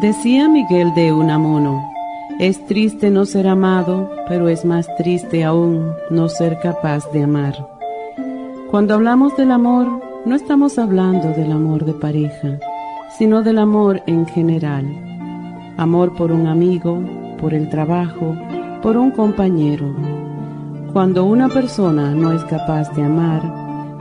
Decía 0.00 0.46
Miguel 0.46 0.92
de 0.94 1.10
Unamuno, 1.10 1.90
es 2.38 2.62
triste 2.66 3.08
no 3.08 3.24
ser 3.24 3.48
amado, 3.48 4.10
pero 4.28 4.50
es 4.50 4.62
más 4.62 4.86
triste 4.96 5.42
aún 5.42 5.90
no 6.10 6.28
ser 6.28 6.58
capaz 6.58 7.10
de 7.12 7.22
amar. 7.22 7.54
Cuando 8.70 8.92
hablamos 8.92 9.34
del 9.38 9.52
amor, 9.52 10.02
no 10.26 10.34
estamos 10.34 10.78
hablando 10.78 11.30
del 11.30 11.50
amor 11.50 11.86
de 11.86 11.94
pareja, 11.94 12.58
sino 13.16 13.42
del 13.42 13.56
amor 13.56 14.02
en 14.06 14.26
general. 14.26 14.84
Amor 15.78 16.14
por 16.14 16.30
un 16.30 16.46
amigo, 16.46 17.02
por 17.40 17.54
el 17.54 17.70
trabajo, 17.70 18.36
por 18.82 18.98
un 18.98 19.12
compañero. 19.12 19.96
Cuando 20.92 21.24
una 21.24 21.48
persona 21.48 22.14
no 22.14 22.32
es 22.32 22.44
capaz 22.44 22.94
de 22.94 23.02
amar, 23.02 23.40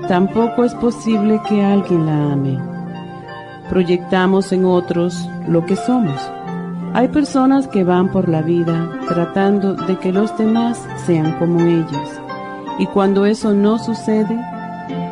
tampoco 0.09 0.65
es 0.65 0.75
posible 0.75 1.39
que 1.47 1.63
alguien 1.63 2.05
la 2.05 2.33
ame 2.33 2.74
proyectamos 3.69 4.51
en 4.51 4.65
otros 4.65 5.27
lo 5.47 5.65
que 5.65 5.75
somos. 5.75 6.19
Hay 6.93 7.09
personas 7.09 7.67
que 7.67 7.83
van 7.83 8.11
por 8.11 8.29
la 8.29 8.41
vida 8.41 8.89
tratando 9.07 9.73
de 9.73 9.97
que 9.99 10.11
los 10.11 10.35
demás 10.37 10.81
sean 11.05 11.37
como 11.39 11.59
ellos 11.59 12.09
y 12.77 12.87
cuando 12.87 13.25
eso 13.25 13.53
no 13.53 13.79
sucede, 13.79 14.37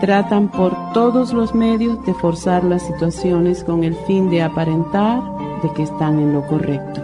tratan 0.01 0.49
por 0.49 0.75
todos 0.93 1.33
los 1.33 1.55
medios 1.55 2.03
de 2.05 2.13
forzar 2.13 2.63
las 2.63 2.85
situaciones 2.85 3.63
con 3.63 3.83
el 3.83 3.95
fin 3.95 4.29
de 4.29 4.41
aparentar 4.41 5.21
de 5.61 5.71
que 5.73 5.83
están 5.83 6.19
en 6.19 6.33
lo 6.33 6.45
correcto. 6.45 7.01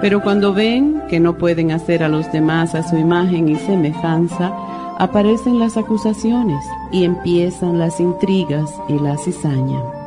Pero 0.00 0.22
cuando 0.22 0.52
ven 0.52 1.02
que 1.08 1.18
no 1.18 1.38
pueden 1.38 1.72
hacer 1.72 2.02
a 2.02 2.08
los 2.08 2.30
demás 2.30 2.74
a 2.74 2.88
su 2.88 2.96
imagen 2.96 3.48
y 3.48 3.56
semejanza, 3.56 4.52
aparecen 4.98 5.58
las 5.58 5.76
acusaciones 5.76 6.64
y 6.92 7.04
empiezan 7.04 7.78
las 7.78 7.98
intrigas 8.00 8.70
y 8.88 8.98
la 8.98 9.16
cizaña. 9.16 9.97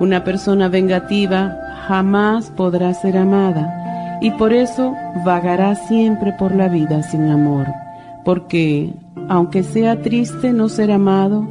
Una 0.00 0.22
persona 0.22 0.68
vengativa 0.68 1.56
jamás 1.86 2.50
podrá 2.50 2.94
ser 2.94 3.16
amada 3.16 4.18
y 4.20 4.30
por 4.32 4.52
eso 4.52 4.94
vagará 5.24 5.74
siempre 5.74 6.32
por 6.38 6.54
la 6.54 6.68
vida 6.68 7.02
sin 7.02 7.28
amor, 7.28 7.66
porque 8.24 8.92
aunque 9.28 9.62
sea 9.62 10.00
triste 10.02 10.52
no 10.52 10.68
ser 10.68 10.92
amado, 10.92 11.46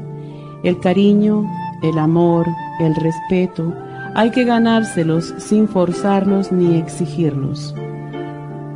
el 0.64 0.80
cariño, 0.80 1.45
el 1.84 2.00
amor, 2.00 2.45
el 2.80 2.95
respeto, 2.95 3.73
hay 4.16 4.31
que 4.31 4.45
ganárselos 4.45 5.34
sin 5.38 5.67
forzarlos 5.67 6.52
ni 6.52 6.78
exigirlos. 6.78 7.76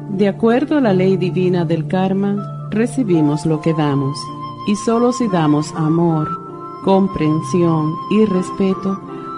De 0.09 0.27
acuerdo 0.27 0.77
a 0.77 0.81
la 0.81 0.93
ley 0.93 1.17
divina 1.17 1.65
del 1.65 1.87
karma, 1.87 2.67
recibimos 2.69 3.45
lo 3.45 3.61
que 3.61 3.73
damos, 3.73 4.17
y 4.67 4.75
solo 4.75 5.11
si 5.11 5.27
damos 5.29 5.73
amor, 5.75 6.29
comprensión 6.83 7.93
y 8.11 8.25
respeto, 8.25 8.99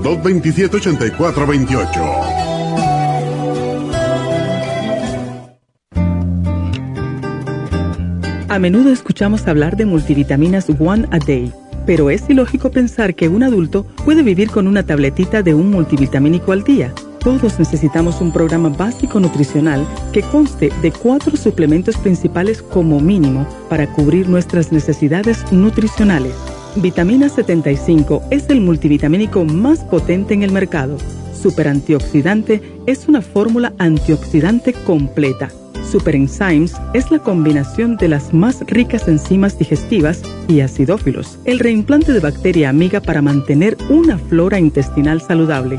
227-8428. 0.00 2.42
A 8.52 8.58
menudo 8.58 8.90
escuchamos 8.90 9.48
hablar 9.48 9.78
de 9.78 9.86
multivitaminas 9.86 10.66
One 10.78 11.06
a 11.10 11.18
Day, 11.18 11.50
pero 11.86 12.10
es 12.10 12.28
ilógico 12.28 12.70
pensar 12.70 13.14
que 13.14 13.30
un 13.30 13.42
adulto 13.42 13.86
puede 14.04 14.22
vivir 14.22 14.50
con 14.50 14.66
una 14.66 14.84
tabletita 14.84 15.42
de 15.42 15.54
un 15.54 15.70
multivitamínico 15.70 16.52
al 16.52 16.62
día. 16.62 16.92
Todos 17.20 17.58
necesitamos 17.58 18.20
un 18.20 18.30
programa 18.30 18.68
básico 18.68 19.20
nutricional 19.20 19.86
que 20.12 20.20
conste 20.20 20.70
de 20.82 20.92
cuatro 20.92 21.34
suplementos 21.38 21.96
principales 21.96 22.60
como 22.60 23.00
mínimo 23.00 23.48
para 23.70 23.86
cubrir 23.86 24.28
nuestras 24.28 24.70
necesidades 24.70 25.50
nutricionales. 25.50 26.34
Vitamina 26.76 27.28
75 27.28 28.22
es 28.30 28.48
el 28.48 28.62
multivitamínico 28.62 29.44
más 29.44 29.80
potente 29.84 30.32
en 30.32 30.42
el 30.42 30.52
mercado. 30.52 30.96
Super 31.34 31.68
antioxidante 31.68 32.62
es 32.86 33.08
una 33.08 33.20
fórmula 33.20 33.74
antioxidante 33.78 34.72
completa. 34.72 35.50
Super 35.90 36.16
Enzymes 36.16 36.74
es 36.94 37.10
la 37.10 37.18
combinación 37.18 37.96
de 37.98 38.08
las 38.08 38.32
más 38.32 38.60
ricas 38.62 39.06
enzimas 39.06 39.58
digestivas 39.58 40.22
y 40.48 40.60
acidófilos, 40.60 41.38
el 41.44 41.58
reimplante 41.58 42.14
de 42.14 42.20
bacteria 42.20 42.70
amiga 42.70 43.00
para 43.00 43.20
mantener 43.20 43.76
una 43.90 44.16
flora 44.16 44.58
intestinal 44.58 45.20
saludable. 45.20 45.78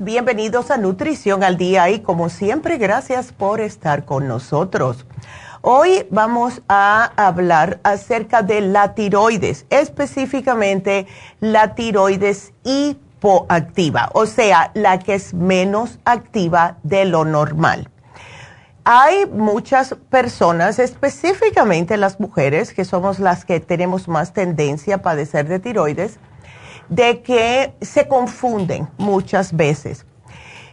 Bienvenidos 0.00 0.70
a 0.70 0.76
Nutrición 0.76 1.42
al 1.42 1.56
Día 1.56 1.88
y 1.88 2.00
como 2.00 2.28
siempre, 2.28 2.76
gracias 2.76 3.32
por 3.32 3.60
estar 3.60 4.04
con 4.04 4.28
nosotros. 4.28 5.06
Hoy 5.62 6.06
vamos 6.10 6.60
a 6.68 7.10
hablar 7.16 7.80
acerca 7.84 8.42
de 8.42 8.60
la 8.60 8.94
tiroides, 8.94 9.64
específicamente 9.70 11.06
la 11.40 11.74
tiroides 11.74 12.52
hipoactiva, 12.64 14.10
o 14.12 14.26
sea, 14.26 14.72
la 14.74 14.98
que 14.98 15.14
es 15.14 15.32
menos 15.32 15.98
activa 16.04 16.76
de 16.82 17.06
lo 17.06 17.24
normal. 17.24 17.88
Hay 18.84 19.24
muchas 19.26 19.94
personas, 20.10 20.78
específicamente 20.78 21.96
las 21.96 22.20
mujeres, 22.20 22.74
que 22.74 22.84
somos 22.84 23.20
las 23.20 23.46
que 23.46 23.58
tenemos 23.58 24.06
más 24.06 24.34
tendencia 24.34 24.96
a 24.96 25.02
padecer 25.02 25.48
de 25.48 25.58
tiroides, 25.58 26.18
de 26.88 27.22
que 27.22 27.74
se 27.80 28.08
confunden 28.08 28.88
muchas 28.98 29.54
veces. 29.54 30.06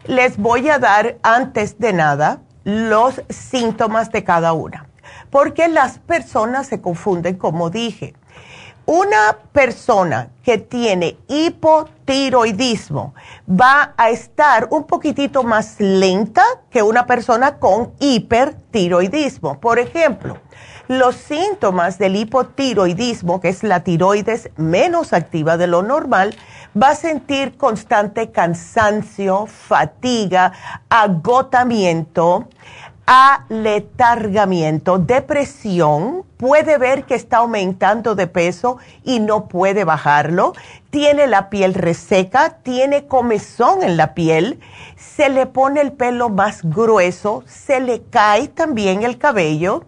Les 0.06 0.38
voy 0.38 0.70
a 0.70 0.80
dar 0.80 1.18
antes 1.24 1.80
de 1.80 1.94
nada 1.94 2.42
los 2.64 3.22
síntomas 3.30 4.12
de 4.12 4.24
cada 4.24 4.54
una, 4.54 4.88
porque 5.30 5.68
las 5.68 6.00
personas 6.00 6.68
se 6.68 6.82
confunden, 6.82 7.36
como 7.36 7.70
dije. 7.70 8.16
Una 8.88 9.40
persona 9.52 10.30
que 10.44 10.60
tiene 10.60 11.18
hipotiroidismo 11.28 13.16
va 13.50 13.96
a 13.98 14.12
estar 14.12 14.68
un 14.70 14.84
poquitito 14.84 15.42
más 15.42 15.78
lenta 15.80 16.44
que 16.70 16.84
una 16.84 17.08
persona 17.08 17.58
con 17.58 17.94
hipertiroidismo. 18.00 19.60
Por 19.60 19.80
ejemplo, 19.80 20.38
Los 20.88 21.16
síntomas 21.16 21.98
del 21.98 22.16
hipotiroidismo, 22.16 23.42
que 23.42 23.50
es 23.50 23.64
la 23.64 23.84
tiroides 23.84 24.52
menos 24.56 25.14
activa 25.14 25.58
de 25.58 25.66
lo 25.66 25.82
normal, 25.82 26.36
va 26.80 26.90
a 26.90 26.96
sentir 26.96 27.58
constante 27.58 28.32
cansancio, 28.32 29.48
fatiga, 29.48 30.52
agotamiento, 30.90 32.48
aletargamiento, 33.08 35.00
depresión, 35.00 36.24
puede 36.38 36.78
ver 36.78 37.06
que 37.06 37.16
está 37.16 37.38
aumentando 37.38 38.14
de 38.14 38.28
peso 38.28 38.78
y 39.04 39.20
no 39.20 39.48
puede 39.48 39.86
bajarlo, 39.86 40.54
tiene 40.90 41.26
la 41.28 41.50
piel 41.50 41.74
reseca, 41.74 42.58
tiene 42.64 43.08
comezón 43.08 43.84
en 43.84 43.98
la 43.98 44.14
piel, 44.14 44.60
se 44.98 45.30
le 45.30 45.46
pone 45.46 45.82
el 45.82 45.94
pelo 45.94 46.30
más 46.30 46.62
grueso, 46.64 47.44
se 47.48 47.80
le 47.80 48.04
cae 48.04 48.48
también 48.48 49.04
el 49.04 49.18
cabello, 49.18 49.86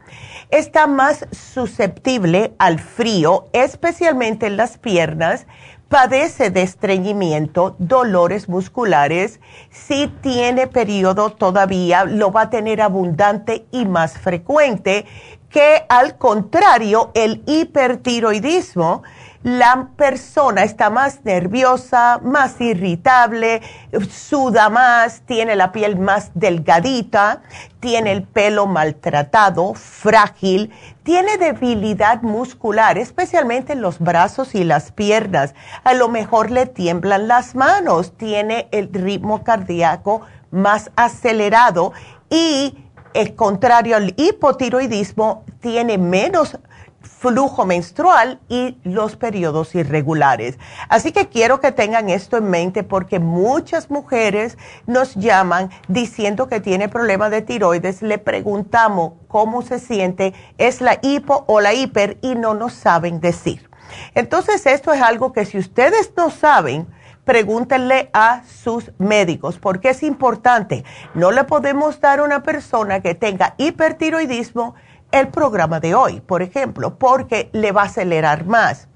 está 0.49 0.87
más 0.87 1.25
susceptible 1.31 2.53
al 2.57 2.79
frío, 2.79 3.47
especialmente 3.53 4.47
en 4.47 4.57
las 4.57 4.77
piernas, 4.77 5.45
padece 5.89 6.49
de 6.49 6.63
estreñimiento, 6.63 7.75
dolores 7.79 8.49
musculares, 8.49 9.39
si 9.69 10.07
tiene 10.21 10.67
periodo 10.67 11.31
todavía, 11.31 12.05
lo 12.05 12.31
va 12.31 12.43
a 12.43 12.49
tener 12.49 12.81
abundante 12.81 13.65
y 13.71 13.85
más 13.85 14.17
frecuente 14.17 15.05
que 15.49 15.85
al 15.87 16.17
contrario, 16.17 17.11
el 17.13 17.41
hipertiroidismo 17.45 19.03
la 19.47 19.91
persona 19.95 20.63
está 20.63 20.89
más 20.89 21.23
nerviosa, 21.23 22.19
más 22.21 22.59
irritable, 22.59 23.61
suda 24.09 24.69
más, 24.69 25.21
tiene 25.21 25.55
la 25.55 25.71
piel 25.71 25.97
más 25.97 26.31
delgadita, 26.33 27.43
tiene 27.79 28.11
el 28.11 28.23
pelo 28.23 28.67
maltratado, 28.67 29.73
frágil, 29.73 30.73
tiene 31.03 31.37
debilidad 31.37 32.23
muscular, 32.23 32.97
especialmente 32.97 33.71
en 33.71 33.81
los 33.81 33.99
brazos 33.99 34.53
y 34.53 34.65
las 34.65 34.91
piernas. 34.91 35.55
A 35.85 35.93
lo 35.93 36.09
mejor 36.09 36.51
le 36.51 36.65
tiemblan 36.65 37.29
las 37.29 37.55
manos, 37.55 38.17
tiene 38.17 38.67
el 38.71 38.91
ritmo 38.91 39.45
cardíaco 39.45 40.23
más 40.51 40.91
acelerado 40.97 41.93
y, 42.29 42.77
el 43.13 43.33
contrario 43.33 43.95
al 43.95 44.13
hipotiroidismo, 44.17 45.45
tiene 45.61 45.97
menos 45.97 46.59
flujo 47.01 47.65
menstrual 47.65 48.39
y 48.49 48.77
los 48.83 49.15
periodos 49.15 49.75
irregulares. 49.75 50.57
Así 50.89 51.11
que 51.11 51.29
quiero 51.29 51.59
que 51.59 51.71
tengan 51.71 52.09
esto 52.09 52.37
en 52.37 52.49
mente 52.49 52.83
porque 52.83 53.19
muchas 53.19 53.89
mujeres 53.89 54.57
nos 54.85 55.15
llaman 55.15 55.69
diciendo 55.87 56.47
que 56.47 56.59
tiene 56.59 56.89
problema 56.89 57.29
de 57.29 57.41
tiroides, 57.41 58.01
le 58.01 58.17
preguntamos 58.17 59.13
cómo 59.27 59.61
se 59.61 59.79
siente, 59.79 60.33
es 60.57 60.81
la 60.81 60.99
hipo 61.01 61.43
o 61.47 61.61
la 61.61 61.73
hiper 61.73 62.17
y 62.21 62.35
no 62.35 62.53
nos 62.53 62.73
saben 62.73 63.19
decir. 63.19 63.69
Entonces 64.15 64.65
esto 64.65 64.91
es 64.91 65.01
algo 65.01 65.33
que 65.33 65.45
si 65.45 65.57
ustedes 65.57 66.11
no 66.15 66.29
saben, 66.29 66.87
pregúntenle 67.27 68.09
a 68.13 68.41
sus 68.45 68.91
médicos 68.97 69.59
porque 69.59 69.89
es 69.89 70.01
importante. 70.01 70.85
No 71.13 71.31
le 71.31 71.43
podemos 71.43 71.99
dar 71.99 72.19
a 72.19 72.23
una 72.23 72.41
persona 72.41 73.01
que 73.01 73.15
tenga 73.15 73.53
hipertiroidismo 73.57 74.75
el 75.11 75.29
programa 75.29 75.79
de 75.79 75.95
hoy, 75.95 76.21
por 76.21 76.41
ejemplo, 76.41 76.97
porque 76.97 77.49
le 77.53 77.71
va 77.71 77.83
a 77.83 77.85
acelerar 77.85 78.45
más. 78.45 78.87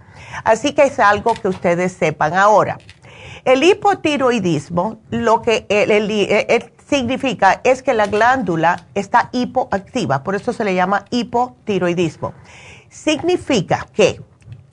Así 0.43 0.73
que 0.73 0.83
es 0.83 0.99
algo 0.99 1.33
que 1.33 1.47
ustedes 1.47 1.93
sepan 1.93 2.33
ahora. 2.33 2.77
El 3.43 3.63
hipotiroidismo 3.63 4.99
lo 5.09 5.41
que 5.41 5.65
significa 6.87 7.61
es 7.63 7.81
que 7.81 7.93
la 7.93 8.05
glándula 8.05 8.85
está 8.93 9.29
hipoactiva, 9.31 10.23
por 10.23 10.35
eso 10.35 10.53
se 10.53 10.63
le 10.63 10.75
llama 10.75 11.05
hipotiroidismo. 11.09 12.33
Significa 12.89 13.87
que, 13.93 14.21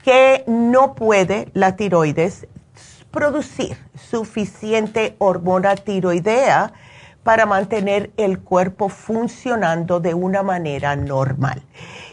que 0.02 0.44
no 0.46 0.94
puede 0.94 1.48
la 1.54 1.76
tiroides 1.76 2.46
producir 3.10 3.78
suficiente 3.94 5.16
hormona 5.18 5.76
tiroidea 5.76 6.72
para 7.28 7.44
mantener 7.44 8.10
el 8.16 8.38
cuerpo 8.38 8.88
funcionando 8.88 10.00
de 10.00 10.14
una 10.14 10.42
manera 10.42 10.96
normal. 10.96 11.60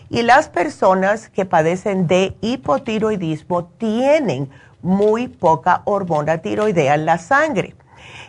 Y 0.09 0.23
las 0.23 0.49
personas 0.49 1.29
que 1.29 1.45
padecen 1.45 2.05
de 2.05 2.35
hipotiroidismo 2.41 3.63
tienen 3.77 4.49
muy 4.81 5.29
poca 5.29 5.83
hormona 5.85 6.39
tiroidea 6.39 6.95
en 6.95 7.05
la 7.05 7.17
sangre. 7.17 7.75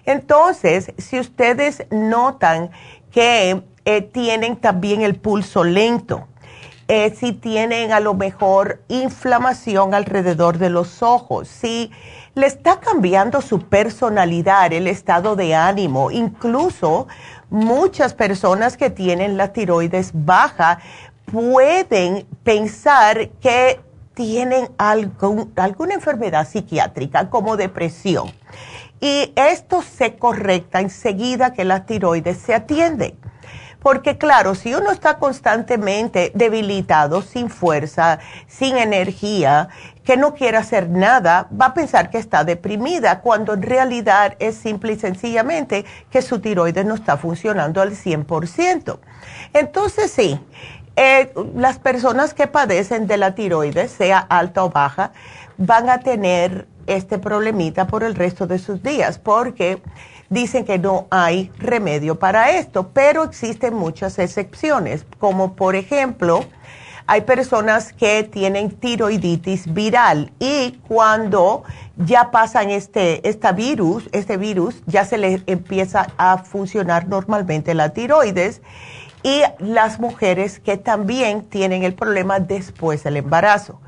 Entonces, 0.04 0.92
si 0.96 1.18
ustedes 1.18 1.84
notan 1.90 2.70
que 3.10 3.64
eh, 3.84 4.02
tienen 4.02 4.54
también 4.54 5.02
el 5.02 5.16
pulso 5.16 5.64
lento, 5.64 6.28
eh, 6.88 7.14
si 7.18 7.32
tienen 7.32 7.92
a 7.92 8.00
lo 8.00 8.14
mejor 8.14 8.82
inflamación 8.88 9.94
alrededor 9.94 10.58
de 10.58 10.70
los 10.70 11.02
ojos, 11.02 11.48
si 11.48 11.90
le 12.34 12.46
está 12.46 12.78
cambiando 12.80 13.40
su 13.40 13.60
personalidad, 13.60 14.72
el 14.72 14.86
estado 14.86 15.34
de 15.36 15.54
ánimo. 15.54 16.10
Incluso 16.10 17.08
muchas 17.50 18.14
personas 18.14 18.76
que 18.76 18.90
tienen 18.90 19.36
la 19.36 19.52
tiroides 19.52 20.10
baja 20.14 20.78
pueden 21.24 22.26
pensar 22.44 23.30
que 23.40 23.80
tienen 24.14 24.68
alguna 24.76 25.94
enfermedad 25.94 26.48
psiquiátrica 26.48 27.28
como 27.30 27.56
depresión. 27.56 28.30
Y 29.00 29.32
esto 29.36 29.82
se 29.82 30.16
correcta 30.16 30.80
enseguida 30.80 31.52
que 31.52 31.64
la 31.64 31.84
tiroides 31.84 32.38
se 32.38 32.54
atiende. 32.54 33.16
Porque 33.86 34.18
claro, 34.18 34.56
si 34.56 34.74
uno 34.74 34.90
está 34.90 35.16
constantemente 35.20 36.32
debilitado, 36.34 37.22
sin 37.22 37.48
fuerza, 37.48 38.18
sin 38.48 38.78
energía, 38.78 39.68
que 40.02 40.16
no 40.16 40.34
quiere 40.34 40.56
hacer 40.56 40.90
nada, 40.90 41.46
va 41.52 41.66
a 41.66 41.74
pensar 41.74 42.10
que 42.10 42.18
está 42.18 42.42
deprimida, 42.42 43.20
cuando 43.20 43.54
en 43.54 43.62
realidad 43.62 44.34
es 44.40 44.56
simple 44.56 44.94
y 44.94 44.98
sencillamente 44.98 45.84
que 46.10 46.20
su 46.20 46.40
tiroides 46.40 46.84
no 46.84 46.96
está 46.96 47.16
funcionando 47.16 47.80
al 47.80 47.92
100%. 47.92 48.98
Entonces 49.52 50.10
sí, 50.10 50.40
eh, 50.96 51.32
las 51.54 51.78
personas 51.78 52.34
que 52.34 52.48
padecen 52.48 53.06
de 53.06 53.18
la 53.18 53.36
tiroides, 53.36 53.92
sea 53.92 54.18
alta 54.18 54.64
o 54.64 54.70
baja, 54.70 55.12
van 55.58 55.90
a 55.90 56.00
tener 56.00 56.66
este 56.88 57.18
problemita 57.18 57.86
por 57.86 58.02
el 58.02 58.16
resto 58.16 58.48
de 58.48 58.58
sus 58.58 58.82
días, 58.82 59.20
porque 59.20 59.80
dicen 60.28 60.64
que 60.64 60.78
no 60.78 61.06
hay 61.10 61.50
remedio 61.58 62.18
para 62.18 62.50
esto, 62.50 62.90
pero 62.92 63.24
existen 63.24 63.74
muchas 63.74 64.18
excepciones, 64.18 65.06
como 65.18 65.54
por 65.54 65.76
ejemplo, 65.76 66.44
hay 67.08 67.20
personas 67.20 67.92
que 67.92 68.24
tienen 68.24 68.70
tiroiditis 68.70 69.72
viral 69.72 70.32
y 70.40 70.80
cuando 70.88 71.62
ya 71.96 72.32
pasan 72.32 72.70
este, 72.70 73.22
virus, 73.54 74.08
este 74.12 74.36
virus, 74.36 74.82
ya 74.86 75.04
se 75.04 75.16
les 75.16 75.42
empieza 75.46 76.08
a 76.16 76.38
funcionar 76.38 77.06
normalmente 77.06 77.74
la 77.74 77.90
tiroides 77.90 78.60
y 79.22 79.42
las 79.60 80.00
mujeres 80.00 80.58
que 80.58 80.76
también 80.76 81.42
tienen 81.42 81.84
el 81.84 81.94
problema 81.94 82.40
después 82.40 83.04
del 83.04 83.18
embarazo. 83.18 83.80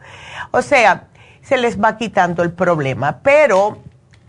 O 0.52 0.62
sea, 0.62 1.08
se 1.42 1.56
les 1.56 1.80
va 1.80 1.96
quitando 1.96 2.42
el 2.44 2.52
problema, 2.52 3.18
pero 3.22 3.78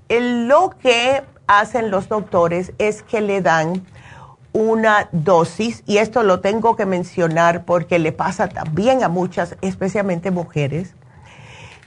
lo 0.10 0.72
que 0.82 1.24
hacen 1.50 1.90
los 1.90 2.08
doctores 2.08 2.74
es 2.78 3.02
que 3.02 3.22
le 3.22 3.42
dan 3.42 3.84
una 4.54 5.10
dosis, 5.12 5.84
y 5.88 5.98
esto 5.98 6.22
lo 6.24 6.42
tengo 6.42 6.76
que 6.76 6.86
mencionar 6.86 7.66
porque 7.66 7.98
le 7.98 8.12
pasa 8.12 8.48
también 8.48 9.04
a 9.04 9.10
muchas, 9.10 9.56
especialmente 9.62 10.32
mujeres. 10.32 10.94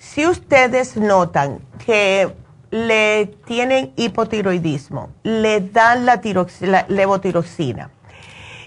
Si 0.00 0.26
ustedes 0.26 0.97
notan 0.97 1.61
que 1.85 2.35
le 2.71 3.26
tienen 3.47 3.92
hipotiroidismo, 3.97 5.11
le 5.23 5.61
dan 5.61 6.07
la, 6.07 6.21
levotiroxina, 6.88 7.90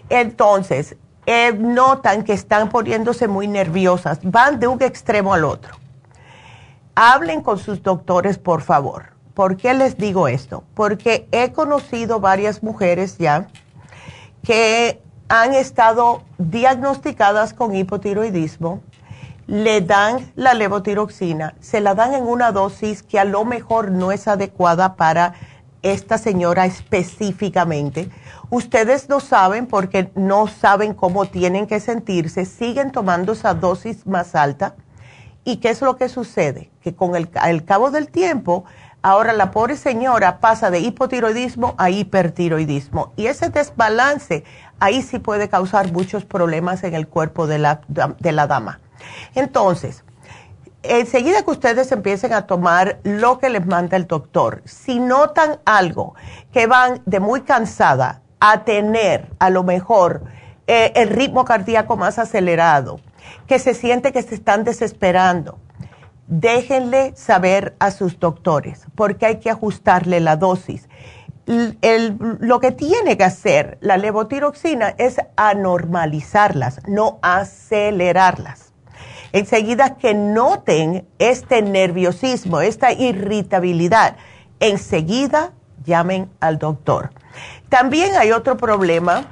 entonces 0.09 0.95
eh, 1.25 1.53
notan 1.53 2.23
que 2.23 2.33
están 2.33 2.69
poniéndose 2.69 3.27
muy 3.27 3.47
nerviosas, 3.47 4.19
van 4.23 4.59
de 4.61 4.67
un 4.67 4.81
extremo 4.81 5.33
al 5.33 5.43
otro. 5.43 5.75
Hablen 6.95 7.41
con 7.41 7.59
sus 7.59 7.83
doctores, 7.83 8.37
por 8.37 8.61
favor 8.61 9.14
¿Por 9.35 9.57
qué 9.57 9.73
les 9.73 9.97
digo 9.97 10.29
esto? 10.29 10.63
Porque 10.73 11.27
he 11.33 11.51
conocido 11.51 12.21
varias 12.21 12.63
mujeres 12.63 13.17
ya 13.17 13.49
que 14.43 15.01
han 15.27 15.53
estado 15.53 16.23
diagnosticadas 16.37 17.53
con 17.53 17.75
hipotiroidismo, 17.75 18.81
le 19.47 19.81
dan 19.81 20.31
la 20.35 20.53
levotiroxina, 20.53 21.55
se 21.59 21.81
la 21.81 21.95
dan 21.95 22.13
en 22.13 22.23
una 22.23 22.53
dosis 22.53 23.03
que 23.03 23.19
a 23.19 23.25
lo 23.25 23.43
mejor 23.43 23.91
no 23.91 24.13
es 24.13 24.27
adecuada 24.29 24.95
para 24.95 25.33
esta 25.81 26.17
señora 26.17 26.65
específicamente. 26.65 28.09
Ustedes 28.49 29.09
no 29.09 29.19
saben 29.19 29.67
porque 29.67 30.11
no 30.15 30.47
saben 30.47 30.93
cómo 30.93 31.25
tienen 31.25 31.67
que 31.67 31.81
sentirse, 31.81 32.45
siguen 32.45 32.91
tomando 32.91 33.33
esa 33.33 33.53
dosis 33.53 34.07
más 34.07 34.33
alta. 34.33 34.75
¿Y 35.43 35.57
qué 35.57 35.69
es 35.69 35.81
lo 35.81 35.95
que 35.95 36.09
sucede? 36.09 36.71
Que 36.81 36.95
con 36.95 37.15
el, 37.15 37.29
el 37.45 37.65
cabo 37.65 37.91
del 37.91 38.09
tiempo 38.09 38.63
Ahora 39.07 39.33
la 39.33 39.51
pobre 39.51 39.77
señora 39.77 40.39
pasa 40.39 40.71
de 40.71 40.79
hipotiroidismo 40.79 41.75
a 41.77 41.91
hipertiroidismo 41.91 43.13
y 43.15 43.27
ese 43.27 43.49
desbalance 43.49 44.43
ahí 44.79 45.03
sí 45.03 45.19
puede 45.19 45.47
causar 45.47 45.91
muchos 45.91 46.25
problemas 46.25 46.83
en 46.83 46.95
el 46.95 47.07
cuerpo 47.07 47.45
de 47.45 47.59
la, 47.59 47.81
de 47.87 48.31
la 48.31 48.47
dama. 48.47 48.79
Entonces, 49.35 50.03
enseguida 50.81 51.43
que 51.43 51.51
ustedes 51.51 51.91
empiecen 51.91 52.33
a 52.33 52.47
tomar 52.47 52.97
lo 53.03 53.37
que 53.37 53.51
les 53.51 53.67
manda 53.67 53.95
el 53.95 54.07
doctor, 54.07 54.63
si 54.65 54.99
notan 54.99 55.59
algo 55.65 56.15
que 56.51 56.65
van 56.65 57.03
de 57.05 57.19
muy 57.19 57.41
cansada 57.41 58.23
a 58.39 58.63
tener 58.63 59.29
a 59.37 59.51
lo 59.51 59.61
mejor 59.61 60.23
eh, 60.65 60.93
el 60.95 61.09
ritmo 61.09 61.45
cardíaco 61.45 61.95
más 61.95 62.17
acelerado, 62.17 62.99
que 63.45 63.59
se 63.59 63.75
siente 63.75 64.11
que 64.11 64.23
se 64.23 64.33
están 64.33 64.63
desesperando, 64.63 65.59
déjenle 66.27 67.13
saber 67.15 67.75
a 67.79 67.91
sus 67.91 68.19
doctores 68.19 68.85
porque 68.95 69.25
hay 69.25 69.39
que 69.39 69.49
ajustarle 69.49 70.19
la 70.19 70.35
dosis. 70.35 70.87
lo 71.47 72.59
que 72.59 72.71
tiene 72.71 73.17
que 73.17 73.23
hacer 73.23 73.77
la 73.81 73.97
levotiroxina 73.97 74.95
es 74.97 75.17
anormalizarlas, 75.35 76.81
no 76.87 77.19
acelerarlas. 77.21 78.73
Enseguida 79.31 79.97
que 79.97 80.13
noten 80.13 81.05
este 81.19 81.61
nerviosismo, 81.61 82.61
esta 82.61 82.93
irritabilidad, 82.93 84.15
enseguida 84.59 85.51
llamen 85.83 86.31
al 86.39 86.57
doctor. 86.57 87.11
También 87.69 88.15
hay 88.15 88.31
otro 88.31 88.57
problema 88.57 89.25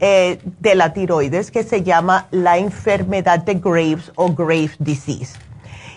eh, 0.00 0.38
de 0.60 0.74
la 0.74 0.92
tiroides 0.92 1.50
que 1.50 1.62
se 1.62 1.82
llama 1.82 2.26
la 2.30 2.58
enfermedad 2.58 3.40
de 3.40 3.54
Graves 3.54 4.12
o 4.14 4.32
Graves 4.32 4.76
disease. 4.78 5.43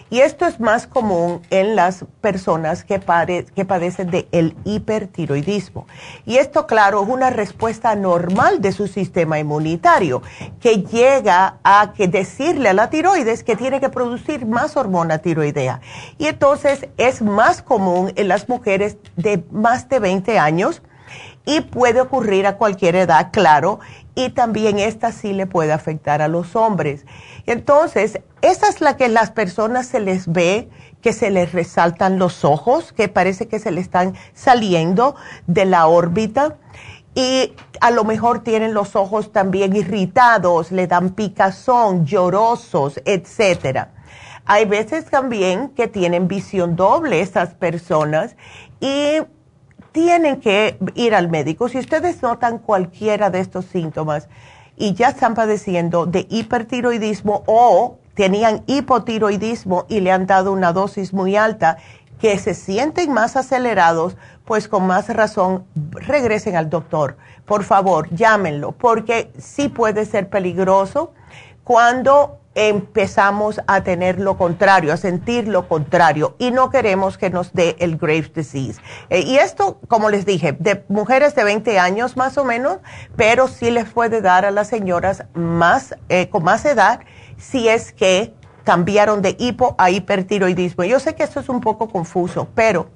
Y 0.09 0.21
esto 0.21 0.45
es 0.45 0.59
más 0.59 0.87
común 0.87 1.41
en 1.49 1.75
las 1.75 2.05
personas 2.21 2.83
que, 2.83 2.99
padecen 2.99 4.09
de 4.09 4.27
el 4.31 4.55
hipertiroidismo. 4.63 5.85
Y 6.25 6.37
esto, 6.37 6.65
claro, 6.65 7.03
es 7.03 7.09
una 7.09 7.29
respuesta 7.29 7.95
normal 7.95 8.61
de 8.61 8.71
su 8.71 8.87
sistema 8.87 9.39
inmunitario, 9.39 10.21
que 10.61 10.83
llega 10.83 11.57
a 11.63 11.93
que 11.93 12.07
decirle 12.07 12.69
a 12.69 12.73
la 12.73 12.89
tiroides 12.89 13.43
que 13.43 13.55
tiene 13.55 13.79
que 13.79 13.89
producir 13.89 14.45
más 14.45 14.77
hormona 14.77 15.17
tiroidea. 15.17 15.81
Y 16.17 16.27
entonces 16.27 16.87
es 16.97 17.21
más 17.21 17.61
común 17.61 18.13
en 18.15 18.27
las 18.27 18.47
mujeres 18.47 18.97
de 19.15 19.43
más 19.51 19.89
de 19.89 19.99
20 19.99 20.39
años 20.39 20.81
y 21.45 21.61
puede 21.61 22.01
ocurrir 22.01 22.45
a 22.45 22.57
cualquier 22.57 22.95
edad, 22.95 23.29
claro, 23.31 23.79
y 24.17 24.29
también 24.29 24.79
esta 24.79 25.12
sí 25.12 25.31
le 25.31 25.45
puede 25.45 25.71
afectar 25.71 26.24
a 26.24 26.27
los 26.27 26.55
hombres. 26.55 27.05
Entonces, 27.45 28.19
esa 28.41 28.67
es 28.67 28.81
la 28.81 28.97
que 28.97 29.09
las 29.09 29.29
personas 29.29 29.86
se 29.86 30.00
les 30.00 30.25
ve, 30.25 30.71
que 31.01 31.13
se 31.13 31.29
les 31.29 31.53
resaltan 31.53 32.17
los 32.17 32.43
ojos, 32.43 32.93
que 32.93 33.09
parece 33.09 33.47
que 33.47 33.59
se 33.59 33.69
le 33.69 33.79
están 33.79 34.15
saliendo 34.33 35.15
de 35.45 35.65
la 35.65 35.86
órbita 35.86 36.57
y 37.13 37.53
a 37.79 37.91
lo 37.91 38.05
mejor 38.05 38.39
tienen 38.43 38.74
los 38.74 38.95
ojos 38.95 39.31
también 39.31 39.75
irritados, 39.75 40.71
le 40.71 40.88
dan 40.88 41.12
picazón, 41.12 42.07
llorosos, 42.07 43.00
etcétera. 43.05 43.91
Hay 44.45 44.65
veces 44.65 45.05
también 45.05 45.69
que 45.69 45.88
tienen 45.88 46.27
visión 46.27 46.75
doble 46.75 47.21
estas 47.21 47.53
personas 47.53 48.36
y 48.79 49.19
tienen 49.98 50.39
que 50.39 50.77
ir 50.94 51.16
al 51.16 51.27
médico. 51.27 51.70
Si 51.70 51.80
ustedes 51.80 52.22
notan 52.22 52.60
cualquiera 52.60 53.32
de 53.32 53.39
estos 53.39 53.66
síntomas 53.66 54.30
y 54.75 54.94
ya 54.94 55.10
están 55.10 55.34
padeciendo 55.34 56.06
de 56.06 56.27
hipertiroidismo 56.30 57.42
o 57.48 57.98
tenían 58.13 58.62
hipotiroidismo 58.68 59.88
y 59.89 60.01
le 60.01 60.12
han 60.12 60.27
dado 60.27 60.51
una 60.54 60.72
dosis 60.72 61.13
muy 61.13 61.36
alta, 61.36 61.77
que 62.20 62.38
se 62.38 62.54
sienten 62.54 63.12
más 63.12 63.36
acelerados, 63.38 64.18
pues 64.46 64.68
con 64.68 64.86
más 64.86 65.10
razón 65.10 65.66
regresen 65.94 66.56
al 66.56 66.70
doctor. 66.70 67.18
Por 67.48 67.63
favor, 67.63 68.08
llámenlo, 68.12 68.74
porque 68.74 69.32
sí 69.39 69.68
puede 69.68 70.06
ser 70.06 70.30
peligroso 70.30 71.12
cuando 71.63 72.38
empezamos 72.57 73.61
a 73.67 73.83
tener 73.83 74.19
lo 74.19 74.35
contrario, 74.35 74.91
a 74.91 74.97
sentir 74.97 75.47
lo 75.47 75.67
contrario 75.67 76.35
y 76.39 76.49
no 76.49 76.71
queremos 76.71 77.19
que 77.19 77.29
nos 77.29 77.53
dé 77.53 77.75
el 77.77 77.97
Graves 77.97 78.33
disease. 78.33 78.81
Eh, 79.11 79.21
y 79.21 79.37
esto, 79.37 79.79
como 79.87 80.09
les 80.09 80.25
dije, 80.25 80.53
de 80.53 80.83
mujeres 80.87 81.35
de 81.35 81.43
20 81.43 81.77
años 81.77 82.17
más 82.17 82.35
o 82.39 82.43
menos, 82.43 82.79
pero 83.15 83.47
sí 83.47 83.69
les 83.69 83.87
puede 83.89 84.21
dar 84.21 84.43
a 84.43 84.49
las 84.49 84.67
señoras 84.67 85.25
más, 85.35 85.95
eh, 86.09 86.29
con 86.29 86.43
más 86.43 86.65
edad 86.65 87.01
si 87.37 87.67
es 87.67 87.93
que 87.93 88.33
cambiaron 88.63 89.21
de 89.21 89.35
hipo 89.37 89.75
a 89.77 89.91
hipertiroidismo. 89.91 90.83
Yo 90.83 90.99
sé 90.99 91.13
que 91.13 91.23
esto 91.23 91.39
es 91.39 91.49
un 91.49 91.61
poco 91.61 91.89
confuso, 91.89 92.47
pero 92.55 92.89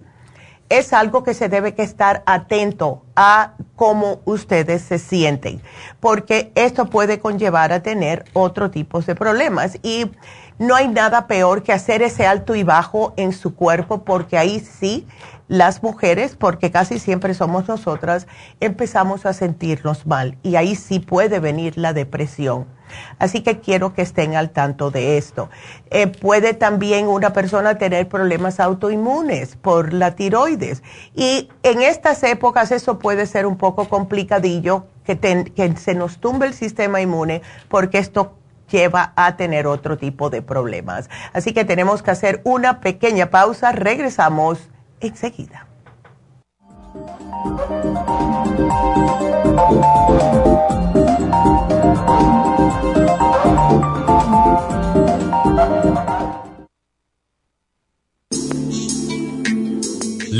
es 0.71 0.93
algo 0.93 1.23
que 1.23 1.33
se 1.33 1.49
debe 1.49 1.73
que 1.73 1.83
estar 1.83 2.23
atento 2.25 3.03
a 3.15 3.53
cómo 3.75 4.21
ustedes 4.25 4.81
se 4.81 4.99
sienten, 4.99 5.61
porque 5.99 6.51
esto 6.55 6.85
puede 6.85 7.19
conllevar 7.19 7.73
a 7.73 7.83
tener 7.83 8.23
otro 8.33 8.71
tipo 8.71 9.01
de 9.01 9.15
problemas. 9.15 9.77
Y 9.83 10.11
no 10.59 10.75
hay 10.75 10.87
nada 10.87 11.27
peor 11.27 11.63
que 11.63 11.73
hacer 11.73 12.01
ese 12.01 12.25
alto 12.25 12.55
y 12.55 12.63
bajo 12.63 13.13
en 13.17 13.33
su 13.33 13.53
cuerpo, 13.55 14.03
porque 14.03 14.37
ahí 14.37 14.59
sí 14.59 15.07
las 15.47 15.83
mujeres, 15.83 16.37
porque 16.37 16.71
casi 16.71 16.99
siempre 16.99 17.33
somos 17.33 17.67
nosotras, 17.67 18.25
empezamos 18.61 19.25
a 19.25 19.33
sentirnos 19.33 20.05
mal 20.07 20.37
y 20.43 20.55
ahí 20.55 20.75
sí 20.75 20.99
puede 20.99 21.39
venir 21.39 21.77
la 21.77 21.91
depresión. 21.91 22.67
Así 23.19 23.41
que 23.41 23.59
quiero 23.59 23.93
que 23.93 24.01
estén 24.01 24.35
al 24.35 24.49
tanto 24.51 24.91
de 24.91 25.17
esto. 25.17 25.49
Eh, 25.89 26.07
puede 26.07 26.53
también 26.53 27.07
una 27.07 27.33
persona 27.33 27.77
tener 27.77 28.07
problemas 28.07 28.59
autoinmunes 28.59 29.55
por 29.55 29.93
la 29.93 30.15
tiroides 30.15 30.83
y 31.15 31.49
en 31.63 31.81
estas 31.81 32.23
épocas 32.23 32.71
eso 32.71 32.99
puede 32.99 33.25
ser 33.25 33.45
un 33.45 33.57
poco 33.57 33.87
complicadillo 33.89 34.85
que, 35.05 35.17
que 35.17 35.75
se 35.77 35.95
nos 35.95 36.19
tumbe 36.19 36.47
el 36.47 36.53
sistema 36.53 37.01
inmune 37.01 37.41
porque 37.67 37.97
esto 37.97 38.33
lleva 38.71 39.13
a 39.15 39.35
tener 39.35 39.67
otro 39.67 39.97
tipo 39.97 40.29
de 40.29 40.41
problemas. 40.41 41.09
Así 41.33 41.53
que 41.53 41.65
tenemos 41.65 42.01
que 42.01 42.11
hacer 42.11 42.41
una 42.43 42.79
pequeña 42.79 43.29
pausa. 43.29 43.71
Regresamos 43.71 44.69
enseguida. 45.01 45.67
Música 51.93 53.10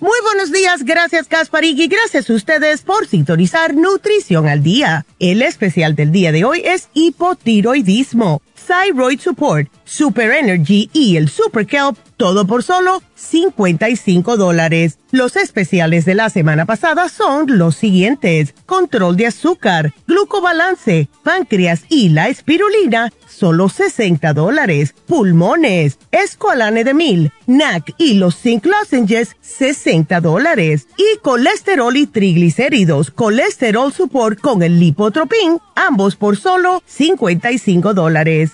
Muy 0.00 0.18
buenos 0.24 0.50
días, 0.50 0.84
gracias 0.84 1.28
Gasparín 1.28 1.78
y 1.78 1.86
gracias 1.86 2.28
a 2.28 2.34
ustedes 2.34 2.82
por 2.82 3.06
sintonizar 3.06 3.74
Nutrición 3.74 4.48
al 4.48 4.60
Día. 4.60 5.06
El 5.20 5.40
especial 5.40 5.94
del 5.94 6.10
día 6.10 6.32
de 6.32 6.44
hoy 6.44 6.62
es 6.64 6.88
hipotiroidismo, 6.94 8.42
Thyroid 8.66 9.20
Support, 9.20 9.68
Super 9.84 10.30
Energy 10.30 10.88
y 10.92 11.16
el 11.16 11.28
Super 11.28 11.66
Kelp, 11.66 11.98
todo 12.16 12.46
por 12.46 12.62
solo 12.62 13.02
55 13.14 14.36
dólares. 14.36 14.98
Los 15.10 15.36
especiales 15.36 16.04
de 16.04 16.14
la 16.14 16.30
semana 16.30 16.64
pasada 16.66 17.08
son 17.08 17.58
los 17.58 17.76
siguientes. 17.76 18.54
Control 18.66 19.16
de 19.16 19.26
azúcar, 19.26 19.92
glucobalance, 20.06 21.08
páncreas 21.22 21.84
y 21.88 22.08
la 22.08 22.28
espirulina, 22.28 23.12
solo 23.28 23.68
60 23.68 24.32
dólares. 24.32 24.94
Pulmones, 25.06 25.98
escualane 26.10 26.84
de 26.84 26.94
mil, 26.94 27.32
NAC 27.46 27.94
y 27.98 28.14
los 28.14 28.36
zinc 28.36 28.66
lozenges, 28.66 29.36
60 29.40 30.20
dólares. 30.20 30.88
Y 30.96 31.18
colesterol 31.18 31.96
y 31.96 32.06
triglicéridos, 32.06 33.10
colesterol 33.10 33.92
support 33.92 34.40
con 34.40 34.62
el 34.62 34.80
lipotropin, 34.80 35.58
ambos 35.76 36.16
por 36.16 36.36
solo 36.36 36.82
55 36.86 37.94
dólares. 37.94 38.53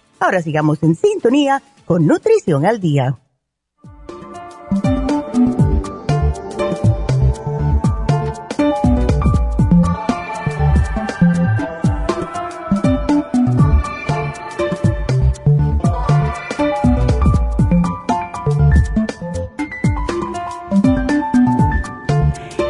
Ahora 0.23 0.39
sigamos 0.43 0.83
en 0.83 0.93
sintonía 0.93 1.63
con 1.83 2.05
Nutrición 2.05 2.63
al 2.63 2.79
Día. 2.79 3.17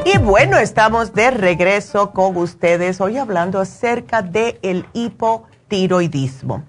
Y 0.05 0.17
bueno, 0.19 0.57
estamos 0.57 1.13
de 1.13 1.31
regreso 1.31 2.11
con 2.11 2.37
ustedes 2.37 3.01
hoy 3.01 3.17
hablando 3.17 3.59
acerca 3.59 4.21
del 4.21 4.57
el 4.61 4.85
hipotiroidismo. 4.93 6.63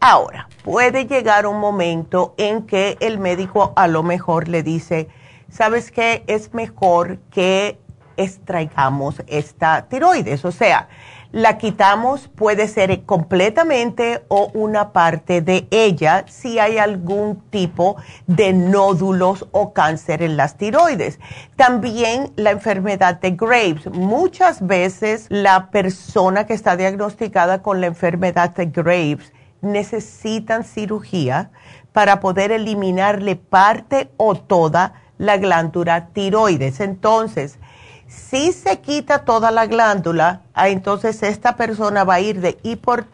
Ahora, 0.00 0.48
puede 0.62 1.06
llegar 1.06 1.46
un 1.46 1.58
momento 1.58 2.34
en 2.36 2.66
que 2.66 2.96
el 3.00 3.18
médico 3.18 3.72
a 3.76 3.88
lo 3.88 4.02
mejor 4.02 4.48
le 4.48 4.62
dice, 4.62 5.08
¿sabes 5.50 5.90
qué? 5.90 6.22
Es 6.26 6.52
mejor 6.54 7.18
que 7.30 7.78
extraigamos 8.16 9.22
esta 9.26 9.88
tiroides. 9.88 10.44
O 10.44 10.52
sea, 10.52 10.88
la 11.32 11.58
quitamos, 11.58 12.28
puede 12.28 12.68
ser 12.68 13.04
completamente 13.04 14.24
o 14.28 14.50
una 14.54 14.92
parte 14.92 15.40
de 15.40 15.66
ella 15.70 16.24
si 16.28 16.58
hay 16.58 16.78
algún 16.78 17.42
tipo 17.50 17.96
de 18.26 18.52
nódulos 18.52 19.46
o 19.52 19.72
cáncer 19.72 20.22
en 20.22 20.36
las 20.36 20.56
tiroides. 20.56 21.18
También 21.56 22.32
la 22.36 22.52
enfermedad 22.52 23.20
de 23.20 23.32
Graves. 23.32 23.86
Muchas 23.90 24.66
veces 24.66 25.26
la 25.28 25.70
persona 25.70 26.46
que 26.46 26.54
está 26.54 26.76
diagnosticada 26.76 27.60
con 27.60 27.80
la 27.80 27.88
enfermedad 27.88 28.54
de 28.54 28.66
Graves 28.66 29.32
necesitan 29.60 30.64
cirugía 30.64 31.50
para 31.92 32.20
poder 32.20 32.52
eliminarle 32.52 33.36
parte 33.36 34.10
o 34.16 34.34
toda 34.34 35.02
la 35.18 35.36
glándula 35.38 36.08
tiroides. 36.08 36.80
Entonces, 36.80 37.58
si 38.06 38.52
se 38.52 38.80
quita 38.80 39.24
toda 39.24 39.50
la 39.50 39.66
glándula, 39.66 40.42
ah, 40.54 40.68
entonces 40.68 41.22
esta 41.22 41.56
persona 41.56 42.04
va 42.04 42.14
a 42.14 42.20
ir 42.20 42.40
de 42.40 42.58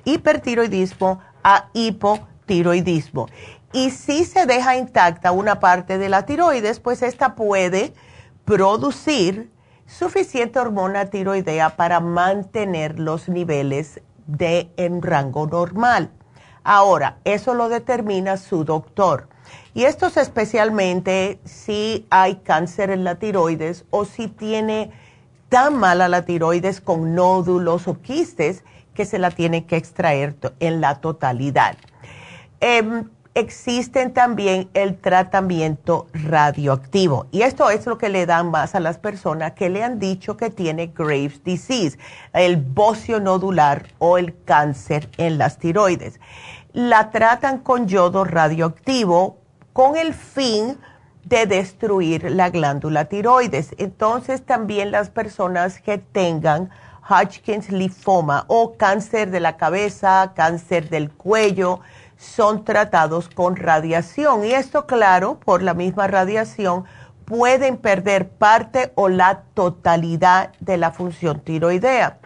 hipertiroidismo 0.04 1.20
a 1.42 1.68
hipotiroidismo. 1.72 3.28
Y 3.72 3.90
si 3.90 4.24
se 4.24 4.46
deja 4.46 4.76
intacta 4.76 5.32
una 5.32 5.60
parte 5.60 5.96
de 5.96 6.08
la 6.08 6.26
tiroides, 6.26 6.78
pues 6.78 7.02
esta 7.02 7.34
puede 7.34 7.94
producir 8.44 9.50
suficiente 9.86 10.58
hormona 10.58 11.06
tiroidea 11.06 11.76
para 11.76 12.00
mantener 12.00 12.98
los 12.98 13.28
niveles 13.28 14.00
de 14.26 14.70
en 14.76 15.00
rango 15.00 15.46
normal. 15.46 16.10
Ahora, 16.64 17.18
eso 17.24 17.54
lo 17.54 17.68
determina 17.68 18.36
su 18.36 18.64
doctor. 18.64 19.28
Y 19.74 19.84
esto 19.84 20.06
es 20.06 20.16
especialmente 20.16 21.40
si 21.44 22.06
hay 22.10 22.36
cáncer 22.36 22.90
en 22.90 23.04
la 23.04 23.16
tiroides 23.16 23.84
o 23.90 24.04
si 24.04 24.28
tiene 24.28 24.90
tan 25.48 25.76
mala 25.76 26.08
la 26.08 26.24
tiroides 26.24 26.80
con 26.80 27.14
nódulos 27.14 27.88
o 27.88 28.00
quistes 28.00 28.64
que 28.94 29.04
se 29.04 29.18
la 29.18 29.30
tiene 29.30 29.66
que 29.66 29.76
extraer 29.76 30.36
en 30.60 30.80
la 30.80 31.00
totalidad. 31.00 31.76
Em, 32.60 33.08
existen 33.34 34.12
también 34.12 34.68
el 34.74 34.98
tratamiento 34.98 36.06
radioactivo. 36.12 37.26
Y 37.30 37.42
esto 37.42 37.70
es 37.70 37.86
lo 37.86 37.98
que 37.98 38.08
le 38.08 38.26
dan 38.26 38.50
más 38.50 38.74
a 38.74 38.80
las 38.80 38.98
personas 38.98 39.52
que 39.52 39.70
le 39.70 39.82
han 39.82 39.98
dicho 39.98 40.36
que 40.36 40.50
tiene 40.50 40.88
Graves' 40.88 41.42
disease, 41.42 41.98
el 42.32 42.56
bocio 42.56 43.20
nodular 43.20 43.86
o 43.98 44.18
el 44.18 44.34
cáncer 44.44 45.08
en 45.16 45.38
las 45.38 45.58
tiroides. 45.58 46.20
La 46.72 47.10
tratan 47.10 47.58
con 47.58 47.86
yodo 47.86 48.24
radioactivo 48.24 49.38
con 49.72 49.96
el 49.96 50.12
fin 50.12 50.78
de 51.24 51.46
destruir 51.46 52.30
la 52.30 52.50
glándula 52.50 53.06
tiroides. 53.06 53.74
Entonces 53.78 54.44
también 54.44 54.90
las 54.90 55.08
personas 55.08 55.80
que 55.80 55.98
tengan 55.98 56.70
Hodgkin's 57.08 57.70
linfoma 57.70 58.44
o 58.48 58.76
cáncer 58.76 59.30
de 59.30 59.40
la 59.40 59.56
cabeza, 59.56 60.32
cáncer 60.34 60.88
del 60.88 61.10
cuello, 61.10 61.80
son 62.22 62.64
tratados 62.64 63.28
con 63.28 63.56
radiación. 63.56 64.44
Y 64.44 64.52
esto, 64.52 64.86
claro, 64.86 65.40
por 65.40 65.62
la 65.62 65.74
misma 65.74 66.06
radiación, 66.06 66.84
pueden 67.24 67.76
perder 67.76 68.28
parte 68.28 68.92
o 68.94 69.08
la 69.08 69.42
totalidad 69.54 70.52
de 70.60 70.76
la 70.76 70.92
función 70.92 71.40
tiroidea. 71.40 72.18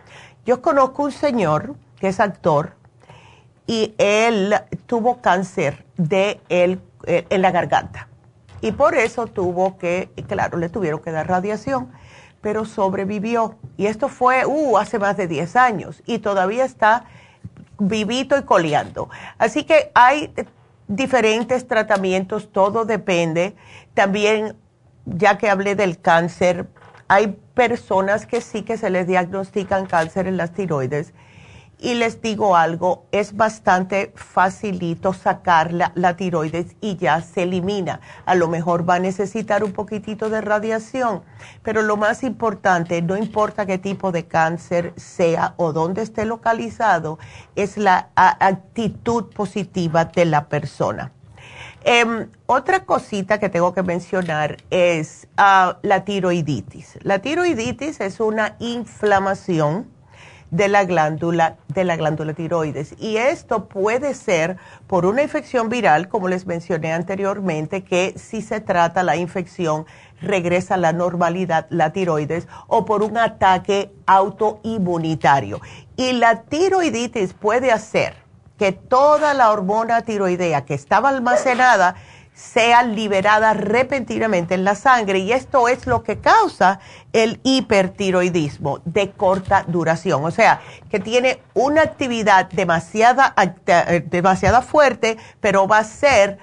Yo 0.45 0.61
conozco 0.61 1.05
un 1.05 1.13
señor 1.13 1.75
que 1.99 2.09
es 2.09 2.21
actor 2.21 2.75
y 3.67 3.95
él 3.99 4.55
tuvo 4.87 5.21
cáncer 5.21 5.85
de 5.97 6.41
eh, 6.49 6.79
en 7.07 7.43
la 7.43 7.51
garganta. 7.51 8.09
Y 8.61 8.73
por 8.73 8.95
eso 8.95 9.27
tuvo 9.27 9.79
que, 9.79 10.11
claro, 10.29 10.59
le 10.59 10.69
tuvieron 10.69 11.01
que 11.01 11.11
dar 11.11 11.29
radiación, 11.29 11.91
pero 12.41 12.65
sobrevivió. 12.65 13.57
Y 13.77 13.87
esto 13.87 14.09
fue 14.09 14.45
uh, 14.45 14.77
hace 14.77 14.99
más 14.99 15.17
de 15.17 15.27
10 15.27 15.57
años 15.57 16.03
y 16.07 16.19
todavía 16.19 16.65
está 16.65 17.05
vivito 17.79 18.37
y 18.39 18.43
coleando. 18.43 19.09
Así 19.39 19.65
que 19.65 19.91
hay 19.95 20.33
diferentes 20.89 21.67
tratamientos, 21.67 22.53
todo 22.53 22.85
depende. 22.85 23.55
También, 23.95 24.57
ya 25.05 25.39
que 25.39 25.51
hablé 25.51 25.75
del 25.75 26.01
cáncer, 26.01 26.67
hay 27.09 27.39
personas 27.55 28.27
que 28.27 28.41
sí 28.41 28.63
que 28.63 28.77
se 28.77 28.91
les 28.91 29.07
diagnostican 29.07 29.87
cáncer 29.87 30.27
en 30.27 30.37
las 30.37 30.53
tiroides 30.53 31.13
y 31.79 31.95
les 31.95 32.23
digo 32.23 32.57
algo, 32.57 33.07
es 33.13 33.37
bastante 33.37 34.13
facilito 34.15 35.13
sacar 35.13 35.73
la, 35.73 36.17
tiroides 36.17 36.75
y 36.81 36.97
ya 36.97 37.21
se 37.21 37.43
elimina. 37.43 38.01
A 38.25 38.35
lo 38.35 38.49
mejor 38.49 38.89
va 38.89 38.95
a 38.95 38.99
necesitar 38.99 39.63
un 39.63 39.73
poquitito 39.73 40.31
de 40.31 40.41
radiación, 40.41 41.23
pero 41.63 41.83
lo 41.83 41.97
más 41.97 42.23
importante, 42.23 43.03
no 43.03 43.17
importa 43.17 43.67
qué 43.67 43.79
tipo 43.79 44.11
de 44.11 44.27
cáncer 44.27 44.95
sea 44.97 45.55
o 45.59 45.73
dónde 45.73 46.03
esté 46.03 46.25
localizado, 46.25 47.19
es 47.57 47.77
la 47.77 48.09
actitud 48.15 49.27
positiva 49.35 50.07
de 50.07 50.25
la 50.25 50.49
persona. 50.49 51.13
Em, 51.85 52.29
otra 52.47 52.85
cosita 52.85 53.39
que 53.39 53.49
tengo 53.49 53.73
que 53.73 53.83
mencionar 53.83 54.57
es 54.71 55.29
ah, 55.37 55.79
la 55.83 56.05
tiroiditis. 56.05 56.99
La 57.03 57.21
tiroiditis 57.21 58.01
es 58.01 58.19
una 58.19 58.57
inflamación 58.59 59.96
de 60.51 60.69
la 60.69 60.85
glándula 60.85 61.57
de 61.69 61.85
la 61.85 61.97
glándula 61.97 62.33
tiroides. 62.35 62.95
Y 62.99 63.17
esto 63.17 63.67
puede 63.67 64.15
ser 64.15 64.57
por 64.87 65.07
una 65.07 65.23
infección 65.23 65.69
viral 65.69 66.09
como 66.09 66.29
les 66.29 66.47
mencioné 66.47 66.93
anteriormente 66.93 67.85
que 67.85 68.15
si 68.17 68.43
se 68.43 68.61
trata 68.61 69.03
la 69.03 69.17
infección 69.17 69.87
regresa 70.21 70.75
a 70.75 70.79
la 70.79 70.93
normalidad 70.93 71.67
la 71.71 71.93
tiroides 71.93 72.49
o 72.67 72.85
por 72.85 73.03
un 73.03 73.19
ataque 73.19 73.93
autoinmunitario. 74.07 75.61
Y 75.97 76.13
la 76.13 76.43
tiroiditis 76.43 77.35
puede 77.35 77.73
hacer 77.73 78.15
que 78.59 78.73
toda 78.73 79.35
la 79.35 79.51
hormona 79.51 80.03
tiroidea 80.03 80.65
que 80.65 80.75
estaba 80.75 81.11
almacenada 81.11 81.97
sea 82.37 82.83
liberada 82.83 83.55
repentinamente 83.55 84.55
en 84.55 84.65
la 84.65 84.75
sangre 84.75 85.21
y 85.21 85.33
esto 85.33 85.69
es 85.69 85.87
lo 85.87 86.03
que 86.03 86.19
causa 86.19 86.81
el 87.15 87.41
hipertiroidismo 87.43 88.81
de 88.85 89.11
corta 89.13 89.65
duración, 89.67 90.23
o 90.23 90.31
sea, 90.31 90.61
que 90.91 91.01
tiene 91.01 91.41
una 91.55 91.81
actividad 91.81 92.51
demasiada, 92.51 93.35
demasiada 94.11 94.61
fuerte, 94.61 95.17
pero 95.41 95.67
va 95.67 95.79
a 95.79 95.85
ser 95.85 96.39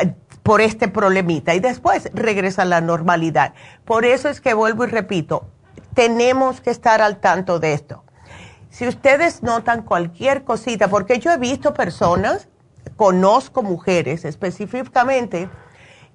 eh, 0.00 0.14
por 0.44 0.60
este 0.60 0.86
problemita 0.86 1.52
y 1.52 1.58
después 1.58 2.10
regresa 2.14 2.62
a 2.62 2.66
la 2.66 2.80
normalidad. 2.80 3.54
Por 3.84 4.04
eso 4.04 4.28
es 4.28 4.40
que 4.40 4.54
vuelvo 4.54 4.84
y 4.84 4.88
repito, 4.88 5.48
tenemos 5.94 6.60
que 6.60 6.70
estar 6.70 7.02
al 7.02 7.16
tanto 7.16 7.58
de 7.58 7.72
esto. 7.72 8.04
Si 8.70 8.86
ustedes 8.86 9.42
notan 9.42 9.82
cualquier 9.82 10.44
cosita, 10.44 10.86
porque 10.86 11.18
yo 11.18 11.32
he 11.32 11.38
visto 11.38 11.74
personas 11.74 12.48
conozco 12.96 13.62
mujeres 13.62 14.24
específicamente 14.24 15.48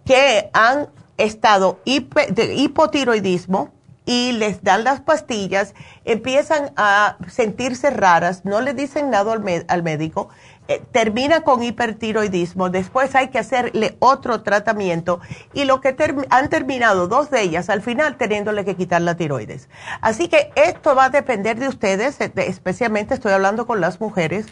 que 0.06 0.50
han 0.54 0.90
estado 1.18 1.80
de 1.86 2.54
hipotiroidismo 2.56 3.72
y 4.10 4.32
les 4.32 4.64
dan 4.64 4.86
las 4.86 5.02
pastillas, 5.02 5.76
empiezan 6.04 6.72
a 6.78 7.18
sentirse 7.28 7.92
raras, 7.92 8.44
no 8.44 8.60
le 8.60 8.74
dicen 8.74 9.12
nada 9.12 9.34
al, 9.68 9.84
médico, 9.84 10.30
eh, 10.68 10.82
termina 10.92 11.42
con 11.42 11.62
hipertiroidismo, 11.62 12.72
después 12.72 13.14
hay 13.14 13.28
que 13.28 13.38
hacerle 13.38 13.98
otro 14.00 14.42
tratamiento 14.42 15.20
y 15.54 15.66
lo 15.66 15.80
que 15.80 15.96
han 16.32 16.50
terminado 16.50 17.08
dos 17.08 17.30
de 17.30 17.44
ellas 17.44 17.70
al 17.70 17.84
final 17.84 18.18
teniéndole 18.18 18.66
que 18.66 18.76
quitar 18.76 19.04
la 19.04 19.16
tiroides. 19.16 19.70
Así 20.02 20.28
que 20.28 20.52
esto 20.56 20.96
va 20.96 21.06
a 21.06 21.10
depender 21.12 21.60
de 21.60 21.68
ustedes, 21.68 22.20
eh, 22.20 22.32
especialmente 22.36 23.14
estoy 23.14 23.34
hablando 23.34 23.68
con 23.68 23.80
las 23.80 24.02
mujeres 24.02 24.48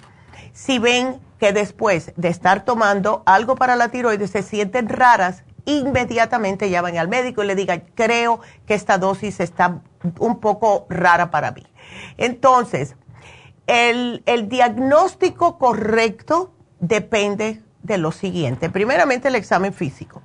si 0.57 0.79
ven 0.79 1.19
que 1.39 1.53
después 1.53 2.13
de 2.15 2.29
estar 2.29 2.65
tomando 2.65 3.21
algo 3.27 3.55
para 3.55 3.75
la 3.75 3.89
tiroides 3.89 4.31
se 4.31 4.41
sienten 4.41 4.89
raras, 4.89 5.43
inmediatamente 5.65 6.71
llaman 6.71 6.97
al 6.97 7.07
médico 7.07 7.43
y 7.43 7.47
le 7.47 7.53
digan, 7.53 7.83
creo 7.93 8.39
que 8.65 8.73
esta 8.73 8.97
dosis 8.97 9.39
está 9.39 9.81
un 10.17 10.39
poco 10.39 10.87
rara 10.89 11.29
para 11.29 11.51
mí. 11.51 11.63
Entonces, 12.17 12.95
el, 13.67 14.23
el 14.25 14.49
diagnóstico 14.49 15.59
correcto 15.59 16.51
depende 16.79 17.61
de 17.83 17.99
lo 17.99 18.11
siguiente. 18.11 18.71
Primeramente, 18.71 19.27
el 19.27 19.35
examen 19.35 19.73
físico. 19.73 20.23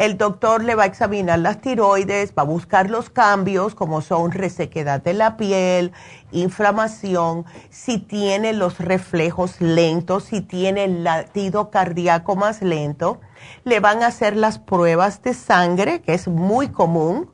El 0.00 0.16
doctor 0.16 0.64
le 0.64 0.76
va 0.76 0.84
a 0.84 0.86
examinar 0.86 1.40
las 1.40 1.60
tiroides, 1.60 2.32
va 2.32 2.40
a 2.40 2.46
buscar 2.46 2.88
los 2.88 3.10
cambios 3.10 3.74
como 3.74 4.00
son 4.00 4.32
resequedad 4.32 5.02
de 5.02 5.12
la 5.12 5.36
piel, 5.36 5.92
inflamación, 6.32 7.44
si 7.68 7.98
tiene 7.98 8.54
los 8.54 8.78
reflejos 8.78 9.60
lentos, 9.60 10.24
si 10.24 10.40
tiene 10.40 10.84
el 10.84 11.04
latido 11.04 11.68
cardíaco 11.68 12.34
más 12.34 12.62
lento. 12.62 13.20
Le 13.64 13.80
van 13.80 14.02
a 14.02 14.06
hacer 14.06 14.38
las 14.38 14.58
pruebas 14.58 15.20
de 15.20 15.34
sangre, 15.34 16.00
que 16.00 16.14
es 16.14 16.28
muy 16.28 16.68
común. 16.68 17.28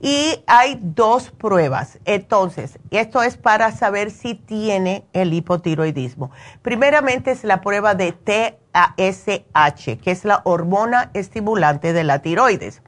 Y 0.00 0.42
hay 0.46 0.78
dos 0.82 1.30
pruebas. 1.30 1.98
Entonces, 2.04 2.78
esto 2.90 3.22
es 3.22 3.36
para 3.36 3.72
saber 3.72 4.10
si 4.10 4.34
tiene 4.34 5.06
el 5.12 5.32
hipotiroidismo. 5.32 6.30
Primeramente 6.62 7.30
es 7.30 7.44
la 7.44 7.60
prueba 7.60 7.94
de 7.94 8.12
T 8.12 8.58
ASH, 8.72 9.98
que 10.02 10.10
es 10.10 10.24
la 10.24 10.42
hormona 10.44 11.10
estimulante 11.14 11.92
de 11.92 12.04
la 12.04 12.20
tiroides. 12.20 12.82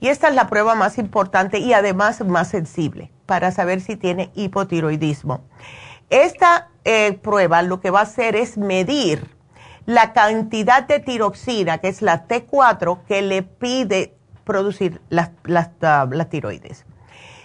Y 0.00 0.08
esta 0.08 0.28
es 0.28 0.34
la 0.34 0.48
prueba 0.48 0.74
más 0.74 0.98
importante 0.98 1.58
y 1.58 1.72
además 1.72 2.24
más 2.24 2.48
sensible 2.48 3.10
para 3.26 3.50
saber 3.50 3.80
si 3.80 3.96
tiene 3.96 4.30
hipotiroidismo. 4.34 5.42
Esta 6.10 6.68
eh, 6.84 7.18
prueba 7.22 7.62
lo 7.62 7.80
que 7.80 7.90
va 7.90 8.00
a 8.00 8.04
hacer 8.04 8.36
es 8.36 8.56
medir 8.56 9.34
la 9.86 10.12
cantidad 10.12 10.86
de 10.86 11.00
tiroxina, 11.00 11.78
que 11.78 11.88
es 11.88 12.02
la 12.02 12.26
T4, 12.26 13.04
que 13.06 13.22
le 13.22 13.42
pide 13.42 14.14
producir 14.44 15.00
las, 15.08 15.30
las 15.44 15.70
tiroides. 16.28 16.84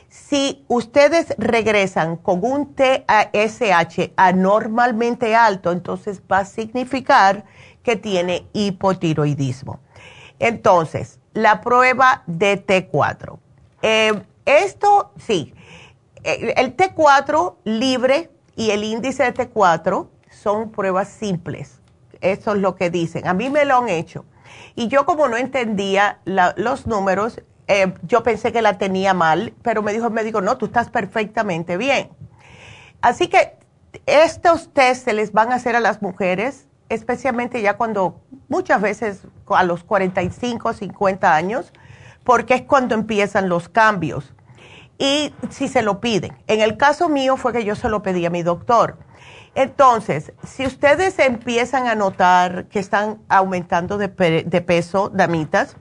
Si 0.10 0.66
ustedes 0.68 1.36
regresan 1.38 2.18
con 2.18 2.44
un 2.44 2.76
TSH 2.76 4.14
anormalmente 4.16 5.36
alto, 5.36 5.72
entonces 5.72 6.22
va 6.32 6.40
a 6.40 6.46
significar 6.46 7.46
que 7.84 7.96
tiene 7.96 8.48
hipotiroidismo. 8.54 9.80
Entonces, 10.40 11.20
la 11.34 11.62
prueba 11.62 12.24
de 12.26 12.66
T4. 12.66 13.38
Eh, 13.82 14.24
esto 14.46 15.12
sí, 15.18 15.54
eh, 16.24 16.54
el 16.58 16.76
T4 16.76 17.56
libre 17.66 18.32
y 18.56 18.72
el 18.72 18.84
índice 18.84 19.24
de 19.24 19.34
T4 19.34 20.08
son 20.30 20.72
pruebas 20.72 21.10
simples. 21.10 21.80
Eso 22.22 22.54
es 22.54 22.60
lo 22.60 22.76
que 22.76 22.90
dicen. 22.90 23.28
A 23.28 23.34
mí 23.34 23.50
me 23.50 23.64
lo 23.66 23.78
han 23.78 23.90
hecho. 23.90 24.26
Y 24.80 24.88
yo 24.88 25.06
como 25.06 25.28
no 25.28 25.36
entendía 25.36 26.20
los 26.24 26.88
números, 26.88 27.42
eh, 27.68 27.94
yo 28.04 28.24
pensé 28.24 28.54
que 28.54 28.62
la 28.62 28.78
tenía 28.78 29.14
mal, 29.14 29.54
pero 29.62 29.84
me 29.84 29.92
dijo 29.92 30.08
el 30.08 30.14
médico, 30.14 30.40
no, 30.40 30.58
tú 30.58 30.68
estás 30.68 30.90
perfectamente 30.90 31.76
bien. 31.76 32.12
Así 33.02 33.28
que 33.28 33.58
estos 34.06 34.74
test 34.74 35.04
se 35.04 35.12
les 35.12 35.34
van 35.34 35.52
a 35.52 35.56
hacer 35.56 35.76
a 35.76 35.82
las 35.82 36.02
mujeres 36.02 36.70
especialmente 36.88 37.62
ya 37.62 37.76
cuando 37.76 38.22
muchas 38.48 38.82
veces 38.82 39.24
a 39.50 39.66
los 39.66 39.84
45, 39.84 40.72
50 40.72 41.36
años, 41.36 41.74
porque 42.24 42.54
es 42.54 42.62
cuando 42.62 42.96
empiezan 42.96 43.50
los 43.50 43.68
cambios. 43.68 44.34
Y 45.00 45.34
si 45.50 45.68
se 45.68 45.82
lo 45.82 46.00
piden. 46.00 46.38
En 46.46 46.62
el 46.62 46.78
caso 46.78 47.10
mío 47.10 47.38
fue 47.38 47.54
que 47.54 47.66
yo 47.66 47.76
se 47.76 47.90
lo 47.90 48.04
pedí 48.04 48.26
a 48.26 48.30
mi 48.30 48.44
doctor. 48.44 48.98
Entonces, 49.56 50.34
si 50.46 50.66
ustedes 50.66 51.18
empiezan 51.18 51.88
a 51.88 51.96
notar 51.96 52.66
que 52.66 52.80
están 52.80 53.20
aumentando 53.30 53.98
de, 53.98 54.10
de 54.46 54.62
peso, 54.62 55.10
damitas, 55.10 55.76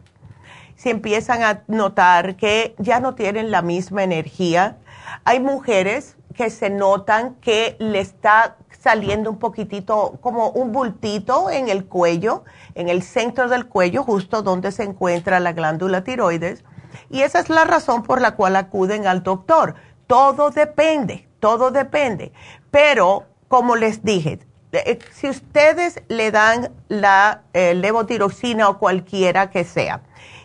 si 0.76 0.90
empiezan 0.90 1.42
a 1.42 1.64
notar 1.66 2.36
que 2.36 2.74
ya 2.78 3.00
no 3.00 3.14
tienen 3.14 3.50
la 3.50 3.60
misma 3.62 4.04
energía, 4.04 4.78
hay 5.24 5.40
mujeres 5.40 6.16
que 6.34 6.50
se 6.50 6.70
notan 6.70 7.34
que 7.40 7.76
le 7.80 7.98
está 7.98 8.56
saliendo 8.70 9.28
un 9.28 9.40
poquitito, 9.40 10.18
como 10.20 10.50
un 10.50 10.70
bultito 10.70 11.50
en 11.50 11.68
el 11.68 11.86
cuello, 11.86 12.44
en 12.76 12.88
el 12.88 13.02
centro 13.02 13.48
del 13.48 13.66
cuello, 13.66 14.04
justo 14.04 14.42
donde 14.42 14.70
se 14.70 14.84
encuentra 14.84 15.40
la 15.40 15.52
glándula 15.52 16.04
tiroides. 16.04 16.64
Y 17.10 17.22
esa 17.22 17.40
es 17.40 17.48
la 17.48 17.64
razón 17.64 18.02
por 18.02 18.20
la 18.20 18.36
cual 18.36 18.56
acuden 18.56 19.06
al 19.06 19.22
doctor. 19.22 19.74
Todo 20.06 20.50
depende, 20.50 21.28
todo 21.40 21.70
depende. 21.70 22.32
Pero, 22.70 23.26
como 23.48 23.76
les 23.76 24.04
dije, 24.04 24.40
eh, 24.72 24.98
si 25.12 25.28
ustedes 25.28 26.02
le 26.08 26.30
dan 26.30 26.70
la 26.88 27.42
eh, 27.52 27.74
levotiroxina 27.74 28.68
o 28.68 28.78
cualquiera 28.78 29.50
que 29.50 29.64
sea 29.64 30.02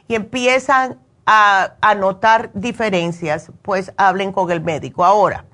y 0.07 0.15
empiezan 0.15 0.99
a, 1.25 1.73
a 1.81 1.95
notar 1.95 2.51
diferencias, 2.53 3.51
pues 3.61 3.93
hablen 3.97 4.31
con 4.31 4.51
el 4.51 4.61
médico. 4.61 5.03
Ahora, 5.03 5.45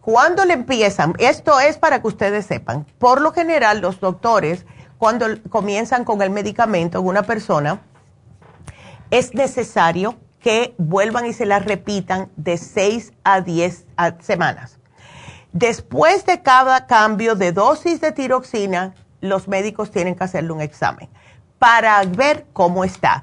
cuando 0.00 0.44
le 0.44 0.54
empiezan, 0.54 1.14
esto 1.18 1.60
es 1.60 1.78
para 1.78 2.00
que 2.00 2.08
ustedes 2.08 2.46
sepan, 2.46 2.86
por 2.98 3.20
lo 3.20 3.32
general 3.32 3.80
los 3.80 4.00
doctores, 4.00 4.66
cuando 4.98 5.26
comienzan 5.48 6.04
con 6.04 6.22
el 6.22 6.30
medicamento 6.30 6.98
en 6.98 7.06
una 7.06 7.22
persona, 7.22 7.80
es 9.12 9.34
necesario 9.34 10.16
que 10.40 10.74
vuelvan 10.78 11.26
y 11.26 11.34
se 11.34 11.46
la 11.46 11.60
repitan 11.60 12.30
de 12.36 12.56
6 12.56 13.12
a 13.22 13.42
10 13.42 13.86
semanas. 14.20 14.78
Después 15.52 16.24
de 16.24 16.42
cada 16.42 16.86
cambio 16.86 17.34
de 17.36 17.52
dosis 17.52 18.00
de 18.00 18.10
tiroxina, 18.12 18.94
los 19.20 19.48
médicos 19.48 19.90
tienen 19.90 20.14
que 20.14 20.24
hacerle 20.24 20.52
un 20.52 20.62
examen 20.62 21.10
para 21.58 22.02
ver 22.04 22.46
cómo 22.54 22.84
está. 22.84 23.22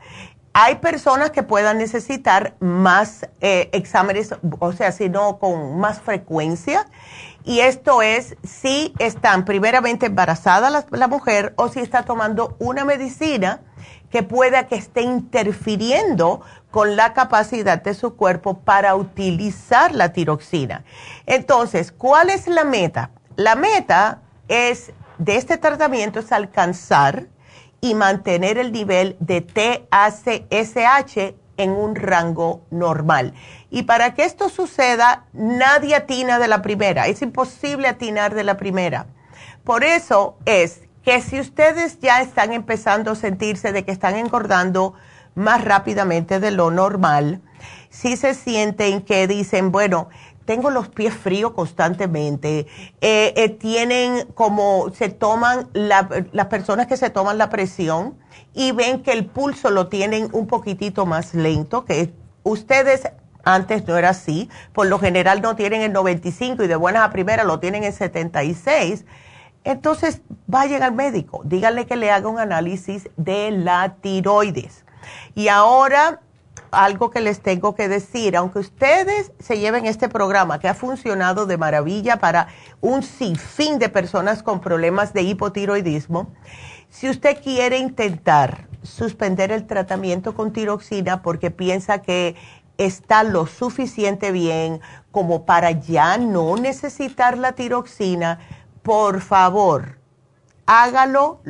Hay 0.53 0.75
personas 0.75 1.31
que 1.31 1.41
puedan 1.41 1.79
necesitar 1.79 2.55
más 2.59 3.27
eh, 3.41 3.69
exámenes, 3.73 4.35
o 4.59 4.71
sea, 4.71 4.91
sino 4.91 5.39
con 5.39 5.79
más 5.79 6.01
frecuencia. 6.01 6.85
Y 7.43 7.61
esto 7.61 8.03
es 8.03 8.35
si 8.43 8.93
están 8.99 9.43
primeramente 9.43 10.05
embarazada 10.05 10.69
la, 10.69 11.07
mujer 11.07 11.53
o 11.55 11.69
si 11.69 11.79
está 11.79 12.03
tomando 12.03 12.55
una 12.59 12.85
medicina 12.85 13.61
que 14.11 14.23
pueda 14.23 14.67
que 14.67 14.75
esté 14.75 15.01
interfiriendo 15.01 16.41
con 16.71 16.95
la 16.95 17.13
capacidad 17.13 17.81
de 17.81 17.93
su 17.93 18.15
cuerpo 18.15 18.59
para 18.59 18.95
utilizar 18.95 19.93
la 19.93 20.13
tiroxina. 20.13 20.83
Entonces, 21.25 21.91
¿cuál 21.91 22.29
es 22.29 22.47
la 22.47 22.63
meta? 22.63 23.11
La 23.35 23.55
meta 23.55 24.21
es 24.47 24.91
de 25.17 25.35
este 25.35 25.57
tratamiento 25.57 26.19
es 26.19 26.31
alcanzar 26.31 27.27
y 27.81 27.93
mantener 27.93 28.57
el 28.57 28.71
nivel 28.71 29.15
de 29.19 29.41
TACSH 29.41 31.35
en 31.57 31.71
un 31.71 31.95
rango 31.95 32.61
normal. 32.71 33.33
Y 33.69 33.83
para 33.83 34.13
que 34.13 34.23
esto 34.23 34.49
suceda, 34.49 35.25
nadie 35.33 35.95
atina 35.95 36.39
de 36.39 36.47
la 36.47 36.61
primera. 36.61 37.07
Es 37.07 37.21
imposible 37.21 37.87
atinar 37.87 38.33
de 38.33 38.43
la 38.43 38.57
primera. 38.57 39.07
Por 39.63 39.83
eso 39.83 40.37
es 40.45 40.81
que 41.09 41.21
si 41.21 41.39
ustedes 41.39 41.99
ya 41.99 42.21
están 42.21 42.53
empezando 42.53 43.13
a 43.13 43.15
sentirse 43.15 43.71
de 43.71 43.83
que 43.83 43.91
están 43.91 44.15
engordando 44.15 44.93
más 45.33 45.65
rápidamente 45.65 46.39
de 46.39 46.51
lo 46.51 46.69
normal, 46.69 47.41
si 47.89 48.15
se 48.15 48.35
sienten 48.35 49.01
que 49.01 49.27
dicen, 49.27 49.71
bueno, 49.71 50.09
tengo 50.45 50.69
los 50.69 50.87
pies 50.87 51.15
fríos 51.15 51.53
constantemente, 51.53 52.67
eh, 53.01 53.33
eh, 53.35 53.49
tienen 53.49 54.27
como 54.35 54.91
se 54.93 55.09
toman, 55.09 55.67
las 55.73 56.45
personas 56.45 56.85
que 56.85 56.95
se 56.95 57.09
toman 57.09 57.39
la 57.39 57.49
presión 57.49 58.15
y 58.53 58.71
ven 58.71 59.01
que 59.01 59.11
el 59.11 59.25
pulso 59.25 59.71
lo 59.71 59.87
tienen 59.87 60.29
un 60.31 60.45
poquitito 60.45 61.07
más 61.07 61.33
lento, 61.33 61.85
que 61.85 62.13
ustedes 62.43 63.09
antes 63.43 63.87
no 63.87 63.97
era 63.97 64.09
así, 64.09 64.47
por 64.73 64.85
lo 64.85 64.99
general 64.99 65.41
no 65.41 65.55
tienen 65.55 65.81
el 65.81 65.91
95 65.91 66.65
y 66.65 66.67
de 66.67 66.75
buenas 66.75 67.01
a 67.01 67.09
primera 67.09 67.43
lo 67.43 67.59
tienen 67.59 67.83
en 67.83 67.93
76. 67.93 69.05
Entonces 69.63 70.21
vayan 70.47 70.83
al 70.83 70.93
médico, 70.93 71.41
díganle 71.43 71.85
que 71.85 71.95
le 71.95 72.11
haga 72.11 72.29
un 72.29 72.39
análisis 72.39 73.09
de 73.17 73.51
la 73.51 73.95
tiroides. 74.01 74.85
Y 75.35 75.47
ahora 75.47 76.21
algo 76.71 77.09
que 77.09 77.21
les 77.21 77.41
tengo 77.41 77.75
que 77.75 77.87
decir, 77.87 78.35
aunque 78.35 78.59
ustedes 78.59 79.31
se 79.39 79.59
lleven 79.59 79.85
este 79.85 80.09
programa 80.09 80.59
que 80.59 80.67
ha 80.67 80.73
funcionado 80.73 81.45
de 81.45 81.57
maravilla 81.57 82.17
para 82.17 82.47
un 82.81 83.03
sinfín 83.03 83.79
de 83.79 83.89
personas 83.89 84.43
con 84.43 84.61
problemas 84.61 85.13
de 85.13 85.23
hipotiroidismo, 85.23 86.31
si 86.89 87.09
usted 87.09 87.41
quiere 87.41 87.77
intentar 87.77 88.67
suspender 88.83 89.51
el 89.51 89.67
tratamiento 89.67 90.33
con 90.33 90.53
tiroxina 90.53 91.21
porque 91.21 91.51
piensa 91.51 92.01
que 92.01 92.35
está 92.77 93.23
lo 93.23 93.45
suficiente 93.45 94.31
bien 94.31 94.79
como 95.11 95.45
para 95.45 95.71
ya 95.71 96.17
no 96.17 96.55
necesitar 96.55 97.37
la 97.37 97.51
tiroxina, 97.51 98.39
por 98.83 99.21
favor, 99.21 99.97
hágalo 100.65 101.41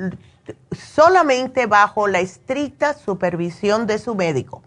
solamente 0.71 1.65
bajo 1.65 2.07
la 2.07 2.19
estricta 2.19 2.93
supervisión 2.93 3.87
de 3.87 3.99
su 3.99 4.15
médico. 4.15 4.63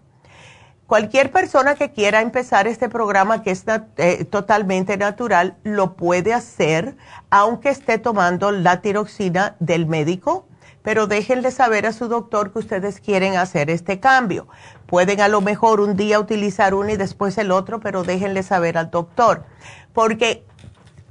Cualquier 0.87 1.31
persona 1.31 1.75
que 1.75 1.91
quiera 1.91 2.21
empezar 2.21 2.67
este 2.67 2.89
programa 2.89 3.41
que 3.41 3.51
es 3.51 3.63
eh, 3.97 4.25
totalmente 4.25 4.97
natural 4.97 5.57
lo 5.63 5.95
puede 5.95 6.33
hacer 6.33 6.97
aunque 7.29 7.69
esté 7.69 7.97
tomando 7.97 8.51
la 8.51 8.81
tiroxina 8.81 9.55
del 9.59 9.87
médico, 9.87 10.45
pero 10.83 11.07
déjenle 11.07 11.49
saber 11.51 11.87
a 11.87 11.93
su 11.93 12.09
doctor 12.09 12.51
que 12.51 12.59
ustedes 12.59 12.99
quieren 12.99 13.37
hacer 13.37 13.69
este 13.69 13.99
cambio. 13.99 14.47
Pueden 14.85 15.21
a 15.21 15.29
lo 15.29 15.41
mejor 15.41 15.79
un 15.79 15.95
día 15.95 16.19
utilizar 16.19 16.73
uno 16.73 16.89
y 16.89 16.97
después 16.97 17.37
el 17.37 17.51
otro, 17.51 17.79
pero 17.79 18.03
déjenle 18.03 18.43
saber 18.43 18.77
al 18.77 18.91
doctor. 18.91 19.45
Porque 19.93 20.45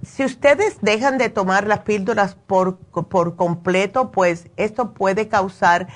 si 0.02 0.24
ustedes 0.24 0.78
dejan 0.80 1.18
de 1.18 1.28
tomar 1.28 1.66
las 1.66 1.80
píldoras 1.80 2.34
por, 2.34 2.76
por 2.78 3.36
completo, 3.36 4.10
pues 4.10 4.48
esto 4.56 4.92
puede 4.92 5.28
causar 5.28 5.88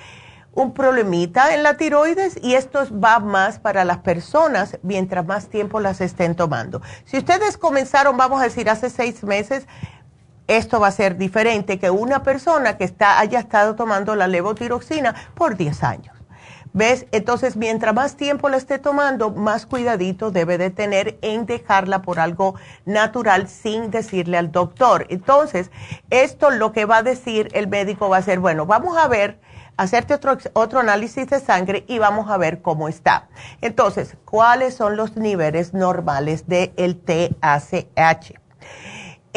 un 0.53 0.73
problemita 0.73 1.55
en 1.55 1.63
la 1.63 1.77
tiroides 1.77 2.39
y 2.43 2.55
esto 2.55 2.87
va 2.99 3.19
más 3.19 3.59
para 3.59 3.85
las 3.85 3.99
personas 3.99 4.79
mientras 4.83 5.27
más 5.27 5.49
tiempo 5.49 5.81
las 5.81 6.01
estén 6.01 6.35
tomando. 6.35 6.81
Si 7.05 7.19
ustedes 7.19 7.59
comenzaron, 7.59 8.17
vamos 8.17 8.41
a 8.41 8.45
decir, 8.45 8.71
hace 8.71 8.89
seis 8.89 9.23
meses, 9.23 9.67
esto 10.47 10.81
va 10.81 10.89
a 10.89 10.93
ser 10.93 11.19
diferente 11.19 11.79
que 11.79 11.91
una 11.91 12.23
persona 12.23 12.79
que 12.79 12.85
está, 12.85 13.19
haya 13.19 13.41
estado 13.41 13.75
tomando 13.75 14.15
la 14.15 14.29
levotiroxina 14.29 15.15
por 15.35 15.57
10 15.57 15.83
años. 15.83 16.16
¿Ves? 16.77 17.07
Entonces, 17.11 17.57
mientras 17.57 17.95
más 17.95 18.17
tiempo 18.19 18.51
la 18.51 18.59
esté 18.59 18.79
tomando, 18.79 19.31
más 19.31 19.65
cuidadito 19.65 20.31
debe 20.31 20.59
de 20.59 20.69
tener 20.69 21.19
en 21.23 21.47
dejarla 21.47 22.03
por 22.03 22.21
algo 22.21 22.57
natural 22.85 23.49
sin 23.49 23.91
decirle 23.91 24.37
al 24.37 24.53
doctor. 24.53 25.07
Entonces, 25.09 25.71
esto 26.11 26.51
lo 26.51 26.73
que 26.73 26.85
va 26.85 26.99
a 26.99 27.03
decir 27.03 27.49
el 27.55 27.67
médico 27.67 28.11
va 28.11 28.19
a 28.19 28.23
ser, 28.23 28.41
bueno, 28.41 28.67
vamos 28.67 28.99
a 28.99 29.09
ver 29.09 29.41
hacerte 29.79 30.13
otro, 30.13 30.37
otro 30.53 30.81
análisis 30.81 31.27
de 31.31 31.41
sangre 31.41 31.87
y 31.89 31.99
vamos 31.99 32.29
a 32.29 32.37
ver 32.37 32.61
cómo 32.61 32.89
está. 32.89 33.29
Entonces, 33.63 34.19
¿cuáles 34.27 34.75
son 34.75 34.99
los 34.99 35.17
niveles 35.17 35.73
normales 35.73 36.47
del 36.47 36.75
el 36.77 37.01
TACH? 37.01 38.35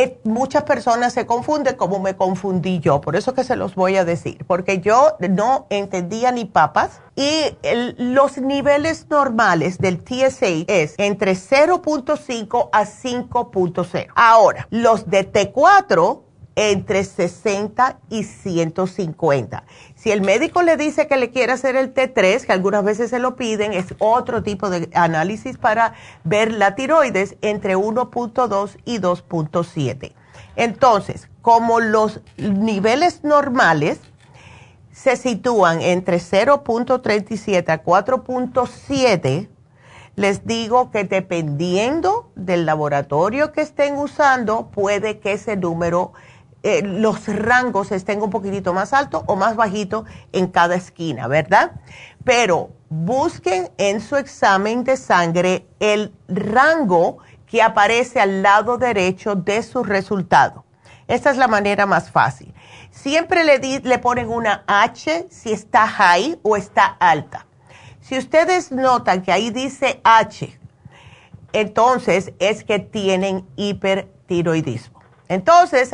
Eh, 0.02 0.18
muchas 0.24 0.64
personas 0.64 1.12
se 1.12 1.26
confunden 1.26 1.76
como 1.76 2.00
me 2.00 2.16
confundí 2.16 2.80
yo, 2.80 3.02
por 3.02 3.18
eso 3.18 3.34
que 3.34 3.44
se 3.44 3.58
los 3.58 3.76
voy 3.76 3.98
a 3.98 4.06
decir, 4.06 4.46
porque 4.48 4.80
yo 4.80 5.18
no 5.30 5.68
entendía 5.70 6.32
ni 6.32 6.46
papas 6.46 7.02
y 7.18 7.58
los 7.98 8.38
niveles 8.38 9.08
normales 9.10 9.78
del 9.78 10.02
TSH 10.02 10.64
es 10.70 10.96
entre 10.98 11.34
0.5 11.34 12.70
a 12.72 12.86
5.0. 12.86 14.08
Ahora, 14.16 14.68
los 14.70 15.10
de 15.10 15.30
T4 15.30 16.22
entre 16.56 17.04
60 17.04 18.00
y 18.10 18.24
150. 18.24 19.64
Si 20.00 20.12
el 20.12 20.22
médico 20.22 20.62
le 20.62 20.78
dice 20.78 21.10
que 21.10 21.18
le 21.18 21.30
quiere 21.30 21.52
hacer 21.52 21.76
el 21.76 21.94
T3, 21.94 22.46
que 22.46 22.54
algunas 22.54 22.86
veces 22.86 23.10
se 23.10 23.20
lo 23.20 23.36
piden, 23.36 23.74
es 23.74 23.96
otro 24.00 24.44
tipo 24.44 24.70
de 24.70 24.90
análisis 24.94 25.58
para 25.58 25.94
ver 26.24 26.54
la 26.54 26.74
tiroides 26.76 27.36
entre 27.42 27.76
1.2 27.76 28.78
y 28.86 29.00
2.7. 29.00 30.14
Entonces, 30.56 31.28
como 31.42 31.82
los 31.82 32.22
niveles 32.38 33.26
normales 33.26 34.00
se 34.94 35.18
sitúan 35.18 35.82
entre 35.82 36.20
0.37 36.20 37.68
a 37.68 37.84
4.7, 37.84 39.50
les 40.16 40.46
digo 40.46 40.92
que 40.92 41.04
dependiendo 41.04 42.32
del 42.36 42.66
laboratorio 42.66 43.52
que 43.52 43.60
estén 43.60 43.98
usando, 43.98 44.68
puede 44.68 45.20
que 45.20 45.34
ese 45.34 45.58
número 45.58 46.14
eh, 46.62 46.82
los 46.84 47.28
rangos 47.28 47.92
estén 47.92 48.22
un 48.22 48.30
poquitito 48.30 48.74
más 48.74 48.94
alto 48.94 49.24
o 49.28 49.36
más 49.36 49.56
bajito 49.56 50.06
en 50.34 50.48
cada 50.48 50.76
esquina, 50.76 51.28
¿verdad? 51.28 51.72
Pero 52.26 52.72
busquen 52.90 53.70
en 53.78 54.02
su 54.02 54.18
examen 54.18 54.84
de 54.84 54.98
sangre 54.98 55.68
el 55.80 56.14
rango 56.28 57.20
que 57.48 57.62
aparece 57.62 58.20
al 58.20 58.42
lado 58.44 58.78
derecho 58.78 59.36
de 59.36 59.64
su 59.64 59.84
resultado. 59.84 60.66
Esta 61.08 61.32
es 61.32 61.38
la 61.38 61.48
manera 61.48 61.86
más 61.86 62.12
fácil. 62.12 62.54
Siempre 62.92 63.44
le, 63.44 63.60
le 63.80 64.00
ponen 64.00 64.30
una 64.30 64.64
H 64.68 65.28
si 65.32 65.52
está 65.52 65.88
high 65.88 66.40
o 66.44 66.58
está 66.58 66.86
alta. 66.86 67.48
Si 68.02 68.18
ustedes 68.18 68.72
notan 68.72 69.22
que 69.22 69.32
ahí 69.32 69.50
dice 69.50 70.02
H, 70.04 70.60
entonces 71.54 72.34
es 72.40 72.64
que 72.64 72.80
tienen 72.80 73.48
hipertiroidismo. 73.56 75.00
Entonces, 75.28 75.92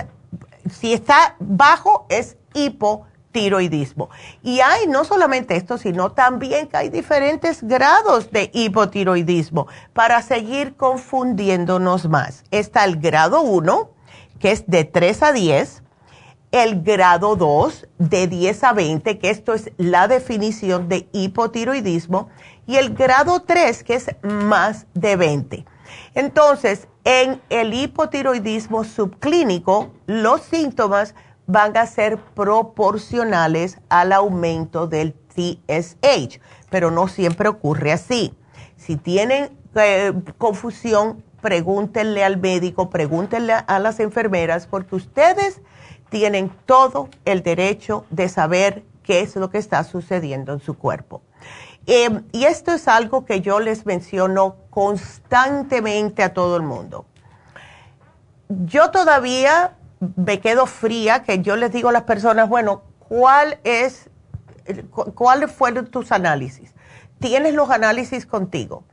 si 0.70 0.94
está 0.94 1.36
bajo 1.40 2.06
es 2.10 2.38
hipotiroidismo. 2.54 4.10
Y 4.44 4.62
hay 4.62 4.88
no 4.88 5.04
solamente 5.04 5.56
esto, 5.56 5.78
sino 5.78 6.12
también 6.12 6.68
que 6.68 6.78
hay 6.78 6.90
diferentes 6.90 7.64
grados 7.64 8.32
de 8.32 8.50
hipotiroidismo 8.54 9.68
para 9.94 10.22
seguir 10.22 10.76
confundiéndonos 10.76 12.08
más. 12.08 12.44
Está 12.52 12.86
el 12.86 12.98
grado 12.98 13.42
1, 13.42 13.90
que 14.40 14.52
es 14.52 14.66
de 14.68 14.84
3 14.86 15.24
a 15.24 15.32
10, 15.32 15.84
el 16.52 16.82
grado 16.84 17.36
2 17.36 17.88
de 17.98 18.28
10 18.28 18.64
a 18.64 18.74
20, 18.74 19.20
que 19.20 19.30
esto 19.30 19.54
es 19.54 19.72
la 19.78 20.08
definición 20.08 20.88
de 20.88 21.10
hipotiroidismo, 21.12 22.30
y 22.66 22.78
el 22.78 22.94
grado 22.94 23.42
3, 23.42 23.84
que 23.84 23.96
es 23.96 24.16
más 24.24 24.88
de 24.94 25.16
20. 25.18 25.66
Entonces, 26.14 26.88
en 27.06 27.40
el 27.50 27.74
hipotiroidismo 27.74 28.84
subclínico, 28.84 29.92
los 30.08 30.42
síntomas 30.42 31.14
van 31.46 31.78
a 31.78 31.86
ser 31.86 32.18
proporcionales 32.18 33.78
al 33.90 34.12
aumento 34.12 34.88
del 34.88 35.14
TSH, 35.14 36.40
pero 36.72 36.90
no 36.90 37.08
siempre 37.08 37.48
ocurre 37.48 37.92
así. 37.92 38.34
Si 38.76 38.98
tienen 38.98 39.52
eh, 39.76 40.14
confusión, 40.40 41.24
pregúntenle 41.42 42.24
al 42.24 42.38
médico, 42.38 42.90
pregúntenle 42.90 43.54
a 43.54 43.80
las 43.80 44.00
enfermeras, 44.00 44.66
porque 44.66 44.96
ustedes 44.96 45.62
tienen 46.10 46.52
todo 46.66 47.10
el 47.26 47.44
derecho 47.44 48.06
de 48.10 48.30
saber 48.30 48.84
qué 49.04 49.20
es 49.20 49.36
lo 49.36 49.52
que 49.52 49.60
está 49.60 49.84
sucediendo 49.84 50.54
en 50.54 50.60
su 50.60 50.76
cuerpo. 50.76 51.22
Em, 51.88 52.24
y 52.32 52.46
esto 52.46 52.74
es 52.74 52.88
algo 52.88 53.26
que 53.26 53.42
yo 53.42 53.60
les 53.60 53.86
menciono 53.86 54.56
constantemente 54.72 56.24
a 56.24 56.34
todo 56.34 56.58
el 56.58 56.64
mundo. 56.64 57.06
Yo 58.50 58.92
todavía 58.92 59.76
me 60.16 60.40
quedo 60.40 60.66
fría 60.66 61.24
que 61.24 61.42
yo 61.42 61.56
les 61.56 61.72
digo 61.72 61.90
a 61.90 61.92
las 61.92 62.04
personas, 62.04 62.50
bueno, 62.50 62.84
¿cuál 63.00 63.60
es, 63.64 64.10
cuáles 65.14 65.52
fueron 65.52 65.88
tus 65.88 66.12
análisis? 66.12 66.74
¿Tienes 67.20 67.54
los 67.54 67.70
análisis 67.70 68.26
contigo? 68.26 68.84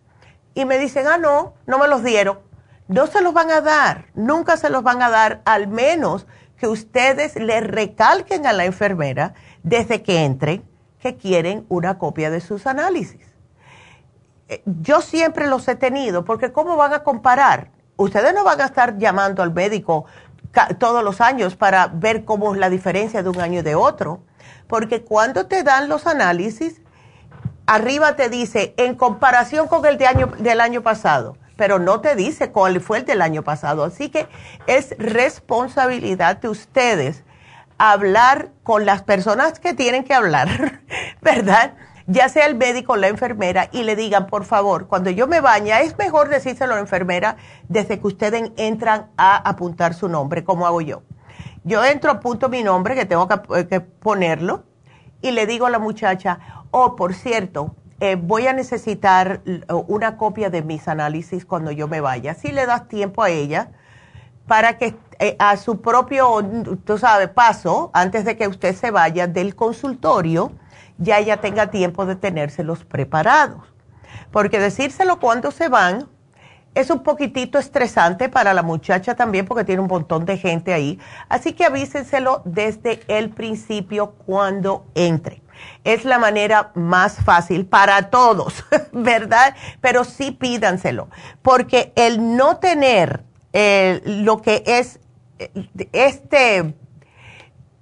Y 0.54 0.66
me 0.66 0.78
dicen, 0.78 1.06
ah, 1.06 1.18
no, 1.18 1.54
no 1.66 1.78
me 1.78 1.88
los 1.88 2.04
dieron. 2.04 2.40
No 2.88 3.06
se 3.06 3.22
los 3.22 3.32
van 3.32 3.50
a 3.50 3.62
dar, 3.62 4.06
nunca 4.14 4.58
se 4.58 4.68
los 4.68 4.82
van 4.82 5.00
a 5.02 5.08
dar, 5.08 5.40
al 5.46 5.66
menos 5.66 6.26
que 6.58 6.66
ustedes 6.66 7.36
le 7.36 7.60
recalquen 7.60 8.46
a 8.46 8.52
la 8.52 8.66
enfermera 8.66 9.34
desde 9.62 10.02
que 10.02 10.24
entren 10.24 10.62
que 11.02 11.16
quieren 11.16 11.66
una 11.68 11.98
copia 11.98 12.30
de 12.30 12.40
sus 12.40 12.66
análisis. 12.66 13.26
Eh, 14.48 14.62
yo 14.64 15.00
siempre 15.00 15.48
los 15.48 15.66
he 15.66 15.74
tenido, 15.74 16.24
porque 16.24 16.52
¿cómo 16.52 16.76
van 16.76 16.92
a 16.92 17.02
comparar? 17.02 17.70
Ustedes 17.96 18.32
no 18.32 18.44
van 18.44 18.60
a 18.60 18.66
estar 18.66 18.96
llamando 18.98 19.42
al 19.42 19.52
médico 19.52 20.04
todos 20.78 21.02
los 21.02 21.20
años 21.20 21.56
para 21.56 21.88
ver 21.88 22.24
cómo 22.24 22.54
es 22.54 22.60
la 22.60 22.70
diferencia 22.70 23.22
de 23.22 23.28
un 23.30 23.40
año 23.40 23.60
y 23.60 23.62
de 23.62 23.74
otro, 23.74 24.20
porque 24.68 25.02
cuando 25.02 25.46
te 25.46 25.64
dan 25.64 25.88
los 25.88 26.06
análisis, 26.06 26.80
arriba 27.66 28.14
te 28.14 28.28
dice, 28.28 28.74
en 28.76 28.94
comparación 28.94 29.66
con 29.66 29.84
el 29.86 29.98
de 29.98 30.06
año, 30.06 30.26
del 30.38 30.60
año 30.60 30.82
pasado, 30.82 31.36
pero 31.56 31.78
no 31.78 32.00
te 32.00 32.14
dice 32.14 32.52
cuál 32.52 32.80
fue 32.80 32.98
el 32.98 33.06
del 33.06 33.22
año 33.22 33.42
pasado. 33.42 33.82
Así 33.82 34.08
que 34.08 34.28
es 34.66 34.94
responsabilidad 34.98 36.36
de 36.36 36.48
ustedes 36.48 37.24
hablar 37.90 38.50
con 38.62 38.86
las 38.86 39.02
personas 39.02 39.58
que 39.58 39.74
tienen 39.74 40.04
que 40.04 40.14
hablar, 40.14 40.82
¿verdad? 41.20 41.74
Ya 42.06 42.28
sea 42.28 42.46
el 42.46 42.54
médico 42.54 42.92
o 42.92 42.96
la 42.96 43.08
enfermera 43.08 43.68
y 43.72 43.82
le 43.82 43.96
digan, 43.96 44.26
por 44.26 44.44
favor, 44.44 44.86
cuando 44.86 45.10
yo 45.10 45.26
me 45.26 45.40
baña, 45.40 45.80
es 45.80 45.98
mejor 45.98 46.28
decírselo 46.28 46.74
a 46.74 46.76
la 46.76 46.82
enfermera 46.82 47.36
desde 47.68 47.98
que 47.98 48.06
ustedes 48.06 48.52
entran 48.56 49.10
a 49.16 49.36
apuntar 49.36 49.94
su 49.94 50.08
nombre, 50.08 50.44
como 50.44 50.66
hago 50.66 50.80
yo. 50.80 51.02
Yo 51.64 51.84
entro, 51.84 52.12
apunto 52.12 52.48
mi 52.48 52.62
nombre, 52.62 52.94
que 52.94 53.04
tengo 53.04 53.26
que, 53.28 53.66
que 53.66 53.80
ponerlo, 53.80 54.64
y 55.20 55.32
le 55.32 55.46
digo 55.46 55.66
a 55.66 55.70
la 55.70 55.78
muchacha, 55.78 56.38
oh, 56.70 56.94
por 56.94 57.14
cierto, 57.14 57.74
eh, 58.00 58.16
voy 58.16 58.46
a 58.48 58.52
necesitar 58.52 59.42
una 59.86 60.16
copia 60.16 60.50
de 60.50 60.62
mis 60.62 60.88
análisis 60.88 61.44
cuando 61.44 61.70
yo 61.70 61.86
me 61.86 62.00
vaya. 62.00 62.34
Si 62.34 62.50
le 62.50 62.66
das 62.66 62.88
tiempo 62.88 63.22
a 63.22 63.30
ella 63.30 63.70
para 64.46 64.76
que 64.76 64.86
eh, 64.86 64.96
a 65.38 65.56
su 65.56 65.80
propio, 65.80 66.40
tú 66.84 66.98
sabes, 66.98 67.28
paso, 67.28 67.90
antes 67.92 68.24
de 68.24 68.36
que 68.36 68.48
usted 68.48 68.74
se 68.74 68.90
vaya 68.90 69.26
del 69.26 69.54
consultorio, 69.54 70.52
ya 70.98 71.18
ella 71.18 71.38
tenga 71.38 71.70
tiempo 71.70 72.06
de 72.06 72.16
tenérselos 72.16 72.84
preparados. 72.84 73.62
Porque 74.30 74.58
decírselo 74.58 75.20
cuando 75.20 75.50
se 75.50 75.68
van 75.68 76.08
es 76.74 76.88
un 76.90 77.02
poquitito 77.02 77.58
estresante 77.58 78.28
para 78.28 78.54
la 78.54 78.62
muchacha 78.62 79.14
también 79.14 79.44
porque 79.44 79.64
tiene 79.64 79.82
un 79.82 79.88
montón 79.88 80.24
de 80.24 80.38
gente 80.38 80.72
ahí. 80.72 80.98
Así 81.28 81.52
que 81.52 81.64
avísenselo 81.64 82.42
desde 82.44 83.00
el 83.08 83.30
principio 83.30 84.12
cuando 84.24 84.86
entre 84.94 85.42
es 85.84 86.04
la 86.04 86.18
manera 86.18 86.72
más 86.74 87.16
fácil 87.24 87.66
para 87.66 88.10
todos, 88.10 88.64
¿verdad? 88.92 89.54
Pero 89.80 90.04
sí 90.04 90.32
pídanselo, 90.32 91.08
porque 91.42 91.92
el 91.94 92.36
no 92.36 92.56
tener 92.56 93.22
eh, 93.52 94.00
lo 94.04 94.40
que 94.40 94.62
es 94.66 94.96
eh, 94.96 95.01
este, 95.92 96.74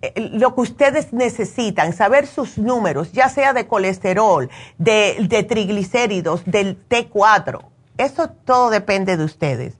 eh, 0.02 0.30
lo 0.32 0.54
que 0.54 0.62
ustedes 0.62 1.12
necesitan, 1.12 1.92
saber 1.92 2.26
sus 2.26 2.56
números, 2.56 3.12
ya 3.12 3.28
sea 3.28 3.52
de 3.52 3.66
colesterol, 3.66 4.48
de, 4.78 5.46
triglicéridos, 5.46 6.42
del 6.46 6.78
T4, 6.88 7.60
eso 7.98 8.30
todo 8.30 8.70
depende 8.70 9.18
de 9.18 9.24
ustedes. 9.24 9.74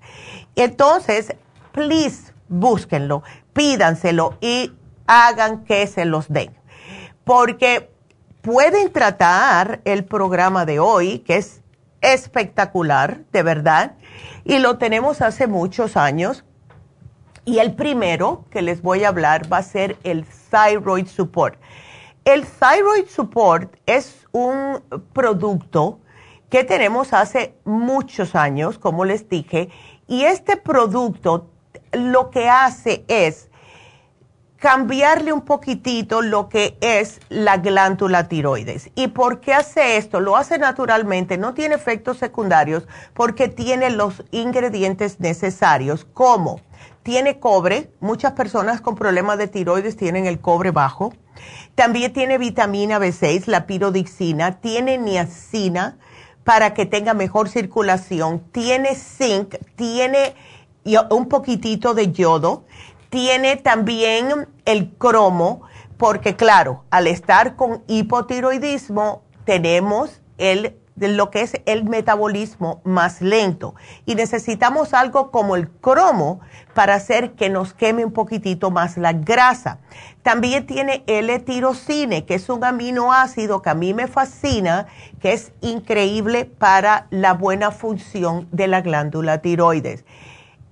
Entonces, 0.57 1.35
please, 1.73 2.35
búsquenlo, 2.49 3.23
pídanselo 3.55 4.37
y 4.43 4.73
hagan 5.07 5.65
que 5.65 5.87
se 5.87 6.05
los 6.05 6.29
den. 6.29 6.55
Porque 7.25 7.91
pueden 8.43 8.93
tratar 8.93 9.81
el 9.85 10.05
programa 10.05 10.67
de 10.67 10.81
hoy, 10.81 11.21
que 11.21 11.37
es 11.39 11.63
espectacular, 12.03 13.21
de 13.33 13.43
verdad, 13.43 13.95
y 14.45 14.59
lo 14.59 14.77
tenemos 14.77 15.23
hace 15.23 15.47
muchos 15.47 15.97
años. 15.97 16.45
Y 17.51 17.59
el 17.59 17.75
primero 17.75 18.45
que 18.53 18.63
les 18.63 18.81
voy 18.81 19.03
a 19.03 19.09
hablar 19.09 19.53
va 19.53 19.57
a 19.57 19.63
ser 19.65 19.97
el 20.05 20.25
Thyroid 20.53 21.09
Support. 21.09 21.59
El 22.25 22.47
Thyroid 22.47 23.09
Support 23.09 23.75
es 23.87 24.25
un 24.31 24.81
producto 25.13 25.99
que 26.49 26.63
tenemos 26.63 27.13
hace 27.13 27.57
muchos 27.65 28.37
años, 28.37 28.79
como 28.79 29.05
les 29.05 29.29
dije, 29.29 29.69
y 30.07 30.27
este 30.27 30.59
producto 30.59 31.51
lo 31.91 32.31
que 32.31 32.49
hace 32.49 33.05
es 33.09 33.49
cambiarle 34.61 35.33
un 35.33 35.41
poquitito 35.41 36.23
lo 36.23 36.49
que 36.49 36.79
es 36.81 37.19
la 37.31 37.57
glándula 37.57 38.29
tiroides. 38.29 38.91
¿Y 38.95 39.09
por 39.09 39.41
qué 39.41 39.55
hace 39.55 39.97
esto? 39.97 40.21
Lo 40.21 40.37
hace 40.37 40.57
naturalmente, 40.57 41.37
no 41.37 41.53
tiene 41.53 41.75
efectos 41.75 42.19
secundarios 42.19 42.87
porque 43.13 43.49
tiene 43.49 43.91
los 43.91 44.23
ingredientes 44.31 45.19
necesarios, 45.19 46.05
como 46.05 46.61
tiene 47.03 47.39
cobre, 47.39 47.91
muchas 48.01 48.33
personas 48.33 48.81
con 48.81 48.95
problemas 48.95 49.39
de 49.39 49.49
tiroides 49.49 49.97
tienen 49.97 50.27
el 50.27 50.41
cobre 50.41 50.71
bajo, 50.71 51.13
también 51.75 52.13
tiene 52.13 52.39
vitamina 52.39 52.99
B6, 52.99 53.47
la 53.47 53.67
pirodixina, 53.67 54.61
tiene 54.61 54.99
niacina 54.99 55.97
para 56.45 56.75
que 56.75 56.87
tenga 56.87 57.15
mejor 57.15 57.49
circulación, 57.49 58.41
tiene 58.53 58.95
zinc, 58.95 59.57
tiene 59.77 60.35
un 61.11 61.29
poquitito 61.29 61.95
de 61.95 62.13
yodo, 62.13 62.65
tiene 63.09 63.57
también 63.57 64.49
el 64.65 64.91
cromo, 64.91 65.63
porque 65.97 66.37
claro, 66.37 66.85
al 66.91 67.07
estar 67.07 67.57
con 67.57 67.83
hipotiroidismo 67.87 69.23
tenemos 69.45 70.21
el 70.39 70.80
lo 71.09 71.31
que 71.31 71.43
es 71.43 71.61
el 71.67 71.85
metabolismo 71.85 72.81
más 72.85 73.21
lento 73.21 73.75
y 74.07 74.15
necesitamos 74.15 74.95
algo 74.95 75.31
como 75.31 75.57
el 75.57 75.69
cromo 75.69 76.41
para 76.75 76.95
hacer 76.95 77.33
que 77.33 77.49
nos 77.49 77.75
queme 77.75 78.05
un 78.05 78.13
poquitito 78.13 78.71
más 78.71 78.97
la 78.97 79.13
grasa. 79.13 79.79
También 80.23 80.67
tiene 80.67 81.03
L-tirocine, 81.07 82.25
que 82.27 82.35
es 82.35 82.49
un 82.49 82.65
aminoácido 82.65 83.63
que 83.63 83.71
a 83.71 83.75
mí 83.75 83.95
me 83.95 84.07
fascina, 84.07 84.87
que 85.21 85.33
es 85.33 85.53
increíble 85.61 86.45
para 86.45 87.07
la 87.11 87.33
buena 87.33 87.71
función 87.71 88.47
de 88.53 88.69
la 88.69 88.83
glándula 88.83 89.39
tiroides. 89.39 90.05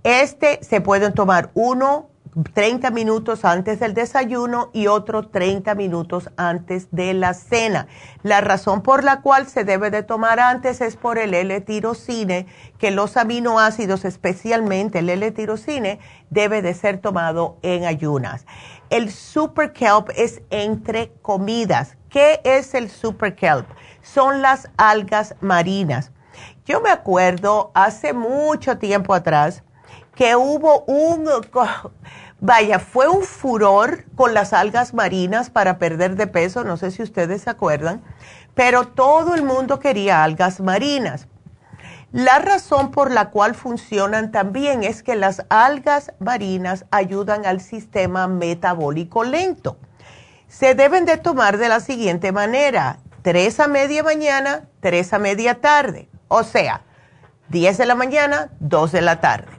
Este 0.05 0.59
se 0.63 0.81
pueden 0.81 1.13
tomar 1.13 1.51
uno 1.55 2.08
30 2.53 2.91
minutos 2.91 3.45
antes 3.45 3.81
del 3.81 3.95
desayuno 3.95 4.71
y 4.73 4.87
otro 4.87 5.29
30 5.29 5.75
minutos 5.75 6.31
antes 6.37 6.89
de 6.91 7.15
la 7.15 7.35
cena. 7.35 7.87
La 8.23 8.41
razón 8.41 8.83
por 8.83 9.05
la 9.05 9.21
cual 9.21 9.47
se 9.47 9.65
debe 9.65 9.91
de 9.91 10.03
tomar 10.03 10.41
antes 10.41 10.81
es 10.81 10.97
por 10.97 11.19
el 11.19 11.35
L-tirocine, 11.35 12.47
que 12.79 12.91
los 12.91 13.17
aminoácidos, 13.17 14.05
especialmente 14.05 15.01
el 15.01 15.09
L-tirocine, 15.11 15.99
debe 16.31 16.63
de 16.63 16.75
ser 16.75 16.99
tomado 16.99 17.59
en 17.63 17.85
ayunas. 17.85 18.47
El 18.91 19.11
super 19.11 19.73
kelp 19.73 20.11
es 20.17 20.43
entre 20.51 21.13
comidas. 21.23 21.97
¿Qué 22.09 22.41
es 22.45 22.75
el 22.75 22.89
super 22.89 23.35
kelp? 23.35 23.67
Son 24.03 24.41
las 24.41 24.71
algas 24.77 25.35
marinas. 25.41 26.13
Yo 26.65 26.81
me 26.81 26.91
acuerdo 26.91 27.71
hace 27.75 28.13
mucho 28.13 28.79
tiempo 28.79 29.15
atrás 29.15 29.63
que 30.19 30.35
hubo 30.35 30.83
un 30.87 31.29
Vaya, 32.41 32.81
fue 32.81 33.09
un 33.09 33.23
furor 33.23 34.05
con 34.17 34.35
las 34.35 34.53
algas 34.53 34.93
marinas 34.93 35.49
para 35.49 35.79
perder 35.79 36.17
de 36.17 36.27
peso, 36.27 36.65
no 36.65 36.77
sé 36.77 36.91
si 36.91 37.05
ustedes 37.05 37.43
se 37.43 37.51
acuerdan, 37.51 38.03
pero 38.55 38.89
todo 38.89 39.37
el 39.37 39.45
mundo 39.45 39.79
quería 39.79 40.25
algas 40.25 40.61
marinas. 40.61 41.29
La 42.11 42.41
razón 42.41 42.91
por 42.91 43.13
la 43.13 43.31
cual 43.31 43.55
funcionan 43.55 44.33
también 44.33 44.83
es 44.83 45.05
que 45.05 45.15
las 45.15 45.45
algas 45.51 46.13
marinas 46.19 46.85
ayudan 46.91 47.47
al 47.47 47.61
sistema 47.61 48.27
metabólico 48.27 49.23
lento. 49.23 49.79
Se 50.49 50.75
deben 50.75 51.05
de 51.05 51.17
tomar 51.17 51.59
de 51.59 51.69
la 51.69 51.79
siguiente 51.79 52.33
manera, 52.33 52.99
3 53.23 53.61
a 53.61 53.69
media 53.69 54.03
mañana, 54.03 54.65
3 54.81 55.13
a 55.13 55.19
media 55.21 55.61
tarde, 55.61 56.09
o 56.27 56.43
sea, 56.43 56.83
10 57.51 57.79
de 57.79 57.87
la 57.87 57.95
mañana, 57.95 58.51
2 58.59 58.91
de 58.91 59.01
la 59.01 59.21
tarde 59.21 59.58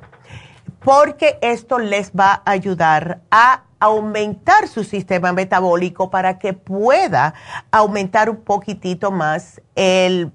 porque 0.84 1.38
esto 1.42 1.80
les 1.80 2.12
va 2.12 2.42
a 2.46 2.52
ayudar 2.52 3.22
a 3.32 3.64
aumentar 3.80 4.68
su 4.68 4.84
sistema 4.84 5.32
metabólico 5.32 6.10
para 6.10 6.38
que 6.38 6.54
pueda 6.54 7.34
aumentar 7.72 8.30
un 8.30 8.38
poquitito 8.38 9.12
más 9.12 9.62
el, 9.76 10.32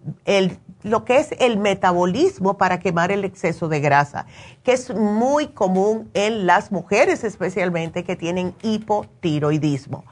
lo 0.83 1.05
que 1.05 1.19
es 1.19 1.33
el 1.39 1.59
metabolismo 1.59 2.57
para 2.57 2.81
quemar 2.81 3.13
el 3.13 3.25
exceso 3.25 3.69
de 3.69 3.81
grasa, 3.81 4.27
que 4.63 4.73
es 4.73 4.95
muy 4.95 5.49
común 5.49 6.11
en 6.15 6.47
las 6.47 6.73
mujeres 6.73 7.23
especialmente 7.23 8.05
que 8.05 8.17
tienen 8.17 8.55
hipotiroidismo. 8.63 10.05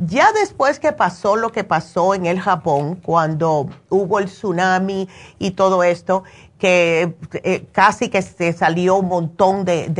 Ya 0.00 0.30
después 0.30 0.78
que 0.78 0.92
pasó 0.92 1.34
lo 1.34 1.50
que 1.50 1.64
pasó 1.64 2.14
en 2.14 2.26
el 2.26 2.38
Japón, 2.38 2.94
cuando 2.94 3.68
hubo 3.88 4.20
el 4.20 4.26
tsunami 4.26 5.08
y 5.40 5.50
todo 5.52 5.82
esto, 5.82 6.22
que 6.58 7.16
eh, 7.32 7.66
casi 7.72 8.08
que 8.08 8.20
se 8.22 8.52
salió 8.52 8.96
un 8.96 9.08
montón 9.08 9.64
de, 9.64 9.92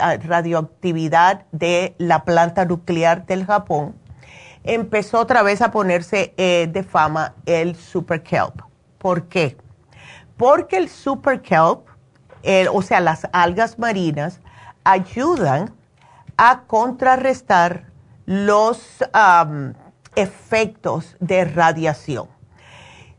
ah, 0.00 0.16
radioactividad 0.16 1.44
de 1.52 1.94
la 1.98 2.24
planta 2.24 2.64
nuclear 2.64 3.26
del 3.26 3.44
Japón, 3.44 3.94
empezó 4.64 5.20
otra 5.20 5.42
vez 5.42 5.60
a 5.62 5.70
ponerse 5.70 6.34
eh, 6.36 6.68
de 6.72 6.82
fama 6.82 7.34
el 7.44 7.76
super 7.76 8.22
kelp. 8.22 8.62
¿Por 8.98 9.28
qué? 9.28 9.56
Porque 10.36 10.76
el 10.78 10.88
super 10.88 11.40
kelp, 11.42 11.86
o 12.72 12.82
sea, 12.82 13.00
las 13.00 13.26
algas 13.32 13.78
marinas, 13.78 14.40
ayudan 14.84 15.74
a 16.36 16.62
contrarrestar 16.66 17.86
los 18.26 19.04
efectos 20.14 21.16
de 21.20 21.44
radiación 21.44 22.35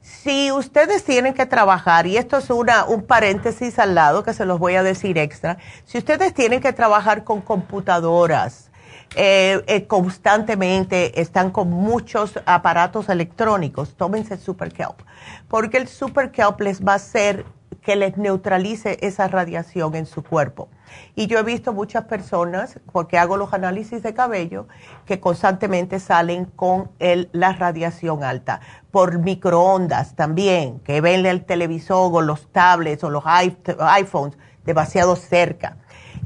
si 0.07 0.53
ustedes 0.53 1.03
tienen 1.03 1.33
que 1.33 1.45
trabajar, 1.45 2.07
y 2.07 2.15
esto 2.15 2.37
es 2.37 2.49
una, 2.49 2.85
un 2.85 3.03
paréntesis 3.03 3.77
al 3.77 3.93
lado 3.93 4.23
que 4.23 4.33
se 4.33 4.45
los 4.45 4.57
voy 4.57 4.75
a 4.75 4.83
decir 4.83 5.17
extra, 5.17 5.57
si 5.83 5.97
ustedes 5.97 6.33
tienen 6.33 6.61
que 6.61 6.71
trabajar 6.71 7.25
con 7.25 7.41
computadoras, 7.41 8.71
eh, 9.15 9.61
eh, 9.67 9.85
constantemente 9.85 11.19
están 11.19 11.51
con 11.51 11.69
muchos 11.69 12.39
aparatos 12.45 13.09
electrónicos, 13.09 13.95
tómense 13.95 14.37
Kelp, 14.37 15.01
porque 15.49 15.75
el 15.77 15.89
Super 15.89 16.31
Kelp 16.31 16.61
les 16.61 16.81
va 16.81 16.93
a 16.93 16.95
hacer 16.95 17.45
que 17.81 17.95
les 17.95 18.17
neutralice 18.17 18.97
esa 19.01 19.27
radiación 19.27 19.95
en 19.95 20.05
su 20.05 20.23
cuerpo. 20.23 20.69
Y 21.15 21.27
yo 21.27 21.39
he 21.39 21.43
visto 21.43 21.73
muchas 21.73 22.05
personas, 22.05 22.79
porque 22.91 23.17
hago 23.17 23.37
los 23.37 23.53
análisis 23.53 24.03
de 24.03 24.13
cabello, 24.13 24.67
que 25.05 25.19
constantemente 25.19 25.99
salen 25.99 26.45
con 26.45 26.91
la 26.99 27.53
radiación 27.53 28.23
alta. 28.23 28.61
Por 28.91 29.19
microondas 29.19 30.15
también, 30.15 30.79
que 30.79 31.01
ven 31.01 31.25
el 31.25 31.45
televisor 31.45 32.11
o 32.13 32.21
los 32.21 32.51
tablets 32.51 33.03
o 33.03 33.09
los 33.09 33.23
iPhones 33.25 34.37
demasiado 34.65 35.15
cerca. 35.15 35.77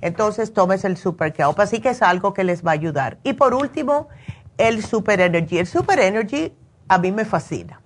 Entonces 0.01 0.53
tomes 0.53 0.83
el 0.83 0.97
Super 0.97 1.31
Kelp, 1.31 1.59
así 1.59 1.79
que 1.79 1.89
es 1.89 2.01
algo 2.01 2.33
que 2.33 2.43
les 2.43 2.65
va 2.65 2.71
a 2.71 2.73
ayudar. 2.73 3.19
Y 3.23 3.33
por 3.33 3.53
último, 3.53 4.07
el 4.57 4.83
Super 4.83 5.21
Energy. 5.21 5.59
El 5.59 5.67
Super 5.67 5.99
Energy 5.99 6.53
a 6.87 6.97
mí 6.97 7.11
me 7.11 7.23
fascina 7.25 7.81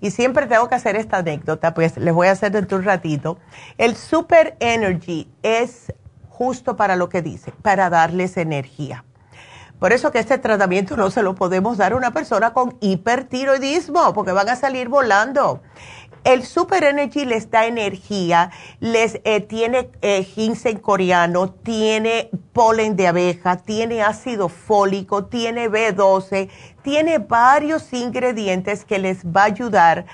y 0.00 0.10
siempre 0.10 0.46
tengo 0.46 0.68
que 0.68 0.74
hacer 0.74 0.96
esta 0.96 1.18
anécdota, 1.18 1.74
pues 1.74 1.96
les 1.96 2.14
voy 2.14 2.28
a 2.28 2.32
hacer 2.32 2.52
dentro 2.52 2.78
un 2.78 2.84
ratito. 2.84 3.38
El 3.76 3.96
Super 3.96 4.56
Energy 4.60 5.30
es 5.42 5.92
justo 6.28 6.76
para 6.76 6.96
lo 6.96 7.08
que 7.08 7.22
dice, 7.22 7.52
para 7.62 7.90
darles 7.90 8.36
energía. 8.36 9.04
Por 9.78 9.92
eso 9.92 10.10
que 10.10 10.18
este 10.18 10.38
tratamiento 10.38 10.96
no 10.96 11.10
se 11.10 11.22
lo 11.22 11.36
podemos 11.36 11.78
dar 11.78 11.92
a 11.92 11.96
una 11.96 12.12
persona 12.12 12.52
con 12.52 12.76
hipertiroidismo, 12.80 14.12
porque 14.12 14.32
van 14.32 14.48
a 14.48 14.56
salir 14.56 14.88
volando. 14.88 15.62
El 16.28 16.44
Super 16.44 16.84
Energy 16.84 17.24
les 17.24 17.50
da 17.50 17.64
energía, 17.64 18.50
les 18.80 19.18
eh, 19.24 19.40
tiene 19.40 19.88
eh, 20.02 20.22
ginseng 20.24 20.78
coreano, 20.78 21.48
tiene 21.48 22.28
polen 22.52 22.96
de 22.96 23.06
abeja, 23.06 23.56
tiene 23.56 24.02
ácido 24.02 24.50
fólico, 24.50 25.24
tiene 25.24 25.70
B12, 25.70 26.50
tiene 26.82 27.16
varios 27.16 27.90
ingredientes 27.94 28.84
que 28.84 28.98
les 28.98 29.24
va 29.24 29.44
a 29.44 29.44
ayudar 29.44 30.04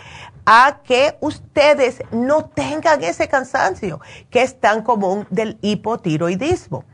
a 0.46 0.82
que 0.84 1.16
ustedes 1.20 2.00
no 2.12 2.44
tengan 2.44 3.02
ese 3.02 3.26
cansancio 3.26 3.98
que 4.30 4.42
es 4.42 4.60
tan 4.60 4.84
común 4.84 5.26
del 5.30 5.58
hipotiroidismo. 5.62 6.84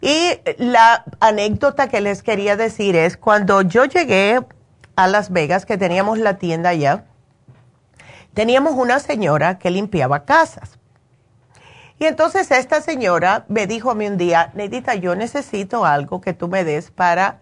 Y 0.00 0.32
la 0.58 1.04
anécdota 1.20 1.88
que 1.88 2.00
les 2.00 2.24
quería 2.24 2.56
decir 2.56 2.96
es 2.96 3.16
cuando 3.16 3.62
yo 3.62 3.84
llegué 3.84 4.40
a 4.96 5.06
Las 5.06 5.30
Vegas, 5.30 5.64
que 5.64 5.78
teníamos 5.78 6.18
la 6.18 6.38
tienda 6.38 6.70
allá, 6.70 7.04
teníamos 8.34 8.74
una 8.74 8.98
señora 8.98 9.58
que 9.58 9.70
limpiaba 9.70 10.24
casas. 10.24 10.78
Y 11.98 12.06
entonces 12.06 12.50
esta 12.50 12.80
señora 12.80 13.44
me 13.48 13.66
dijo 13.66 13.90
a 13.90 13.94
mí 13.94 14.06
un 14.06 14.18
día, 14.18 14.50
Neidita, 14.54 14.94
yo 14.96 15.14
necesito 15.14 15.84
algo 15.84 16.20
que 16.20 16.34
tú 16.34 16.48
me 16.48 16.64
des 16.64 16.90
para 16.90 17.40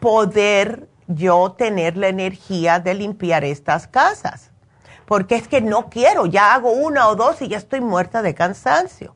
poder 0.00 0.88
yo 1.06 1.52
tener 1.52 1.96
la 1.96 2.08
energía 2.08 2.80
de 2.80 2.94
limpiar 2.94 3.44
estas 3.44 3.86
casas. 3.86 4.50
Porque 5.04 5.34
es 5.34 5.48
que 5.48 5.60
no 5.60 5.90
quiero, 5.90 6.26
ya 6.26 6.54
hago 6.54 6.70
una 6.70 7.08
o 7.08 7.16
dos 7.16 7.42
y 7.42 7.48
ya 7.48 7.58
estoy 7.58 7.80
muerta 7.80 8.22
de 8.22 8.34
cansancio. 8.34 9.14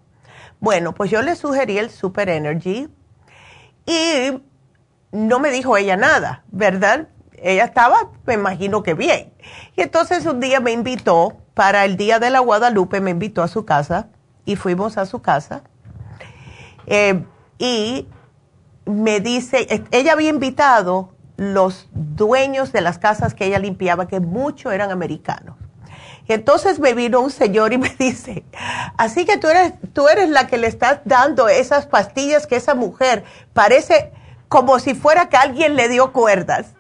Bueno, 0.61 0.93
pues 0.95 1.11
yo 1.11 1.23
le 1.23 1.37
sugerí 1.37 1.79
el 1.79 1.91
Super 1.91 2.29
Energy 2.29 2.89
y 3.87 4.43
no 5.13 5.39
me 5.39 5.51
dijo 5.51 5.77
ella 5.77 5.97
nada, 5.97 6.43
¿verdad? 6.51 7.09
Ella 7.45 7.65
estaba, 7.65 8.11
me 8.27 8.35
imagino 8.35 8.83
que 8.83 8.95
bien. 8.95 9.33
Y 9.77 9.83
entonces 9.83 10.25
un 10.27 10.41
día 10.41 10.61
me 10.61 10.73
invitó, 10.73 11.37
para 11.55 11.85
el 11.85 11.97
Día 11.97 12.19
de 12.19 12.31
la 12.31 12.41
Guadalupe, 12.41 13.01
me 13.01 13.11
invitó 13.11 13.43
a 13.43 13.49
su 13.49 13.65
casa 13.65 14.09
y 14.45 14.57
fuimos 14.57 14.99
a 14.99 15.07
su 15.07 15.23
casa. 15.23 15.63
Eh, 16.87 17.25
y 17.59 18.09
me 18.85 19.21
dice, 19.21 19.67
ella 19.91 20.13
había 20.13 20.31
invitado 20.31 21.15
los 21.37 21.89
dueños 21.93 22.73
de 22.73 22.81
las 22.81 22.99
casas 22.99 23.35
que 23.35 23.47
ella 23.47 23.59
limpiaba, 23.59 24.09
que 24.09 24.21
muchos 24.21 24.73
eran 24.73 24.91
americanos. 24.91 25.57
Y 26.27 26.33
entonces 26.33 26.81
me 26.81 26.95
vino 26.95 27.21
un 27.21 27.31
señor 27.31 27.73
y 27.73 27.79
me 27.79 27.95
dice, 27.99 28.45
así 28.97 29.25
que 29.25 29.37
tú 29.37 29.49
eres, 29.49 29.75
tú 29.93 30.09
eres 30.09 30.29
la 30.29 30.47
que 30.47 30.59
le 30.59 30.67
estás 30.67 31.01
dando 31.05 31.49
esas 31.49 31.87
pastillas 31.87 32.47
que 32.47 32.57
esa 32.57 32.75
mujer 32.75 33.25
parece 33.53 34.13
como 34.49 34.79
si 34.79 34.95
fuera 34.95 35.29
que 35.29 35.37
alguien 35.37 35.77
le 35.77 35.89
dio 35.89 36.13
cuerdas. 36.13 36.75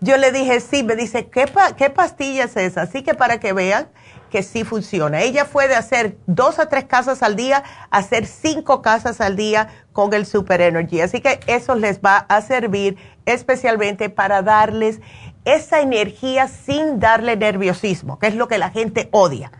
Yo 0.00 0.16
le 0.16 0.30
dije, 0.32 0.60
sí, 0.60 0.82
me 0.82 0.94
dice, 0.94 1.28
¿qué, 1.28 1.46
¿qué 1.76 1.90
pastilla 1.90 2.44
es 2.44 2.56
esa? 2.56 2.82
Así 2.82 3.02
que 3.02 3.14
para 3.14 3.40
que 3.40 3.52
vean 3.52 3.88
que 4.30 4.42
sí 4.42 4.64
funciona. 4.64 5.22
Ella 5.22 5.44
fue 5.44 5.68
de 5.68 5.74
hacer 5.74 6.16
dos 6.26 6.58
a 6.58 6.68
tres 6.68 6.84
casas 6.84 7.22
al 7.22 7.36
día 7.36 7.64
hacer 7.90 8.26
cinco 8.26 8.82
casas 8.82 9.20
al 9.20 9.36
día 9.36 9.68
con 9.92 10.12
el 10.14 10.26
Super 10.26 10.60
Energy. 10.60 11.00
Así 11.00 11.20
que 11.20 11.40
eso 11.46 11.74
les 11.74 12.00
va 12.00 12.18
a 12.28 12.40
servir 12.42 12.96
especialmente 13.26 14.10
para 14.10 14.42
darles 14.42 15.00
esa 15.44 15.80
energía 15.80 16.48
sin 16.48 17.00
darle 17.00 17.36
nerviosismo, 17.36 18.18
que 18.18 18.26
es 18.26 18.34
lo 18.34 18.48
que 18.48 18.58
la 18.58 18.70
gente 18.70 19.08
odia. 19.12 19.50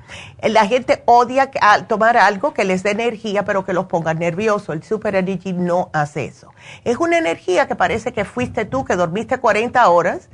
La 0.42 0.66
gente 0.66 1.02
odia 1.06 1.50
tomar 1.88 2.16
algo 2.16 2.52
que 2.52 2.64
les 2.64 2.82
dé 2.82 2.90
energía, 2.90 3.44
pero 3.44 3.64
que 3.64 3.72
los 3.72 3.86
ponga 3.86 4.14
nerviosos. 4.14 4.74
El 4.74 4.82
Super 4.82 5.14
Energy 5.14 5.52
no 5.52 5.90
hace 5.92 6.26
eso. 6.26 6.52
Es 6.84 6.98
una 6.98 7.18
energía 7.18 7.66
que 7.68 7.74
parece 7.74 8.12
que 8.12 8.24
fuiste 8.24 8.64
tú, 8.64 8.84
que 8.84 8.96
dormiste 8.96 9.38
40 9.38 9.88
horas 9.88 10.28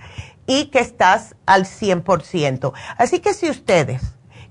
y 0.47 0.67
que 0.67 0.81
estás 0.81 1.37
al 1.47 1.65
100%. 1.65 2.73
Así 2.99 3.21
que 3.21 3.35
si 3.35 3.49
ustedes 3.49 4.03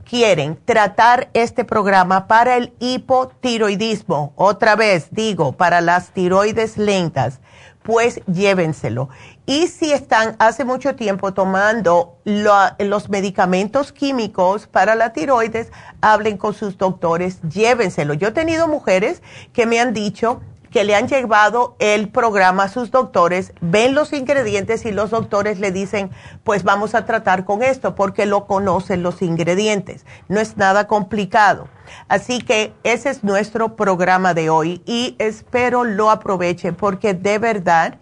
quieren 0.03 0.59
tratar 0.63 1.29
este 1.33 1.65
programa 1.65 2.27
para 2.27 2.57
el 2.57 2.73
hipotiroidismo, 2.79 4.33
otra 4.35 4.75
vez 4.75 5.07
digo, 5.11 5.53
para 5.53 5.81
las 5.81 6.11
tiroides 6.11 6.77
lentas, 6.77 7.39
pues 7.83 8.21
llévenselo. 8.25 9.09
Y 9.45 9.67
si 9.67 9.91
están 9.91 10.35
hace 10.39 10.63
mucho 10.63 10.95
tiempo 10.95 11.33
tomando 11.33 12.17
los 12.23 13.09
medicamentos 13.09 13.91
químicos 13.91 14.67
para 14.67 14.95
la 14.95 15.11
tiroides, 15.11 15.69
hablen 15.99 16.37
con 16.37 16.53
sus 16.53 16.77
doctores, 16.77 17.41
llévenselo. 17.41 18.13
Yo 18.13 18.29
he 18.29 18.31
tenido 18.31 18.69
mujeres 18.69 19.21
que 19.51 19.65
me 19.65 19.81
han 19.81 19.93
dicho 19.93 20.41
que 20.71 20.85
le 20.85 20.95
han 20.95 21.07
llevado 21.07 21.75
el 21.77 22.09
programa 22.09 22.63
a 22.63 22.67
sus 22.69 22.89
doctores, 22.89 23.53
ven 23.61 23.93
los 23.93 24.11
ingredientes 24.11 24.85
y 24.85 24.91
los 24.91 25.11
doctores 25.11 25.59
le 25.59 25.71
dicen, 25.71 26.09
pues 26.43 26.63
vamos 26.63 26.95
a 26.95 27.05
tratar 27.05 27.45
con 27.45 27.61
esto 27.61 27.93
porque 27.93 28.25
lo 28.25 28.47
conocen 28.47 29.03
los 29.03 29.21
ingredientes. 29.21 30.03
No 30.29 30.39
es 30.39 30.57
nada 30.57 30.87
complicado. 30.87 31.67
Así 32.07 32.39
que 32.39 32.73
ese 32.83 33.11
es 33.11 33.23
nuestro 33.23 33.75
programa 33.75 34.33
de 34.33 34.49
hoy 34.49 34.81
y 34.87 35.15
espero 35.19 35.83
lo 35.83 36.09
aprovechen 36.09 36.73
porque 36.73 37.13
de 37.13 37.37
verdad 37.37 37.99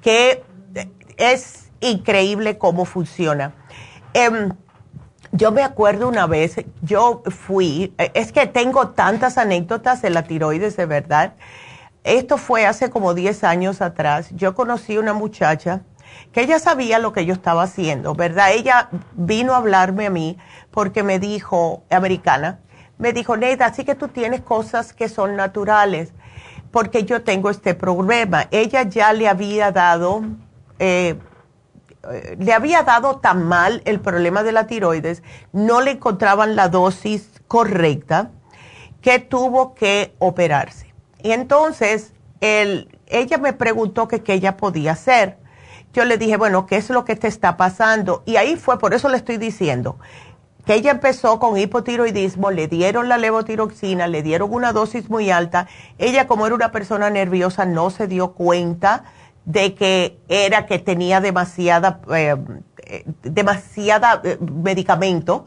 que 0.00 0.44
es 1.16 1.70
increíble 1.80 2.58
cómo 2.58 2.84
funciona. 2.84 3.52
Em, 4.14 4.52
yo 5.32 5.50
me 5.50 5.62
acuerdo 5.62 6.08
una 6.08 6.26
vez, 6.26 6.56
yo 6.82 7.22
fui, 7.26 7.94
es 7.96 8.32
que 8.32 8.46
tengo 8.46 8.88
tantas 8.88 9.38
anécdotas 9.38 10.02
de 10.02 10.10
la 10.10 10.24
tiroides 10.24 10.76
de 10.76 10.86
verdad. 10.86 11.34
Esto 12.04 12.36
fue 12.36 12.66
hace 12.66 12.90
como 12.90 13.14
10 13.14 13.44
años 13.44 13.80
atrás. 13.80 14.28
Yo 14.32 14.54
conocí 14.54 14.98
una 14.98 15.14
muchacha 15.14 15.82
que 16.32 16.42
ella 16.42 16.58
sabía 16.58 16.98
lo 16.98 17.12
que 17.12 17.24
yo 17.24 17.32
estaba 17.32 17.62
haciendo, 17.62 18.14
¿verdad? 18.14 18.52
Ella 18.52 18.88
vino 19.14 19.54
a 19.54 19.58
hablarme 19.58 20.06
a 20.06 20.10
mí 20.10 20.36
porque 20.70 21.02
me 21.02 21.18
dijo, 21.18 21.84
americana, 21.90 22.60
me 22.98 23.12
dijo, 23.12 23.36
Neida, 23.36 23.66
así 23.66 23.84
que 23.84 23.94
tú 23.94 24.08
tienes 24.08 24.42
cosas 24.42 24.92
que 24.92 25.08
son 25.08 25.36
naturales, 25.36 26.12
porque 26.70 27.04
yo 27.04 27.22
tengo 27.22 27.50
este 27.50 27.74
problema. 27.74 28.46
Ella 28.50 28.82
ya 28.82 29.12
le 29.12 29.28
había 29.28 29.72
dado, 29.72 30.22
eh, 30.84 31.16
le 32.36 32.52
había 32.52 32.82
dado 32.82 33.18
tan 33.18 33.46
mal 33.46 33.82
el 33.84 34.00
problema 34.00 34.42
de 34.42 34.50
la 34.50 34.66
tiroides, 34.66 35.22
no 35.52 35.80
le 35.80 35.92
encontraban 35.92 36.56
la 36.56 36.68
dosis 36.68 37.30
correcta, 37.46 38.32
que 39.00 39.20
tuvo 39.20 39.74
que 39.74 40.16
operarse. 40.18 40.92
Y 41.22 41.30
entonces 41.30 42.14
ella 42.40 43.38
me 43.38 43.52
preguntó 43.52 44.08
qué 44.08 44.20
ella 44.26 44.56
podía 44.56 44.92
hacer. 44.92 45.38
Yo 45.92 46.04
le 46.04 46.18
dije, 46.18 46.36
bueno, 46.36 46.66
¿qué 46.66 46.76
es 46.76 46.90
lo 46.90 47.04
que 47.04 47.14
te 47.14 47.28
está 47.28 47.56
pasando? 47.56 48.24
Y 48.26 48.34
ahí 48.34 48.56
fue, 48.56 48.80
por 48.80 48.92
eso 48.92 49.08
le 49.08 49.18
estoy 49.18 49.36
diciendo, 49.36 49.98
que 50.66 50.74
ella 50.74 50.90
empezó 50.90 51.38
con 51.38 51.56
hipotiroidismo, 51.56 52.50
le 52.50 52.66
dieron 52.66 53.08
la 53.08 53.18
levotiroxina, 53.18 54.08
le 54.08 54.24
dieron 54.24 54.52
una 54.52 54.72
dosis 54.72 55.08
muy 55.08 55.30
alta. 55.30 55.68
Ella, 55.98 56.26
como 56.26 56.46
era 56.46 56.56
una 56.56 56.72
persona 56.72 57.10
nerviosa, 57.10 57.66
no 57.66 57.90
se 57.90 58.08
dio 58.08 58.32
cuenta 58.32 59.04
de 59.44 59.74
que 59.74 60.18
era 60.28 60.66
que 60.66 60.78
tenía 60.78 61.20
demasiada, 61.20 62.00
eh, 62.14 62.36
demasiada 63.22 64.20
eh, 64.24 64.38
medicamento. 64.40 65.46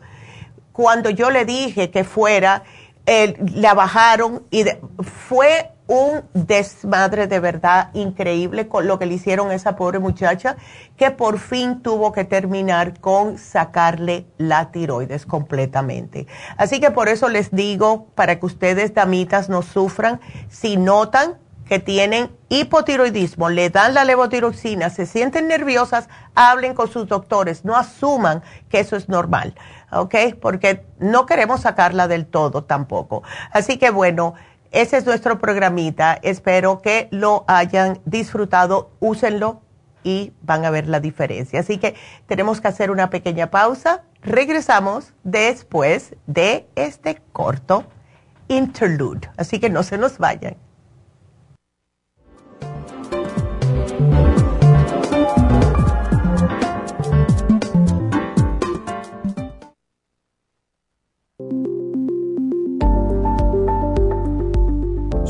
Cuando 0.72 1.10
yo 1.10 1.30
le 1.30 1.46
dije 1.46 1.89
que 1.89 2.04
fuera, 2.04 2.64
la 3.06 3.74
bajaron 3.76 4.43
y 4.50 4.66
fue 5.00 5.76
un 5.88 6.24
desmadre 6.34 7.28
de 7.28 7.39
verdad 7.39 7.91
increíble 7.93 8.68
con 8.68 8.88
lo 8.88 8.98
que 8.98 9.06
le 9.06 9.16
hicieron 9.16 9.52
a 9.52 9.56
esa 9.56 9.76
pobre 9.76 10.00
muchacha 10.00 10.58
que 10.98 11.12
por 11.12 11.38
fin 11.39 11.82
tuvo 11.82 12.12
que 12.12 12.24
terminar 12.24 13.00
con 13.00 13.38
sacarle 13.38 14.26
la 14.38 14.72
tiroides 14.72 15.26
completamente. 15.26 16.26
Así 16.58 16.80
que 16.80 16.91
por 16.91 17.08
eso 17.08 17.30
les 17.30 17.52
digo, 17.52 18.08
para 18.16 18.39
que 18.39 18.46
ustedes 18.46 18.93
damitas 18.93 19.50
no 19.50 19.62
sufran, 19.62 20.20
si 20.50 20.78
notan 20.78 21.36
que 21.66 21.80
tienen 21.80 22.30
hipotiroidismo, 22.49 23.49
le 23.49 23.70
dan 23.70 23.93
la 23.93 24.05
levotiroxina, 24.05 24.89
se 24.89 25.05
sienten 25.05 25.47
nerviosas, 25.47 26.07
hablen 26.36 26.74
con 26.76 26.89
sus 26.89 27.07
doctores, 27.07 27.66
no 27.66 27.76
asuman 27.76 28.43
que 28.70 28.80
eso 28.80 28.95
es 28.95 29.09
normal. 29.09 29.55
¿ok? 29.91 30.16
Porque 30.41 30.86
no 30.99 31.26
queremos 31.26 31.61
sacarla 31.61 32.07
del 32.07 32.26
todo 32.26 32.63
tampoco. 32.63 33.24
Así 33.51 33.78
que 33.78 33.89
bueno, 33.89 34.36
ese 34.72 34.97
es 34.97 35.05
nuestro 35.05 35.39
programita. 35.39 36.20
Espero 36.22 36.82
que 36.82 37.07
lo 37.11 37.45
hayan 37.47 37.99
disfrutado, 38.05 38.91
úsenlo 38.99 39.61
y 40.03 40.34
van 40.41 40.66
a 40.66 40.70
ver 40.70 40.88
la 40.88 40.99
diferencia. 40.99 41.59
Así 41.59 41.78
que 41.78 41.95
tenemos 42.28 42.61
que 42.61 42.68
hacer 42.68 42.91
una 42.91 43.09
pequeña 43.09 43.49
pausa. 43.49 44.03
Regresamos 44.22 45.13
después 45.24 46.16
de 46.28 46.68
este 46.76 47.22
corto 47.32 47.86
interlude. 48.47 49.30
Así 49.38 49.59
que 49.59 49.70
no 49.70 49.82
se 49.84 49.97
nos 49.97 50.18
vayan. 50.18 50.57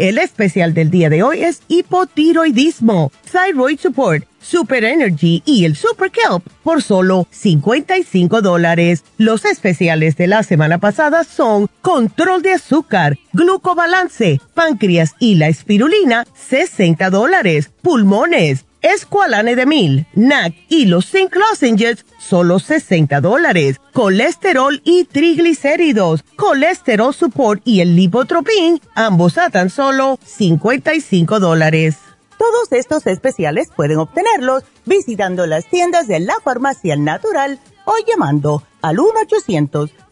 El 0.00 0.16
especial 0.16 0.72
del 0.72 0.90
día 0.90 1.10
de 1.10 1.22
hoy 1.22 1.44
es 1.44 1.60
hipotiroidismo, 1.68 3.12
thyroid 3.30 3.78
support, 3.78 4.24
super 4.40 4.82
energy 4.82 5.42
y 5.44 5.66
el 5.66 5.76
super 5.76 6.10
kelp 6.10 6.42
por 6.62 6.82
solo 6.82 7.28
55 7.30 8.40
dólares. 8.40 9.04
Los 9.18 9.44
especiales 9.44 10.16
de 10.16 10.26
la 10.26 10.42
semana 10.42 10.78
pasada 10.78 11.22
son 11.24 11.68
control 11.82 12.40
de 12.40 12.54
azúcar, 12.54 13.18
glucobalance, 13.34 14.40
páncreas 14.54 15.12
y 15.18 15.34
la 15.34 15.48
espirulina, 15.48 16.26
60 16.34 17.10
dólares, 17.10 17.70
pulmones, 17.82 18.64
Esqualane 18.82 19.56
de 19.56 19.66
Mil, 19.66 20.06
NAC 20.14 20.54
y 20.68 20.86
los 20.86 21.10
Zinc 21.10 21.34
Lozenges, 21.36 22.04
solo 22.18 22.58
60 22.58 23.20
dólares. 23.20 23.76
Colesterol 23.92 24.80
y 24.84 25.04
triglicéridos, 25.04 26.24
Colesterol 26.36 27.14
Support 27.14 27.62
y 27.64 27.80
el 27.80 27.96
Lipotropin, 27.96 28.80
ambos 28.94 29.38
a 29.38 29.50
tan 29.50 29.70
solo 29.70 30.18
55 30.24 31.40
dólares. 31.40 31.96
Todos 32.38 32.72
estos 32.72 33.06
especiales 33.06 33.68
pueden 33.76 33.98
obtenerlos 33.98 34.64
visitando 34.86 35.46
las 35.46 35.66
tiendas 35.66 36.06
de 36.06 36.20
la 36.20 36.34
Farmacia 36.42 36.96
Natural 36.96 37.58
o 37.84 37.92
llamando 38.08 38.62
al 38.80 38.96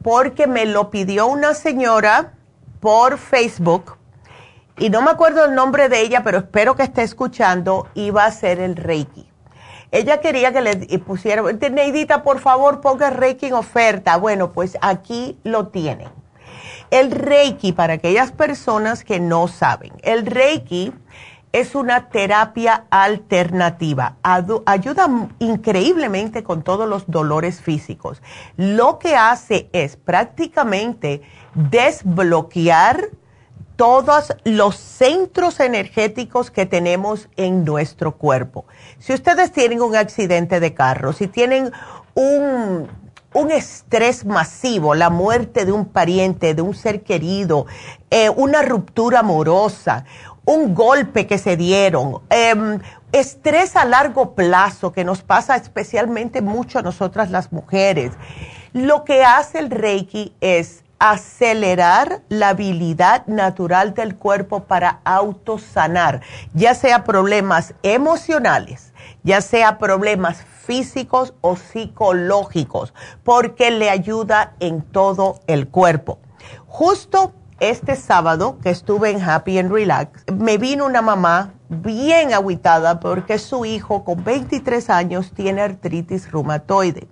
porque 0.03 0.47
me 0.47 0.66
lo 0.66 0.91
pidió 0.91 1.27
una 1.27 1.55
señora 1.55 2.35
por 2.81 3.18
Facebook 3.18 3.97
y 4.79 4.91
no 4.91 5.03
me 5.03 5.11
acuerdo 5.11 5.45
el 5.45 5.55
nombre 5.55 5.89
de 5.89 6.01
ella, 6.01 6.22
pero 6.22 6.39
espero 6.39 6.74
que 6.74 6.83
esté 6.83 7.03
escuchando, 7.03 7.89
iba 7.95 8.24
a 8.24 8.31
ser 8.31 8.61
el 8.61 8.77
Reiki. 8.77 9.27
Ella 9.91 10.20
quería 10.20 10.53
que 10.53 10.61
le 10.61 10.77
pusiera, 10.99 11.43
Neidita, 11.43 12.22
por 12.22 12.41
favor, 12.41 12.81
ponga 12.81 13.11
Reiki 13.11 13.47
en 13.47 13.55
oferta. 13.55 14.16
Bueno, 14.16 14.53
pues 14.53 14.77
aquí 14.83 15.39
lo 15.45 15.68
tienen. 15.68 16.09
El 16.91 17.11
Reiki, 17.11 17.72
para 17.72 17.95
aquellas 17.95 18.33
personas 18.33 19.05
que 19.05 19.20
no 19.20 19.49
saben, 19.49 19.93
el 20.03 20.27
Reiki 20.27 20.93
es 21.53 21.74
una 21.74 22.11
terapia 22.11 22.85
alternativa. 22.91 24.16
Ayuda 24.22 25.09
increíblemente 25.39 26.45
con 26.45 26.62
todos 26.62 26.89
los 26.89 27.11
dolores 27.11 27.62
físicos. 27.62 28.20
Lo 28.57 28.99
que 28.99 29.16
hace 29.16 29.70
es 29.72 29.97
prácticamente 29.97 31.22
desbloquear 31.55 33.09
todos 33.77 34.35
los 34.45 34.77
centros 34.77 35.61
energéticos 35.61 36.51
que 36.51 36.66
tenemos 36.66 37.29
en 37.37 37.64
nuestro 37.64 38.16
cuerpo. 38.16 38.64
Si 38.99 39.12
ustedes 39.12 39.53
tienen 39.53 39.83
un 39.83 39.95
accidente 39.95 40.61
de 40.61 40.74
carro, 40.74 41.12
si 41.12 41.29
tienen 41.29 41.70
un, 42.14 42.89
un 43.35 43.51
estrés 43.51 44.24
masivo, 44.24 44.95
la 44.95 45.11
muerte 45.11 45.66
de 45.66 45.72
un 45.72 45.85
pariente, 45.85 46.55
de 46.55 46.62
un 46.62 46.74
ser 46.74 47.03
querido, 47.03 47.66
eh, 48.11 48.31
una 48.31 48.62
ruptura 48.62 49.20
amorosa, 49.20 50.05
un 50.47 50.74
golpe 50.74 51.27
que 51.27 51.37
se 51.37 51.57
dieron, 51.57 52.22
em, 52.31 52.81
estrés 53.12 53.77
a 53.77 53.85
largo 53.85 54.35
plazo 54.35 54.93
que 54.93 55.05
nos 55.05 55.22
pasa 55.22 55.57
especialmente 55.57 56.41
mucho 56.41 56.79
a 56.79 56.83
nosotras 56.83 57.31
las 57.31 57.53
mujeres. 57.53 58.12
Lo 58.72 59.05
que 59.05 59.24
hace 59.24 59.59
el 59.59 59.70
Reiki 59.70 60.33
es 60.41 60.85
acelerar 60.99 62.22
la 62.28 62.51
habilidad 62.51 63.26
natural 63.26 63.94
del 63.94 64.16
cuerpo 64.16 64.64
para 64.64 65.01
autosanar, 65.05 66.22
ya 66.55 66.74
sea 66.74 67.05
problemas 67.05 67.74
emocionales, 67.82 68.92
ya 69.22 69.40
sea 69.40 69.78
problemas 69.78 70.44
físicos 70.64 71.34
o 71.40 71.57
psicológicos, 71.57 72.94
porque 73.24 73.70
le 73.70 73.90
ayuda 73.90 74.55
en 74.61 74.82
todo 74.82 75.40
el 75.47 75.68
cuerpo. 75.68 76.18
Justo 76.66 77.32
este 77.61 77.97
sábado 77.97 78.59
que 78.62 78.70
estuve 78.70 79.11
en 79.11 79.22
Happy 79.22 79.59
and 79.59 79.72
Relax, 79.72 80.24
me 80.32 80.59
vino 80.59 80.84
una 80.84 81.01
mamá 81.01 81.55
bien 81.68 82.34
aguitada 82.34 83.01
porque 83.01 83.38
su 83.38 83.64
hijo 83.64 84.05
con 84.05 84.22
23 84.22 84.90
años 84.90 85.32
tiene 85.32 85.62
artritis 85.62 86.30
reumatoide. 86.30 87.09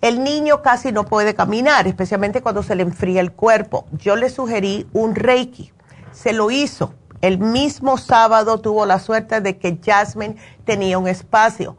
El 0.00 0.22
niño 0.22 0.62
casi 0.62 0.92
no 0.92 1.04
puede 1.04 1.34
caminar, 1.34 1.86
especialmente 1.86 2.42
cuando 2.42 2.62
se 2.62 2.74
le 2.74 2.82
enfría 2.82 3.20
el 3.20 3.32
cuerpo. 3.32 3.86
Yo 3.92 4.16
le 4.16 4.28
sugerí 4.28 4.86
un 4.92 5.14
Reiki. 5.14 5.72
Se 6.12 6.32
lo 6.32 6.50
hizo. 6.50 6.94
El 7.22 7.38
mismo 7.38 7.96
sábado 7.96 8.60
tuvo 8.60 8.84
la 8.84 8.98
suerte 8.98 9.40
de 9.40 9.58
que 9.58 9.78
Jasmine 9.82 10.36
tenía 10.64 10.98
un 10.98 11.08
espacio. 11.08 11.76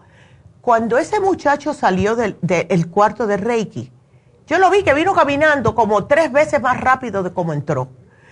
Cuando 0.61 0.97
ese 0.97 1.19
muchacho 1.19 1.73
salió 1.73 2.15
del, 2.15 2.37
cuarto 2.89 3.27
de 3.27 3.37
Reiki, 3.37 3.91
yo 4.47 4.57
lo 4.57 4.69
vi 4.69 4.83
que 4.83 4.93
vino 4.93 5.13
caminando 5.13 5.75
como 5.75 6.07
tres 6.07 6.31
veces 6.31 6.61
más 6.61 6.81
rápido 6.81 7.23
de 7.23 7.31
como 7.31 7.53
entró. 7.53 7.89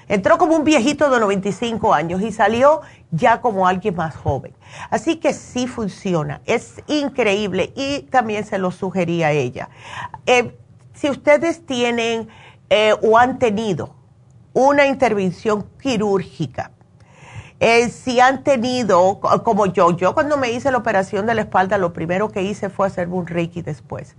Entró 0.07 0.37
como 0.37 0.55
un 0.55 0.63
viejito 0.63 1.09
de 1.09 1.19
95 1.19 1.93
años 1.93 2.21
y 2.21 2.31
salió 2.31 2.81
ya 3.11 3.41
como 3.41 3.67
alguien 3.67 3.95
más 3.95 4.15
joven. 4.15 4.53
Así 4.89 5.17
que 5.17 5.33
sí 5.33 5.67
funciona, 5.67 6.41
es 6.45 6.83
increíble 6.87 7.73
y 7.75 8.01
también 8.03 8.45
se 8.45 8.57
lo 8.57 8.71
sugería 8.71 9.27
a 9.27 9.31
ella. 9.31 9.69
Eh, 10.25 10.57
si 10.93 11.09
ustedes 11.09 11.65
tienen 11.65 12.29
eh, 12.69 12.93
o 13.01 13.17
han 13.17 13.39
tenido 13.39 13.95
una 14.53 14.85
intervención 14.85 15.65
quirúrgica, 15.81 16.71
eh, 17.59 17.89
si 17.89 18.19
han 18.19 18.43
tenido, 18.43 19.19
como 19.43 19.65
yo, 19.65 19.95
yo 19.95 20.13
cuando 20.13 20.37
me 20.37 20.51
hice 20.51 20.71
la 20.71 20.77
operación 20.77 21.25
de 21.25 21.35
la 21.35 21.41
espalda, 21.41 21.77
lo 21.77 21.93
primero 21.93 22.29
que 22.29 22.43
hice 22.43 22.69
fue 22.69 22.87
hacerme 22.87 23.15
un 23.15 23.27
Reiki 23.27 23.61
después 23.61 24.15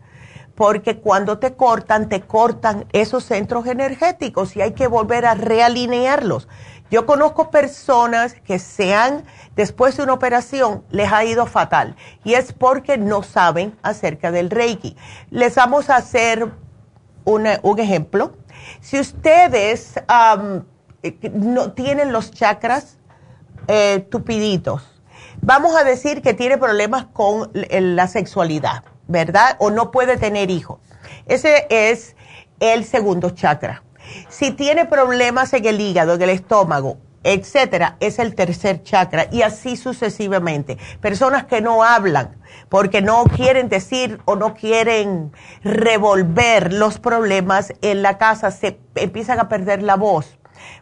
porque 0.57 0.99
cuando 0.99 1.39
te 1.39 1.55
cortan, 1.55 2.09
te 2.09 2.23
cortan 2.23 2.87
esos 2.93 3.25
centros 3.25 3.67
energéticos 3.67 4.57
y 4.57 4.63
hay 4.63 4.73
que 4.73 4.89
volver 4.89 5.27
a 5.27 5.35
realinearlos. 5.35 6.49
Yo 6.91 7.05
conozco 7.05 7.51
personas 7.51 8.35
que 8.35 8.59
se 8.59 8.95
han, 8.95 9.25
después 9.55 9.97
de 9.97 10.05
una 10.05 10.15
operación, 10.15 10.83
les 10.91 11.13
ha 11.13 11.25
ido 11.25 11.47
fatal 11.47 11.95
y 12.25 12.35
es 12.35 12.53
porque 12.53 12.97
no 12.97 13.23
saben 13.23 13.77
acerca 13.83 14.31
del 14.33 14.51
Reiki. 14.51 14.97
Les 15.31 15.55
vamos 15.57 15.91
a 15.91 15.97
hacer 15.97 16.51
un 17.25 17.47
ejemplo. 17.79 18.37
Si 18.81 18.99
ustedes 18.99 19.95
no 21.35 21.73
tienen 21.73 22.13
los 22.13 22.31
chakras 22.31 22.99
eh, 23.69 24.07
tupiditos, 24.11 25.03
vamos 25.43 25.77
a 25.77 25.85
decir 25.85 26.23
que 26.23 26.35
tiene 26.35 26.57
problemas 26.57 27.07
con 27.13 27.51
la 27.53 28.09
sexualidad 28.09 28.85
¿verdad? 29.09 29.57
O 29.59 29.71
no 29.71 29.91
puede 29.91 30.17
tener 30.17 30.51
hijos. 30.51 30.81
Ese 31.27 31.67
es 31.71 32.17
el 32.61 32.85
segundo 32.85 33.31
chakra. 33.31 33.83
Si 34.29 34.53
tiene 34.53 34.87
problemas 34.87 35.53
en 35.53 35.67
el 35.67 35.81
hígado, 35.81 36.15
en 36.15 36.23
el 36.23 36.31
estómago, 36.31 36.99
etcétera, 37.25 37.97
es 37.99 38.21
el 38.21 38.37
tercer 38.37 38.85
chakra 38.85 39.27
y 39.33 39.43
así 39.43 39.77
sucesivamente. 39.77 40.79
Personas 41.01 41.45
que 41.45 41.61
no 41.61 41.83
hablan 41.83 42.37
porque 42.69 43.03
no 43.03 43.25
quieren 43.25 43.69
decir 43.69 44.21
o 44.25 44.37
no 44.37 44.55
quieren 44.55 45.33
revolver 45.63 46.73
los 46.73 47.01
problemas 47.01 47.73
en 47.83 48.03
la 48.03 48.17
casa, 48.19 48.53
se 48.53 48.79
empiezan 48.95 49.41
a 49.41 49.49
perder 49.49 49.83
la 49.83 49.97
voz. 49.97 50.36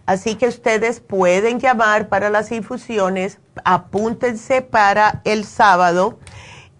Así 0.07 0.35
que 0.35 0.49
ustedes 0.49 1.01
pueden 1.01 1.61
llamar 1.61 2.09
para 2.09 2.31
las 2.31 2.51
infusiones, 2.53 3.39
apúntense 3.64 4.62
para 4.62 5.20
el 5.24 5.45
sábado. 5.45 6.18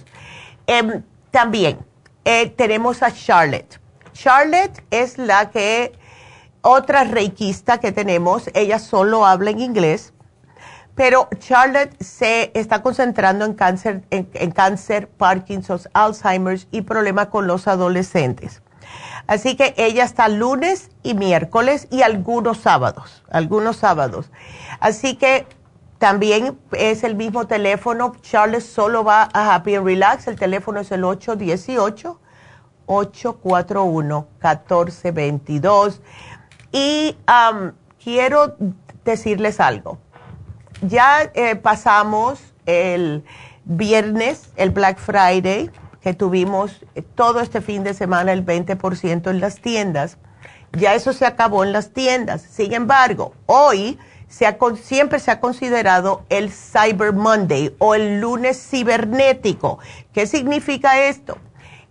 Em, 0.66 1.04
también 1.32 1.80
eh, 2.26 2.50
tenemos 2.50 3.04
a 3.04 3.14
Charlotte. 3.14 3.80
Charlotte 4.14 4.84
es 4.90 5.18
la 5.18 5.52
que 5.52 5.92
otra 6.68 7.06
reikista 7.06 7.80
que 7.80 7.94
tenemos, 7.94 8.50
ella 8.54 8.78
solo 8.78 9.26
habla 9.26 9.52
en 9.52 9.62
inglés, 9.62 10.14
pero 10.96 11.30
Charlotte 11.40 11.96
se 12.04 12.52
está 12.56 12.82
concentrando 12.82 13.46
en 13.46 13.54
cáncer, 13.54 14.04
en, 14.10 14.52
cáncer, 14.52 15.08
Parkinson's, 15.08 15.88
Alzheimer's 15.94 16.68
y 16.72 16.82
problemas 16.82 17.28
con 17.28 17.48
los 17.48 17.70
adolescentes. 17.70 18.62
Así 19.28 19.56
que 19.56 19.76
ella 19.78 20.04
está 20.04 20.28
lunes 20.28 20.90
y 21.04 21.14
miércoles 21.14 21.88
y 21.90 22.02
algunos 22.02 22.58
sábados, 22.58 23.24
algunos 23.30 23.78
sábados. 23.78 24.30
Así 24.82 25.16
que 25.16 25.48
también 26.00 26.60
es 26.74 27.04
el 27.04 27.16
mismo 27.16 27.48
teléfono. 27.48 28.14
Charlotte 28.22 28.62
solo 28.62 29.06
va 29.06 29.30
a 29.34 29.56
Happy 29.56 29.76
and 29.76 29.86
Relax. 29.86 30.28
El 30.28 30.38
teléfono 30.38 30.82
es 30.82 30.92
el 30.92 31.04
818 31.06 32.20
841 32.88 34.28
1422 34.42 36.02
y 36.72 37.16
quiero 38.04 38.56
decirles 39.06 39.60
algo. 39.60 40.00
Ya 40.82 41.32
eh, 41.34 41.56
pasamos 41.56 42.40
el 42.66 43.24
viernes, 43.66 44.50
el 44.56 44.70
Black 44.70 45.00
Friday, 45.00 45.72
que 46.02 46.14
tuvimos 46.14 46.86
eh, 46.96 47.02
todo 47.02 47.40
este 47.40 47.62
fin 47.62 47.84
de 47.84 47.94
semana 47.94 48.32
el 48.32 48.46
20% 48.46 49.30
en 49.30 49.40
las 49.40 49.60
tiendas. 49.60 50.18
Ya 50.74 50.94
eso 50.94 51.14
se 51.14 51.26
acabó 51.26 51.64
en 51.64 51.74
las 51.74 51.94
tiendas. 51.94 52.42
Sin 52.42 52.74
embargo, 52.74 53.34
hoy 53.46 53.98
siempre 54.28 55.20
se 55.20 55.32
ha 55.32 55.40
considerado 55.40 56.24
el 56.30 56.52
Cyber 56.52 57.14
Monday 57.14 57.76
o 57.80 57.96
el 57.96 58.20
lunes 58.20 58.62
cibernético. 58.70 59.80
¿Qué 60.14 60.28
significa 60.28 61.02
esto? 61.06 61.38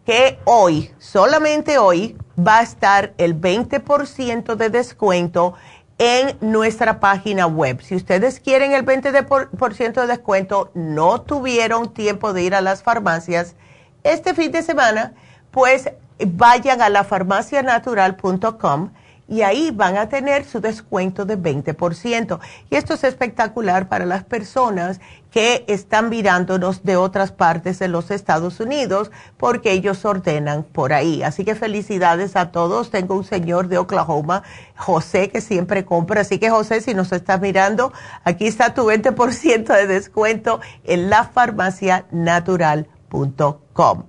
Que 0.06 0.38
hoy, 0.44 0.92
solamente 0.98 1.76
hoy, 1.78 2.16
va 2.38 2.60
a 2.60 2.62
estar 2.62 3.12
el 3.18 3.34
20% 3.38 4.54
de 4.54 4.70
descuento 4.70 5.54
en 5.98 6.38
nuestra 6.40 7.00
página 7.00 7.48
web. 7.48 7.82
Si 7.82 7.96
ustedes 7.96 8.38
quieren 8.38 8.72
el 8.72 8.86
20% 8.86 10.00
de 10.00 10.06
descuento, 10.06 10.70
no 10.74 11.22
tuvieron 11.22 11.92
tiempo 11.92 12.32
de 12.32 12.44
ir 12.44 12.54
a 12.54 12.60
las 12.60 12.84
farmacias 12.84 13.56
este 14.04 14.32
fin 14.32 14.52
de 14.52 14.62
semana, 14.62 15.14
pues 15.50 15.90
vayan 16.24 16.82
a 16.82 16.88
lafarmacianatural.com 16.88 18.90
y 19.28 19.42
ahí 19.42 19.72
van 19.72 19.96
a 19.96 20.08
tener 20.08 20.44
su 20.44 20.60
descuento 20.60 21.24
de 21.24 21.36
20%. 21.36 22.38
Y 22.70 22.76
esto 22.76 22.94
es 22.94 23.02
espectacular 23.02 23.88
para 23.88 24.06
las 24.06 24.22
personas 24.22 25.00
que 25.36 25.64
están 25.66 26.08
mirándonos 26.08 26.82
de 26.82 26.96
otras 26.96 27.30
partes 27.30 27.78
de 27.78 27.88
los 27.88 28.10
Estados 28.10 28.58
Unidos 28.58 29.10
porque 29.36 29.72
ellos 29.72 30.02
ordenan 30.06 30.62
por 30.62 30.94
ahí. 30.94 31.22
Así 31.22 31.44
que 31.44 31.54
felicidades 31.54 32.36
a 32.36 32.52
todos. 32.52 32.90
Tengo 32.90 33.14
un 33.14 33.24
señor 33.24 33.68
de 33.68 33.76
Oklahoma, 33.76 34.44
José, 34.76 35.28
que 35.28 35.42
siempre 35.42 35.84
compra. 35.84 36.22
Así 36.22 36.38
que 36.38 36.48
José, 36.48 36.80
si 36.80 36.94
nos 36.94 37.12
estás 37.12 37.38
mirando, 37.42 37.92
aquí 38.24 38.46
está 38.46 38.72
tu 38.72 38.86
20% 38.86 39.66
de 39.66 39.86
descuento 39.86 40.60
en 40.84 41.10
lafarmacianatural.com. 41.10 44.04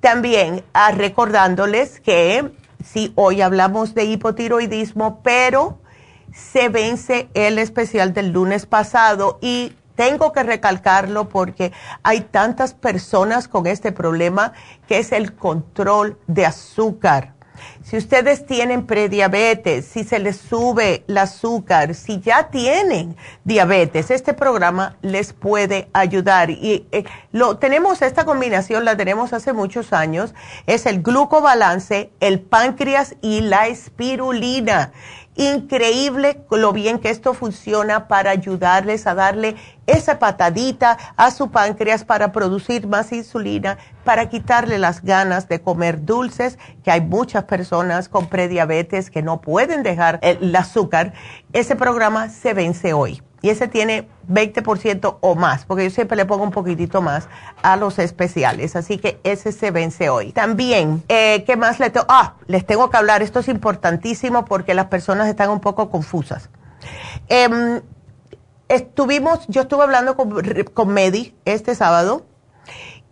También 0.00 0.64
ah, 0.72 0.92
recordándoles 0.92 2.00
que 2.00 2.50
si 2.82 3.12
hoy 3.14 3.42
hablamos 3.42 3.94
de 3.94 4.04
hipotiroidismo, 4.04 5.20
pero 5.22 5.80
se 6.32 6.70
vence 6.70 7.28
el 7.34 7.58
especial 7.58 8.14
del 8.14 8.30
lunes 8.30 8.64
pasado 8.64 9.38
y 9.42 9.74
tengo 9.94 10.32
que 10.32 10.42
recalcarlo 10.42 11.28
porque 11.28 11.72
hay 12.02 12.22
tantas 12.22 12.74
personas 12.74 13.48
con 13.48 13.66
este 13.66 13.92
problema 13.92 14.52
que 14.86 14.98
es 14.98 15.12
el 15.12 15.34
control 15.34 16.18
de 16.26 16.46
azúcar. 16.46 17.34
Si 17.84 17.96
ustedes 17.96 18.46
tienen 18.46 18.86
prediabetes, 18.86 19.86
si 19.86 20.04
se 20.04 20.20
les 20.20 20.36
sube 20.36 21.04
el 21.08 21.18
azúcar, 21.18 21.94
si 21.94 22.20
ya 22.20 22.48
tienen 22.48 23.16
diabetes, 23.44 24.10
este 24.12 24.34
programa 24.34 24.96
les 25.02 25.32
puede 25.32 25.88
ayudar. 25.92 26.50
Y 26.50 26.86
eh, 26.92 27.04
lo 27.32 27.58
tenemos 27.58 28.00
esta 28.00 28.24
combinación 28.24 28.84
la 28.84 28.96
tenemos 28.96 29.32
hace 29.32 29.52
muchos 29.52 29.92
años, 29.92 30.32
es 30.66 30.86
el 30.86 31.02
glucobalance, 31.02 32.12
el 32.20 32.40
páncreas 32.40 33.16
y 33.20 33.40
la 33.40 33.66
espirulina 33.66 34.92
increíble 35.34 36.44
lo 36.50 36.72
bien 36.72 36.98
que 36.98 37.08
esto 37.08 37.32
funciona 37.32 38.06
para 38.06 38.30
ayudarles 38.30 39.06
a 39.06 39.14
darle 39.14 39.56
esa 39.86 40.18
patadita 40.18 40.98
a 41.16 41.30
su 41.30 41.50
páncreas 41.50 42.04
para 42.04 42.32
producir 42.32 42.86
más 42.86 43.12
insulina, 43.12 43.78
para 44.04 44.28
quitarle 44.28 44.78
las 44.78 45.02
ganas 45.02 45.48
de 45.48 45.60
comer 45.60 46.04
dulces, 46.04 46.58
que 46.84 46.90
hay 46.90 47.00
muchas 47.00 47.44
personas 47.44 47.71
con 48.10 48.26
prediabetes 48.26 49.10
que 49.10 49.22
no 49.22 49.40
pueden 49.40 49.82
dejar 49.82 50.18
el 50.22 50.54
azúcar. 50.54 51.14
Ese 51.54 51.74
programa 51.74 52.28
se 52.28 52.52
vence 52.52 52.92
hoy 52.92 53.22
y 53.40 53.48
ese 53.48 53.66
tiene 53.66 54.06
20% 54.30 55.16
o 55.20 55.34
más, 55.34 55.64
porque 55.64 55.84
yo 55.84 55.90
siempre 55.90 56.16
le 56.16 56.26
pongo 56.26 56.44
un 56.44 56.50
poquitito 56.50 57.00
más 57.00 57.28
a 57.62 57.76
los 57.76 57.98
especiales, 57.98 58.76
así 58.76 58.98
que 58.98 59.20
ese 59.24 59.52
se 59.52 59.70
vence 59.70 60.10
hoy. 60.10 60.32
También, 60.32 61.02
eh, 61.08 61.44
¿qué 61.46 61.56
más 61.56 61.80
les 61.80 61.92
tengo? 61.92 62.06
Ah, 62.08 62.34
les 62.46 62.66
tengo 62.66 62.90
que 62.90 62.96
hablar, 62.98 63.22
esto 63.22 63.40
es 63.40 63.48
importantísimo 63.48 64.44
porque 64.44 64.74
las 64.74 64.86
personas 64.86 65.28
están 65.28 65.48
un 65.48 65.60
poco 65.60 65.90
confusas. 65.90 66.50
Em, 67.28 67.80
estuvimos, 68.68 69.46
yo 69.48 69.62
estuve 69.62 69.82
hablando 69.82 70.14
con, 70.14 70.42
con 70.74 70.88
Medi 70.88 71.34
este 71.46 71.74
sábado 71.74 72.26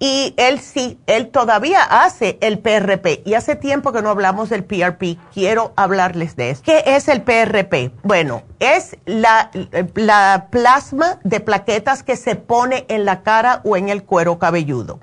y 0.03 0.33
él 0.39 0.61
sí, 0.61 0.99
él 1.07 1.29
todavía 1.29 1.83
hace 1.83 2.39
el 2.41 2.59
PRP. 2.59 3.23
Y 3.27 3.35
hace 3.35 3.55
tiempo 3.55 3.93
que 3.93 4.01
no 4.01 4.09
hablamos 4.09 4.49
del 4.49 4.65
PRP. 4.65 5.19
Quiero 5.33 5.75
hablarles 5.77 6.37
de 6.37 6.51
eso. 6.51 6.63
¿Qué 6.65 6.83
es 6.87 7.07
el 7.09 7.21
PRP? 7.21 7.93
Bueno, 8.03 8.43
es 8.61 8.97
la, 9.05 9.51
la 9.95 10.49
plasma 10.51 11.21
de 11.23 11.41
plaquetas 11.41 12.03
que 12.03 12.17
se 12.17 12.35
pone 12.35 12.87
en 12.89 13.05
la 13.05 13.23
cara 13.23 13.61
o 13.63 13.77
en 13.77 13.91
el 13.91 14.03
cuero 14.03 14.39
cabelludo. 14.39 15.01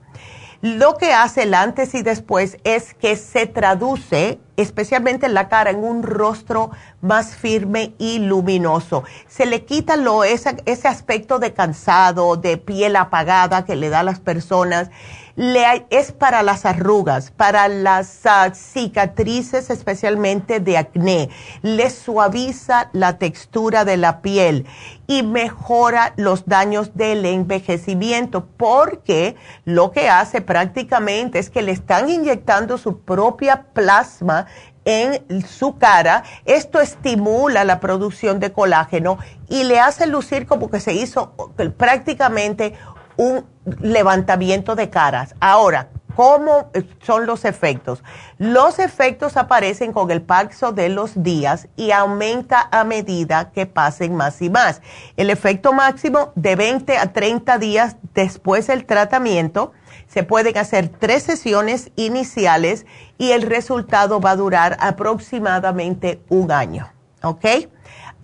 Lo 0.62 0.98
que 0.98 1.14
hace 1.14 1.44
el 1.44 1.54
antes 1.54 1.94
y 1.94 2.02
después 2.02 2.58
es 2.64 2.96
que 2.96 3.16
se 3.16 3.46
traduce, 3.46 4.40
especialmente 4.58 5.28
en 5.28 5.34
la 5.34 5.48
cara, 5.48 5.70
en 5.70 5.84
un 5.84 6.04
rostro 6.04 6.72
más 7.02 7.36
firme 7.36 7.94
y 7.98 8.20
luminoso. 8.20 9.04
Se 9.28 9.46
le 9.46 9.64
quita 9.64 9.96
lo, 9.96 10.24
ese, 10.24 10.58
ese 10.66 10.88
aspecto 10.88 11.40
de 11.40 11.54
cansado, 11.54 12.36
de 12.36 12.58
piel 12.58 12.96
apagada 12.96 13.64
que 13.66 13.76
le 13.76 13.90
da 13.90 14.00
a 14.00 14.04
las 14.04 14.20
personas 14.20 14.90
le, 15.38 15.86
es 15.92 16.12
para 16.12 16.42
las 16.42 16.66
arrugas, 16.66 17.30
para 17.30 17.68
las 17.68 18.26
ah, 18.26 18.52
cicatrices, 18.56 19.70
especialmente 19.70 20.60
de 20.60 20.78
acné. 20.78 21.30
Le 21.62 21.92
suaviza 21.92 22.90
la 22.92 23.20
textura 23.20 23.86
de 23.86 23.98
la 23.98 24.22
piel 24.22 24.66
y 25.08 25.24
mejora 25.24 26.14
los 26.18 26.46
daños 26.46 26.96
del 26.96 27.26
envejecimiento 27.26 28.46
porque 28.58 29.38
lo 29.64 29.92
que 29.92 30.10
hace 30.10 30.42
prácticamente 30.42 31.40
es 31.40 31.50
que 31.50 31.62
le 31.62 31.72
están 31.72 32.10
inyectando 32.10 32.78
su 32.78 33.00
propia 33.00 33.68
plasma 33.74 34.48
en 34.84 35.46
su 35.46 35.78
cara. 35.78 36.24
Esto 36.46 36.80
estimula 36.80 37.64
la 37.64 37.80
producción 37.80 38.40
de 38.40 38.52
colágeno 38.52 39.18
y 39.50 39.64
le 39.64 39.80
hace 39.80 40.08
lucir 40.08 40.46
como 40.46 40.70
que 40.70 40.80
se 40.80 40.94
hizo 40.94 41.34
prácticamente 41.78 42.74
un 43.16 43.46
levantamiento 43.82 44.76
de 44.76 44.90
caras. 44.90 45.36
Ahora, 45.40 45.90
¿cómo 46.18 46.72
son 47.04 47.28
los 47.28 47.46
efectos? 47.46 48.04
Los 48.40 48.80
efectos 48.80 49.38
aparecen 49.38 49.94
con 49.94 50.10
el 50.10 50.24
paso 50.24 50.72
de 50.72 50.90
los 50.90 51.22
días 51.22 51.68
y 51.76 51.92
aumenta 51.92 52.70
a 52.72 52.84
medida 52.84 53.52
que 53.52 53.68
pasen 53.68 54.16
más 54.16 54.42
y 54.42 54.50
más. 54.50 54.82
El 55.16 55.30
efecto 55.30 55.74
máximo 55.74 56.32
de 56.34 56.56
20 56.56 56.98
a 56.98 57.14
30 57.14 57.60
días 57.60 57.98
después 58.16 58.66
del 58.66 58.88
tratamiento. 58.88 59.74
Se 60.08 60.24
pueden 60.24 60.58
hacer 60.58 60.90
tres 60.90 61.22
sesiones 61.22 61.92
iniciales 61.96 62.88
y 63.20 63.34
el 63.34 63.44
resultado 63.44 64.20
va 64.20 64.32
a 64.32 64.38
durar 64.38 64.76
aproximadamente 64.80 66.20
un 66.30 66.52
año. 66.52 66.92
¿Ok? 67.22 67.46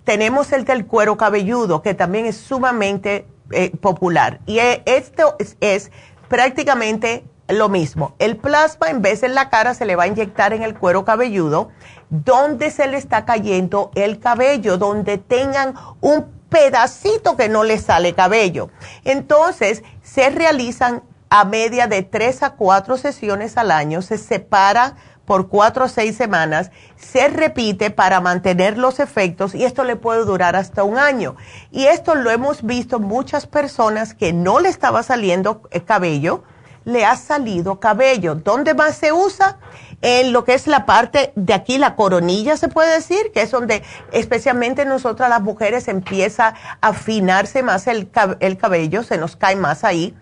Tenemos 0.02 0.52
el 0.52 0.64
del 0.64 0.84
cuero 0.86 1.16
cabelludo, 1.16 1.80
que 1.80 1.94
también 1.94 2.26
es 2.26 2.38
sumamente 2.38 3.28
eh, 3.52 3.70
popular. 3.80 4.40
Y 4.46 4.58
eh, 4.58 4.82
esto 4.84 5.36
es, 5.38 5.92
prácticamente 6.28 7.24
lo 7.48 7.68
mismo. 7.68 8.14
El 8.18 8.36
plasma 8.36 8.88
en 8.88 9.02
vez 9.02 9.20
de 9.20 9.26
en 9.26 9.34
la 9.34 9.50
cara 9.50 9.74
se 9.74 9.84
le 9.84 9.96
va 9.96 10.04
a 10.04 10.08
inyectar 10.08 10.52
en 10.52 10.62
el 10.62 10.78
cuero 10.78 11.04
cabelludo, 11.04 11.70
donde 12.10 12.70
se 12.70 12.86
le 12.86 12.96
está 12.96 13.24
cayendo 13.24 13.90
el 13.94 14.20
cabello, 14.20 14.78
donde 14.78 15.18
tengan 15.18 15.74
un 16.00 16.26
pedacito 16.48 17.36
que 17.36 17.48
no 17.48 17.64
le 17.64 17.78
sale 17.78 18.14
cabello. 18.14 18.70
Entonces, 19.04 19.82
se 20.02 20.30
realizan 20.30 21.02
a 21.30 21.44
media 21.44 21.86
de 21.86 22.02
tres 22.02 22.42
a 22.42 22.50
cuatro 22.50 22.96
sesiones 22.96 23.56
al 23.56 23.70
año, 23.70 24.02
se 24.02 24.18
separa 24.18 24.94
por 25.24 25.48
cuatro 25.48 25.86
o 25.86 25.88
seis 25.88 26.16
semanas, 26.16 26.70
se 26.96 27.28
repite 27.28 27.90
para 27.90 28.20
mantener 28.20 28.78
los 28.78 29.00
efectos 29.00 29.54
y 29.54 29.64
esto 29.64 29.84
le 29.84 29.96
puede 29.96 30.24
durar 30.24 30.54
hasta 30.54 30.84
un 30.84 30.98
año. 30.98 31.34
Y 31.70 31.86
esto 31.86 32.14
lo 32.14 32.30
hemos 32.30 32.62
visto 32.62 33.00
muchas 33.00 33.46
personas 33.46 34.14
que 34.14 34.32
no 34.32 34.60
le 34.60 34.68
estaba 34.68 35.02
saliendo 35.02 35.62
eh, 35.70 35.80
cabello, 35.82 36.44
le 36.84 37.04
ha 37.04 37.16
salido 37.16 37.80
cabello. 37.80 38.34
¿Dónde 38.34 38.74
más 38.74 38.96
se 38.96 39.12
usa? 39.12 39.58
En 40.02 40.32
lo 40.32 40.44
que 40.44 40.54
es 40.54 40.66
la 40.66 40.84
parte 40.84 41.32
de 41.34 41.54
aquí, 41.54 41.78
la 41.78 41.96
coronilla 41.96 42.56
se 42.56 42.68
puede 42.68 42.92
decir, 42.92 43.32
que 43.32 43.42
es 43.42 43.50
donde 43.50 43.82
especialmente 44.12 44.84
nosotras 44.84 45.30
las 45.30 45.40
mujeres 45.40 45.88
empieza 45.88 46.54
a 46.80 46.88
afinarse 46.88 47.62
más 47.62 47.86
el, 47.86 48.10
el 48.40 48.58
cabello, 48.58 49.02
se 49.02 49.16
nos 49.16 49.36
cae 49.36 49.56
más 49.56 49.82
ahí 49.82 50.14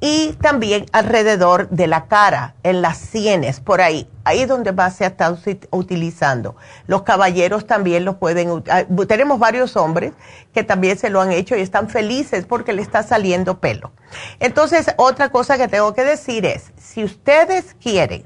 y 0.00 0.34
también 0.40 0.86
alrededor 0.92 1.68
de 1.70 1.88
la 1.88 2.06
cara, 2.06 2.54
en 2.62 2.82
las 2.82 2.98
sienes, 2.98 3.58
por 3.58 3.80
ahí. 3.80 4.08
Ahí 4.22 4.40
es 4.40 4.48
donde 4.48 4.72
más 4.72 4.96
se 4.96 5.06
está 5.06 5.36
utilizando. 5.70 6.54
Los 6.86 7.02
caballeros 7.02 7.66
también 7.66 8.04
lo 8.04 8.18
pueden, 8.18 8.62
ah, 8.70 8.84
tenemos 9.08 9.38
varios 9.38 9.76
hombres 9.76 10.12
que 10.54 10.62
también 10.62 10.98
se 10.98 11.10
lo 11.10 11.20
han 11.20 11.32
hecho 11.32 11.56
y 11.56 11.60
están 11.60 11.88
felices 11.88 12.46
porque 12.46 12.72
le 12.72 12.82
está 12.82 13.02
saliendo 13.02 13.58
pelo. 13.58 13.92
Entonces, 14.38 14.86
otra 14.96 15.30
cosa 15.30 15.58
que 15.58 15.66
tengo 15.66 15.92
que 15.94 16.04
decir 16.04 16.46
es, 16.46 16.72
si 16.76 17.02
ustedes 17.02 17.74
quieren 17.82 18.24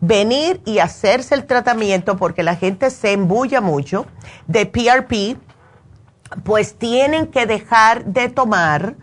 venir 0.00 0.60
y 0.66 0.80
hacerse 0.80 1.34
el 1.34 1.46
tratamiento 1.46 2.18
porque 2.18 2.42
la 2.42 2.56
gente 2.56 2.90
se 2.90 3.12
embulla 3.12 3.62
mucho 3.62 4.06
de 4.46 4.66
PRP, 4.66 5.38
pues 6.42 6.74
tienen 6.74 7.28
que 7.28 7.46
dejar 7.46 8.04
de 8.04 8.28
tomar 8.28 8.96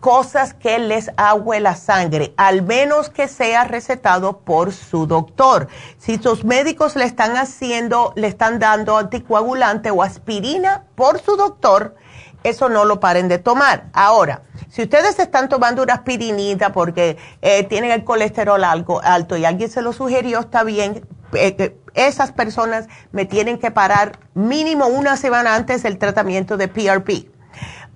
cosas 0.00 0.54
que 0.54 0.78
les 0.78 1.10
agüe 1.16 1.60
la 1.60 1.76
sangre, 1.76 2.32
al 2.36 2.62
menos 2.62 3.10
que 3.10 3.28
sea 3.28 3.64
recetado 3.64 4.38
por 4.38 4.72
su 4.72 5.06
doctor. 5.06 5.68
Si 5.98 6.16
sus 6.16 6.44
médicos 6.44 6.96
le 6.96 7.04
están 7.04 7.36
haciendo, 7.36 8.12
le 8.16 8.26
están 8.26 8.58
dando 8.58 8.96
anticoagulante 8.96 9.90
o 9.90 10.02
aspirina 10.02 10.84
por 10.94 11.20
su 11.20 11.36
doctor, 11.36 11.94
eso 12.42 12.70
no 12.70 12.86
lo 12.86 13.00
paren 13.00 13.28
de 13.28 13.38
tomar. 13.38 13.84
Ahora, 13.92 14.42
si 14.70 14.82
ustedes 14.82 15.18
están 15.18 15.48
tomando 15.50 15.82
una 15.82 15.94
aspirinita 15.94 16.72
porque 16.72 17.18
eh, 17.42 17.64
tienen 17.64 17.90
el 17.90 18.02
colesterol 18.02 18.64
algo 18.64 19.00
alto 19.02 19.36
y 19.36 19.44
alguien 19.44 19.70
se 19.70 19.82
lo 19.82 19.92
sugirió, 19.92 20.40
está 20.40 20.64
bien. 20.64 21.06
Eh, 21.34 21.54
eh, 21.58 21.76
esas 21.94 22.32
personas 22.32 22.88
me 23.12 23.26
tienen 23.26 23.58
que 23.58 23.70
parar 23.70 24.18
mínimo 24.34 24.86
una 24.86 25.16
semana 25.16 25.54
antes 25.54 25.82
del 25.82 25.98
tratamiento 25.98 26.56
de 26.56 26.68
PRP 26.68 27.39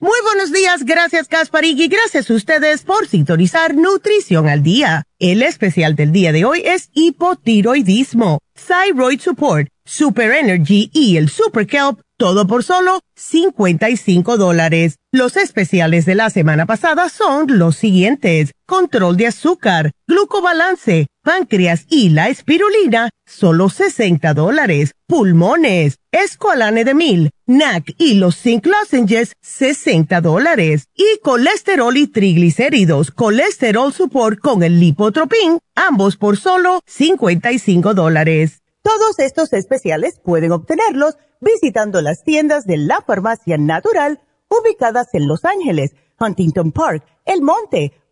Muy 0.00 0.16
buenos 0.22 0.52
días, 0.52 0.84
gracias 0.84 1.28
Gasparín 1.28 1.76
y 1.76 1.88
gracias 1.88 2.30
a 2.30 2.34
ustedes 2.34 2.82
por 2.82 3.08
sintonizar 3.08 3.74
Nutrición 3.74 4.48
al 4.48 4.62
Día. 4.62 5.02
El 5.18 5.42
especial 5.42 5.96
del 5.96 6.12
día 6.12 6.30
de 6.30 6.44
hoy 6.44 6.62
es 6.64 6.88
hipotiroidismo, 6.92 8.38
Thyroid 8.54 9.20
Support, 9.20 9.66
Super 9.84 10.30
Energy 10.30 10.88
y 10.94 11.16
el 11.16 11.28
Super 11.28 11.66
Kelp 11.66 11.98
todo 12.18 12.48
por 12.48 12.64
solo 12.64 13.00
55 13.14 14.36
dólares. 14.36 14.96
Los 15.12 15.36
especiales 15.36 16.04
de 16.04 16.16
la 16.16 16.30
semana 16.30 16.66
pasada 16.66 17.08
son 17.08 17.58
los 17.58 17.76
siguientes. 17.76 18.52
Control 18.66 19.16
de 19.16 19.28
azúcar, 19.28 19.92
glucobalance, 20.06 21.06
páncreas 21.28 21.84
y 21.90 22.08
la 22.08 22.30
espirulina, 22.30 23.10
solo 23.26 23.68
60 23.68 24.32
dólares. 24.32 24.94
Pulmones, 25.06 25.98
escualane 26.10 26.86
de 26.86 26.94
mil, 26.94 27.30
NAC 27.44 27.94
y 27.98 28.14
los 28.14 28.34
zinc 28.34 28.64
lozenges, 28.64 29.34
60 29.42 30.22
dólares. 30.22 30.86
Y 30.94 31.04
colesterol 31.22 31.94
y 31.98 32.06
triglicéridos, 32.06 33.10
colesterol 33.10 33.92
support 33.92 34.38
con 34.38 34.62
el 34.62 34.80
lipotropin, 34.80 35.58
ambos 35.74 36.16
por 36.16 36.38
solo 36.38 36.80
55 36.86 37.92
dólares. 37.92 38.62
Todos 38.80 39.18
estos 39.18 39.52
especiales 39.52 40.18
pueden 40.24 40.52
obtenerlos 40.52 41.18
visitando 41.42 42.00
las 42.00 42.24
tiendas 42.24 42.64
de 42.64 42.78
la 42.78 43.02
farmacia 43.06 43.58
natural 43.58 44.22
ubicadas 44.48 45.08
en 45.12 45.28
Los 45.28 45.44
Ángeles, 45.44 45.94
Huntington 46.18 46.72
Park, 46.72 47.04
El 47.26 47.42
Monte, 47.42 47.92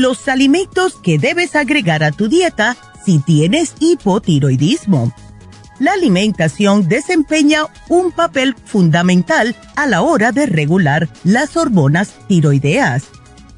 Los 0.00 0.28
alimentos 0.28 0.94
que 0.94 1.18
debes 1.18 1.54
agregar 1.54 2.02
a 2.02 2.10
tu 2.10 2.26
dieta 2.26 2.74
si 3.04 3.18
tienes 3.18 3.74
hipotiroidismo 3.80 5.12
la 5.78 5.92
alimentación 5.92 6.88
desempeña 6.88 7.64
un 7.90 8.10
papel 8.10 8.54
fundamental 8.64 9.54
a 9.76 9.86
la 9.86 10.00
hora 10.00 10.32
de 10.32 10.46
regular 10.46 11.10
las 11.22 11.54
hormonas 11.54 12.14
tiroideas. 12.28 13.08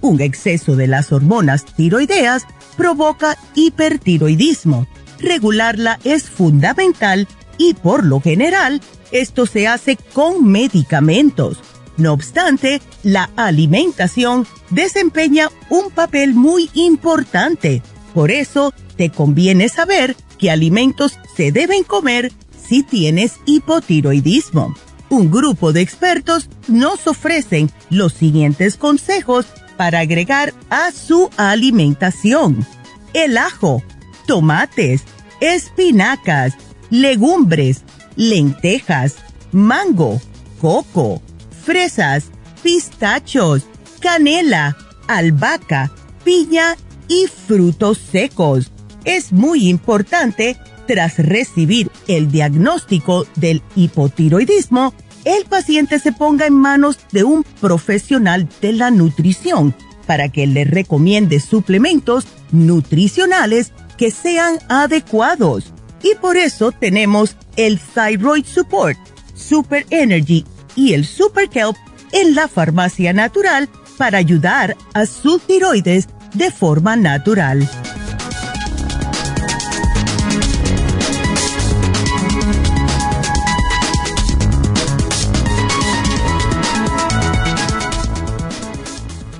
Un 0.00 0.20
exceso 0.20 0.74
de 0.74 0.88
las 0.88 1.12
hormonas 1.12 1.64
tiroideas 1.64 2.44
provoca 2.76 3.38
hipertiroidismo. 3.54 4.88
Regularla 5.20 6.00
es 6.02 6.28
fundamental 6.28 7.28
y 7.56 7.74
por 7.74 8.04
lo 8.04 8.20
general 8.20 8.80
esto 9.12 9.46
se 9.46 9.68
hace 9.68 9.96
con 10.12 10.44
medicamentos. 10.50 11.58
No 11.96 12.12
obstante, 12.12 12.80
la 13.02 13.30
alimentación 13.36 14.46
desempeña 14.70 15.50
un 15.68 15.90
papel 15.90 16.34
muy 16.34 16.70
importante. 16.74 17.82
Por 18.14 18.30
eso, 18.30 18.72
te 18.96 19.10
conviene 19.10 19.68
saber 19.68 20.16
qué 20.38 20.50
alimentos 20.50 21.18
se 21.36 21.52
deben 21.52 21.84
comer 21.84 22.32
si 22.68 22.82
tienes 22.82 23.34
hipotiroidismo. 23.44 24.74
Un 25.08 25.30
grupo 25.30 25.72
de 25.72 25.82
expertos 25.82 26.48
nos 26.68 27.06
ofrecen 27.06 27.70
los 27.90 28.14
siguientes 28.14 28.76
consejos 28.76 29.46
para 29.76 30.00
agregar 30.00 30.54
a 30.70 30.90
su 30.92 31.28
alimentación. 31.36 32.66
El 33.12 33.36
ajo, 33.36 33.82
tomates, 34.26 35.02
espinacas, 35.40 36.54
legumbres, 36.88 37.82
lentejas, 38.16 39.16
mango, 39.50 40.20
coco, 40.60 41.20
fresas, 41.64 42.24
pistachos, 42.62 43.62
canela, 44.00 44.76
albahaca, 45.08 45.90
piña 46.24 46.76
y 47.08 47.26
frutos 47.26 47.98
secos 47.98 48.72
es 49.04 49.32
muy 49.32 49.68
importante, 49.68 50.56
tras 50.86 51.18
recibir 51.18 51.90
el 52.08 52.30
diagnóstico 52.30 53.26
del 53.36 53.62
hipotiroidismo, 53.76 54.94
el 55.24 55.44
paciente 55.44 55.98
se 55.98 56.12
ponga 56.12 56.46
en 56.46 56.54
manos 56.54 56.98
de 57.12 57.24
un 57.24 57.44
profesional 57.60 58.48
de 58.60 58.72
la 58.72 58.90
nutrición 58.90 59.74
para 60.06 60.28
que 60.28 60.46
le 60.46 60.64
recomiende 60.64 61.40
suplementos 61.40 62.26
nutricionales 62.50 63.72
que 63.96 64.10
sean 64.10 64.58
adecuados. 64.68 65.72
Y 66.02 66.16
por 66.16 66.36
eso 66.36 66.72
tenemos 66.72 67.36
el 67.56 67.78
Thyroid 67.78 68.44
Support, 68.44 68.98
Super 69.34 69.86
Energy 69.90 70.44
y 70.74 70.94
el 70.94 71.04
Super 71.04 71.48
Kelp 71.48 71.76
en 72.12 72.34
la 72.34 72.48
farmacia 72.48 73.12
natural 73.12 73.68
para 73.98 74.18
ayudar 74.18 74.76
a 74.94 75.06
su 75.06 75.38
tiroides 75.38 76.08
de 76.34 76.50
forma 76.50 76.96
natural. 76.96 77.68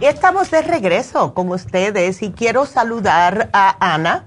Estamos 0.00 0.50
de 0.50 0.62
regreso 0.62 1.32
con 1.32 1.48
ustedes 1.50 2.22
y 2.22 2.32
quiero 2.32 2.66
saludar 2.66 3.50
a 3.52 3.94
Ana, 3.94 4.26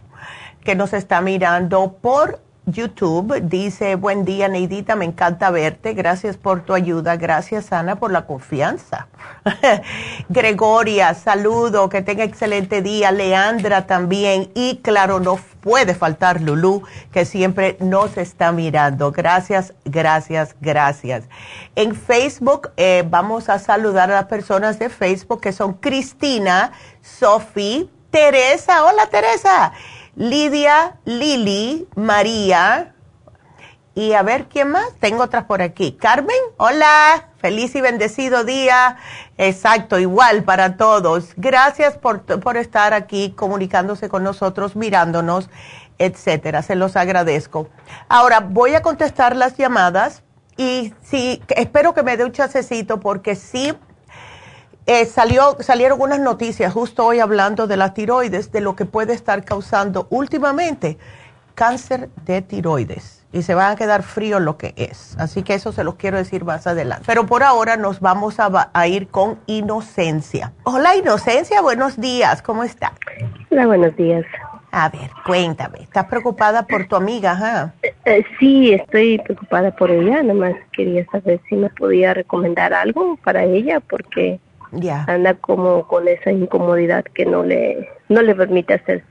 que 0.63 0.73
nos 0.73 0.93
está 0.93 1.19
mirando 1.19 1.97
por 2.01 2.44
YouTube. 2.65 3.41
Dice, 3.41 3.95
buen 3.95 4.25
día 4.25 4.47
Neidita, 4.47 4.95
me 4.95 5.05
encanta 5.05 5.51
verte. 5.51 5.93
Gracias 5.93 6.37
por 6.37 6.61
tu 6.61 6.73
ayuda. 6.73 7.15
Gracias 7.15 7.71
Ana 7.71 7.97
por 7.97 8.11
la 8.11 8.25
confianza. 8.25 9.07
Gregoria, 10.29 11.13
saludo, 11.13 11.89
que 11.89 12.01
tenga 12.01 12.23
excelente 12.23 12.81
día. 12.81 13.11
Leandra 13.11 13.85
también. 13.85 14.51
Y 14.55 14.77
claro, 14.77 15.19
no 15.19 15.39
puede 15.61 15.95
faltar 15.95 16.41
Lulu, 16.41 16.83
que 17.11 17.25
siempre 17.25 17.77
nos 17.79 18.17
está 18.17 18.51
mirando. 18.51 19.11
Gracias, 19.11 19.73
gracias, 19.83 20.55
gracias. 20.61 21.25
En 21.75 21.95
Facebook 21.95 22.71
eh, 22.77 23.03
vamos 23.07 23.49
a 23.49 23.59
saludar 23.59 24.11
a 24.11 24.15
las 24.15 24.25
personas 24.25 24.79
de 24.79 24.89
Facebook 24.89 25.41
que 25.41 25.51
son 25.51 25.73
Cristina, 25.73 26.71
Sofi, 27.01 27.89
Teresa. 28.11 28.85
Hola 28.85 29.07
Teresa. 29.07 29.73
Lidia, 30.15 30.95
Lili, 31.03 31.87
María. 31.95 32.93
Y 33.95 34.13
a 34.13 34.23
ver, 34.23 34.45
¿quién 34.45 34.71
más? 34.71 34.93
Tengo 34.99 35.23
otras 35.23 35.45
por 35.45 35.61
aquí. 35.61 35.93
Carmen, 35.93 36.35
hola, 36.57 37.29
feliz 37.37 37.75
y 37.75 37.81
bendecido 37.81 38.43
día. 38.43 38.97
Exacto, 39.37 39.99
igual 39.99 40.43
para 40.43 40.77
todos. 40.77 41.29
Gracias 41.35 41.97
por, 41.97 42.21
por 42.21 42.57
estar 42.57 42.93
aquí 42.93 43.31
comunicándose 43.31 44.09
con 44.09 44.23
nosotros, 44.23 44.75
mirándonos, 44.75 45.49
etcétera. 45.97 46.61
Se 46.61 46.75
los 46.75 46.95
agradezco. 46.95 47.69
Ahora 48.09 48.39
voy 48.39 48.75
a 48.75 48.81
contestar 48.81 49.35
las 49.35 49.57
llamadas 49.57 50.23
y 50.57 50.93
sí, 51.03 51.41
espero 51.49 51.93
que 51.93 52.03
me 52.03 52.15
dé 52.15 52.23
un 52.23 52.31
chasecito 52.31 52.99
porque 52.99 53.35
sí 53.35 53.73
eh, 54.85 55.05
salió, 55.05 55.57
salieron 55.59 56.01
unas 56.01 56.19
noticias 56.19 56.71
justo 56.71 57.05
hoy 57.05 57.19
hablando 57.19 57.67
de 57.67 57.77
la 57.77 57.93
tiroides, 57.93 58.51
de 58.51 58.61
lo 58.61 58.75
que 58.75 58.85
puede 58.85 59.13
estar 59.13 59.43
causando 59.43 60.07
últimamente 60.09 60.97
cáncer 61.55 62.09
de 62.25 62.41
tiroides. 62.41 63.25
Y 63.31 63.41
se 63.41 63.53
van 63.53 63.71
a 63.71 63.75
quedar 63.75 64.03
frío 64.03 64.39
lo 64.39 64.57
que 64.57 64.73
es. 64.77 65.17
Así 65.19 65.43
que 65.43 65.55
eso 65.55 65.71
se 65.71 65.83
los 65.83 65.95
quiero 65.95 66.17
decir 66.17 66.45
más 66.45 66.67
adelante. 66.67 67.03
Pero 67.05 67.25
por 67.25 67.43
ahora 67.43 67.75
nos 67.75 67.99
vamos 67.99 68.39
a, 68.39 68.69
a 68.71 68.87
ir 68.87 69.07
con 69.07 69.39
Inocencia. 69.45 70.53
Hola 70.63 70.95
Inocencia, 70.95 71.61
buenos 71.61 71.99
días. 71.99 72.41
¿Cómo 72.41 72.63
está? 72.63 72.93
Hola, 73.49 73.67
buenos 73.67 73.95
días. 73.97 74.25
A 74.71 74.89
ver, 74.89 75.09
cuéntame. 75.25 75.79
¿Estás 75.81 76.05
preocupada 76.05 76.67
por 76.67 76.85
tu 76.87 76.95
amiga? 76.95 77.31
Ajá? 77.31 77.73
Eh, 78.05 78.23
sí, 78.39 78.73
estoy 78.73 79.19
preocupada 79.19 79.71
por 79.71 79.89
ella. 79.89 80.21
Nada 80.21 80.33
más 80.33 80.53
quería 80.71 81.05
saber 81.11 81.41
si 81.49 81.55
me 81.55 81.69
podía 81.69 82.13
recomendar 82.13 82.73
algo 82.73 83.17
para 83.23 83.43
ella 83.43 83.79
porque 83.79 84.39
anda 85.07 85.33
como 85.35 85.87
con 85.87 86.07
esa 86.07 86.31
incomodidad 86.31 87.03
que 87.03 87.25
no 87.25 87.43
le, 87.43 87.89
no 88.09 88.21
le 88.21 88.35
permite 88.35 88.75
hacer 88.75 89.03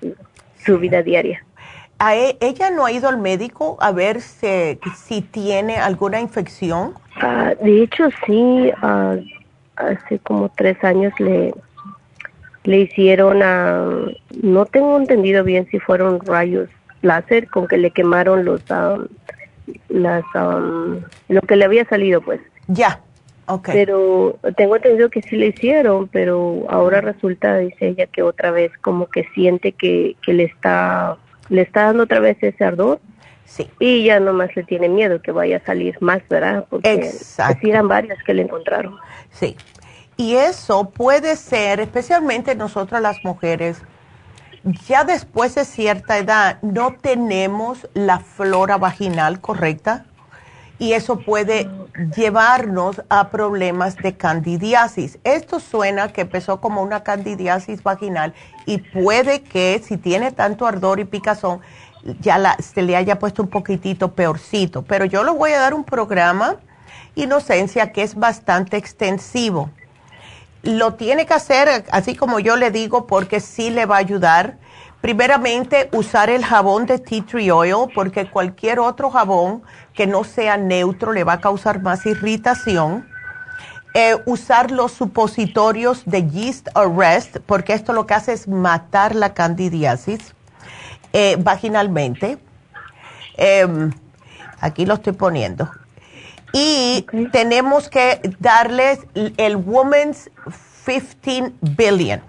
su, 0.65 0.79
vida 0.79 1.03
diaria. 1.03 1.45
¿A 1.99 2.17
e, 2.17 2.37
¿Ella 2.41 2.71
no 2.71 2.87
ha 2.87 2.93
ido 2.93 3.09
al 3.09 3.19
médico 3.19 3.77
a 3.81 3.93
ver 3.93 4.21
si, 4.21 4.79
si 4.97 5.21
tiene 5.23 5.77
alguna 5.77 6.21
infección? 6.21 6.95
Ah, 7.21 7.55
de 7.61 7.83
hecho, 7.83 8.09
sí. 8.27 8.73
Ah, 8.83 9.17
hace 9.77 10.19
como 10.21 10.49
tres 10.51 10.83
años 10.85 11.13
le, 11.19 11.55
le 12.65 12.81
hicieron 12.81 13.43
a... 13.43 13.87
No 14.43 14.67
tengo 14.67 14.97
entendido 14.97 15.45
bien 15.45 15.67
si 15.71 15.79
fueron 15.79 16.21
rayos 16.21 16.69
láser 17.03 17.49
con 17.49 17.69
que 17.69 17.79
le 17.79 17.91
quemaron 17.91 18.45
los... 18.45 18.63
Ah, 18.71 18.99
las 19.89 20.25
lo 21.29 21.41
que 21.43 21.57
le 21.57 21.65
había 21.65 21.85
salido, 21.87 22.21
pues. 22.21 22.41
Ya. 22.67 23.01
Pero 23.65 24.39
tengo 24.57 24.77
entendido 24.77 25.11
que 25.11 25.23
sí 25.23 25.37
le 25.37 25.49
hicieron, 25.49 26.09
pero 26.09 26.65
ahora 26.69 27.01
resulta, 27.01 27.59
dice 27.59 27.89
ella, 27.89 28.07
que 28.07 28.23
otra 28.23 28.51
vez 28.51 28.73
como 28.81 29.07
que 29.07 29.25
siente 29.35 29.73
que, 29.73 30.17
que 30.23 30.33
le 30.33 30.45
está 30.45 31.19
le 31.49 31.63
está 31.63 31.85
dando 31.85 32.05
otra 32.05 32.21
vez 32.21 32.37
ese 32.41 32.65
ardor. 32.65 33.01
Sí. 33.45 33.71
Y 33.79 34.05
ya 34.05 34.21
nomás 34.21 34.55
le 34.57 34.65
tiene 34.65 34.89
miedo 34.89 35.21
que 35.21 35.31
vaya 35.31 35.59
a 35.59 35.61
salir 35.61 36.01
más, 36.01 36.27
¿verdad? 36.29 36.67
Porque 36.69 36.95
Exacto. 36.95 37.67
eran 37.67 37.89
varias 37.89 38.23
que 38.25 38.35
le 38.35 38.43
encontraron. 38.43 38.97
Sí. 39.31 39.57
Y 40.17 40.37
eso 40.37 40.91
puede 40.91 41.37
ser, 41.37 41.81
especialmente 41.81 42.55
nosotras 42.55 43.03
las 43.03 43.23
mujeres, 43.25 43.83
ya 44.87 45.05
después 45.05 45.55
de 45.57 45.65
cierta 45.65 46.17
edad 46.19 46.59
no 46.63 46.95
tenemos 47.01 47.89
la 47.93 48.21
flora 48.21 48.79
vaginal 48.79 49.41
correcta 49.41 50.07
y 50.79 50.93
eso 50.93 51.19
puede 51.19 51.69
llevarnos 52.17 53.03
a 53.09 53.29
problemas 53.29 53.97
de 53.97 54.17
candidiasis. 54.17 55.19
Esto 55.25 55.61
suena 55.61 56.13
que 56.13 56.23
empezó 56.23 56.61
como 56.61 56.83
una 56.83 57.05
candidiasis 57.05 57.83
vaginal 57.83 58.35
y 58.67 58.79
puede 58.79 59.43
que 59.43 59.81
si 59.85 59.97
tiene 59.97 60.33
tanto 60.33 60.67
ardor 60.67 61.01
y 61.01 61.05
picazón 61.05 61.61
ya 62.21 62.57
se 62.59 62.83
le 62.83 62.97
haya 62.97 63.19
puesto 63.19 63.43
un 63.43 63.49
poquitito 63.49 64.13
peorcito. 64.13 64.83
Pero 64.83 65.05
yo 65.05 65.25
le 65.25 65.31
voy 65.31 65.53
a 65.53 65.61
dar 65.61 65.75
un 65.75 65.85
programa, 65.85 66.57
Inocencia, 67.15 67.93
que 67.93 68.03
es 68.03 68.15
bastante 68.15 68.77
extensivo. 68.77 69.71
Lo 70.63 70.95
tiene 70.95 71.27
que 71.27 71.35
hacer 71.35 71.85
así 71.91 72.17
como 72.17 72.41
yo 72.41 72.57
le 72.57 72.71
digo 72.71 73.07
porque 73.07 73.41
sí 73.41 73.71
le 73.71 73.87
va 73.87 73.97
a 73.97 74.01
ayudar. 74.01 74.57
Primeramente, 75.05 75.91
usar 75.93 76.31
el 76.31 76.43
jabón 76.43 76.87
de 76.87 76.99
tea 76.99 77.23
tree 77.27 77.51
oil 77.51 77.93
porque 77.95 78.31
cualquier 78.31 78.79
otro 78.79 79.11
jabón 79.11 79.63
que 79.93 80.07
no 80.07 80.25
sea 80.25 80.57
neutro 80.57 81.13
le 81.13 81.25
va 81.25 81.35
a 81.35 81.41
causar 81.43 81.83
más 81.83 82.07
irritación. 82.07 83.07
Eh, 83.93 84.17
usar 84.25 84.71
los 84.71 84.93
supositorios 84.93 86.07
de 86.07 86.27
yeast 86.31 86.69
arrest, 86.75 87.37
porque 87.45 87.75
esto 87.75 87.93
lo 87.93 88.07
que 88.07 88.15
hace 88.15 88.33
es 88.33 88.49
matar 88.49 89.15
la 89.15 89.35
candidiasis 89.35 90.35
eh, 91.13 91.37
vaginalmente. 91.39 92.39
Em, 93.37 93.93
aquí 94.59 94.87
lo 94.87 94.95
estoy 94.95 95.13
poniendo. 95.13 95.71
Y 96.55 97.05
tenemos 97.31 97.91
que 97.91 98.23
darles 98.39 99.01
el 99.13 99.57
Woman's 99.57 100.31
15 100.87 101.53
Billion. 101.61 102.23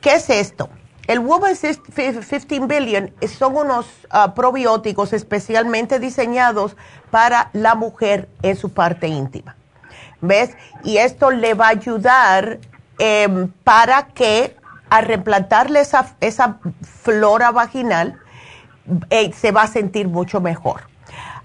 ¿Qué 0.00 0.14
es 0.14 0.28
esto? 0.30 0.68
El 1.08 1.20
Woman's 1.20 1.60
15 1.60 2.60
Billion 2.66 3.10
son 3.38 3.56
unos 3.56 3.86
ah, 4.10 4.34
probióticos 4.34 5.14
especialmente 5.14 5.98
diseñados 5.98 6.76
para 7.10 7.48
la 7.54 7.74
mujer 7.74 8.28
en 8.42 8.56
su 8.56 8.68
parte 8.74 9.08
íntima. 9.08 9.56
¿Ves? 10.20 10.50
Y 10.84 10.98
esto 10.98 11.30
le 11.30 11.54
va 11.54 11.68
a 11.68 11.70
ayudar 11.70 12.58
em, 12.98 13.50
para 13.64 14.08
que 14.08 14.54
al 14.90 15.06
replantarle 15.06 15.80
esa, 15.80 16.58
flora 17.02 17.52
vaginal 17.52 18.18
eh, 19.08 19.32
se 19.32 19.50
va 19.50 19.62
a 19.62 19.66
sentir 19.66 20.08
mucho 20.08 20.42
mejor. 20.42 20.82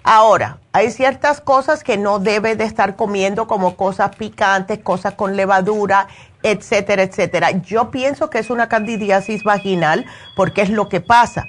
Ahora, 0.04 0.58
hay 0.74 0.92
ciertas 0.92 1.40
cosas 1.40 1.86
que 1.86 1.98
no 1.98 2.20
debe 2.20 2.58
de 2.58 2.66
estar 2.66 2.98
comiendo 2.98 3.48
como 3.48 3.78
cosas 3.78 4.14
picantes, 4.18 4.80
cosas 4.80 5.14
con 5.14 5.38
levadura, 5.38 6.10
etcétera, 6.44 7.04
etcétera. 7.04 7.52
Yo 7.52 7.90
pienso 7.90 8.30
que 8.30 8.40
es 8.40 8.50
una 8.50 8.68
candidiasis 8.68 9.44
vaginal 9.44 10.06
porque 10.36 10.62
es 10.62 10.70
lo 10.70 10.90
que 10.90 11.02
pasa. 11.02 11.48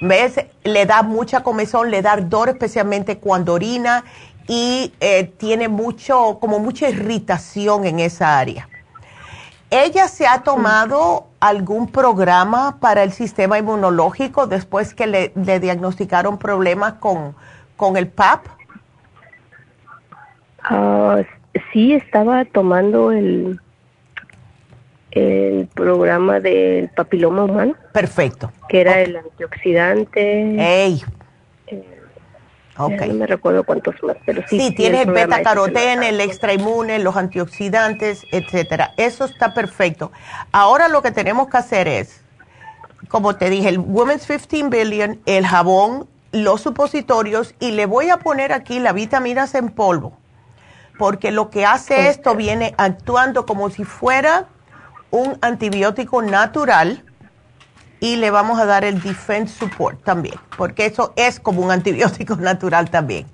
¿Ves? 0.00 0.40
Le 0.64 0.86
da 0.86 1.02
mucha 1.02 1.42
comezón, 1.42 1.90
le 1.90 2.00
da 2.00 2.12
ardor 2.12 2.48
especialmente 2.48 3.18
cuando 3.18 3.52
orina 3.52 4.04
y 4.48 4.92
eh, 5.00 5.24
tiene 5.36 5.68
mucho, 5.68 6.38
como 6.40 6.58
mucha 6.58 6.88
irritación 6.88 7.86
en 7.86 8.00
esa 8.00 8.38
área. 8.38 8.68
¿Ella 9.70 10.08
se 10.08 10.26
ha 10.26 10.42
tomado 10.42 11.28
algún 11.38 11.86
programa 11.86 12.78
para 12.80 13.04
el 13.04 13.12
sistema 13.12 13.58
inmunológico 13.58 14.48
después 14.48 14.94
que 14.94 15.06
le, 15.06 15.32
diagnosticaron 15.60 16.38
problemas 16.38 16.94
con, 16.94 17.36
con 17.76 17.96
el 17.96 18.08
PAP? 18.08 18.46
Uh, 20.68 21.22
sí, 21.72 21.92
estaba 21.92 22.44
tomando 22.46 23.12
el, 23.12 23.60
el 25.10 25.68
programa 25.74 26.40
del 26.40 26.88
papiloma 26.90 27.44
humano. 27.44 27.74
Perfecto. 27.92 28.52
Que 28.68 28.80
era 28.80 29.00
el 29.00 29.16
antioxidante. 29.16 30.56
¡Ey! 30.58 31.02
Eh, 31.66 32.00
no 32.78 33.14
me 33.14 33.26
recuerdo 33.26 33.64
cuántos 33.64 34.02
más, 34.02 34.16
pero 34.24 34.42
sí. 34.48 34.58
Sí, 34.58 34.74
tienes 34.74 35.06
el 35.06 35.12
beta 35.12 35.42
carotene, 35.42 36.10
el 36.10 36.20
extra 36.20 36.54
inmune, 36.54 36.98
los 36.98 37.16
antioxidantes, 37.16 38.24
etcétera. 38.30 38.94
Eso 38.96 39.24
está 39.24 39.52
perfecto. 39.52 40.12
Ahora 40.52 40.88
lo 40.88 41.02
que 41.02 41.10
tenemos 41.10 41.48
que 41.48 41.58
hacer 41.58 41.88
es, 41.88 42.22
como 43.08 43.36
te 43.36 43.50
dije, 43.50 43.68
el 43.68 43.78
Women's 43.78 44.26
15 44.26 44.68
Billion, 44.68 45.20
el 45.26 45.46
jabón, 45.46 46.08
los 46.32 46.60
supositorios 46.60 47.54
y 47.58 47.72
le 47.72 47.86
voy 47.86 48.08
a 48.08 48.18
poner 48.18 48.52
aquí 48.52 48.78
la 48.78 48.92
vitaminas 48.92 49.54
en 49.54 49.70
polvo. 49.70 50.16
Porque 50.98 51.30
lo 51.30 51.50
que 51.50 51.66
hace 51.66 52.08
esto 52.08 52.34
viene 52.34 52.74
actuando 52.76 53.46
como 53.46 53.70
si 53.70 53.84
fuera 53.84 54.46
un 55.10 55.38
antibiótico 55.40 56.22
natural 56.22 57.02
y 58.00 58.16
le 58.16 58.30
vamos 58.30 58.58
a 58.58 58.66
dar 58.66 58.84
el 58.84 59.00
Defense 59.02 59.58
Support 59.58 60.02
también, 60.02 60.36
porque 60.56 60.86
eso 60.86 61.12
es 61.16 61.38
como 61.38 61.62
un 61.62 61.70
antibiótico 61.70 62.36
natural 62.38 62.90
también. 62.90 63.26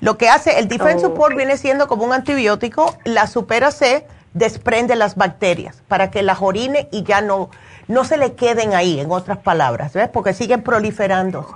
Lo 0.00 0.18
que 0.18 0.28
hace 0.28 0.58
el 0.58 0.68
Defense 0.68 1.06
Oh, 1.06 1.10
Support 1.10 1.36
viene 1.36 1.56
siendo 1.56 1.86
como 1.86 2.04
un 2.04 2.12
antibiótico, 2.12 2.96
la 3.04 3.26
Supera 3.26 3.70
C 3.70 4.06
desprende 4.34 4.96
las 4.96 5.16
bacterias 5.16 5.82
para 5.88 6.10
que 6.10 6.22
las 6.22 6.40
orine 6.40 6.88
y 6.90 7.02
ya 7.02 7.20
no, 7.20 7.50
no 7.86 8.04
se 8.04 8.16
le 8.16 8.34
queden 8.34 8.74
ahí, 8.74 9.00
en 9.00 9.10
otras 9.10 9.38
palabras, 9.38 9.92
¿ves? 9.92 10.08
Porque 10.08 10.32
siguen 10.32 10.62
proliferando. 10.62 11.46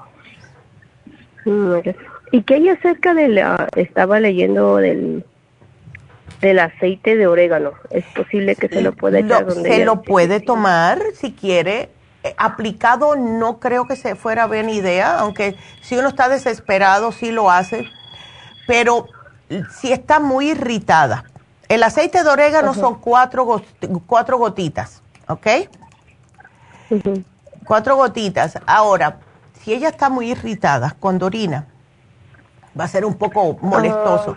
¿Y 2.30 2.42
qué 2.42 2.54
hay 2.54 2.68
acerca 2.68 3.14
de 3.14 3.28
la, 3.28 3.68
estaba 3.76 4.20
leyendo 4.20 4.76
del, 4.76 5.24
del 6.42 6.58
aceite 6.58 7.16
de 7.16 7.26
orégano? 7.26 7.72
¿Es 7.90 8.04
posible 8.14 8.56
que 8.56 8.68
se 8.68 8.82
lo 8.82 8.92
pueda 8.92 9.20
echar 9.20 9.46
donde 9.46 9.70
se 9.70 9.84
lo 9.84 10.02
puede 10.02 10.40
tomar 10.40 11.00
si 11.14 11.32
quiere. 11.32 11.88
Eh, 12.24 12.34
aplicado 12.36 13.16
no 13.16 13.58
creo 13.58 13.86
que 13.86 13.96
se 13.96 14.14
fuera 14.14 14.46
buena 14.46 14.70
idea, 14.70 15.18
aunque 15.18 15.56
si 15.80 15.96
uno 15.96 16.08
está 16.08 16.28
desesperado 16.28 17.10
sí 17.12 17.32
lo 17.32 17.50
hace. 17.50 17.88
Pero 18.66 19.06
si 19.80 19.92
está 19.92 20.20
muy 20.20 20.50
irritada, 20.50 21.24
el 21.68 21.82
aceite 21.82 22.22
de 22.22 22.28
orégano 22.30 22.74
son 22.74 22.96
cuatro, 23.00 23.44
go- 23.44 23.62
cuatro 24.06 24.36
gotitas, 24.38 25.00
¿ok? 25.28 25.46
Cuatro 27.64 27.96
gotitas. 27.96 28.58
Ahora, 28.66 29.18
si 29.60 29.72
ella 29.72 29.88
está 29.88 30.08
muy 30.08 30.30
irritada 30.32 30.96
cuando 30.98 31.26
orina, 31.26 31.66
va 32.78 32.84
a 32.84 32.88
ser 32.88 33.04
un 33.04 33.14
poco 33.14 33.56
molestoso. 33.62 34.36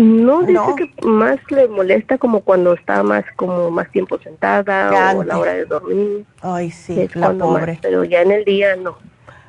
No, 0.00 0.40
dice 0.40 0.52
No. 0.54 0.76
que 0.76 0.90
más 1.02 1.38
le 1.50 1.68
molesta 1.68 2.16
como 2.16 2.40
cuando 2.40 2.72
está 2.72 3.02
más 3.02 3.22
como 3.36 3.70
más 3.70 3.90
tiempo 3.90 4.18
sentada 4.18 4.90
o 5.14 5.20
a 5.20 5.24
la 5.26 5.38
hora 5.38 5.52
de 5.52 5.66
dormir. 5.66 6.24
Ay, 6.40 6.70
sí, 6.70 6.98
es 7.02 7.14
la 7.14 7.28
más, 7.28 7.36
pobre. 7.36 7.78
pero 7.82 8.04
ya 8.04 8.22
en 8.22 8.32
el 8.32 8.44
día 8.46 8.76
no. 8.76 8.96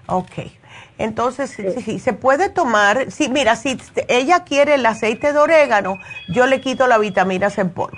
Ok. 0.07 0.33
Entonces, 0.97 1.55
sí, 1.85 1.99
se 1.99 2.11
puede 2.11 2.49
tomar, 2.49 3.09
sí, 3.11 3.29
mira, 3.29 3.55
si 3.55 3.77
ella 4.09 4.43
quiere 4.43 4.75
el 4.75 4.85
aceite 4.85 5.31
de 5.31 5.39
orégano, 5.39 5.99
yo 6.27 6.45
le 6.47 6.59
quito 6.59 6.85
la 6.85 6.97
vitamina 6.97 7.49
C 7.49 7.61
en 7.61 7.69
polvo. 7.69 7.97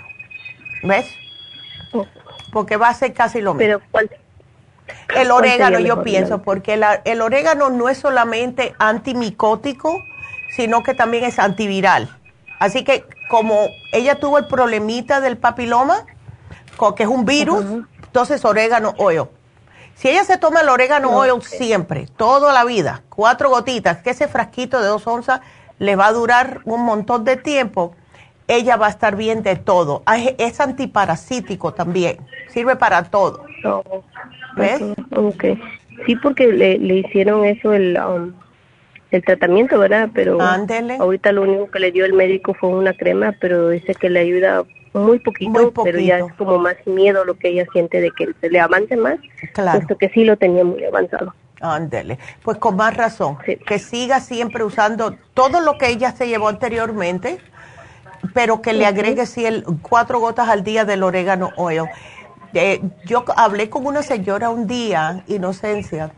¿Ves? 0.83 1.07
Oh, 1.91 2.05
Porque 2.51 2.77
va 2.77 2.89
a 2.89 2.93
ser 2.93 3.13
casi 3.13 3.41
lo 3.41 3.55
mismo. 3.55 3.65
Pero 3.79 3.81
¿cuál? 3.89 4.09
el 4.11 5.27
¿cuál 5.27 5.31
orégano, 5.31 5.79
yo 5.79 5.87
mejor? 5.95 6.03
pienso, 6.03 6.41
porque 6.43 6.77
la- 6.77 7.01
el 7.03 7.21
orégano 7.21 7.71
no 7.71 7.89
es 7.89 7.97
solamente 7.97 8.75
antimicótico, 8.77 10.03
sino 10.55 10.83
que 10.83 10.93
también 10.93 11.23
es 11.23 11.39
antiviral. 11.39 12.09
Así 12.63 12.85
que 12.85 13.03
como 13.27 13.67
ella 13.91 14.21
tuvo 14.21 14.37
el 14.37 14.45
problemita 14.45 15.19
del 15.19 15.35
papiloma, 15.35 16.05
que 16.95 17.03
es 17.03 17.09
un 17.09 17.25
virus, 17.25 17.65
entonces 18.05 18.45
orégano 18.45 18.93
oil. 18.99 19.23
Si 19.95 20.07
ella 20.07 20.23
se 20.23 20.37
toma 20.37 20.61
el 20.61 20.69
orégano 20.69 21.09
oil 21.09 21.41
siempre, 21.41 22.07
toda 22.15 22.53
la 22.53 22.63
vida, 22.63 23.01
cuatro 23.09 23.49
gotitas, 23.49 23.97
que 23.97 24.11
ese 24.11 24.29
frasquito 24.29 24.79
de 24.79 24.87
dos 24.87 25.05
onzas 25.05 25.41
le 25.77 25.97
va 25.97 26.07
a 26.07 26.13
durar 26.13 26.61
un 26.63 26.85
montón 26.85 27.25
de 27.25 27.35
tiempo, 27.35 27.95
ella 28.47 28.77
va 28.77 28.87
a 28.87 28.91
estar 28.91 29.17
bien 29.17 29.43
de 29.43 29.57
todo. 29.57 30.01
Ah, 30.05 30.17
Es, 30.17 30.61
antiparasítico 30.61 31.73
también, 31.73 32.19
sirve 32.47 32.77
para 32.77 33.03
todo. 33.03 33.43
No. 33.61 33.83
¿Ves? 34.55 34.79
Ujú, 34.79 35.27
Ok. 35.27 35.43
Sí, 36.05 36.15
porque 36.15 36.47
le, 36.47 36.77
le 36.77 36.99
hicieron 36.99 37.43
eso 37.43 37.73
el, 37.73 37.97
um, 37.99 38.31
el 39.17 39.23
tratamiento, 39.23 39.79
¿verdad? 39.79 40.09
Pero 40.13 40.41
Ándele. 40.41 40.97
ahorita 40.99 41.31
lo 41.31 41.43
único 41.43 41.69
que 41.71 41.79
le 41.79 41.91
dio 41.91 42.05
el 42.05 42.13
médico 42.13 42.53
fue 42.53 42.69
una 42.69 42.93
crema, 42.93 43.35
pero 43.39 43.69
dice 43.69 43.95
que 43.95 44.09
le 44.09 44.19
ayuda 44.19 44.63
muy 44.93 45.19
poquito, 45.19 45.49
Muy 45.51 45.71
pero 45.83 45.99
ya 45.99 46.19
es 46.19 46.33
como 46.33 46.59
más 46.59 46.75
miedo 46.85 47.25
lo 47.25 47.35
que 47.35 47.49
ella 47.49 47.65
siente 47.73 47.99
de 47.99 48.11
que 48.11 48.29
se 48.39 48.49
le 48.49 48.59
avance 48.59 48.95
más, 48.95 49.17
Claro. 49.53 49.79
puesto 49.79 49.97
que 49.97 50.09
sí 50.09 50.23
lo 50.23 50.37
tenía 50.37 50.63
muy 50.63 50.83
avanzado. 50.83 51.33
Ándele, 51.61 52.19
pues 52.43 52.57
con 52.57 52.75
más 52.75 52.95
razón, 52.95 53.37
Sí. 53.45 53.55
que 53.55 53.79
siga 53.79 54.19
siempre 54.19 54.63
usando 54.63 55.15
todo 55.33 55.61
lo 55.61 55.77
que 55.77 55.87
ella 55.87 56.11
se 56.11 56.27
llevó 56.27 56.47
anteriormente, 56.49 57.37
pero 58.33 58.61
que 58.61 58.73
le 58.73 58.85
agregue 58.85 59.25
sí, 59.25 59.45
el, 59.45 59.63
cuatro 59.81 60.19
gotas 60.19 60.47
al 60.49 60.63
día 60.63 60.85
del 60.85 61.03
orégano 61.03 61.51
oil. 61.55 61.83
Eh, 62.53 62.81
yo 63.05 63.25
hablé 63.35 63.69
con 63.69 63.87
una 63.87 64.03
señora 64.03 64.49
un 64.49 64.67
día, 64.67 65.23
Inocencia, 65.27 66.11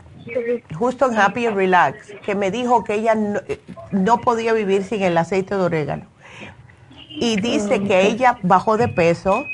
justo 0.74 1.06
en 1.10 1.18
Happy 1.18 1.46
and 1.46 1.56
Relax, 1.56 2.12
que 2.24 2.34
me 2.34 2.50
dijo 2.50 2.84
que 2.84 2.94
ella 2.94 3.14
no, 3.14 3.40
eh, 3.48 3.60
no 3.92 4.20
podía 4.20 4.52
vivir 4.52 4.84
sin 4.84 5.02
el 5.02 5.16
aceite 5.16 5.54
de 5.56 5.62
orégano. 5.62 6.06
Y 7.08 7.40
dice 7.40 7.82
que 7.82 8.02
ella 8.02 8.38
bajó 8.42 8.76
de 8.76 8.88
peso, 8.88 9.44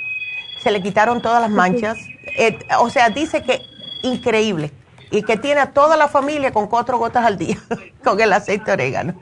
se 0.61 0.71
le 0.71 0.83
quitaron 0.83 1.23
todas 1.23 1.41
las 1.41 1.51
manchas. 1.51 1.97
Eh, 2.39 2.59
o 2.81 2.91
sea, 2.91 3.11
dice 3.11 3.43
que 3.43 3.63
increíble. 4.03 4.73
Y 5.11 5.23
que 5.23 5.37
tiene 5.37 5.61
a 5.61 5.73
toda 5.73 5.97
la 5.97 6.09
familia 6.09 6.53
con 6.53 6.69
cuatro 6.69 6.99
gotas 6.99 7.25
al 7.25 7.37
día 7.37 7.59
con 8.05 8.21
el 8.21 8.33
aceite 8.33 8.65
de 8.65 8.73
orégano. 8.73 9.15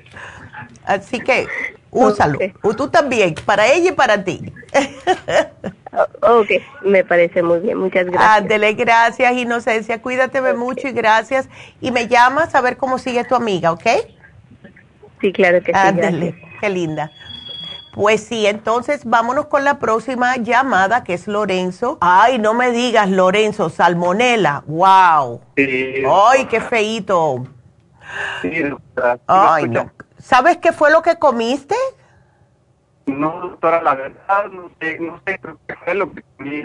Así 0.84 1.20
que 1.20 1.48
úsalo. 1.90 2.38
Ok. 2.38 2.64
O 2.64 2.74
Tú 2.74 2.88
también, 2.88 3.34
para 3.44 3.66
ella 3.66 3.90
y 3.90 3.92
para 3.92 4.22
ti. 4.24 4.52
Ok, 6.22 6.48
me 6.82 7.04
parece 7.04 7.42
muy 7.42 7.58
bien, 7.60 7.76
muchas 7.76 8.06
gracias. 8.06 8.30
Ándele, 8.38 8.74
gracias, 8.74 9.32
Inocencia. 9.32 10.00
Cuídate 10.00 10.40
mucho 10.54 10.86
y 10.86 10.92
gracias. 10.92 11.48
Y 11.80 11.90
me 11.90 12.06
llamas 12.06 12.54
a 12.54 12.60
ver 12.60 12.76
cómo 12.76 12.98
sigue 12.98 13.24
tu 13.24 13.34
amiga, 13.34 13.72
¿ok? 13.72 13.86
Sí, 15.20 15.32
claro 15.32 15.60
que 15.60 15.72
sí. 15.72 15.78
Ándele, 15.78 16.34
qué 16.60 16.70
linda. 16.70 17.10
Pues 17.92 18.22
sí, 18.22 18.46
entonces 18.46 19.04
vámonos 19.04 19.46
con 19.46 19.64
la 19.64 19.80
próxima 19.80 20.36
llamada 20.36 21.02
que 21.02 21.14
es 21.14 21.26
Lorenzo. 21.26 21.98
Ay, 22.00 22.38
no 22.38 22.54
me 22.54 22.70
digas, 22.70 23.10
Lorenzo, 23.10 23.68
salmonela. 23.68 24.62
Wow. 24.66 25.40
Sí, 25.56 26.04
Ay, 26.08 26.44
qué 26.46 26.60
feíto. 26.60 27.46
sí, 28.42 28.62
Ay, 29.26 29.68
no. 29.68 29.90
¿Sabes 30.20 30.58
qué 30.58 30.72
fue 30.72 30.90
lo 30.90 31.02
que 31.02 31.16
comiste? 31.16 31.74
No, 33.06 33.40
doctora, 33.40 33.82
la 33.82 33.94
verdad, 33.94 34.44
no 34.52 34.70
sé, 34.80 34.98
no 35.00 35.20
sé 35.26 35.40
qué 35.66 35.74
fue 35.84 35.94
lo 35.94 36.12
que 36.12 36.22
comí. 36.36 36.62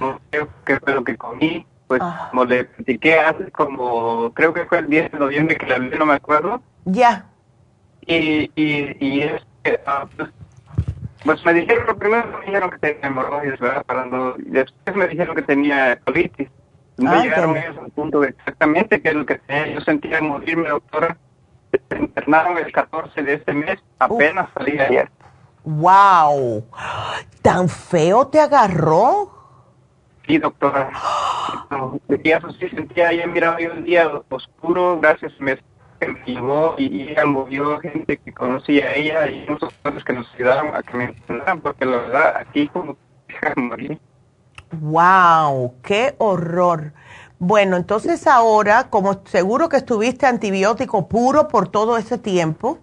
No 0.00 0.20
sé 0.30 0.46
qué 0.64 0.78
fue 0.80 0.94
lo 0.94 1.04
que 1.04 1.16
comí. 1.16 1.66
Pues 1.88 2.00
Ah. 2.02 2.28
como 2.30 2.44
le 2.44 2.64
platiqué 2.64 3.18
hace 3.18 3.50
como, 3.50 4.32
creo 4.34 4.52
que 4.54 4.64
fue 4.66 4.78
el 4.78 4.88
10 4.88 5.12
de 5.12 5.18
noviembre 5.18 5.56
que 5.56 5.66
le 5.66 5.74
hablé, 5.74 5.98
no 5.98 6.06
me 6.06 6.14
acuerdo. 6.14 6.62
Ya. 6.84 7.26
Y, 8.06 8.50
y, 8.54 8.96
y 9.00 9.20
es 9.22 9.42
que, 9.62 9.80
ah, 9.86 10.06
pues, 10.16 10.30
pues 11.24 11.44
me 11.44 11.54
dijeron, 11.54 11.86
lo 11.86 11.96
primero 11.96 12.26
me 12.38 12.46
dijeron 12.46 12.70
que 12.70 12.78
tenía 12.78 13.06
hemorroides, 13.08 13.60
¿verdad? 13.60 13.84
Para 13.84 14.06
no- 14.06 14.34
y 14.38 14.42
después 14.50 14.96
me 14.96 15.08
dijeron 15.08 15.34
que 15.36 15.42
tenía 15.42 15.98
colitis. 16.00 16.48
Me 16.96 17.08
Ah, 17.10 17.22
llegaron 17.22 17.50
entiendo. 17.56 17.70
ellos 17.72 17.84
al 17.84 17.90
punto 17.92 18.20
de 18.20 18.28
exactamente 18.28 19.00
qué 19.02 19.08
es 19.10 19.14
lo 19.14 19.26
que 19.26 19.38
tenía. 19.38 19.74
Yo 19.74 19.80
sentía 19.80 20.20
morirme, 20.20 20.68
doctora. 20.68 21.16
Me 21.90 21.98
internaron 21.98 22.58
el 22.58 22.72
14 22.72 23.22
de 23.22 23.34
este 23.34 23.52
mes, 23.52 23.78
apenas 23.98 24.48
salí 24.54 24.78
ayer. 24.78 25.10
Wow. 25.64 26.64
¿Tan 27.40 27.68
feo 27.68 28.26
te 28.26 28.40
agarró? 28.40 29.30
Sí, 30.26 30.38
doctora. 30.38 30.90
No, 31.70 32.00
y 32.08 32.30
eso 32.30 32.50
sí 32.52 32.68
sentía, 32.68 33.08
ayer 33.08 33.28
miraba 33.28 33.60
yo 33.60 33.72
el 33.72 33.84
día 33.84 34.10
oscuro, 34.28 34.98
gracias 35.00 35.32
me, 35.40 35.56
que 36.00 36.08
me 36.08 36.24
llevó 36.24 36.74
y, 36.78 37.08
ella 37.10 37.26
movió 37.26 37.78
gente 37.80 38.16
que 38.16 38.32
conocía 38.32 38.86
a 38.86 38.94
ella 38.94 39.28
y 39.28 39.44
unos 39.48 39.60
doctores 39.60 40.04
que 40.04 40.12
nos 40.12 40.32
ayudaron 40.34 40.74
a 40.74 40.82
que 40.82 40.96
me 40.96 41.04
internaran, 41.04 41.60
porque 41.60 41.84
la 41.84 41.96
verdad 41.96 42.36
aquí 42.36 42.68
como 42.68 42.96
morí. 43.56 43.98
Wow, 44.72 45.74
qué 45.82 46.14
horror. 46.18 46.92
Bueno, 47.44 47.76
entonces 47.76 48.28
ahora, 48.28 48.88
como 48.88 49.26
seguro 49.26 49.68
que 49.68 49.78
estuviste 49.78 50.26
antibiótico 50.26 51.08
puro 51.08 51.48
por 51.48 51.66
todo 51.66 51.96
ese 51.96 52.16
tiempo, 52.16 52.78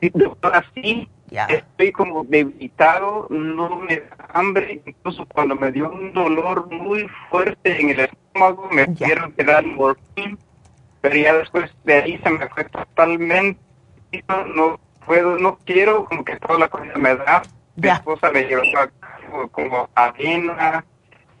Sí, 0.00 0.08
doctora, 0.14 0.64
sí, 0.72 1.08
Ya. 1.32 1.46
estoy 1.46 1.90
como 1.90 2.22
debilitado, 2.22 3.26
no 3.28 3.74
me 3.74 3.96
da 3.96 4.28
hambre, 4.34 4.80
incluso 4.86 5.26
cuando 5.26 5.56
me 5.56 5.72
dio 5.72 5.90
un 5.90 6.12
dolor 6.12 6.70
muy 6.70 7.08
fuerte 7.28 7.80
en 7.80 7.90
el 7.90 8.00
estómago, 8.00 8.68
me 8.70 8.86
Ya. 8.86 8.94
tuvieron 8.94 9.32
que 9.32 9.42
dar 9.42 9.66
morfín, 9.66 10.38
pero 11.00 11.16
ya 11.16 11.34
después 11.34 11.68
de 11.82 11.94
ahí 11.94 12.20
se 12.22 12.30
me 12.30 12.48
fue 12.50 12.62
totalmente, 12.66 13.58
no, 14.28 14.44
no 14.46 14.80
puedo, 15.04 15.38
no 15.38 15.58
quiero, 15.64 16.04
como 16.04 16.24
que 16.24 16.36
toda 16.36 16.56
la 16.56 16.68
comida 16.68 16.94
me 16.94 17.16
da, 17.16 17.42
mi 17.74 17.88
esposa 17.88 18.30
me 18.30 18.44
llevó 18.44 18.62
como, 19.28 19.48
como 19.48 19.88
avena, 19.96 20.84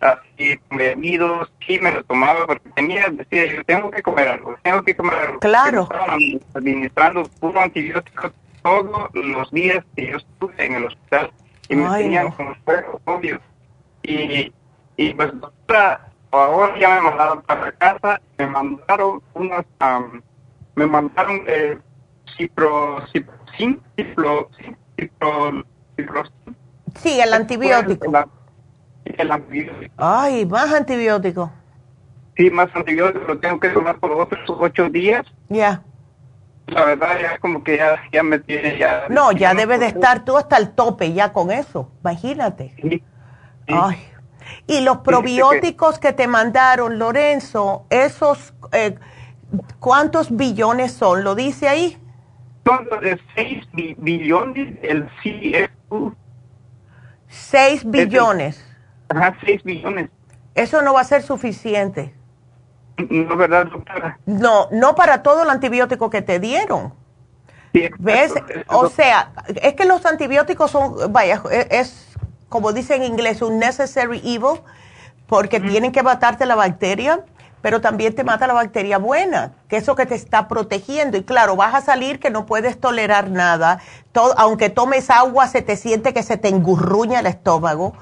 así, 0.02 0.58
bebidos, 0.70 1.50
sí 1.66 1.78
me 1.80 1.92
lo 1.92 2.04
tomaba 2.04 2.46
porque 2.46 2.68
tenía, 2.70 3.08
decía 3.08 3.46
yo, 3.46 3.64
tengo 3.64 3.90
que 3.90 4.02
comer 4.02 4.28
algo, 4.28 4.56
tengo 4.62 4.82
que 4.82 4.94
comer 4.96 5.14
algo. 5.14 5.40
Claro. 5.40 5.82
Estaban 5.82 6.20
administrando 6.54 7.28
puro 7.40 7.60
antibiótico 7.60 8.30
todos 8.62 9.10
los 9.14 9.50
días 9.50 9.84
que 9.96 10.10
yo 10.10 10.16
estuve 10.18 10.54
en 10.66 10.74
el 10.74 10.84
hospital 10.86 11.30
y 11.68 11.76
me 11.76 11.86
Ay, 11.86 12.02
tenían 12.04 12.26
no. 12.26 12.36
como 12.36 12.54
fuego, 12.64 13.00
obvio. 13.04 13.40
Y, 14.02 14.52
y 14.96 15.14
pues 15.14 15.40
doctora, 15.40 16.08
ahora 16.32 16.78
ya 16.78 16.96
me 16.96 17.00
mandaron 17.02 17.42
para 17.42 17.72
casa, 17.72 18.20
me 18.38 18.46
mandaron 18.46 19.22
unas, 19.34 19.64
am, 19.78 20.20
me 20.74 20.86
mandaron 20.86 21.42
eh, 21.46 21.78
cipro, 22.36 23.04
ciprocin, 23.12 23.80
cipro, 23.96 24.48
cipro, 24.96 25.64
ciprocin. 25.96 26.56
sí, 26.96 27.20
el 27.20 27.32
antibiótico. 27.32 28.10
La- 28.10 28.28
el 29.04 29.30
antibiótico. 29.30 29.92
Ay, 29.96 30.46
más 30.46 30.72
antibiótico. 30.72 31.52
Sí, 32.36 32.50
más 32.50 32.68
antibiótico, 32.74 33.24
lo 33.26 33.38
tengo 33.38 33.60
que 33.60 33.68
tomar 33.70 33.98
por 33.98 34.12
otros 34.12 34.40
ocho 34.48 34.88
días. 34.88 35.26
Ya. 35.48 35.82
La 36.66 36.84
verdad, 36.84 37.18
ya 37.20 37.38
como 37.38 37.62
que 37.62 37.76
ya, 37.76 38.00
ya 38.12 38.22
me 38.22 38.38
tiene 38.38 38.78
ya... 38.78 39.04
No, 39.08 39.32
ya 39.32 39.52
debes 39.54 39.80
de 39.80 39.86
estar 39.86 40.24
tú 40.24 40.38
hasta 40.38 40.56
el 40.56 40.70
tope 40.70 41.12
ya 41.12 41.32
con 41.32 41.50
eso, 41.50 41.90
imagínate. 42.00 42.74
Sí, 42.80 42.90
sí. 42.90 43.02
Ay. 43.68 43.98
Y 44.66 44.80
los 44.80 44.98
probióticos 44.98 45.98
que 45.98 46.12
te 46.12 46.26
mandaron, 46.26 46.98
Lorenzo, 46.98 47.86
esos, 47.90 48.54
eh, 48.72 48.94
¿cuántos 49.80 50.34
billones 50.34 50.92
son? 50.92 51.24
¿Lo 51.24 51.34
dice 51.34 51.68
ahí? 51.68 51.98
Son 52.64 52.88
de 53.00 53.20
6 53.34 53.96
billones, 53.98 54.78
el 54.82 55.08
CFU. 55.22 56.14
6 57.28 57.90
billones. 57.90 58.71
Ajá, 59.16 59.36
6 59.44 59.62
billones. 59.64 60.10
Eso 60.54 60.82
no 60.82 60.94
va 60.94 61.00
a 61.00 61.04
ser 61.04 61.22
suficiente. 61.22 62.14
No, 62.96 63.36
¿verdad, 63.36 63.66
doctora? 63.66 64.18
No, 64.26 64.68
no 64.70 64.94
para 64.94 65.22
todo 65.22 65.42
el 65.42 65.50
antibiótico 65.50 66.10
que 66.10 66.22
te 66.22 66.38
dieron. 66.38 66.94
Sí. 67.72 67.88
¿Ves? 67.98 68.34
O 68.68 68.88
sea, 68.88 69.32
es 69.62 69.74
que 69.74 69.86
los 69.86 70.04
antibióticos 70.04 70.70
son, 70.70 71.12
vaya, 71.12 71.42
es, 71.70 72.14
como 72.48 72.72
dice 72.72 72.96
en 72.96 73.04
inglés, 73.04 73.40
un 73.40 73.58
necessary 73.58 74.20
evil, 74.24 74.60
porque 75.26 75.58
tienen 75.58 75.90
que 75.92 76.02
matarte 76.02 76.44
la 76.44 76.54
bacteria, 76.54 77.24
pero 77.62 77.80
también 77.80 78.14
te 78.14 78.24
mata 78.24 78.46
la 78.46 78.52
bacteria 78.54 78.98
buena, 78.98 79.52
que 79.68 79.76
es 79.76 79.84
eso 79.84 79.94
que 79.96 80.04
te 80.04 80.14
está 80.16 80.48
protegiendo. 80.48 81.16
Y 81.16 81.22
claro, 81.22 81.56
vas 81.56 81.74
a 81.74 81.80
salir 81.80 82.18
que 82.20 82.28
no 82.30 82.44
puedes 82.44 82.78
tolerar 82.78 83.30
nada. 83.30 83.80
Todo, 84.12 84.34
aunque 84.36 84.68
tomes 84.68 85.08
agua, 85.10 85.46
se 85.48 85.62
te 85.62 85.76
siente 85.76 86.12
que 86.12 86.22
se 86.22 86.36
te 86.36 86.48
engurruña 86.48 87.20
el 87.20 87.26
estómago. 87.26 87.94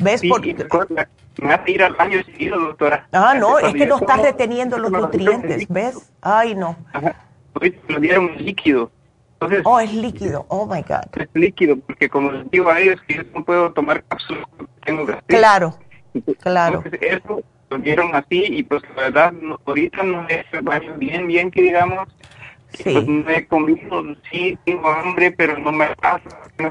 ¿Ves? 0.00 0.20
Sí, 0.20 0.28
Por- 0.28 0.46
y 0.46 0.54
recuerda, 0.54 1.08
me 1.42 1.52
hace 1.52 1.70
ir 1.72 1.82
al 1.82 1.94
baño 1.94 2.22
seguido, 2.24 2.58
doctora. 2.58 3.06
ah, 3.12 3.34
no, 3.34 3.58
es 3.58 3.74
que 3.74 3.86
no 3.86 3.96
estás 3.98 4.22
reteniendo 4.22 4.78
los 4.78 4.90
nutrientes. 4.90 5.66
¿ves? 5.68 6.10
Ay, 6.22 6.54
no. 6.54 6.76
Ajá. 6.92 7.14
Lo 7.88 8.00
dieron 8.00 8.30
líquido. 8.38 8.90
Entonces, 9.40 9.62
Oh, 9.64 9.78
es 9.80 9.92
líquido. 9.92 10.46
Oh, 10.48 10.66
my 10.66 10.82
God. 10.82 11.02
es 11.16 11.28
líquido, 11.34 11.76
porque 11.86 12.08
como 12.08 12.30
les 12.32 12.50
digo 12.50 12.70
a 12.70 12.80
ellos 12.80 13.00
que 13.06 13.14
yo 13.16 13.22
no 13.34 13.44
puedo 13.44 13.72
tomar 13.72 14.02
cápsulas 14.04 14.44
porque 14.56 14.72
tengo 14.84 15.06
gastritis. 15.06 15.38
Claro, 15.38 15.78
claro. 16.40 16.82
Entonces, 16.84 17.00
eso 17.02 17.28
lo 17.28 17.42
dieron 17.76 18.14
así 18.14 18.44
y 18.48 18.62
pues 18.62 18.82
la 18.96 19.02
verdad, 19.02 19.32
no- 19.32 19.60
ahorita 19.66 20.02
no 20.02 20.26
he 20.28 20.40
hecho 20.40 20.62
baño 20.62 20.94
bien, 20.96 21.26
bien 21.26 21.50
que 21.50 21.62
digamos. 21.62 22.08
Y, 22.08 22.18
Sí. 22.70 22.82
Pues 22.92 23.06
no 23.06 23.30
he 23.30 23.46
comido, 23.46 24.04
sí, 24.30 24.58
tengo 24.64 24.88
hambre, 24.90 25.32
pero 25.32 25.58
no 25.58 25.72
me 25.72 25.86
pasa. 25.96 26.20
No 26.58 26.70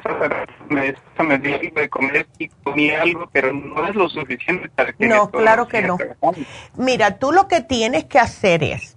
me, 0.70 0.96
me 1.26 1.38
de 1.40 1.90
comer 1.90 2.28
y 2.38 2.50
comí 2.64 2.92
algo, 2.92 3.28
pero 3.32 3.52
no 3.52 3.88
es 3.88 3.96
lo 3.96 4.08
suficiente 4.08 4.70
para 4.70 4.94
que... 4.94 5.08
No, 5.08 5.32
claro 5.32 5.68
que 5.68 5.82
no. 5.82 5.98
trabajando. 5.98 6.48
Mira, 6.76 7.18
tú 7.18 7.32
lo 7.32 7.48
que 7.48 7.62
tienes 7.62 8.06
que 8.06 8.20
hacer 8.20 8.64
es, 8.64 8.96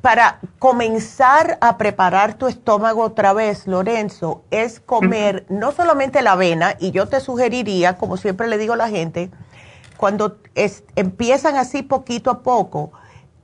para 0.00 0.38
comenzar 0.58 1.58
a 1.60 1.76
preparar 1.76 2.34
tu 2.34 2.46
estómago 2.46 3.02
otra 3.02 3.32
vez, 3.32 3.66
Lorenzo, 3.66 4.42
es 4.50 4.80
comer 4.80 5.44
no 5.48 5.72
solamente 5.72 6.22
la 6.22 6.32
avena, 6.32 6.76
y 6.78 6.92
yo 6.92 7.08
te 7.08 7.20
sugeriría, 7.20 7.98
como 7.98 8.16
siempre 8.16 8.48
le 8.48 8.56
digo 8.56 8.72
a 8.72 8.78
la 8.78 8.88
gente, 8.88 9.30
cuando 10.00 10.38
es- 10.54 10.82
empiezan 10.96 11.56
así 11.56 11.82
poquito 11.82 12.30
a 12.30 12.42
poco, 12.42 12.90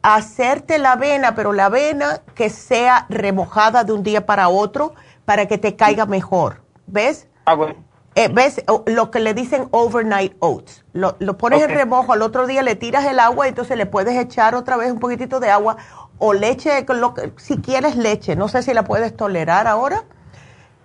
hacerte 0.00 0.78
la 0.78 0.92
avena, 0.92 1.34
pero 1.34 1.52
la 1.52 1.66
avena 1.66 2.22
que 2.34 2.48
sea 2.48 3.04
remojada 3.10 3.84
de 3.84 3.92
un 3.92 4.02
día 4.02 4.24
para 4.24 4.48
otro 4.48 4.94
para 5.26 5.44
que 5.46 5.58
te 5.58 5.76
caiga 5.76 6.06
mejor. 6.06 6.62
¿Ves? 6.86 7.28
Ah, 7.44 7.54
bueno. 7.54 7.74
Eh, 8.14 8.28
¿Ves? 8.32 8.62
Lo 8.86 9.10
que 9.10 9.20
le 9.20 9.34
dicen 9.34 9.68
overnight 9.70 10.34
oats. 10.40 10.82
Lo, 10.94 11.16
lo 11.18 11.36
pones 11.36 11.60
en 11.60 11.68
remojo, 11.76 12.14
al 12.14 12.22
otro 12.22 12.46
día 12.46 12.62
le 12.62 12.74
tiras 12.74 13.04
el 13.04 13.18
agua 13.20 13.44
y 13.44 13.50
entonces 13.50 13.76
le 13.76 13.84
puedes 13.84 14.16
echar 14.16 14.54
otra 14.54 14.78
vez 14.78 14.90
un 14.90 14.98
poquitito 14.98 15.40
de 15.40 15.50
agua 15.50 15.76
o 16.16 16.32
leche, 16.32 16.86
lo 16.88 17.12
que- 17.12 17.34
si 17.36 17.58
quieres 17.58 17.96
leche. 17.96 18.34
No 18.34 18.48
sé 18.48 18.62
si 18.62 18.72
la 18.72 18.84
puedes 18.84 19.14
tolerar 19.14 19.66
ahora. 19.66 20.04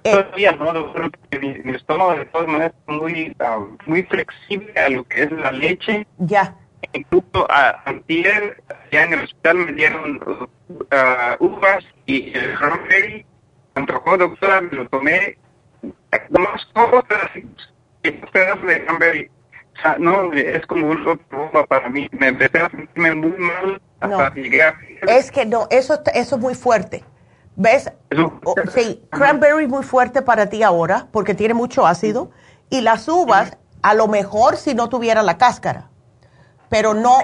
Eh, 0.03 0.11
Todavía 0.11 0.51
no, 0.53 0.73
doctor, 0.73 1.11
porque 1.11 1.39
mi, 1.39 1.53
mi 1.63 1.75
estómago 1.75 2.15
de 2.15 2.25
todas 2.25 2.47
maneras 2.47 2.73
es 2.87 2.93
muy, 2.95 3.35
ah, 3.39 3.59
muy 3.85 4.03
flexible 4.03 4.73
a 4.79 4.89
lo 4.89 5.03
que 5.05 5.23
es 5.23 5.31
la 5.31 5.51
leche. 5.51 6.07
ya. 6.17 6.55
Incluso 6.93 7.45
a 7.51 7.79
antier, 7.85 8.63
ya 8.91 9.03
en 9.03 9.13
el 9.13 9.23
hospital 9.25 9.57
me 9.57 9.71
dieron 9.73 10.49
ah, 10.89 11.35
uvas 11.39 11.85
y 12.07 12.35
el 12.35 12.55
cranberry. 12.55 13.25
Me 13.75 13.81
antojó, 13.83 14.17
doctora, 14.17 14.61
me 14.61 14.71
lo 14.71 14.89
tomé. 14.89 15.37
Nomás. 16.29 16.67
Y 18.03 18.09
dos 18.11 18.29
pedazos 18.31 18.63
de 18.65 18.83
cranberry. 18.85 19.29
O 19.77 19.81
sea, 19.81 19.95
no, 19.99 20.33
es 20.33 20.65
como 20.65 20.87
un 20.87 21.19
bomba 21.31 21.65
para 21.67 21.87
mí. 21.89 22.09
Me 22.11 22.29
empecé 22.29 22.57
a 22.57 22.69
sentirme 22.71 23.13
muy 23.15 23.37
mal 23.37 23.81
hasta 23.99 24.07
No. 24.17 24.19
a... 24.19 24.75
Es 25.07 25.31
que 25.31 25.45
no, 25.45 25.67
eso, 25.69 26.01
eso 26.13 26.35
es 26.35 26.41
muy 26.41 26.55
fuerte. 26.55 27.03
¿Ves? 27.55 27.91
Eso- 28.09 28.39
O- 28.45 28.55
sí, 28.73 29.03
cranberry 29.09 29.67
muy 29.67 29.83
fuerte 29.83 30.21
para 30.21 30.47
ti 30.47 30.63
ahora 30.63 31.07
porque 31.11 31.33
tiene 31.35 31.53
mucho 31.53 31.85
ácido. 31.85 32.31
Y 32.69 32.81
las 32.81 33.07
uvas, 33.07 33.57
a 33.81 33.93
lo 33.93 34.07
mejor 34.07 34.55
si 34.57 34.73
no 34.73 34.89
tuviera 34.89 35.21
la 35.23 35.37
cáscara. 35.37 35.89
Pero 36.69 36.93
no 36.93 37.17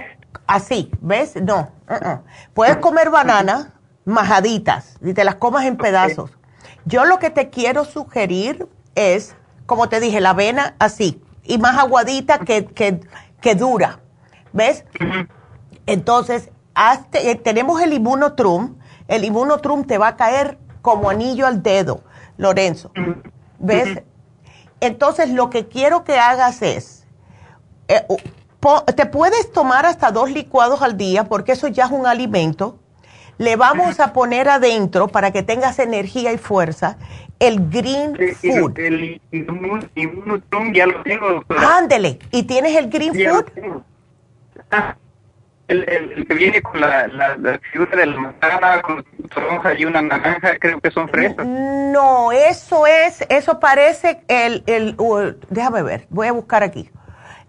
así, 0.46 0.92
¿ves? 1.02 1.36
No. 1.42 1.72
uh-uh. 1.90 2.20
Puedes 2.54 2.78
comer 2.78 3.10
banana 3.10 3.74
majaditas 4.06 4.98
y 5.02 5.14
te 5.14 5.24
las 5.24 5.36
comas 5.36 5.66
en 5.66 5.78
pedazos. 5.78 6.32
Yo 6.86 7.06
lo 7.06 7.20
que 7.20 7.30
te 7.30 7.50
quiero 7.50 7.86
sugerir 7.86 8.68
es, 8.96 9.36
como 9.66 9.88
te 9.90 10.00
dije, 10.00 10.20
la 10.22 10.32
avena 10.32 10.76
así 10.80 11.22
y 11.44 11.58
más 11.58 11.78
aguadita 11.78 12.40
que, 12.40 12.66
que, 12.66 13.00
que 13.42 13.56
dura. 13.56 14.00
¿Ves? 14.54 14.84
Entonces, 15.86 16.50
hazte- 16.76 17.20
eh, 17.30 17.36
tenemos 17.36 17.82
el 17.82 17.94
inmunotrum. 17.94 18.76
El 19.08 19.24
inmunotrum 19.24 19.86
te 19.86 19.98
va 19.98 20.10
a 20.10 20.16
caer 20.16 20.58
como 20.82 21.10
anillo 21.10 21.48
al 21.48 21.64
dedo, 21.64 22.02
Lorenzo. 22.38 22.92
¿Ves? 23.60 24.04
Entonces, 24.80 25.30
lo 25.30 25.50
que 25.50 25.68
quiero 25.68 26.04
que 26.04 26.18
hagas 26.18 26.62
es, 26.62 27.06
eh, 27.88 28.06
te 28.96 29.06
puedes 29.06 29.52
tomar 29.52 29.86
hasta 29.86 30.12
dos 30.12 30.30
licuados 30.32 30.82
al 30.82 30.98
día 30.98 31.24
porque 31.26 31.54
eso 31.54 31.68
ya 31.68 31.86
es 31.86 31.92
un 31.92 32.06
alimento. 32.06 32.80
Le 33.38 33.56
vamos 33.56 34.00
a 34.00 34.14
poner 34.14 34.50
adentro 34.50 35.08
para 35.08 35.32
que 35.32 35.44
tengas 35.44 35.78
energía 35.78 36.34
y 36.34 36.38
fuerza 36.38 36.98
el 37.40 37.70
green 37.70 38.16
El, 38.20 38.36
food. 38.36 38.80
el, 38.80 39.22
inmunotrum 39.32 40.74
ya 40.74 40.88
lo 40.88 41.04
tengo. 41.04 41.44
Ándele, 41.50 42.20
y 42.32 42.44
tienes 42.44 42.76
el 42.76 42.90
green 42.90 43.14
Ya 43.14 43.32
food. 43.32 43.46
El, 45.68 45.90
el, 45.90 46.12
el 46.14 46.28
que 46.28 46.34
viene 46.34 46.62
con 46.62 46.80
la, 46.80 47.08
la, 47.08 47.38
la 47.38 47.60
figura 47.72 47.96
de 47.96 48.06
la 48.06 48.18
manzana, 48.18 48.82
con 48.82 49.04
toronja 49.34 49.74
y 49.74 49.86
una 49.86 50.02
naranja, 50.02 50.58
creo 50.60 50.80
que 50.80 50.92
son 50.92 51.10
fresas. 51.10 51.46
No, 51.46 52.32
eso 52.32 52.88
es, 52.88 53.26
eso 53.30 53.60
parece 53.60 54.22
el, 54.28 54.64
el 54.66 54.96
uh, 54.98 55.34
déjame 55.50 55.84
ver, 55.84 56.08
voy 56.10 56.28
a 56.28 56.32
buscar 56.32 56.64
aquí. 56.64 56.90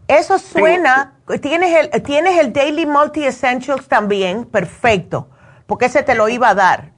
Eso 0.08 0.38
suena, 0.38 1.14
tienes 1.42 1.92
el, 1.92 2.02
tienes 2.02 2.38
el 2.38 2.52
Daily 2.52 2.86
Multi 2.86 3.24
Essentials 3.24 3.88
también, 3.88 4.46
perfecto, 4.46 5.28
porque 5.66 5.86
ese 5.86 6.02
te 6.02 6.14
lo 6.14 6.28
iba 6.28 6.48
a 6.48 6.54
dar. 6.54 6.92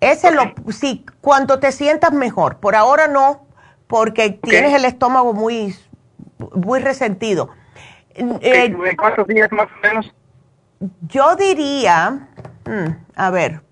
Ese 0.00 0.30
lo, 0.30 0.52
sí, 0.70 1.06
cuando 1.22 1.58
te 1.58 1.72
sientas 1.72 2.12
mejor, 2.12 2.58
por 2.58 2.76
ahora 2.76 3.08
no, 3.08 3.46
porque 3.86 4.28
tienes 4.28 4.74
el 4.74 4.84
estómago 4.84 5.32
muy, 5.32 5.74
muy 6.54 6.80
resentido. 6.80 7.48
Eh, 8.14 8.66
¿En 8.66 8.96
cuántos 8.96 9.26
días 9.26 9.50
más 9.50 9.66
o 9.66 9.86
menos? 9.86 10.14
Yo 11.08 11.36
diría, 11.36 12.28
mm, 12.66 12.90
a 13.16 13.30
ver, 13.30 13.62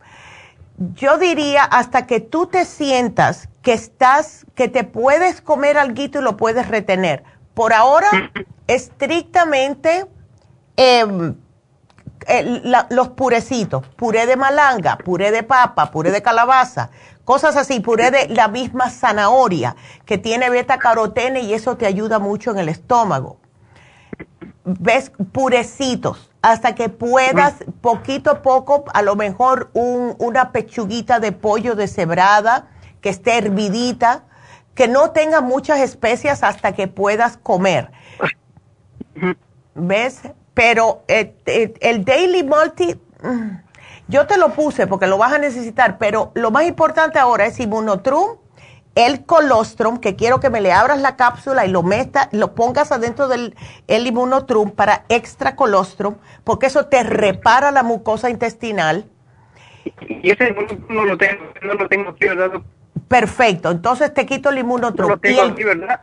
yo 0.94 1.18
diría 1.18 1.64
hasta 1.64 2.06
que 2.06 2.20
tú 2.20 2.46
te 2.46 2.64
sientas 2.64 3.48
que 3.62 3.72
estás, 3.72 4.46
que 4.54 4.68
te 4.68 4.84
puedes 4.84 5.40
comer 5.40 5.78
algo 5.78 6.02
y 6.02 6.08
lo 6.08 6.36
puedes 6.36 6.68
retener. 6.68 7.24
Por 7.54 7.72
ahora, 7.72 8.32
estrictamente 8.66 10.06
em, 10.76 11.34
la- 12.64 12.86
los 12.90 13.10
purecitos, 13.10 13.86
puré 13.88 14.26
de 14.26 14.36
malanga, 14.36 14.96
puré 14.96 15.30
de 15.30 15.42
papa, 15.42 15.90
puré 15.90 16.10
de 16.10 16.22
calabaza, 16.22 16.90
cosas 17.24 17.56
así, 17.56 17.80
puré 17.80 18.10
de 18.10 18.28
la 18.28 18.48
misma 18.48 18.90
zanahoria 18.90 19.76
que 20.06 20.18
tiene 20.18 20.48
beta 20.48 20.78
carotene 20.78 21.40
y 21.40 21.52
eso 21.52 21.76
te 21.76 21.86
ayuda 21.86 22.18
mucho 22.18 22.50
en 22.52 22.58
el 22.58 22.68
estómago. 22.68 23.38
Ves 24.64 25.12
purecitos 25.32 26.31
hasta 26.42 26.74
que 26.74 26.88
puedas 26.88 27.54
poquito 27.80 28.30
a 28.30 28.42
poco 28.42 28.84
a 28.92 29.02
lo 29.02 29.14
mejor 29.16 29.70
un- 29.74 30.16
una 30.18 30.52
pechuguita 30.52 31.20
de 31.20 31.32
pollo 31.32 31.74
deshebrada 31.76 32.68
que 33.00 33.08
esté 33.10 33.38
hervidita 33.38 34.24
que 34.74 34.88
no 34.88 35.10
tenga 35.12 35.40
muchas 35.40 35.80
especias 35.80 36.42
hasta 36.42 36.72
que 36.72 36.88
puedas 36.88 37.36
comer. 37.36 37.90
Ves 39.74 40.22
pero 40.54 41.02
eh, 41.08 41.34
eh, 41.46 41.72
el 41.80 42.04
daily 42.04 42.42
multi 42.42 43.00
mm, 43.22 43.50
yo 44.08 44.26
te 44.26 44.36
lo 44.36 44.52
puse 44.52 44.86
porque 44.86 45.06
lo 45.06 45.16
vas 45.16 45.32
a 45.32 45.38
necesitar 45.38 45.96
pero 45.96 46.30
lo 46.34 46.50
más 46.50 46.64
importante 46.64 47.18
ahora 47.18 47.46
es 47.46 47.58
inmunotrum 47.58 48.36
el 48.94 49.24
colostrum, 49.24 49.98
que 49.98 50.16
quiero 50.16 50.40
que 50.40 50.50
me 50.50 50.60
le 50.60 50.72
abras 50.72 51.00
la 51.00 51.16
cápsula 51.16 51.64
y 51.66 51.70
lo 51.70 51.82
meta, 51.82 52.28
lo 52.32 52.54
pongas 52.54 52.92
adentro 52.92 53.28
del 53.28 53.56
el 53.88 54.06
inmunotrum 54.06 54.70
para 54.70 55.04
extra 55.08 55.56
colostrum, 55.56 56.16
porque 56.44 56.66
eso 56.66 56.86
te 56.86 57.02
repara 57.02 57.70
la 57.70 57.82
mucosa 57.82 58.28
intestinal. 58.30 59.06
Y 60.08 60.30
ese 60.30 60.54
no 60.88 61.04
lo 61.04 61.16
tengo, 61.16 61.42
no 61.62 61.74
lo 61.74 61.88
tengo 61.88 62.10
aquí, 62.10 62.26
¿verdad? 62.26 62.60
Perfecto, 63.08 63.70
entonces 63.70 64.12
te 64.12 64.26
quito 64.26 64.50
el 64.50 64.58
inmunotrum. 64.58 65.08
No 65.08 65.14
lo 65.14 65.20
tengo 65.20 65.42
aquí, 65.42 65.64
¿verdad? 65.64 66.00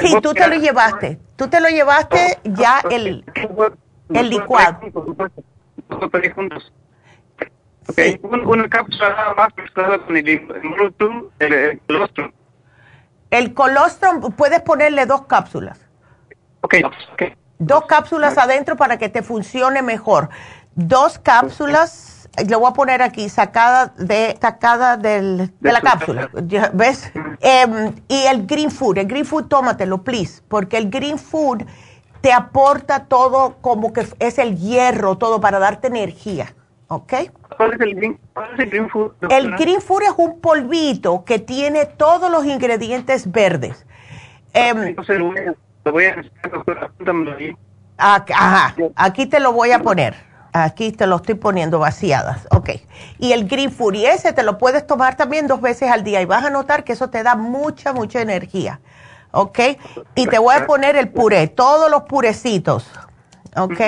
sí, 0.00 0.14
tú 0.20 0.34
te 0.34 0.48
lo 0.48 0.56
llevaste, 0.56 1.18
tú 1.36 1.48
te 1.48 1.60
lo 1.60 1.68
llevaste 1.68 2.38
ya 2.44 2.82
el, 2.90 3.24
el 4.12 4.30
licuado. 4.30 4.80
juntos. 6.34 6.72
Okay. 7.90 8.20
una 8.22 8.68
cápsula 8.68 9.10
nada 9.10 9.34
más 9.34 9.48
mezclada 9.56 9.98
con 9.98 10.16
el, 10.16 10.28
el, 10.28 11.52
el, 11.52 11.80
colostrum. 11.86 12.32
El 13.30 13.54
colostrum, 13.54 14.32
puedes 14.32 14.60
ponerle 14.60 15.06
dos 15.06 15.22
cápsulas. 15.22 15.80
Ok, 16.60 16.74
ok. 17.12 17.22
Dos 17.58 17.86
cápsulas 17.86 18.36
adentro 18.36 18.76
para 18.76 18.98
que 18.98 19.08
te 19.08 19.22
funcione 19.22 19.82
mejor. 19.82 20.28
Dos 20.74 21.18
cápsulas, 21.18 22.28
lo 22.48 22.60
voy 22.60 22.70
a 22.70 22.74
poner 22.74 23.02
aquí, 23.02 23.28
sacada 23.28 23.94
de 23.96 24.36
sacada 24.40 24.96
del, 24.96 25.50
de 25.58 25.72
la 25.72 25.80
cápsula. 25.80 26.30
¿Ves? 26.74 27.10
Eh, 27.40 27.92
y 28.06 28.26
el 28.26 28.46
green 28.46 28.70
food, 28.70 28.98
el 28.98 29.06
green 29.06 29.24
food 29.24 29.46
tómatelo, 29.46 30.04
please, 30.04 30.42
porque 30.46 30.76
el 30.76 30.90
green 30.90 31.18
food 31.18 31.64
te 32.20 32.32
aporta 32.32 33.06
todo 33.06 33.56
como 33.60 33.92
que 33.92 34.06
es 34.18 34.38
el 34.38 34.58
hierro, 34.58 35.16
todo 35.16 35.40
para 35.40 35.58
darte 35.58 35.88
energía. 35.88 36.54
¿Ok? 36.88 37.12
¿Cuál 37.56 37.74
es 37.74 37.80
el 37.80 37.94
green, 37.94 38.88
food? 38.88 39.12
El 39.30 39.54
green 39.56 39.80
food 39.80 40.02
es 40.02 40.14
un 40.16 40.40
polvito 40.40 41.24
que 41.24 41.38
tiene 41.38 41.84
todos 41.84 42.30
los 42.30 42.46
ingredientes 42.46 43.30
verdes. 43.30 43.84
Eh, 44.54 44.94
lo 45.84 45.92
voy 45.92 46.04
a, 46.06 46.22
doctora, 46.50 46.90
Ajá, 47.98 48.74
aquí 48.96 49.26
te 49.26 49.38
lo 49.40 49.52
voy 49.52 49.72
a 49.72 49.80
poner. 49.80 50.14
Aquí 50.52 50.92
te 50.92 51.06
lo 51.06 51.16
estoy 51.16 51.34
poniendo 51.34 51.78
vaciadas. 51.78 52.48
Ok. 52.50 52.70
Y 53.18 53.32
el 53.32 53.46
green 53.46 53.70
food, 53.70 53.94
y 53.94 54.06
ese 54.06 54.32
te 54.32 54.42
lo 54.42 54.56
puedes 54.56 54.86
tomar 54.86 55.16
también 55.16 55.46
dos 55.46 55.60
veces 55.60 55.90
al 55.90 56.04
día 56.04 56.22
y 56.22 56.24
vas 56.24 56.44
a 56.44 56.50
notar 56.50 56.84
que 56.84 56.94
eso 56.94 57.10
te 57.10 57.22
da 57.22 57.34
mucha, 57.34 57.92
mucha 57.92 58.22
energía. 58.22 58.80
¿Ok? 59.30 59.58
Y 60.14 60.26
te 60.26 60.38
voy 60.38 60.54
a 60.54 60.66
poner 60.66 60.96
el 60.96 61.10
puré, 61.10 61.48
todos 61.48 61.90
los 61.90 62.04
purecitos. 62.04 62.90
¿Ok? 63.56 63.80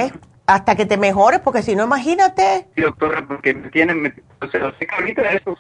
Hasta 0.55 0.75
que 0.75 0.85
te 0.85 0.97
mejores, 0.97 1.41
porque 1.41 1.63
si 1.63 1.77
no, 1.77 1.85
imagínate. 1.85 2.67
Sí, 2.75 2.83
doctora, 2.83 3.25
porque 3.27 3.55
me 3.55 3.71
tienen, 3.71 4.13
o 4.41 4.49
sea, 4.49 4.75
sé 4.79 4.87
que 4.87 4.95
ahorita 4.95 5.23
esos 5.33 5.59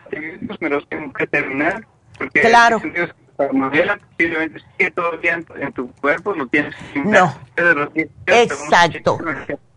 me 0.61 0.69
los 0.69 0.89
tengo 0.89 1.13
que 1.13 1.27
terminar. 1.29 1.87
Porque 2.19 2.41
claro. 2.41 2.81
Modela, 3.53 3.99
posiblemente 4.11 4.61
sigue 4.77 4.91
todo 4.91 5.17
bien 5.19 5.47
en 5.57 5.73
tu 5.73 5.91
cuerpo, 5.93 6.35
no 6.35 6.47
tienes 6.49 6.75
No. 7.05 7.35
Exacto. 8.27 9.19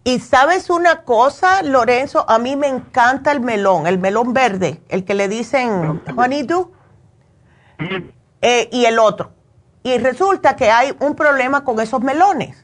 Y 0.03 0.19
sabes 0.19 0.69
una 0.69 1.03
cosa, 1.03 1.61
Lorenzo, 1.63 2.29
a 2.29 2.39
mí 2.39 2.57
me 2.57 2.67
encanta 2.67 3.31
el 3.31 3.39
melón, 3.39 3.87
el 3.87 3.99
melón 3.99 4.33
verde, 4.33 4.81
el 4.89 5.05
que 5.05 5.13
le 5.13 5.29
dicen 5.29 6.01
honeydew, 6.17 6.71
eh, 8.41 8.67
y 8.69 8.83
el 8.85 8.99
otro. 8.99 9.31
Y 9.83 9.97
resulta 9.99 10.57
que 10.57 10.71
hay 10.71 10.93
un 10.99 11.15
problema 11.15 11.63
con 11.63 11.79
esos 11.79 12.01
melones 12.01 12.63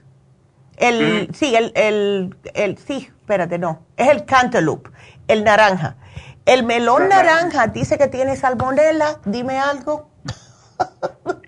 el, 0.80 1.28
mm. 1.30 1.34
Sí, 1.34 1.56
el, 1.56 1.72
el, 1.76 2.36
el, 2.54 2.78
sí, 2.78 3.10
espérate, 3.20 3.60
no. 3.60 3.82
Es 3.98 4.10
el 4.10 4.26
cantaloupe, 4.26 4.90
el 5.28 5.44
naranja. 5.44 5.98
El 6.46 6.64
melón 6.64 7.10
naranja 7.10 7.68
dice 7.68 7.98
que 7.98 8.08
tiene 8.08 8.36
salmonela. 8.36 9.20
Dime 9.26 9.60
algo. 9.60 10.10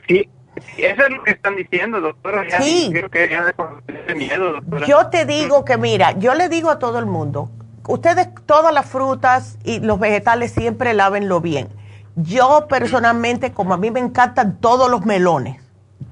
Sí, 0.07 0.29
eso 0.77 1.03
es 1.03 1.09
lo 1.09 1.23
que 1.23 1.31
están 1.31 1.55
diciendo, 1.55 2.01
doctora. 2.01 2.43
sí. 2.61 2.93
que 3.11 3.29
ya 3.29 4.13
miedo, 4.13 4.51
doctora. 4.53 4.85
Yo 4.85 5.07
te 5.07 5.25
digo 5.25 5.63
que, 5.65 5.77
mira, 5.77 6.11
yo 6.19 6.35
le 6.35 6.49
digo 6.49 6.69
a 6.69 6.79
todo 6.79 6.99
el 6.99 7.05
mundo, 7.05 7.49
ustedes 7.87 8.27
todas 8.45 8.73
las 8.73 8.85
frutas 8.85 9.57
y 9.63 9.79
los 9.79 9.99
vegetales 9.99 10.51
siempre 10.51 10.93
lávenlo 10.93 11.39
bien. 11.39 11.69
Yo 12.15 12.67
personalmente, 12.67 13.53
como 13.53 13.73
a 13.73 13.77
mí 13.77 13.89
me 13.89 14.01
encantan 14.01 14.59
todos 14.59 14.91
los 14.91 15.05
melones, 15.05 15.61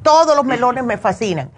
todos 0.02 0.36
los 0.36 0.46
melones 0.46 0.86
me 0.86 0.98
fascinan 0.98 1.52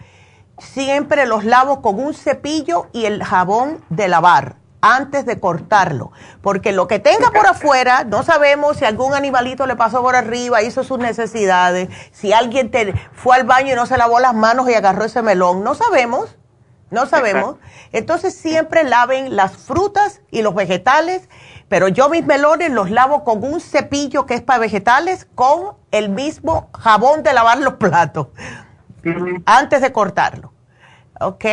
siempre 0.62 1.26
los 1.26 1.44
lavo 1.44 1.82
con 1.82 2.00
un 2.00 2.14
cepillo 2.14 2.88
y 2.94 3.06
el 3.06 3.24
jabón 3.24 3.84
de 3.90 4.08
lavar 4.08 4.56
antes 4.82 5.26
de 5.26 5.40
cortarlo, 5.40 6.12
porque 6.42 6.72
lo 6.72 6.88
que 6.88 6.98
tenga 6.98 7.30
por 7.30 7.46
afuera, 7.46 8.04
no 8.04 8.24
sabemos 8.24 8.78
si 8.78 8.86
algún 8.86 9.14
animalito 9.14 9.68
le 9.68 9.76
pasó 9.76 10.02
por 10.02 10.16
arriba, 10.16 10.64
hizo 10.64 10.84
sus 10.84 10.98
necesidades, 10.98 11.90
si 12.12 12.34
alguien 12.34 12.72
te 12.72 12.94
fue 13.14 13.36
al 13.36 13.44
baño 13.44 13.74
y 13.74 13.76
no 13.76 13.86
se 13.86 13.98
lavó 13.98 14.20
las 14.20 14.34
manos 14.34 14.68
y 14.70 14.74
agarró 14.74 15.06
ese 15.06 15.22
melón, 15.22 15.64
no 15.64 15.76
sabemos, 15.76 16.36
no 16.90 17.06
sabemos. 17.06 17.58
Entonces 17.92 18.36
siempre 18.36 18.84
laven 18.84 19.36
las 19.36 19.56
frutas 19.56 20.22
y 20.32 20.42
los 20.42 20.56
vegetales, 20.56 21.30
pero 21.70 21.88
yo 21.88 22.10
mis 22.10 22.26
melones 22.26 22.72
los 22.72 22.90
lavo 22.90 23.24
con 23.24 23.44
un 23.44 23.62
cepillo 23.62 24.26
que 24.26 24.34
es 24.34 24.42
para 24.42 24.60
vegetales 24.60 25.28
con 25.36 25.76
el 25.92 26.10
mismo 26.10 26.70
jabón 26.74 27.22
de 27.22 27.34
lavar 27.34 27.60
los 27.60 27.76
platos 27.76 28.30
antes 29.46 29.82
de 29.82 29.92
cortarlo. 29.92 30.54
¿Ok? 31.20 31.46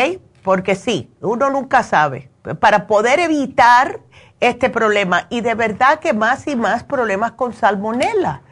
Porque 0.43 0.75
sí, 0.75 1.11
uno 1.21 1.51
nunca 1.51 1.83
sabe. 1.83 2.31
Para 2.61 2.87
poder 2.87 3.21
evitar 3.21 4.01
este 4.41 4.71
problema 4.71 5.27
y 5.31 5.41
de 5.41 5.55
verdad 5.55 5.99
que 5.99 6.13
más 6.13 6.47
y 6.47 6.57
más 6.57 6.85
problemas 6.85 7.33
con 7.33 7.53
salmonela. 7.53 8.43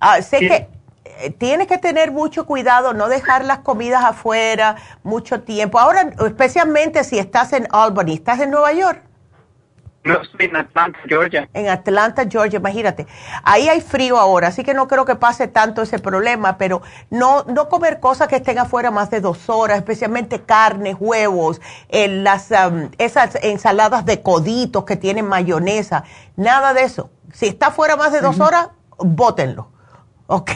Ah, 0.00 0.20
sé 0.20 0.40
que 0.40 0.68
eh, 1.04 1.30
tienes 1.30 1.68
que 1.68 1.78
tener 1.78 2.10
mucho 2.10 2.46
cuidado, 2.46 2.92
no 2.92 3.08
dejar 3.08 3.44
las 3.44 3.58
comidas 3.58 4.04
afuera 4.04 4.76
mucho 5.02 5.42
tiempo. 5.42 5.78
Ahora, 5.78 6.10
especialmente 6.26 7.04
si 7.04 7.18
estás 7.18 7.52
en 7.52 7.68
Albany, 7.70 8.14
¿estás 8.14 8.40
en 8.40 8.50
Nueva 8.50 8.72
York? 8.72 9.02
No, 10.04 10.20
estoy 10.20 10.46
en 10.46 10.56
Atlanta, 10.56 10.98
Georgia. 11.06 11.48
En 11.54 11.68
Atlanta, 11.68 12.24
Georgia, 12.28 12.58
imagínate. 12.58 13.06
Ahí 13.44 13.68
hay 13.68 13.80
frío 13.80 14.18
ahora, 14.18 14.48
así 14.48 14.64
que 14.64 14.74
no 14.74 14.88
creo 14.88 15.04
que 15.04 15.14
pase 15.14 15.46
tanto 15.46 15.80
ese 15.82 16.00
problema, 16.00 16.58
pero 16.58 16.82
no, 17.10 17.44
no 17.44 17.68
comer 17.68 18.00
cosas 18.00 18.26
que 18.26 18.36
estén 18.36 18.58
afuera 18.58 18.90
más 18.90 19.10
de 19.10 19.20
dos 19.20 19.48
horas, 19.48 19.78
especialmente 19.78 20.42
carnes, 20.42 20.96
huevos, 20.98 21.60
en 21.88 22.24
las, 22.24 22.50
um, 22.50 22.90
esas 22.98 23.36
ensaladas 23.42 24.04
de 24.04 24.22
coditos 24.22 24.84
que 24.84 24.96
tienen 24.96 25.28
mayonesa, 25.28 26.02
nada 26.36 26.74
de 26.74 26.82
eso. 26.82 27.10
Si 27.32 27.46
está 27.46 27.68
afuera 27.68 27.94
más 27.94 28.10
de 28.10 28.20
dos 28.20 28.40
horas, 28.40 28.70
bótenlo, 28.98 29.68
¿ok? 30.26 30.50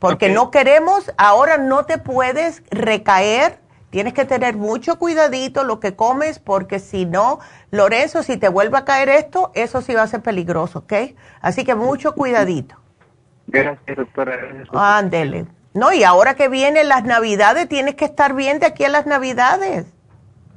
Porque 0.00 0.30
no 0.30 0.50
queremos, 0.50 1.12
ahora 1.16 1.58
no 1.58 1.84
te 1.86 1.98
puedes 1.98 2.62
recaer 2.70 3.60
Tienes 3.90 4.14
que 4.14 4.24
tener 4.24 4.56
mucho 4.56 4.98
cuidadito 4.98 5.64
lo 5.64 5.80
que 5.80 5.94
comes 5.94 6.38
porque 6.38 6.78
si 6.80 7.06
no, 7.06 7.38
Lorenzo, 7.70 8.22
si 8.22 8.36
te 8.36 8.48
vuelve 8.48 8.78
a 8.78 8.84
caer 8.84 9.08
esto, 9.08 9.52
eso 9.54 9.80
sí 9.80 9.94
va 9.94 10.02
a 10.02 10.06
ser 10.06 10.22
peligroso, 10.22 10.80
¿ok? 10.80 10.92
Así 11.40 11.64
que 11.64 11.74
mucho 11.74 12.14
cuidadito. 12.14 12.76
Gracias, 13.46 13.96
doctora. 13.96 14.38
Ándele. 14.72 15.46
No, 15.72 15.92
y 15.92 16.04
ahora 16.04 16.34
que 16.34 16.48
vienen 16.48 16.88
las 16.88 17.04
navidades, 17.04 17.68
tienes 17.68 17.94
que 17.94 18.06
estar 18.06 18.34
bien 18.34 18.58
de 18.58 18.66
aquí 18.66 18.84
a 18.84 18.88
las 18.88 19.06
navidades. 19.06 19.86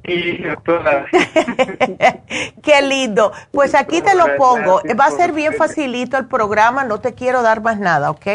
Sí, 0.04 0.38
doctora. 0.38 1.06
Qué 2.62 2.82
lindo. 2.82 3.32
Pues 3.52 3.74
aquí 3.74 4.00
te 4.00 4.14
lo 4.14 4.36
pongo. 4.36 4.80
Va 4.98 5.06
a 5.06 5.10
ser 5.10 5.32
bien 5.32 5.52
facilito 5.54 6.16
el 6.16 6.26
programa, 6.26 6.84
no 6.84 7.00
te 7.00 7.14
quiero 7.14 7.42
dar 7.42 7.60
más 7.62 7.78
nada, 7.78 8.10
¿ok? 8.10 8.26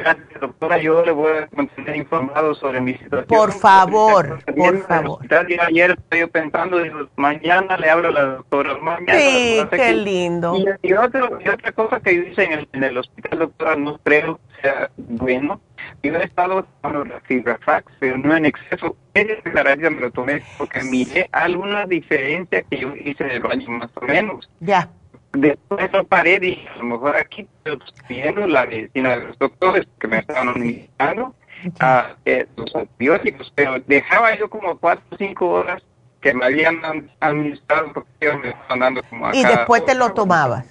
Gracias, 0.00 0.40
doctora. 0.40 0.78
Yo 0.78 1.04
le 1.04 1.12
voy 1.12 1.32
a 1.32 1.48
mantener 1.54 1.96
informado 1.96 2.54
sobre 2.54 2.80
mi 2.80 2.94
situación. 2.94 3.26
Por 3.26 3.52
favor, 3.52 4.42
por 4.44 4.78
favor. 4.86 5.26
Ayer 5.66 5.96
estoy 5.98 6.26
pensando, 6.26 6.78
mañana 7.16 7.76
le 7.76 7.90
hablo 7.90 8.08
a 8.08 8.12
la 8.12 8.24
doctora. 8.24 8.78
Mañana, 8.78 9.18
sí, 9.18 9.60
qué 9.70 9.92
lindo. 9.92 10.56
Y, 10.82 10.92
otra 10.92 11.72
cosa 11.74 12.00
que 12.00 12.10
dice 12.10 12.44
en 12.44 12.52
el, 12.52 12.68
en 12.72 12.84
el 12.84 12.98
hospital, 12.98 13.38
doctora, 13.38 13.76
no 13.76 13.98
creo 13.98 14.36
que 14.36 14.62
sea 14.62 14.90
bueno. 14.96 15.60
Yo 16.02 16.14
he 16.14 16.24
estado 16.24 16.64
tomando 16.80 17.14
la 17.14 17.20
fibra 17.20 17.58
fax, 17.64 17.92
pero 17.98 18.18
no 18.18 18.36
en 18.36 18.46
exceso. 18.46 18.96
Esa 19.14 19.76
me 19.76 20.00
lo 20.00 20.10
tomé 20.12 20.42
porque 20.56 20.82
miré 20.84 21.28
alguna 21.32 21.86
diferencia 21.86 22.62
que 22.62 22.78
yo 22.78 22.94
hice 22.94 23.24
del 23.24 23.40
baño, 23.40 23.68
más 23.70 23.90
o 23.94 24.04
menos. 24.04 24.48
Ya. 24.60 24.88
Después 25.32 25.92
lo 25.92 26.04
paré 26.04 26.40
dije, 26.40 26.68
a 26.68 26.78
lo 26.78 26.84
mejor 26.84 27.16
aquí 27.16 27.46
estoy 27.64 27.78
viendo 28.08 28.46
la 28.46 28.66
medicina 28.66 29.16
de 29.16 29.26
los 29.26 29.38
doctores 29.38 29.86
que 30.00 30.08
me 30.08 30.18
estaban 30.18 30.48
administrando 30.48 31.34
a 31.80 32.14
eh, 32.24 32.46
los 32.56 32.74
antibióticos, 32.74 33.52
pero 33.54 33.78
dejaba 33.80 34.36
yo 34.36 34.48
como 34.48 34.78
cuatro 34.78 35.04
o 35.10 35.16
cinco 35.16 35.48
horas 35.48 35.82
que 36.20 36.34
me 36.34 36.46
habían 36.46 36.80
administrado 37.20 37.92
porque 37.92 38.32
me 38.42 38.48
estaban 38.48 38.78
dando 38.80 39.02
como 39.04 39.32
Y 39.32 39.44
después 39.44 39.84
te 39.84 39.94
lo 39.94 40.12
tomabas. 40.12 40.66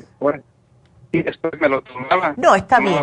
y 1.11 1.21
después 1.21 1.53
me 1.59 1.69
lo 1.69 1.81
tomaba. 1.81 2.33
No, 2.35 2.55
está 2.55 2.79
bien. 2.79 2.97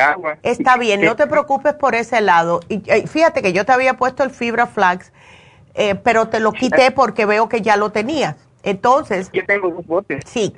agua. 0.00 0.38
Está 0.42 0.76
bien, 0.76 1.00
no 1.02 1.16
te 1.16 1.26
preocupes 1.26 1.74
por 1.74 1.94
ese 1.94 2.20
lado. 2.20 2.60
Y, 2.68 2.80
fíjate 3.06 3.42
que 3.42 3.52
yo 3.52 3.64
te 3.64 3.72
había 3.72 3.94
puesto 3.94 4.22
el 4.22 4.30
fibra 4.30 4.66
flax, 4.66 5.12
eh, 5.74 5.94
pero 5.94 6.28
te 6.28 6.40
lo 6.40 6.52
quité 6.52 6.90
porque 6.94 7.26
veo 7.26 7.48
que 7.48 7.62
ya 7.62 7.76
lo 7.76 7.90
tenías. 7.90 8.36
Entonces, 8.62 9.30
yo 9.32 9.44
tengo 9.46 9.70
dos 9.70 9.86
botes. 9.86 10.22
Sí, 10.26 10.54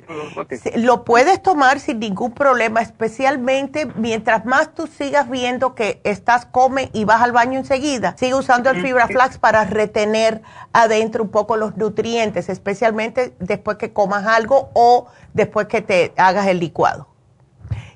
lo 0.75 1.05
puedes 1.05 1.41
tomar 1.41 1.79
sin 1.79 1.99
ningún 1.99 2.33
problema, 2.33 2.81
especialmente 2.81 3.87
mientras 3.95 4.45
más 4.45 4.73
tú 4.75 4.87
sigas 4.87 5.29
viendo 5.29 5.73
que 5.73 6.01
estás 6.03 6.45
come 6.45 6.89
y 6.93 7.05
vas 7.05 7.21
al 7.21 7.31
baño 7.31 7.59
enseguida. 7.59 8.15
Sigue 8.17 8.35
usando 8.35 8.69
el 8.71 8.81
fibra 8.81 9.07
flax 9.07 9.37
para 9.37 9.63
retener 9.65 10.41
adentro 10.73 11.23
un 11.23 11.29
poco 11.29 11.55
los 11.55 11.77
nutrientes, 11.77 12.49
especialmente 12.49 13.33
después 13.39 13.77
que 13.77 13.93
comas 13.93 14.25
algo 14.25 14.69
o 14.73 15.07
después 15.33 15.67
que 15.67 15.81
te 15.81 16.13
hagas 16.17 16.47
el 16.47 16.59
licuado. 16.59 17.07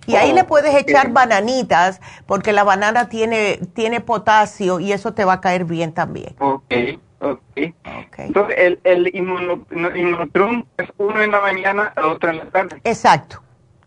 Y 0.06 0.16
ahí 0.16 0.32
le 0.32 0.44
oh, 0.44 0.48
puedes 0.48 0.74
echar 0.74 1.12
bananitas 1.12 2.00
porque 2.26 2.54
la 2.54 2.64
banana 2.64 3.10
tiene, 3.10 3.60
tiene 3.74 4.00
potasio 4.00 4.80
y 4.80 4.94
eso 4.94 5.14
te 5.14 5.26
va 5.26 5.34
a 5.34 5.42
caer 5.42 5.66
bien 5.66 5.92
también. 5.92 6.34
Ok. 6.40 6.74
Okay. 7.20 7.74
Entonces, 8.18 8.56
el, 8.60 8.80
el 8.84 9.16
inmunotrum 9.16 10.66
es 10.78 10.88
uno 10.98 11.22
en 11.22 11.32
la 11.32 11.42
mañana, 11.42 11.94
otro 12.04 12.30
en 12.30 12.38
la 12.38 12.46
tarde. 12.46 12.80
Exacto. 12.84 13.42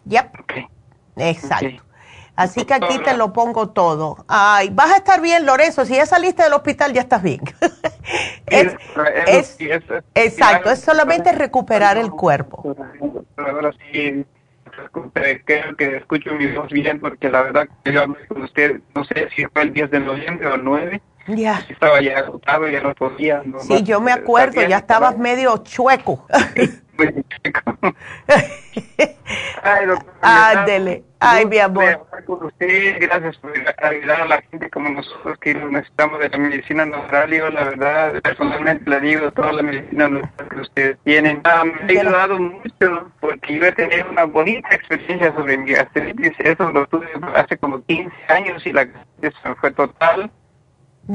Yep. 0.07 0.27
Exacto. 1.17 1.85
Así 2.35 2.65
que 2.65 2.75
aquí 2.75 2.99
te 3.01 3.17
lo 3.17 3.33
pongo 3.33 3.69
todo. 3.69 4.25
Ay, 4.27 4.71
vas 4.73 4.91
a 4.93 4.97
estar 4.97 5.21
bien, 5.21 5.45
Lorenzo. 5.45 5.85
Si 5.85 5.95
ya 5.95 6.07
saliste 6.07 6.43
del 6.43 6.55
hospital, 6.55 6.93
ya 6.93 7.03
estás 7.03 7.23
bien. 7.23 7.41
es, 8.47 9.59
exacto, 10.15 10.71
es 10.71 10.81
solamente 10.81 11.33
recuperar 11.33 11.99
el 11.99 12.11
cuerpo. 12.11 12.75
Ahora 13.37 13.73
sí, 13.93 14.25
creo 15.45 15.77
que 15.77 15.97
escucho 15.99 16.33
mi 16.33 16.47
voz 16.47 16.71
bien, 16.71 16.99
porque 16.99 17.29
la 17.29 17.43
verdad 17.43 17.69
que 17.85 17.93
yo 17.93 18.03
hablé 18.03 18.27
con 18.27 18.43
usted, 18.43 18.81
no 18.95 19.05
sé 19.05 19.29
si 19.37 19.45
fue 19.45 19.63
el 19.63 19.73
10 19.75 19.91
de 19.91 20.01
noviembre 20.01 20.47
o 20.47 20.55
el 20.55 20.65
9 20.65 21.03
ya. 21.37 21.65
Estaba 21.69 22.01
ya 22.01 22.19
agotado, 22.19 22.69
ya 22.69 22.81
no 22.81 22.95
podía. 22.95 23.43
sí, 23.61 23.83
yo 23.83 24.01
me 24.01 24.13
acuerdo, 24.13 24.63
ya 24.63 24.79
estabas 24.79 25.17
medio 25.19 25.57
chueco. 25.59 26.27
Ay, 29.63 29.87
doctor. 29.87 30.15
Ándele. 30.23 31.05
Ay, 31.23 31.45
mi 31.45 31.59
amor. 31.59 32.07
Con 32.27 32.47
usted, 32.47 32.97
gracias 33.01 33.37
por 33.39 33.53
ayudar 33.83 34.23
a 34.23 34.27
la 34.27 34.43
gente 34.43 34.71
como 34.71 34.89
nosotros 34.89 35.37
que 35.39 35.55
necesitamos 35.55 36.19
de 36.19 36.31
la 36.31 36.39
medicina 36.39 36.87
natural. 36.87 37.31
Yo, 37.31 37.51
la 37.51 37.65
verdad, 37.65 38.23
personalmente 38.23 38.89
le 38.89 39.01
digo, 39.01 39.31
toda 39.33 39.53
la 39.53 39.63
medicina 39.63 40.09
natural 40.09 40.49
que 40.49 40.61
ustedes 40.61 40.99
tienen. 41.05 41.41
Ah, 41.45 41.65
me 41.65 41.99
ha 41.99 42.01
ayudado 42.01 42.39
mucho 42.39 43.11
porque 43.21 43.59
yo 43.59 43.67
he 43.67 43.73
tenido 43.73 44.09
una 44.11 44.25
bonita 44.25 44.75
experiencia 44.75 45.35
sobre 45.35 45.59
mi 45.59 45.73
gastritis. 45.73 46.33
Eso 46.39 46.71
lo 46.71 46.87
tuve 46.87 47.07
hace 47.35 47.59
como 47.59 47.83
15 47.85 48.15
años 48.29 48.67
y 48.67 48.73
la 48.73 48.85
gastritis 48.85 49.41
fue 49.61 49.71
total 49.73 50.31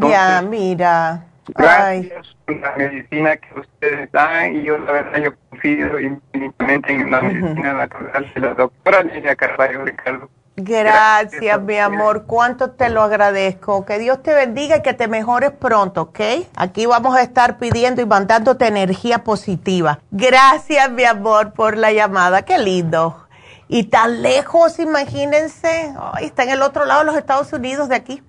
ya, 0.01 0.41
mira. 0.41 1.25
Gracias 1.47 2.35
por 2.45 2.59
la 2.59 2.75
medicina 2.75 3.37
que 3.37 3.59
ustedes 3.59 4.11
dan 4.11 4.55
y 4.55 4.63
yo 4.63 4.77
la 4.79 4.91
verdad 4.91 5.23
yo 5.23 5.31
confío 5.49 5.99
infinitamente 5.99 6.93
en 6.93 7.11
la 7.11 7.21
medicina 7.21 7.73
natural 7.73 8.31
de 8.33 8.41
la 8.41 8.53
doctora 8.55 9.03
Lidia 9.03 9.35
Carvalho 9.35 9.85
Ricardo. 9.85 10.29
Gracias, 10.57 11.61
mi 11.61 11.77
amor. 11.77 12.23
Cuánto 12.25 12.71
te 12.71 12.89
lo 12.89 13.01
agradezco. 13.01 13.85
Que 13.85 13.99
Dios 13.99 14.23
te 14.23 14.33
bendiga 14.33 14.77
y 14.77 14.81
que 14.81 14.93
te 14.93 15.09
mejores 15.09 15.51
pronto, 15.51 16.03
¿ok? 16.03 16.19
Aquí 16.55 16.85
vamos 16.85 17.15
a 17.15 17.21
estar 17.21 17.57
pidiendo 17.57 18.01
y 18.01 18.05
mandándote 18.05 18.65
energía 18.65 19.23
positiva. 19.25 19.99
Gracias, 20.11 20.89
mi 20.91 21.03
amor, 21.03 21.51
por 21.51 21.75
la 21.77 21.91
llamada. 21.91 22.43
Qué 22.43 22.57
lindo. 22.57 23.27
Y 23.67 23.85
tan 23.85 24.21
lejos, 24.21 24.79
imagínense. 24.79 25.93
está 26.21 26.43
en 26.43 26.51
el 26.51 26.61
otro 26.61 26.85
lado 26.85 27.01
de 27.01 27.07
los 27.07 27.17
Estados 27.17 27.51
Unidos 27.51 27.89
de 27.89 27.95
aquí 27.95 28.23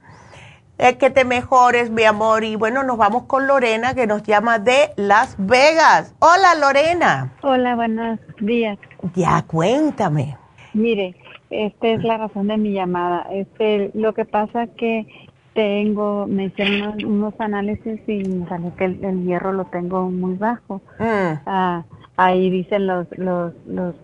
que 0.77 1.11
te 1.11 1.25
mejores, 1.25 1.91
mi 1.91 2.05
amor. 2.05 2.45
Y 2.45 2.57
bueno, 2.57 2.83
nos 2.83 2.99
vamos 2.99 3.25
con 3.25 3.47
Lorena, 3.47 3.95
que 3.95 4.07
nos 4.07 4.23
llama 4.23 4.59
de 4.59 4.93
Las 4.97 5.37
Vegas. 5.39 6.15
Hola, 6.21 6.55
Lorena. 6.61 7.33
Hola, 7.43 7.75
buenos 7.77 8.21
días. 8.41 8.79
Ya, 9.15 9.43
cuéntame. 9.47 10.37
Mire, 10.75 11.17
esta 11.51 11.89
es 11.89 12.05
la 12.05 12.19
razón 12.19 12.49
de 12.49 12.57
mi 12.57 12.73
llamada. 12.73 13.27
Este, 13.31 13.91
lo 13.95 14.13
que 14.13 14.25
pasa 14.25 14.67
que 14.67 15.07
tengo, 15.55 16.27
me 16.27 16.47
hicieron 16.47 17.03
unos, 17.05 17.35
análisis 17.39 18.01
y 18.07 18.25
me 18.25 18.47
salió 18.47 18.75
que 18.77 18.85
el, 18.85 19.25
hierro 19.25 19.53
lo 19.53 19.65
tengo 19.67 20.11
muy 20.11 20.35
bajo. 20.35 20.83
Mm. 20.99 21.41
Ah, 21.47 21.85
ahí 22.17 22.51
dicen 22.51 22.87
los, 22.87 23.07
los, 23.17 23.55
los, 23.67 23.95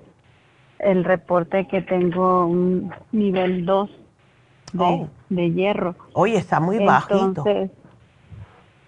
el 0.78 1.04
reporte 1.04 1.68
que 1.68 1.82
tengo 1.82 2.46
un 2.46 2.90
nivel 3.12 3.66
2 3.66 3.90
de, 4.72 5.06
de 5.34 5.52
hierro. 5.52 5.94
Oye, 6.12 6.36
está 6.36 6.60
muy 6.60 6.84
bajito. 6.84 7.44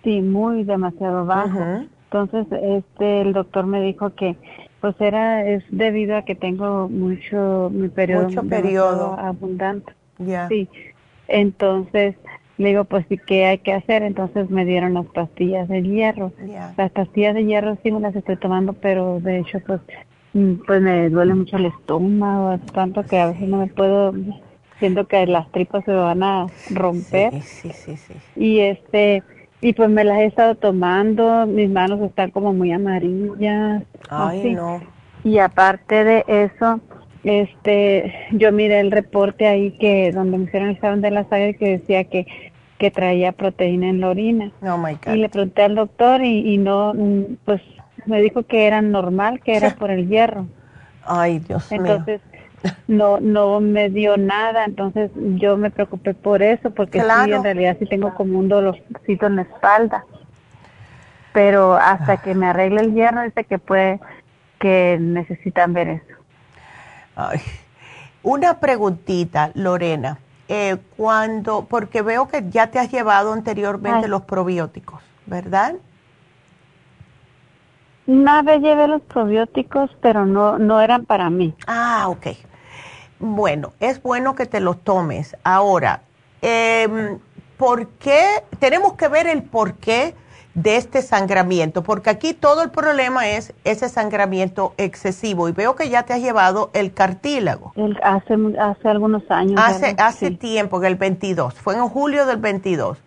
Sí, 0.03 0.21
muy 0.21 0.65
demasiado 0.65 1.25
bajo. 1.25 1.59
Entonces, 2.05 2.47
este, 2.53 3.23
el 3.23 3.33
doctor 3.33 3.67
me 3.67 3.81
dijo 3.81 4.11
que, 4.11 4.37
pues 4.81 4.95
era, 5.01 5.45
es 5.47 5.65
debido 5.71 6.17
a 6.17 6.23
que 6.23 6.35
tengo 6.35 6.89
mucho, 6.89 7.71
mi 7.73 7.89
periodo, 7.89 8.29
mucho 8.29 8.43
periodo 8.45 9.19
abundante. 9.19 9.93
Ya. 10.19 10.47
Sí. 10.49 10.69
Entonces, 11.27 12.15
le 12.59 12.69
digo, 12.69 12.85
pues 12.85 13.05
sí, 13.09 13.19
¿qué 13.19 13.47
hay 13.47 13.59
que 13.59 13.73
hacer? 13.73 14.03
Entonces 14.03 14.49
me 14.51 14.65
dieron 14.65 14.95
las 14.95 15.07
pastillas 15.07 15.69
de 15.69 15.83
hierro. 15.83 16.33
Las 16.77 16.91
pastillas 16.93 17.35
de 17.35 17.47
hierro 17.47 17.77
sí 17.83 17.91
me 17.91 18.01
las 18.01 18.15
estoy 18.15 18.37
tomando, 18.37 18.75
pero 18.75 19.19
de 19.21 19.41
hecho, 19.41 19.59
pues, 19.67 19.81
mm, 20.35 20.53
pues 20.67 20.81
me 20.81 21.09
duele 21.09 21.35
mucho 21.35 21.57
el 21.57 21.67
estómago, 21.67 22.59
tanto 22.73 23.03
que 23.03 23.19
a 23.19 23.29
veces 23.29 23.49
no 23.49 23.57
me 23.57 23.67
puedo 23.67 24.13
siento 24.79 25.07
que 25.07 25.27
las 25.27 25.51
tripas 25.51 25.85
se 25.85 25.93
van 25.93 26.23
a 26.23 26.47
romper. 26.71 27.43
Sí, 27.43 27.71
sí, 27.73 27.97
sí, 27.97 28.15
Y 28.37 28.61
este, 28.61 29.23
y 29.61 29.73
pues 29.73 29.89
me 29.89 30.05
las 30.05 30.19
he 30.19 30.27
estado 30.27 30.55
tomando, 30.55 31.47
mis 31.47 31.71
manos 31.71 32.01
están 32.01 32.31
como 32.31 32.53
muy 32.53 32.73
amarillas. 32.73 33.83
Ay, 34.11 34.55
no. 34.55 34.81
Y 35.25 35.39
aparte 35.39 36.05
de 36.05 36.25
eso, 36.27 36.81
este, 37.23 38.15
yo 38.33 38.53
miré 38.53 38.81
el 38.81 38.91
reporte 38.91 39.47
ahí 39.47 39.71
que 39.79 40.13
donde 40.13 40.39
me 40.39 40.45
hicieron 40.45 40.69
el 40.69 40.75
examen 40.77 41.01
de 41.01 41.11
la 41.11 41.25
sangre 41.25 41.55
que 41.55 41.79
decía 41.79 42.05
que 42.05 42.27
que 42.79 42.91
traía 42.91 43.33
proteína 43.33 43.89
en 43.89 44.01
la 44.01 44.09
orina. 44.09 44.53
Oh 44.63 44.77
my 44.77 44.95
God. 44.95 45.15
Y 45.15 45.19
le 45.19 45.29
pregunté 45.29 45.63
al 45.63 45.75
doctor 45.75 46.23
y, 46.23 46.53
y 46.55 46.59
no, 46.59 46.93
pues 47.45 47.63
me 48.07 48.21
dijo 48.21 48.43
que 48.43 48.67
era 48.67 48.83
normal, 48.83 49.41
que 49.41 49.57
era 49.57 49.71
por 49.79 49.91
el 49.91 50.09
hierro. 50.09 50.47
Ay, 51.03 51.39
Dios 51.39 51.71
mío. 51.71 52.05
No 52.87 53.21
no 53.21 53.61
me 53.61 53.91
dio 53.91 54.17
nada, 54.17 54.65
entonces 54.65 55.11
yo 55.15 55.57
me 55.57 55.71
preocupé 55.71 56.15
por 56.15 56.43
eso, 56.43 56.71
porque 56.71 57.01
sí, 57.01 57.31
en 57.31 57.43
realidad 57.43 57.77
sí 57.79 57.87
tengo 57.87 58.15
como 58.15 58.39
un 58.39 58.49
dolorcito 58.49 59.27
en 59.27 59.37
la 59.37 59.43
espalda. 59.43 60.05
Pero 61.33 61.75
hasta 61.75 62.19
que 62.19 62.35
me 62.35 62.47
arregle 62.47 62.83
el 62.83 62.95
hierro, 62.95 63.23
dice 63.23 63.45
que 63.45 63.59
puede, 63.59 64.01
que 64.59 64.99
necesitan 65.01 65.73
ver 65.73 65.89
eso. 65.89 66.15
Ay. 67.17 67.41
Una 68.23 68.61
preguntita, 68.61 69.51
Lorena. 69.55 70.19
Eh, 70.49 70.77
cuando, 70.97 71.67
porque 71.67 72.03
veo 72.03 72.29
que 72.29 72.45
ya 72.51 72.71
te 72.71 72.79
has 72.79 72.91
llevado 72.91 73.33
anteriormente 73.33 74.09
los 74.09 74.23
probióticos, 74.23 75.03
¿verdad? 75.27 75.75
Una 78.07 78.43
vez 78.43 78.61
llevé 78.61 78.87
los 78.87 79.01
probióticos, 79.03 79.91
pero 80.01 80.27
no, 80.27 80.59
no 80.59 80.81
eran 80.81 81.07
para 81.07 81.31
mí. 81.31 81.55
Ah, 81.67 82.07
ok. 82.09 82.27
Bueno, 83.19 83.73
es 83.81 84.03
bueno 84.03 84.35
que 84.35 84.47
te 84.47 84.61
los 84.61 84.83
tomes. 84.83 85.37
Ahora, 85.45 86.03
eh, 86.43 87.19
¿por 87.57 87.89
qué? 87.89 88.45
Tenemos 88.59 88.95
que 88.95 89.09
ver 89.09 89.27
el 89.27 89.43
porqué 89.43 90.15
de 90.55 90.77
este 90.77 91.03
sangramiento, 91.03 91.83
porque 91.83 92.11
aquí 92.11 92.33
todo 92.33 92.63
el 92.63 92.71
problema 92.71 93.29
es 93.29 93.53
ese 93.65 93.89
sangramiento 93.89 94.73
excesivo 94.79 95.49
y 95.49 95.53
veo 95.53 95.75
que 95.75 95.89
ya 95.89 96.05
te 96.05 96.13
has 96.13 96.21
llevado 96.21 96.71
el 96.75 96.95
cartílago. 96.95 97.73
hace, 98.03 98.37
hace 98.61 98.89
algunos 98.89 99.29
años. 99.31 99.61
Hace, 99.63 99.97
hace 99.99 100.31
tiempo, 100.31 100.79
en 100.79 100.85
el 100.85 100.95
22, 100.95 101.55
fue 101.55 101.75
en 101.75 101.89
julio 101.89 102.25
del 102.27 102.37
22. 102.37 102.99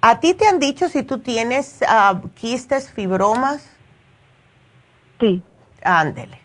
¿A 0.00 0.18
ti 0.18 0.34
te 0.34 0.48
han 0.48 0.58
dicho 0.58 0.88
si 0.88 1.04
tú 1.04 1.18
tienes 1.18 1.80
uh, 1.82 2.28
quistes, 2.30 2.90
fibromas? 2.90 3.64
Sí. 5.20 5.40
Ándele. 5.84 6.38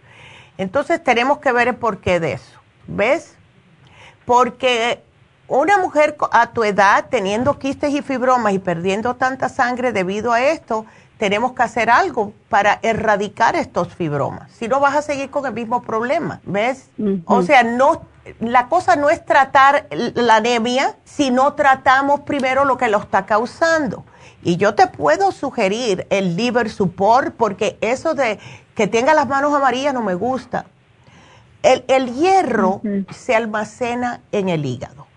Entonces 0.60 1.04
tenemos 1.04 1.40
que 1.40 1.52
ver 1.52 1.68
el 1.68 1.76
porqué 1.76 2.20
de 2.20 2.34
eso. 2.34 2.57
¿Ves? 2.88 3.36
Porque 4.26 5.02
una 5.48 5.78
mujer 5.78 6.18
a 6.32 6.52
tu 6.52 6.64
edad 6.64 7.06
teniendo 7.10 7.58
quistes 7.58 7.94
y 7.94 8.02
fibromas 8.02 8.54
y 8.54 8.60
perdiendo 8.60 9.16
tanta 9.16 9.50
sangre 9.50 9.94
debido 9.94 10.34
a 10.34 10.42
esto, 10.42 10.86
tenemos 11.18 11.54
que 11.54 11.64
hacer 11.64 11.90
algo 11.90 12.34
para 12.50 12.80
erradicar 12.82 13.56
estos 13.56 13.94
fibromas. 13.96 14.52
Si 14.52 14.68
no 14.68 14.80
vas 14.80 14.96
a 14.96 15.02
seguir 15.02 15.30
con 15.30 15.46
el 15.46 15.54
mismo 15.54 15.82
problema, 15.82 16.42
¿ves? 16.44 16.90
O 17.26 17.42
sea, 17.42 17.64
no 17.64 18.02
la 18.40 18.68
cosa 18.68 18.96
no 18.98 19.10
es 19.10 19.26
tratar 19.26 19.88
la 19.90 20.36
anemia, 20.36 20.96
sino 21.06 21.54
tratamos 21.54 22.22
primero 22.22 22.66
lo 22.66 22.78
que 22.78 22.90
lo 22.90 22.98
está 23.00 23.26
causando. 23.26 24.04
Y 24.44 24.58
yo 24.58 24.76
te 24.76 24.88
puedo 24.88 25.32
sugerir 25.32 26.06
el 26.10 26.36
liver 26.36 26.70
support 26.70 27.34
porque 27.36 27.78
eso 27.82 28.14
de 28.14 28.40
que 28.76 28.88
tenga 28.88 29.14
las 29.14 29.28
manos 29.28 29.54
amarillas 29.54 29.94
no 29.94 30.02
me 30.02 30.14
gusta 30.14 30.66
el, 31.68 32.14
hierro 32.14 32.82
se 33.12 33.36
almacena 33.36 34.22
en 34.32 34.50
el 34.50 34.66
hígado. 34.66 35.08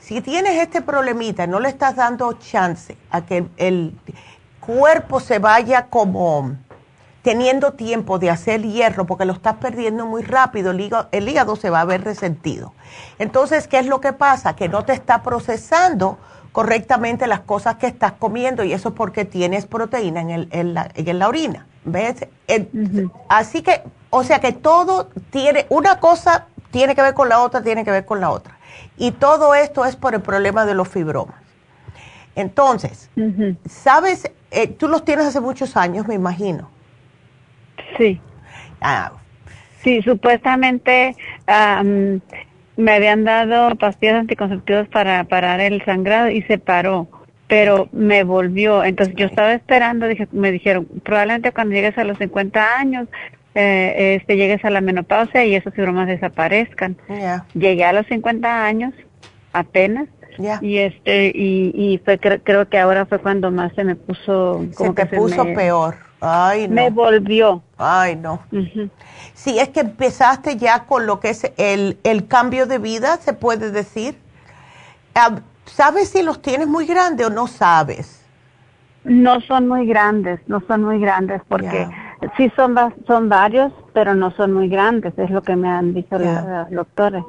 Si 0.00 0.20
tienes 0.20 0.60
este 0.60 0.82
problemita, 0.82 1.46
no 1.46 1.60
le 1.60 1.68
estás 1.68 1.96
dando 1.96 2.32
chance 2.34 2.96
a 3.10 3.24
que 3.24 3.46
el 3.56 3.94
cuerpo 4.60 5.20
se 5.20 5.38
vaya 5.38 5.86
como 5.86 6.56
teniendo 7.22 7.74
tiempo 7.74 8.18
de 8.18 8.30
hacer 8.30 8.62
hierro 8.62 9.06
porque 9.06 9.24
lo 9.24 9.32
estás 9.32 9.56
perdiendo 9.56 10.06
muy 10.06 10.22
rápido, 10.22 10.72
el 10.72 10.80
hígado, 10.80 11.08
el 11.12 11.28
hígado 11.28 11.54
se 11.54 11.70
va 11.70 11.80
a 11.80 11.84
ver 11.84 12.02
resentido. 12.02 12.72
Entonces, 13.18 13.68
¿qué 13.68 13.78
es 13.78 13.86
lo 13.86 14.00
que 14.00 14.12
pasa? 14.12 14.56
Que 14.56 14.68
no 14.68 14.84
te 14.84 14.92
está 14.92 15.22
procesando 15.22 16.18
correctamente 16.50 17.26
las 17.26 17.40
cosas 17.40 17.76
que 17.76 17.86
estás 17.86 18.12
comiendo 18.12 18.64
y 18.64 18.72
eso 18.72 18.90
es 18.90 18.94
porque 18.94 19.24
tienes 19.24 19.66
proteína 19.66 20.20
en, 20.20 20.30
el, 20.30 20.48
en, 20.50 20.74
la, 20.74 20.90
en 20.94 21.18
la, 21.18 21.28
orina. 21.28 21.66
¿Ves? 21.84 22.26
Así 23.28 23.62
que, 23.62 23.82
o 24.14 24.24
sea 24.24 24.40
que 24.40 24.52
todo 24.52 25.08
tiene, 25.30 25.64
una 25.70 25.98
cosa 25.98 26.46
tiene 26.70 26.94
que 26.94 27.00
ver 27.00 27.14
con 27.14 27.30
la 27.30 27.40
otra, 27.40 27.62
tiene 27.62 27.82
que 27.82 27.90
ver 27.90 28.04
con 28.04 28.20
la 28.20 28.28
otra. 28.28 28.58
Y 28.98 29.12
todo 29.12 29.54
esto 29.54 29.86
es 29.86 29.96
por 29.96 30.14
el 30.14 30.20
problema 30.20 30.66
de 30.66 30.74
los 30.74 30.86
fibromas. 30.86 31.36
Entonces, 32.36 33.08
¿sabes? 33.66 34.30
Eh, 34.50 34.68
tú 34.68 34.88
los 34.88 35.06
tienes 35.06 35.24
hace 35.24 35.40
muchos 35.40 35.78
años, 35.78 36.06
me 36.06 36.14
imagino. 36.14 36.68
Sí. 37.96 38.20
Ah. 38.82 39.12
Sí, 39.82 40.02
supuestamente 40.02 41.16
me 42.76 42.92
habían 42.92 43.24
dado 43.24 43.74
pastillas 43.76 44.16
anticonceptivas 44.16 44.88
para 44.88 45.24
parar 45.24 45.60
el 45.60 45.82
sangrado 45.86 46.28
y 46.28 46.42
se 46.42 46.58
paró, 46.58 47.08
pero 47.46 47.88
me 47.92 48.24
volvió. 48.24 48.84
Entonces 48.84 49.14
yo 49.16 49.24
estaba 49.24 49.54
esperando, 49.54 50.06
dije, 50.06 50.28
me 50.32 50.52
dijeron, 50.52 50.86
probablemente 51.02 51.50
cuando 51.52 51.74
llegues 51.74 51.96
a 51.96 52.04
los 52.04 52.18
50 52.18 52.78
años, 52.78 53.08
eh, 53.54 54.16
este, 54.16 54.36
llegues 54.36 54.64
a 54.64 54.70
la 54.70 54.80
menopausia 54.80 55.44
y 55.44 55.54
esos 55.54 55.74
fibromas 55.74 56.08
desaparezcan. 56.08 56.96
Llegué 57.54 57.84
a 57.84 57.92
los 57.92 58.06
50 58.06 58.64
años, 58.64 58.94
apenas, 59.52 60.08
y 60.60 60.78
este 60.78 61.32
y, 61.34 61.72
y 61.74 61.98
fue, 62.04 62.18
creo, 62.18 62.68
que 62.68 62.78
ahora 62.78 63.04
fue 63.06 63.18
cuando 63.18 63.50
más 63.50 63.72
se 63.74 63.84
me 63.84 63.96
puso 63.96 64.64
como 64.74 64.94
se 64.94 65.06
te 65.06 65.16
puso 65.16 65.44
peor 65.54 65.94
Ay, 66.24 66.68
no. 66.68 66.74
Me 66.74 66.90
volvió. 66.90 67.62
Ay, 67.76 68.14
no. 68.14 68.40
Sí, 69.34 69.58
es 69.58 69.70
que 69.70 69.80
empezaste 69.80 70.56
ya 70.56 70.84
con 70.84 71.04
lo 71.04 71.18
que 71.18 71.30
es 71.30 71.52
el, 71.56 71.98
el 72.04 72.28
cambio 72.28 72.66
de 72.66 72.78
vida, 72.78 73.16
se 73.16 73.32
puede 73.32 73.72
decir. 73.72 74.16
¿Sabes 75.64 76.10
si 76.10 76.22
los 76.22 76.40
tienes 76.40 76.68
muy 76.68 76.86
grandes 76.86 77.26
o 77.26 77.30
no 77.30 77.48
sabes? 77.48 78.24
No 79.02 79.40
son 79.40 79.66
muy 79.66 79.84
grandes, 79.84 80.38
no 80.46 80.62
son 80.68 80.84
muy 80.84 81.00
grandes 81.00 81.42
porque 81.48 81.88
sí 82.36 82.50
son, 82.56 82.76
son 83.06 83.28
varios, 83.28 83.72
pero 83.92 84.14
no 84.14 84.30
son 84.32 84.52
muy 84.52 84.68
grandes, 84.68 85.12
es 85.16 85.30
lo 85.30 85.42
que 85.42 85.56
me 85.56 85.68
han 85.68 85.94
dicho 85.94 86.18
los 86.18 86.70
doctores. 86.70 87.24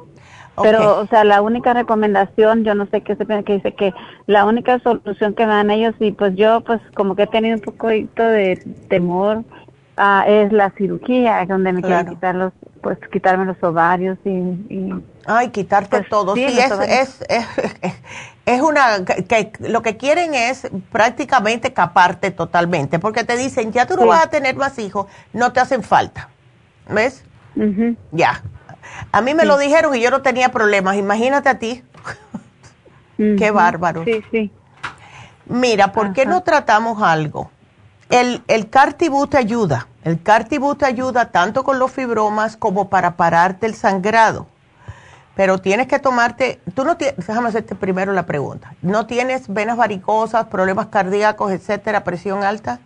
Pero, 0.62 1.00
o 1.00 1.06
sea, 1.08 1.24
la 1.24 1.42
única 1.42 1.74
recomendación, 1.74 2.62
yo 2.62 2.76
no 2.76 2.86
sé 2.86 3.00
qué 3.00 3.16
se 3.16 3.26
que 3.26 3.54
dice 3.54 3.74
que 3.74 3.92
la 4.26 4.44
única 4.44 4.78
solución 4.78 5.34
que 5.34 5.46
me 5.46 5.52
dan 5.52 5.70
ellos, 5.70 5.94
y 5.98 6.12
pues 6.12 6.36
yo, 6.36 6.60
pues 6.60 6.80
como 6.94 7.16
que 7.16 7.24
he 7.24 7.26
tenido 7.26 7.56
un 7.56 7.62
poco 7.62 7.88
de 7.88 8.62
temor, 8.88 9.38
uh, 9.98 10.22
es 10.28 10.52
la 10.52 10.70
cirugía, 10.70 11.44
donde 11.46 11.72
me 11.72 11.82
quieren 11.82 12.06
quitar 12.06 12.36
los, 12.36 12.52
pues 12.82 12.98
quitarme 13.12 13.46
los 13.46 13.60
ovarios 13.62 14.16
y. 14.24 14.92
Ay, 15.26 15.48
quitarte 15.48 15.98
pues, 15.98 16.08
todo. 16.08 16.34
Sí, 16.34 16.44
es, 16.44 16.70
es, 16.70 17.26
es, 17.28 17.46
es, 18.46 18.60
una. 18.60 19.04
Que, 19.04 19.52
lo 19.60 19.82
que 19.82 19.96
quieren 19.96 20.34
es 20.34 20.68
prácticamente 20.90 21.72
caparte 21.72 22.30
totalmente, 22.30 22.98
porque 22.98 23.24
te 23.24 23.36
dicen, 23.36 23.72
ya 23.72 23.86
tú 23.86 23.96
no 23.96 24.06
vas 24.06 24.24
a 24.24 24.30
tener 24.30 24.56
más 24.56 24.78
hijos, 24.78 25.06
no 25.32 25.52
te 25.52 25.60
hacen 25.60 25.82
falta. 25.82 26.28
¿Ves? 26.88 27.24
Ya, 28.12 28.42
a 29.12 29.20
mí 29.20 29.34
me 29.34 29.44
lo 29.44 29.56
dijeron 29.58 29.94
y 29.94 30.00
yo 30.00 30.10
no 30.10 30.22
tenía 30.22 30.50
problemas. 30.50 30.96
Imagínate 30.96 31.48
a 31.48 31.58
ti. 31.58 31.82
Qué 33.16 33.50
bárbaro. 33.50 34.04
Sí, 34.04 34.22
sí. 34.30 34.50
Mira, 35.46 35.92
¿por 35.92 36.12
qué 36.12 36.26
no 36.26 36.42
tratamos 36.42 37.02
algo? 37.02 37.50
El, 38.10 38.42
el 38.48 38.70
Cartibú 38.70 39.26
te 39.26 39.38
ayuda. 39.38 39.88
El 40.02 40.22
Cartibú 40.22 40.74
te 40.74 40.86
ayuda 40.86 41.30
tanto 41.30 41.64
con 41.64 41.78
los 41.78 41.92
fibromas 41.92 42.56
como 42.56 42.88
para 42.88 43.16
pararte 43.16 43.66
el 43.66 43.74
sangrado. 43.74 44.46
Pero 45.36 45.58
tienes 45.58 45.88
que 45.88 45.98
tomarte, 45.98 46.60
tú 46.74 46.84
no 46.84 46.96
tienes, 46.96 47.16
déjame 47.26 47.48
hacerte 47.48 47.74
primero 47.74 48.12
la 48.12 48.24
pregunta. 48.24 48.74
¿No 48.82 49.06
tienes 49.06 49.52
venas 49.52 49.76
varicosas, 49.76 50.46
problemas 50.46 50.86
cardíacos, 50.86 51.50
etcétera, 51.52 52.04
presión 52.04 52.44
alta? 52.44 52.78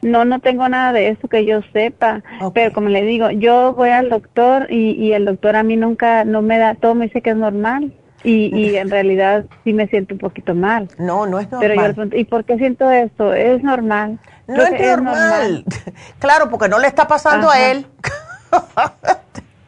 No, 0.00 0.24
no 0.24 0.40
tengo 0.40 0.68
nada 0.68 0.92
de 0.92 1.10
eso 1.10 1.28
que 1.28 1.44
yo 1.44 1.60
sepa, 1.72 2.22
pero 2.54 2.72
como 2.72 2.88
le 2.88 3.02
digo, 3.02 3.30
yo 3.30 3.72
voy 3.74 3.90
al 3.90 4.10
doctor 4.10 4.66
y, 4.68 4.92
y, 4.92 5.12
el 5.12 5.24
doctor 5.24 5.54
a 5.54 5.62
mí 5.62 5.76
nunca, 5.76 6.24
no 6.24 6.42
me 6.42 6.58
da, 6.58 6.74
todo 6.74 6.96
me 6.96 7.06
dice 7.06 7.22
que 7.22 7.30
es 7.30 7.36
normal 7.36 7.92
y, 8.24 8.50
y 8.56 8.76
en 8.76 8.90
realidad 8.90 9.44
sí 9.62 9.72
me 9.72 9.86
siento 9.86 10.14
un 10.14 10.18
poquito 10.18 10.54
mal. 10.54 10.88
No, 10.98 11.26
no 11.26 11.38
es 11.38 11.50
normal. 11.52 11.94
Pero 11.94 12.10
yo, 12.10 12.16
¿y 12.16 12.24
por 12.24 12.44
qué 12.44 12.58
siento 12.58 12.90
esto? 12.90 13.32
Es 13.32 13.62
normal. 13.62 14.18
No 14.48 14.62
es, 14.62 14.80
normal. 14.80 15.64
claro, 16.18 16.50
porque 16.50 16.68
no 16.68 16.80
le 16.80 16.88
está 16.88 17.06
pasando 17.06 17.48
a 17.48 17.60
él. 17.60 17.86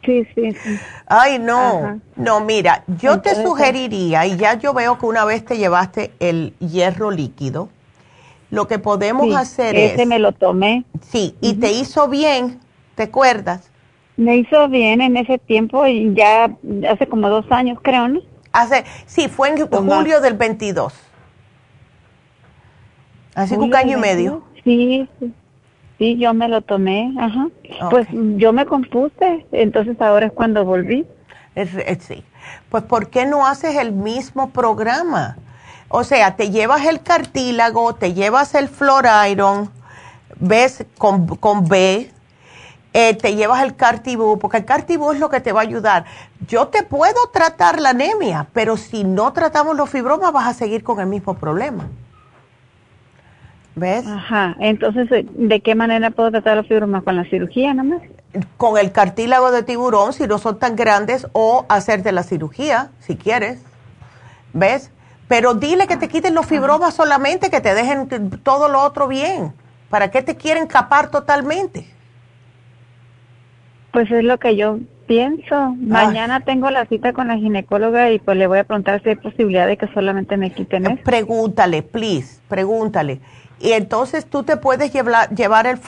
sí, 0.05 0.25
sí, 0.35 0.51
sí. 0.53 0.79
Ay, 1.07 1.39
no. 1.39 1.99
No, 2.15 2.39
mira, 2.41 2.83
yo 2.87 3.21
te 3.21 3.35
sugeriría, 3.35 4.25
y 4.25 4.37
ya 4.37 4.55
yo 4.55 4.73
veo 4.73 4.97
que 4.97 5.05
una 5.05 5.25
vez 5.25 5.43
te 5.45 5.57
llevaste 5.57 6.11
el 6.19 6.53
hierro 6.59 7.11
líquido, 7.11 7.69
lo 8.51 8.67
que 8.67 8.79
podemos 8.79 9.35
hacer 9.35 9.75
es... 9.75 9.93
Ese 9.93 10.05
me 10.05 10.19
lo 10.19 10.31
tomé. 10.31 10.85
Sí, 11.01 11.35
y 11.41 11.55
te 11.55 11.71
hizo 11.71 12.07
bien, 12.07 12.59
¿te 12.95 13.03
acuerdas? 13.03 13.71
Me 14.17 14.37
hizo 14.37 14.69
bien 14.69 15.01
en 15.01 15.17
ese 15.17 15.37
tiempo 15.37 15.85
y 15.87 16.13
ya 16.13 16.55
hace 16.89 17.07
como 17.07 17.29
dos 17.29 17.45
años, 17.51 17.79
creo, 17.81 18.07
¿no? 18.07 18.21
Hace, 18.53 18.85
sí, 19.05 19.27
fue 19.27 19.49
en 19.49 19.67
julio 19.67 20.21
del 20.21 20.35
22. 20.35 20.93
Hace 23.35 23.57
un 23.57 23.75
año 23.75 23.97
y 23.97 24.01
medio. 24.01 24.43
Sí, 24.63 25.09
sí, 25.19 25.33
yo 25.99 26.33
me 26.33 26.47
lo 26.47 26.61
tomé, 26.61 27.13
ajá. 27.19 27.47
Pues 27.89 28.07
yo 28.11 28.53
me 28.53 28.65
compuse, 28.65 29.45
entonces 29.51 29.99
ahora 30.01 30.27
es 30.27 30.33
cuando 30.33 30.65
volví. 30.65 31.05
sí. 31.99 32.23
Pues 32.69 32.83
¿por 32.83 33.09
qué 33.09 33.25
no 33.25 33.45
haces 33.45 33.75
el 33.77 33.91
mismo 33.91 34.49
programa? 34.49 35.37
O 35.87 36.03
sea, 36.03 36.35
te 36.35 36.51
llevas 36.51 36.85
el 36.85 37.01
cartílago, 37.01 37.95
te 37.95 38.13
llevas 38.13 38.55
el 38.55 38.69
iron, 39.29 39.71
ves 40.39 40.85
con, 40.97 41.27
con 41.27 41.67
B, 41.67 42.11
eh, 42.93 43.13
te 43.15 43.35
llevas 43.35 43.63
el 43.63 43.75
cartibú, 43.75 44.39
porque 44.39 44.57
el 44.57 44.65
cartibú 44.65 45.11
es 45.11 45.19
lo 45.19 45.29
que 45.29 45.39
te 45.39 45.51
va 45.51 45.61
a 45.61 45.63
ayudar. 45.63 46.05
Yo 46.47 46.67
te 46.67 46.83
puedo 46.83 47.27
tratar 47.31 47.79
la 47.79 47.89
anemia, 47.91 48.47
pero 48.53 48.77
si 48.77 49.03
no 49.03 49.33
tratamos 49.33 49.75
los 49.75 49.89
fibromas 49.89 50.31
vas 50.33 50.47
a 50.47 50.53
seguir 50.53 50.83
con 50.83 50.99
el 50.99 51.07
mismo 51.07 51.35
problema. 51.35 51.87
¿Ves? 53.75 54.07
Ajá, 54.07 54.55
entonces, 54.59 55.09
¿de 55.11 55.59
qué 55.59 55.75
manera 55.75 56.09
puedo 56.11 56.31
tratar 56.31 56.55
los 56.55 56.67
fibromas? 56.67 57.03
¿Con 57.03 57.17
la 57.17 57.25
cirugía 57.25 57.73
nomás? 57.73 58.01
Con 58.55 58.77
el 58.77 58.93
cartílago 58.93 59.51
de 59.51 59.63
tiburón, 59.63 60.13
si 60.13 60.27
no 60.27 60.37
son 60.37 60.59
tan 60.59 60.77
grandes, 60.77 61.27
o 61.33 61.65
hacerte 61.67 62.13
la 62.13 62.23
cirugía, 62.23 62.91
si 62.99 63.17
quieres. 63.17 63.61
¿Ves? 64.53 64.91
Pero 65.27 65.55
dile 65.55 65.87
que 65.87 65.97
te 65.97 66.07
quiten 66.07 66.35
los 66.35 66.45
fibromas 66.45 66.93
solamente, 66.93 67.49
que 67.49 67.59
te 67.59 67.73
dejen 67.73 68.29
todo 68.43 68.69
lo 68.69 68.81
otro 68.81 69.07
bien. 69.07 69.53
¿Para 69.89 70.09
qué 70.09 70.21
te 70.21 70.35
quieren 70.35 70.67
capar 70.67 71.11
totalmente? 71.11 71.85
Pues 73.91 74.09
es 74.11 74.23
lo 74.23 74.37
que 74.37 74.55
yo 74.55 74.79
pienso. 75.07 75.75
Mañana 75.77 76.41
tengo 76.41 76.69
la 76.69 76.85
cita 76.85 77.13
con 77.13 77.27
la 77.27 77.37
ginecóloga 77.37 78.11
y 78.11 78.19
pues 78.19 78.37
le 78.37 78.47
voy 78.47 78.59
a 78.59 78.63
preguntar 78.63 79.01
si 79.03 79.09
hay 79.09 79.15
posibilidad 79.15 79.67
de 79.67 79.77
que 79.77 79.87
solamente 79.93 80.37
me 80.37 80.51
quiten 80.51 80.85
eso. 80.85 81.03
Pregúntale, 81.03 81.81
please, 81.83 82.39
pregúntale. 82.47 83.19
Y 83.57 83.71
entonces 83.71 84.25
tú 84.25 84.43
te 84.43 84.57
puedes 84.57 84.91
llevar, 84.91 85.33
llevar 85.33 85.65
el 85.65 85.79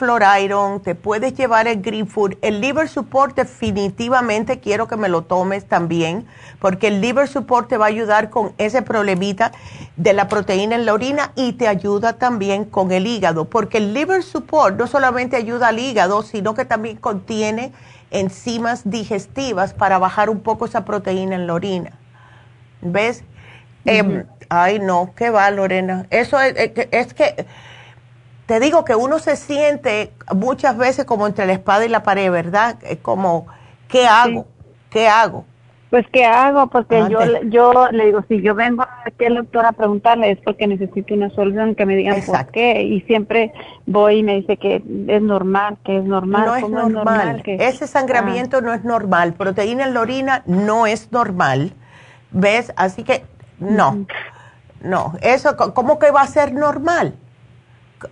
Iron, 0.42 0.80
te 0.80 0.94
puedes 0.94 1.34
llevar 1.34 1.68
el 1.68 1.82
Green 1.82 2.06
Food. 2.06 2.36
El 2.40 2.62
Liver 2.62 2.88
Support 2.88 3.36
definitivamente 3.36 4.58
quiero 4.58 4.88
que 4.88 4.96
me 4.96 5.10
lo 5.10 5.22
tomes 5.22 5.66
también, 5.66 6.26
porque 6.60 6.88
el 6.88 7.02
Liver 7.02 7.28
Support 7.28 7.68
te 7.68 7.76
va 7.76 7.84
a 7.84 7.88
ayudar 7.88 8.30
con 8.30 8.52
ese 8.56 8.80
problemita 8.80 9.52
de 9.96 10.14
la 10.14 10.28
proteína 10.28 10.76
en 10.76 10.86
la 10.86 10.94
orina 10.94 11.32
y 11.36 11.52
te 11.52 11.68
ayuda 11.68 12.14
también 12.14 12.64
con 12.64 12.90
el 12.90 13.06
hígado, 13.06 13.44
porque 13.44 13.78
el 13.78 13.92
Liver 13.92 14.22
Support 14.22 14.78
no 14.78 14.86
solamente 14.86 15.36
ayuda 15.36 15.68
al 15.68 15.78
hígado, 15.78 16.22
sino 16.22 16.54
que 16.54 16.64
también 16.64 16.96
contiene 16.96 17.72
enzimas 18.10 18.88
digestivas 18.88 19.74
para 19.74 19.98
bajar 19.98 20.30
un 20.30 20.40
poco 20.40 20.64
esa 20.64 20.86
proteína 20.86 21.36
en 21.36 21.46
la 21.46 21.52
orina. 21.52 21.92
¿Ves? 22.80 23.24
Em, 23.84 24.24
ay, 24.48 24.78
no, 24.78 25.12
qué 25.16 25.30
va, 25.30 25.50
Lorena. 25.50 26.06
Eso 26.10 26.40
es, 26.40 26.54
es, 26.90 27.14
que, 27.14 27.46
te 28.46 28.60
digo 28.60 28.84
que 28.84 28.94
uno 28.94 29.18
se 29.18 29.36
siente 29.36 30.12
muchas 30.34 30.76
veces 30.76 31.04
como 31.04 31.26
entre 31.26 31.46
la 31.46 31.52
espada 31.52 31.84
y 31.84 31.88
la 31.88 32.02
pared, 32.02 32.30
¿verdad? 32.30 32.78
Como, 33.02 33.46
¿qué 33.88 34.06
hago? 34.06 34.46
¿Qué 34.90 35.08
hago? 35.08 35.44
Pues, 35.90 36.06
¿qué 36.12 36.26
hago? 36.26 36.66
Porque 36.66 37.02
yo, 37.08 37.20
yo 37.44 37.88
le 37.90 38.06
digo, 38.06 38.22
si 38.28 38.42
yo 38.42 38.54
vengo 38.54 38.84
aquí 39.06 39.24
al 39.24 39.36
doctor 39.36 39.64
a 39.64 39.72
preguntarle 39.72 40.32
es 40.32 40.38
porque 40.44 40.66
necesito 40.66 41.14
una 41.14 41.30
solución, 41.30 41.74
que 41.74 41.86
me 41.86 41.96
digan 41.96 42.20
por 42.26 42.46
qué. 42.48 42.82
Y 42.82 43.00
siempre 43.02 43.52
voy 43.86 44.18
y 44.18 44.22
me 44.22 44.36
dice 44.36 44.58
que 44.58 44.82
es 45.06 45.22
normal, 45.22 45.78
que 45.84 45.96
es 45.96 46.04
normal. 46.04 46.44
No 46.44 46.56
es 46.56 46.68
normal. 46.68 47.42
Ese 47.46 47.86
sangramiento 47.86 48.58
ah. 48.58 48.60
no 48.60 48.74
es 48.74 48.84
normal. 48.84 49.32
Proteína 49.32 49.84
en 49.84 49.94
la 49.94 50.00
orina 50.02 50.42
no 50.44 50.86
es 50.86 51.10
normal. 51.10 51.72
¿Ves? 52.30 52.72
Así 52.76 53.02
que 53.02 53.24
no, 53.58 54.06
no. 54.80 55.14
Eso, 55.20 55.56
¿cómo 55.56 55.98
que 55.98 56.10
va 56.10 56.22
a 56.22 56.26
ser 56.26 56.52
normal? 56.52 57.14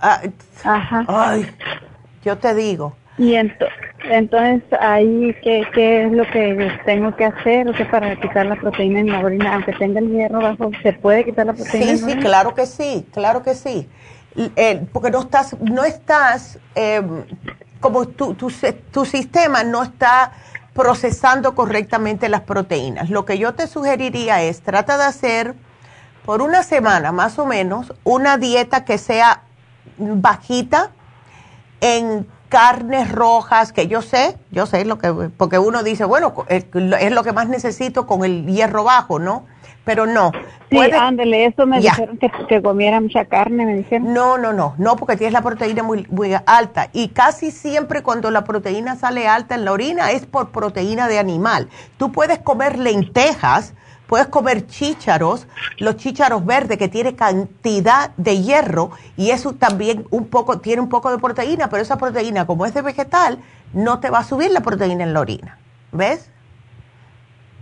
Ah, 0.01 0.21
Ajá. 0.65 1.05
Ay, 1.09 1.49
yo 2.25 2.37
te 2.39 2.55
digo. 2.55 2.97
Y 3.19 3.35
entonces 3.35 4.63
ahí, 4.79 5.35
¿qué, 5.43 5.67
¿qué 5.73 6.05
es 6.05 6.13
lo 6.13 6.25
que 6.31 6.71
tengo 6.85 7.17
que 7.17 7.25
hacer? 7.25 7.69
O 7.69 7.75
sea, 7.75 7.91
para 7.91 8.15
quitar 8.17 8.47
la 8.47 8.57
proteína 8.57 9.01
en 9.01 9.11
la 9.11 9.21
orina, 9.21 9.55
aunque 9.55 9.73
tenga 9.73 10.01
el 10.01 10.11
hierro 10.11 10.41
bajo, 10.41 10.71
¿se 10.83 10.93
puede 10.93 11.25
quitar 11.25 11.47
la 11.47 11.55
proteína? 11.55 11.97
Sí, 11.97 12.05
sí, 12.05 12.17
claro 12.19 12.55
que 12.55 12.67
sí, 12.67 13.07
claro 13.13 13.43
que 13.43 13.55
sí. 13.55 13.89
Eh, 14.37 14.87
porque 14.93 15.11
no 15.11 15.21
estás, 15.21 15.57
no 15.61 15.85
estás, 15.85 16.59
eh, 16.75 17.01
como 17.81 18.07
tu, 18.07 18.35
tu, 18.35 18.53
tu 18.93 19.05
sistema 19.07 19.65
no 19.65 19.83
está 19.83 20.33
procesando 20.75 21.55
correctamente 21.55 22.29
las 22.29 22.43
proteínas. 22.43 23.09
Lo 23.09 23.25
que 23.25 23.39
yo 23.39 23.55
te 23.55 23.67
sugeriría 23.67 24.43
es, 24.43 24.61
trata 24.61 24.99
de 24.99 25.05
hacer 25.05 25.55
por 26.27 26.43
una 26.43 26.65
semana 26.65 27.13
más 27.13 27.39
o 27.39 27.47
menos 27.47 27.95
una 28.05 28.37
dieta 28.37 28.85
que 28.85 28.99
sea 28.99 29.43
bajita 29.97 30.91
en 31.81 32.27
carnes 32.49 33.11
rojas, 33.11 33.73
que 33.73 33.87
yo 33.87 34.03
sé, 34.03 34.37
yo 34.51 34.67
sé 34.67 34.85
lo 34.85 34.99
que, 34.99 35.13
porque 35.13 35.59
uno 35.59 35.83
dice, 35.83 36.05
bueno, 36.05 36.35
es 36.49 37.13
lo 37.13 37.25
que 37.25 37.33
más 37.33 37.49
necesito 37.49 38.07
con 38.07 38.25
el 38.25 38.47
hierro 38.47 38.85
bajo, 38.85 39.19
¿no? 39.19 39.47
Pero 39.85 40.05
no. 40.05 40.33
Sí, 40.69 40.79
ándele, 40.79 41.47
eso 41.47 41.65
me 41.65 41.79
dijeron 41.81 42.19
que, 42.19 42.61
comiera 42.61 43.01
mucha 43.01 43.27
carne, 43.27 43.65
me 43.65 43.77
dijeron. 43.77 44.13
No, 44.13 44.37
no, 44.37 44.53
no, 44.53 44.75
no, 44.79 44.97
porque 44.97 45.17
tienes 45.17 45.33
la 45.33 45.43
proteína 45.43 45.85
muy, 45.85 46.09
muy 46.11 46.33
alta. 46.45 46.89
Y 46.93 47.09
casi 47.09 47.53
siempre 47.53 48.03
cuando 48.03 48.33
la 48.33 48.43
proteína 48.43 48.97
sale 48.97 49.29
alta 49.29 49.55
en 49.55 49.65
la 49.65 49.71
orina 49.71 50.11
es 50.11 50.27
por 50.27 50.51
proteína 50.51 51.07
de 51.07 51.21
animal. 51.21 51.69
Tú 51.99 52.11
puedes 52.11 52.41
comer 52.41 52.81
lentejas, 52.81 53.75
puedes 54.07 54.29
comer 54.29 54.67
chícharos, 54.67 55.47
los 55.79 55.97
chícharos 55.97 56.45
verdes 56.45 56.79
que 56.79 56.89
tiene 56.89 57.15
cantidad 57.15 58.11
de 58.17 58.43
hierro 58.43 58.91
y 59.17 59.31
eso 59.31 59.55
también 59.55 60.07
un 60.11 60.27
poco, 60.29 60.59
tiene 60.59 60.83
un 60.83 60.89
poco 60.89 61.11
de 61.11 61.19
proteína, 61.19 61.69
pero 61.69 61.83
esa 61.83 61.97
proteína 61.97 62.47
como 62.47 62.67
es 62.67 62.75
de 62.75 62.83
vegetal, 62.83 63.39
no 63.73 64.01
te 64.01 64.11
va 64.11 64.21
a 64.21 64.25
subir 64.25 64.51
la 64.51 64.61
proteína 64.61 65.05
en 65.05 65.13
la 65.13 65.21
orina. 65.21 65.59
¿Ves? 65.93 66.31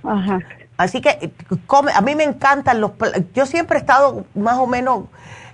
Ajá. 0.02 0.40
Así 0.76 1.00
que 1.00 1.10
eh, 1.20 1.32
come, 1.66 1.92
a 1.92 2.00
mí 2.00 2.14
me 2.14 2.24
encantan 2.24 2.80
los... 2.80 2.92
Yo 3.34 3.46
siempre 3.46 3.78
he 3.78 3.80
estado 3.80 4.26
más 4.34 4.58
o 4.58 4.66
menos 4.66 5.04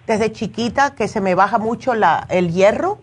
desde 0.07 0.33
chiquita 0.33 0.95
que 0.95 1.09
se 1.09 1.21
me 1.21 1.35
baja 1.35 1.59
mucho 1.59 1.95
la, 1.95 2.27
el 2.31 2.53
hierro. 2.53 3.01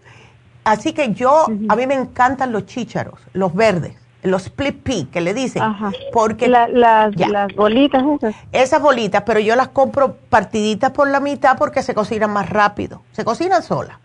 Así 0.63 0.91
que 0.93 1.13
yo, 1.13 1.45
a 1.69 1.75
mí 1.75 1.87
me 1.87 1.93
encantan 1.93 2.51
los 2.51 2.65
chícharos, 2.65 3.19
los 3.31 3.53
verdes, 3.55 3.95
los 4.23 4.43
split 4.45 4.81
pea 4.81 5.05
que 5.11 5.21
le 5.21 5.33
dicen. 5.33 5.61
Ajá. 5.61 5.91
Porque 6.11 6.47
las, 6.47 6.69
las 6.71 7.55
bolitas 7.55 8.03
esas. 8.03 8.35
Esas 8.51 8.81
bolitas, 8.81 9.23
pero 9.25 9.39
yo 9.39 9.55
las 9.55 9.69
compro 9.69 10.15
partiditas 10.29 10.91
por 10.91 11.09
la 11.09 11.19
mitad 11.19 11.57
porque 11.57 11.83
se 11.83 11.93
cocinan 11.93 12.31
más 12.31 12.49
rápido. 12.49 13.03
Se 13.11 13.23
cocinan 13.23 13.63
solas. 13.63 13.97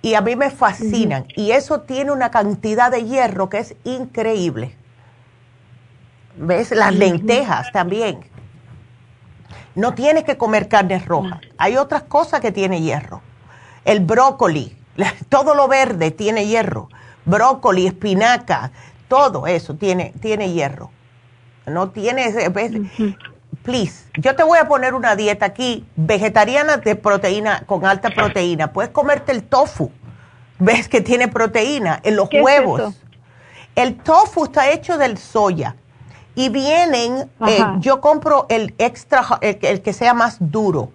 Y 0.00 0.14
a 0.14 0.20
mí 0.20 0.34
me 0.34 0.50
fascinan. 0.50 1.26
Y 1.36 1.52
eso 1.52 1.82
tiene 1.82 2.10
una 2.10 2.30
cantidad 2.30 2.90
de 2.90 3.04
hierro 3.04 3.48
que 3.48 3.58
es 3.58 3.76
increíble. 3.84 4.76
¿Ves? 6.36 6.72
Las 6.72 6.94
lentejas 6.94 7.70
también. 7.72 8.24
No 9.74 9.94
tienes 9.94 10.24
que 10.24 10.36
comer 10.36 10.68
carnes 10.68 11.06
rojas. 11.06 11.40
Hay 11.56 11.76
otras 11.76 12.02
cosas 12.02 12.40
que 12.40 12.52
tienen 12.52 12.82
hierro. 12.82 13.22
El 13.84 14.00
brócoli, 14.00 14.76
todo 15.28 15.54
lo 15.54 15.68
verde 15.68 16.10
tiene 16.10 16.46
hierro. 16.46 16.88
Brócoli, 17.24 17.86
espinaca, 17.86 18.72
todo 19.12 19.46
eso 19.46 19.74
tiene, 19.74 20.14
tiene 20.22 20.54
hierro. 20.54 20.90
No 21.66 21.90
tienes, 21.90 22.34
¿ves? 22.50 22.72
Please, 23.62 24.06
yo 24.16 24.34
te 24.34 24.42
voy 24.42 24.58
a 24.58 24.66
poner 24.66 24.94
una 24.94 25.16
dieta 25.16 25.44
aquí 25.44 25.86
vegetariana 25.96 26.78
de 26.78 26.96
proteína, 26.96 27.64
con 27.66 27.84
alta 27.84 28.08
proteína. 28.08 28.72
Puedes 28.72 28.90
comerte 28.90 29.32
el 29.32 29.42
tofu. 29.42 29.90
¿Ves 30.58 30.88
que 30.88 31.02
tiene 31.02 31.28
proteína? 31.28 32.00
En 32.04 32.16
los 32.16 32.30
huevos. 32.32 32.94
el 33.74 33.96
tofu 33.96 34.44
está 34.44 34.70
hecho 34.70 34.96
del 34.96 35.18
soya 35.18 35.76
y 36.34 36.48
vienen, 36.48 37.30
eh, 37.46 37.62
yo 37.80 38.00
compro 38.00 38.46
el 38.48 38.74
extra, 38.78 39.26
el, 39.42 39.82
que 39.82 39.92
sea 39.92 40.14
más 40.14 40.38
duro. 40.40 40.90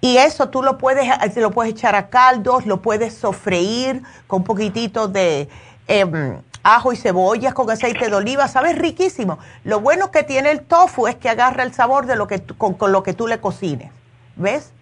Y 0.00 0.16
eso 0.16 0.48
tú 0.48 0.62
lo 0.62 0.78
puedes, 0.78 1.06
eh, 1.06 1.40
lo 1.42 1.50
puedes 1.50 1.72
echar 1.72 1.94
a 1.94 2.08
caldos, 2.08 2.64
lo 2.64 2.80
puedes 2.80 3.12
sofreír 3.12 4.02
con 4.26 4.40
un 4.40 4.44
poquitito 4.44 5.08
de 5.08 5.50
em, 5.86 6.38
ajo 6.64 6.92
y 6.92 6.96
cebollas 6.96 7.54
con 7.54 7.70
aceite 7.70 8.08
de 8.08 8.14
oliva, 8.16 8.48
sabe 8.48 8.72
riquísimo. 8.72 9.38
Lo 9.62 9.80
bueno 9.80 10.10
que 10.10 10.24
tiene 10.24 10.50
el 10.50 10.62
tofu 10.62 11.06
es 11.06 11.14
que 11.14 11.28
agarra 11.28 11.62
el 11.62 11.72
sabor 11.72 12.06
de 12.06 12.16
lo 12.16 12.26
que 12.26 12.42
con, 12.42 12.76
lo 12.90 13.02
que 13.02 13.12
tú 13.12 13.28
le 13.28 13.38
cocines, 13.40 13.92
¿ves? 14.34 14.72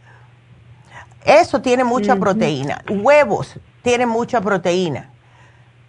Eso 1.24 1.60
tiene 1.60 1.84
mucha 1.84 2.16
proteína. 2.16 2.82
Huevos 2.88 3.58
tienen 3.82 4.08
mucha 4.08 4.40
proteína. 4.40 5.10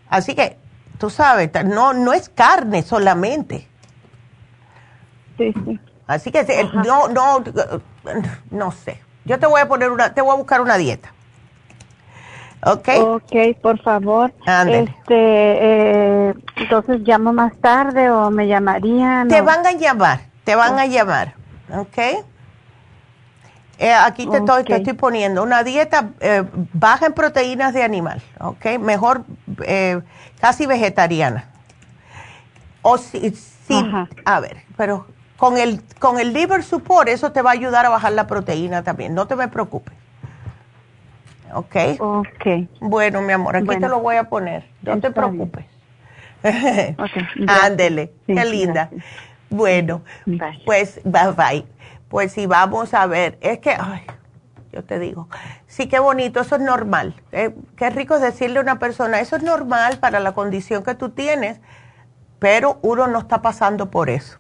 Así 0.10 0.36
que, 0.36 0.57
tú 0.98 1.10
sabes, 1.10 1.49
no, 1.65 1.94
no 1.94 2.14
es 2.14 2.30
carne 2.30 2.84
solamente. 2.84 3.68
Sí, 5.38 5.53
sí. 5.65 5.80
Así 6.06 6.32
que 6.32 6.45
no, 6.86 7.07
no, 7.07 7.44
no 8.52 8.72
sé. 8.72 8.99
Yo 9.26 9.40
te 9.40 9.45
voy 9.45 9.61
a 9.61 9.68
poner 9.68 9.90
una, 9.90 10.14
te 10.14 10.22
voy 10.22 10.34
a 10.34 10.38
buscar 10.38 10.61
una 10.61 10.78
dieta. 10.78 11.14
¿Ok? 12.65 12.90
Ok, 13.02 13.34
por 13.61 13.81
favor. 13.81 14.34
Este, 14.45 14.94
eh, 15.10 16.34
entonces 16.56 17.02
llamo 17.02 17.34
más 17.34 17.56
tarde 17.57 18.10
o 18.10 18.31
me 18.31 18.48
llamarían. 18.48 19.27
Te 19.27 19.41
van 19.41 19.65
a 19.65 19.73
llamar, 19.73 20.22
te 20.44 20.56
van 20.56 20.80
a 20.80 20.85
llamar. 20.85 21.35
¿Ok? 21.76 21.98
Eh, 23.80 23.94
aquí 23.94 24.27
te, 24.27 24.38
estoy, 24.38 24.64
te, 24.64 24.76
estoy, 24.76 24.94
poniendo 24.94 25.44
una 25.44 25.64
dieta 25.64 26.11
eh, 26.19 26.44
baja 26.73 27.07
en 27.07 27.14
proteínas 27.14 27.73
de 27.73 27.84
animal, 27.84 28.22
¿ok? 28.40 28.77
Mejor 28.80 29.26
casi 30.40 30.65
vegetariana. 30.65 31.49
O 32.81 32.98
si, 32.98 33.31
si 33.31 33.91
a 34.26 34.40
ver, 34.40 34.57
pero 34.77 35.07
con 35.38 35.57
el, 35.57 35.81
con 35.99 36.19
el 36.19 36.31
liver 36.31 36.64
support, 36.64 37.10
eso 37.10 37.31
te 37.31 37.41
va 37.41 37.49
a 37.49 37.53
ayudar 37.53 37.85
a 37.85 37.90
bajar 37.90 38.14
la 38.14 38.27
proteína 38.27 38.84
también. 38.84 39.14
No 39.14 39.27
te 39.27 39.35
me 39.35 39.48
preocupes. 39.48 40.02
¿Ok? 41.55 41.75
Ok. 41.99 42.45
Bueno, 42.80 43.21
mi 43.21 43.34
amor, 43.34 43.55
aquí 43.55 43.67
te 43.67 43.88
lo 43.88 43.99
voy 43.99 44.15
a 44.15 44.25
poner. 44.25 44.65
No 44.81 44.99
te 44.99 45.11
preocupes. 45.11 45.65
Ándele, 47.47 48.13
qué 48.27 48.45
linda. 48.45 48.89
Bueno, 49.49 50.01
pues 50.65 50.99
bye 51.03 51.31
bye. 51.31 51.65
Pues 52.09 52.34
si 52.34 52.45
vamos 52.45 52.93
a 52.93 53.07
ver, 53.07 53.38
es 53.41 53.59
que, 53.59 53.71
ay, 53.71 54.01
yo 54.71 54.84
te 54.84 54.99
digo, 54.99 55.27
sí, 55.67 55.88
qué 55.88 55.99
bonito, 55.99 56.41
eso 56.41 56.55
es 56.55 56.61
normal. 56.61 57.15
Eh, 57.31 57.55
qué 57.75 57.89
rico 57.89 58.19
decirle 58.19 58.59
a 58.59 58.61
una 58.61 58.80
persona, 58.80 59.19
eso 59.19 59.35
es 59.35 59.43
normal 59.43 59.97
para 59.99 60.19
la 60.19 60.34
condición 60.34 60.84
que 60.84 60.95
tú 60.95 61.09
tienes, 61.09 61.59
pero 62.39 62.80
uno 62.81 63.07
no 63.07 63.19
está 63.19 63.41
pasando 63.41 63.89
por 63.89 64.09
eso. 64.09 64.38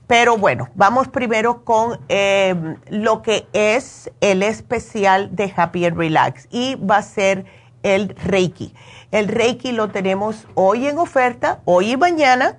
Pero 0.07 0.37
bueno, 0.37 0.69
vamos 0.75 1.07
primero 1.07 1.63
con 1.63 1.99
em, 2.09 2.77
lo 2.89 3.21
que 3.21 3.47
es 3.53 4.11
el 4.19 4.43
especial 4.43 5.33
de 5.35 5.53
Happy 5.55 5.85
and 5.85 5.97
Relax 5.97 6.47
y 6.51 6.75
va 6.75 6.97
a 6.97 7.01
ser 7.01 7.45
el 7.83 8.09
Reiki. 8.09 8.73
El 9.11 9.27
Reiki 9.27 9.71
lo 9.71 9.89
tenemos 9.89 10.47
hoy 10.55 10.87
en 10.87 10.97
oferta, 10.97 11.61
hoy 11.65 11.91
y 11.91 11.97
mañana, 11.97 12.57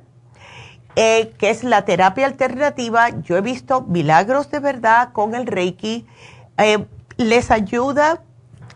eh, 0.97 1.33
que 1.39 1.51
es 1.51 1.65
la 1.65 1.85
terapia 1.85 2.27
alternativa. 2.27 3.09
Yo 3.23 3.37
he 3.37 3.41
visto 3.41 3.83
milagros 3.83 4.51
de 4.51 4.61
verdad 4.61 5.13
con 5.13 5.35
el 5.35 5.47
Reiki. 5.47 6.07
Eh, 6.59 6.87
les 7.17 7.51
ayuda 7.51 8.23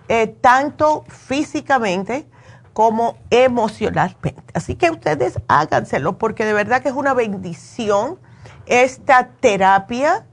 eh, 0.08 0.26
tanto 0.26 1.04
físicamente 1.08 2.26
como 2.72 3.16
emocionalmente. 3.30 4.42
Así 4.54 4.74
que 4.74 4.90
ustedes 4.90 5.40
háganselo 5.48 6.18
porque 6.18 6.44
de 6.44 6.52
verdad 6.52 6.82
que 6.82 6.88
es 6.88 6.94
una 6.94 7.14
bendición 7.14 8.18
esta 8.66 9.28
terapia, 9.40 10.26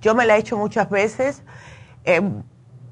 yo 0.00 0.14
me 0.14 0.26
la 0.26 0.36
he 0.36 0.40
hecho 0.40 0.56
muchas 0.56 0.88
veces 0.88 1.42
eh, 2.04 2.22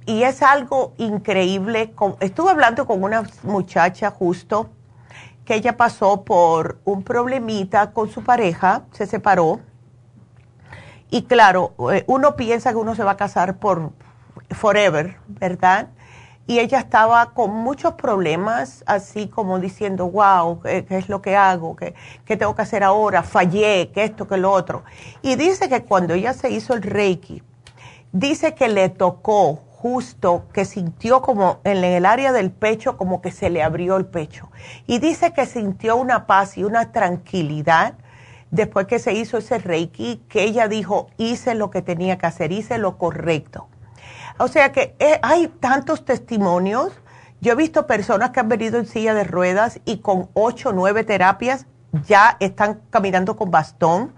y 0.09 0.23
es 0.23 0.43
algo 0.43 0.95
increíble. 0.97 1.95
Estuve 2.21 2.51
hablando 2.51 2.87
con 2.87 3.03
una 3.03 3.25
muchacha 3.43 4.11
justo 4.11 4.71
que 5.45 5.55
ella 5.55 5.77
pasó 5.77 6.25
por 6.25 6.81
un 6.87 7.03
problemita 7.03 7.93
con 7.93 8.09
su 8.09 8.25
pareja, 8.25 8.85
se 8.93 9.07
separó. 9.07 9.61
Y 11.11 11.25
claro, 11.25 11.75
eh, 11.93 12.05
uno 12.07 12.37
piensa 12.37 12.71
que 12.71 12.77
uno 12.77 12.95
se 12.95 13.05
va 13.05 13.13
a 13.13 13.17
casar 13.19 13.59
por 13.59 13.93
forever, 14.51 15.19
¿verdad? 15.27 15.89
y 16.47 16.61
ella 16.61 16.79
estaba 16.79 17.35
con 17.35 17.51
muchos 17.51 17.93
problemas, 17.93 18.83
así 18.87 19.29
como 19.29 19.59
diciendo, 19.59 20.11
wow, 20.11 20.63
¿qué, 20.63 20.87
es 20.89 21.11
lo 21.11 21.21
que 21.21 21.37
hago? 21.37 21.77
¿Qué, 21.77 21.95
¿Qué, 22.25 22.39
tengo 22.39 22.55
que 22.55 22.63
hacer 22.63 22.83
ahora? 22.83 23.23
Fallé, 23.23 23.91
que 23.93 24.05
esto, 24.05 24.27
que 24.27 24.39
lo 24.39 24.51
otro. 24.51 24.83
Y 25.21 25.37
dice 25.37 25.69
que 25.69 25.85
cuando 25.85 26.15
ella 26.15 26.33
se 26.33 26.51
hizo 26.51 26.73
el 26.73 26.81
Reiki, 26.81 27.43
dice 28.13 28.55
que 28.55 28.69
le 28.69 28.89
tocó 28.89 29.68
justo 29.81 30.49
que 30.53 30.65
sintió 30.65 31.23
como 31.23 31.61
en 31.63 31.85
el 31.85 32.05
área 32.05 32.33
del 32.33 32.51
pecho 32.51 32.97
como 32.97 33.23
que 33.23 33.31
se 33.31 33.49
le 33.49 33.63
abrió 33.63 33.97
el 33.97 34.07
pecho. 34.07 34.51
Y 34.89 34.99
dice 34.99 35.33
que 35.33 35.47
sintió 35.47 35.95
una 35.95 36.27
paz 36.27 36.59
y 36.59 36.65
una 36.65 36.91
tranquilidad 36.91 37.95
después 38.51 38.89
que 38.89 38.99
se 38.99 39.13
hizo 39.13 39.39
ese 39.39 39.59
reiki, 39.59 40.25
que 40.29 40.43
ella 40.43 40.67
dijo, 40.67 41.11
hice 41.17 41.55
lo 41.55 41.71
que 41.71 41.81
tenía 41.81 42.19
que 42.19 42.27
hacer, 42.27 42.51
hice 42.51 42.77
lo 42.79 42.99
correcto. 42.99 43.69
O 44.39 44.49
sea 44.49 44.73
que 44.73 44.97
eh, 44.99 45.21
hay 45.23 45.47
tantos 45.47 46.05
testimonios. 46.05 46.93
Yo 47.41 47.53
he 47.53 47.57
visto 47.57 47.87
personas 47.87 48.31
que 48.31 48.41
han 48.41 48.49
venido 48.49 48.81
en 48.81 48.87
silla 48.87 49.15
de 49.15 49.23
ruedas 49.23 49.81
y 49.85 49.99
con 49.99 50.29
ocho 50.35 50.73
nueve 50.73 51.05
terapias 51.05 51.67
ya 52.05 52.37
están 52.41 52.81
caminando 52.91 53.37
con 53.37 53.53
bastón. 53.53 54.13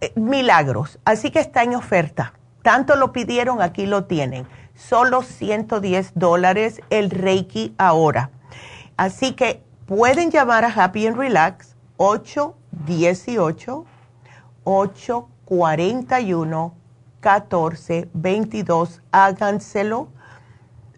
Eh, 0.00 0.12
milagros. 0.14 1.00
Así 1.04 1.32
que 1.32 1.40
está 1.40 1.64
en 1.64 1.74
oferta 1.74 2.34
tanto 2.64 2.96
lo 2.96 3.12
pidieron, 3.12 3.62
aquí 3.62 3.86
lo 3.86 4.06
tienen. 4.06 4.48
Solo 4.74 5.22
110 5.22 6.12
dólares 6.14 6.80
el 6.88 7.10
Reiki 7.10 7.74
ahora. 7.78 8.30
Así 8.96 9.34
que 9.34 9.62
pueden 9.86 10.30
llamar 10.30 10.64
a 10.64 10.68
Happy 10.68 11.06
and 11.06 11.18
Relax 11.18 11.76
818 11.98 13.84
841 14.64 16.74
1422. 17.20 19.02
Háganselo. 19.12 20.08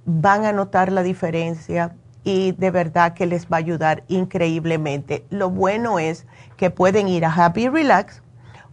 Van 0.04 0.44
a 0.44 0.52
notar 0.52 0.92
la 0.92 1.02
diferencia 1.02 1.96
y 2.22 2.52
de 2.52 2.70
verdad 2.70 3.14
que 3.14 3.26
les 3.26 3.46
va 3.46 3.56
a 3.56 3.58
ayudar 3.58 4.04
increíblemente. 4.06 5.26
Lo 5.30 5.50
bueno 5.50 5.98
es 5.98 6.26
que 6.56 6.70
pueden 6.70 7.08
ir 7.08 7.24
a 7.24 7.34
Happy 7.34 7.68
Relax 7.68 8.22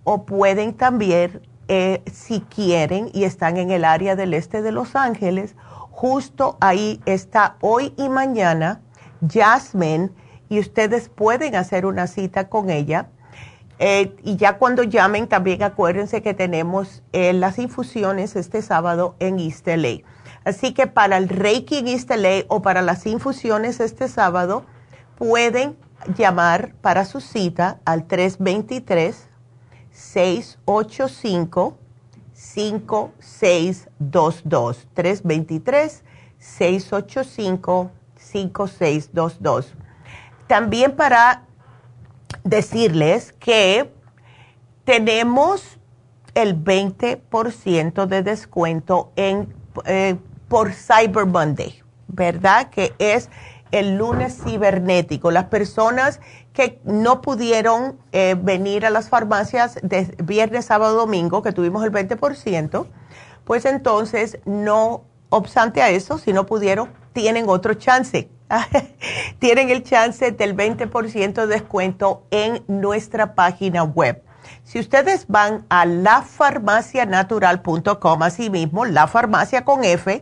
o 0.04 0.26
pueden 0.26 0.76
también 0.76 1.42
eh, 1.68 2.02
si 2.12 2.42
quieren 2.42 3.10
y 3.14 3.24
están 3.24 3.58
en 3.58 3.72
el 3.72 3.86
área 3.86 4.16
del 4.16 4.34
este 4.34 4.62
de 4.62 4.72
Los 4.72 4.96
Ángeles, 4.96 5.56
justo 5.92 6.58
ahí 6.60 7.02
está 7.06 7.58
hoy 7.62 7.94
y 7.98 8.10
mañana 8.10 8.82
Jasmine 9.28 10.10
y 10.50 10.60
ustedes 10.60 11.10
pueden 11.10 11.56
hacer 11.56 11.86
una 11.86 12.08
cita 12.08 12.50
con 12.50 12.70
ella. 12.70 13.08
Eh, 13.80 14.16
y 14.24 14.36
ya 14.36 14.58
cuando 14.58 14.84
llamen, 14.84 15.28
también 15.28 15.64
acuérdense 15.64 16.22
que 16.22 16.34
tenemos 16.34 17.02
eh, 17.12 17.34
las 17.34 17.58
infusiones 17.60 18.36
este 18.36 18.62
sábado 18.62 19.16
en 19.20 19.40
East 19.40 19.68
LA. 19.68 20.02
Así 20.46 20.74
que 20.74 20.88
para 20.88 21.18
el 21.18 21.30
Reiki 21.30 21.78
en 21.78 21.88
East 21.88 22.12
LA 22.12 22.46
o 22.50 22.62
para 22.62 22.82
las 22.82 23.06
infusiones 23.06 23.80
este 23.80 24.08
sábado, 24.08 24.66
pueden 25.18 25.78
llamar 26.18 26.74
para 26.82 27.06
su 27.06 27.22
cita 27.22 27.80
al 27.86 28.06
323 28.06 29.30
685 29.94 31.78
5622 32.34 34.88
323 34.94 36.04
685 36.40 37.92
5622 38.18 39.74
También 40.48 40.96
para 40.96 41.44
decirles 42.44 43.34
que 43.34 43.94
tenemos 44.84 45.78
el 46.34 46.60
20% 46.62 48.08
de 48.08 48.24
descuento 48.24 49.12
en, 49.16 49.54
eh, 49.86 50.18
por 50.48 50.74
Cyber 50.74 51.28
Monday, 51.28 51.84
¿verdad? 52.08 52.70
Que 52.70 52.94
es 52.98 53.30
el 53.72 53.98
lunes 53.98 54.42
cibernético. 54.44 55.32
Las 55.32 55.46
personas 55.46 56.20
que 56.54 56.80
no 56.84 57.22
pudieron 57.22 58.00
eh, 58.12 58.36
venir 58.40 58.86
a 58.86 58.92
las 58.92 59.10
farmacias 59.10 59.80
de 59.82 60.16
viernes, 60.24 60.66
sábado, 60.66 60.96
domingo, 60.96 61.42
que 61.42 61.52
tuvimos 61.52 61.84
el 61.84 61.92
20%, 61.92 62.86
pues 63.44 63.66
entonces 63.66 64.38
no, 64.46 65.04
obstante 65.30 65.82
a 65.82 65.90
eso, 65.90 66.20
si 66.20 66.32
no 66.32 66.46
pudieron, 66.46 66.92
tienen 67.12 67.50
otro 67.50 67.74
chance. 67.74 68.30
tienen 69.40 69.72
el 69.72 69.82
chance 69.84 70.32
del 70.32 70.56
20% 70.56 71.34
de 71.34 71.48
descuento 71.48 72.24
en 72.30 72.64
nuestra 72.68 73.34
página 73.34 73.84
web. 73.84 74.22
Si 74.64 74.80
ustedes 74.80 75.26
van 75.28 75.66
a 75.70 75.86
lafarmacianatural.com, 75.86 78.24
así 78.24 78.50
mismo, 78.50 78.86
la 78.86 79.08
farmacia 79.08 79.66
con 79.66 79.84
F, 79.84 80.22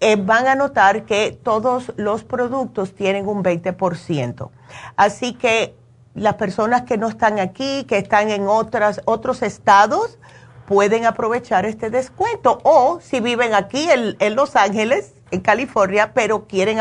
eh, 0.00 0.16
van 0.16 0.46
a 0.46 0.54
notar 0.54 1.04
que 1.04 1.32
todos 1.32 1.92
los 1.96 2.24
productos 2.24 2.94
tienen 2.94 3.28
un 3.28 3.44
20%. 3.44 4.50
Así 4.96 5.34
que 5.34 5.74
las 6.14 6.34
personas 6.34 6.82
que 6.82 6.96
no 6.96 7.08
están 7.08 7.38
aquí, 7.38 7.84
que 7.84 7.98
están 7.98 8.30
en 8.30 8.46
otras, 8.46 9.00
otros 9.04 9.42
estados, 9.42 10.18
pueden 10.66 11.06
aprovechar 11.06 11.66
este 11.66 11.90
descuento. 11.90 12.60
O 12.62 13.00
si 13.00 13.20
viven 13.20 13.54
aquí 13.54 13.88
en, 13.90 14.36
Los 14.36 14.56
Ángeles, 14.56 15.14
en 15.30 15.40
California, 15.40 16.12
pero 16.14 16.46
quieren, 16.46 16.78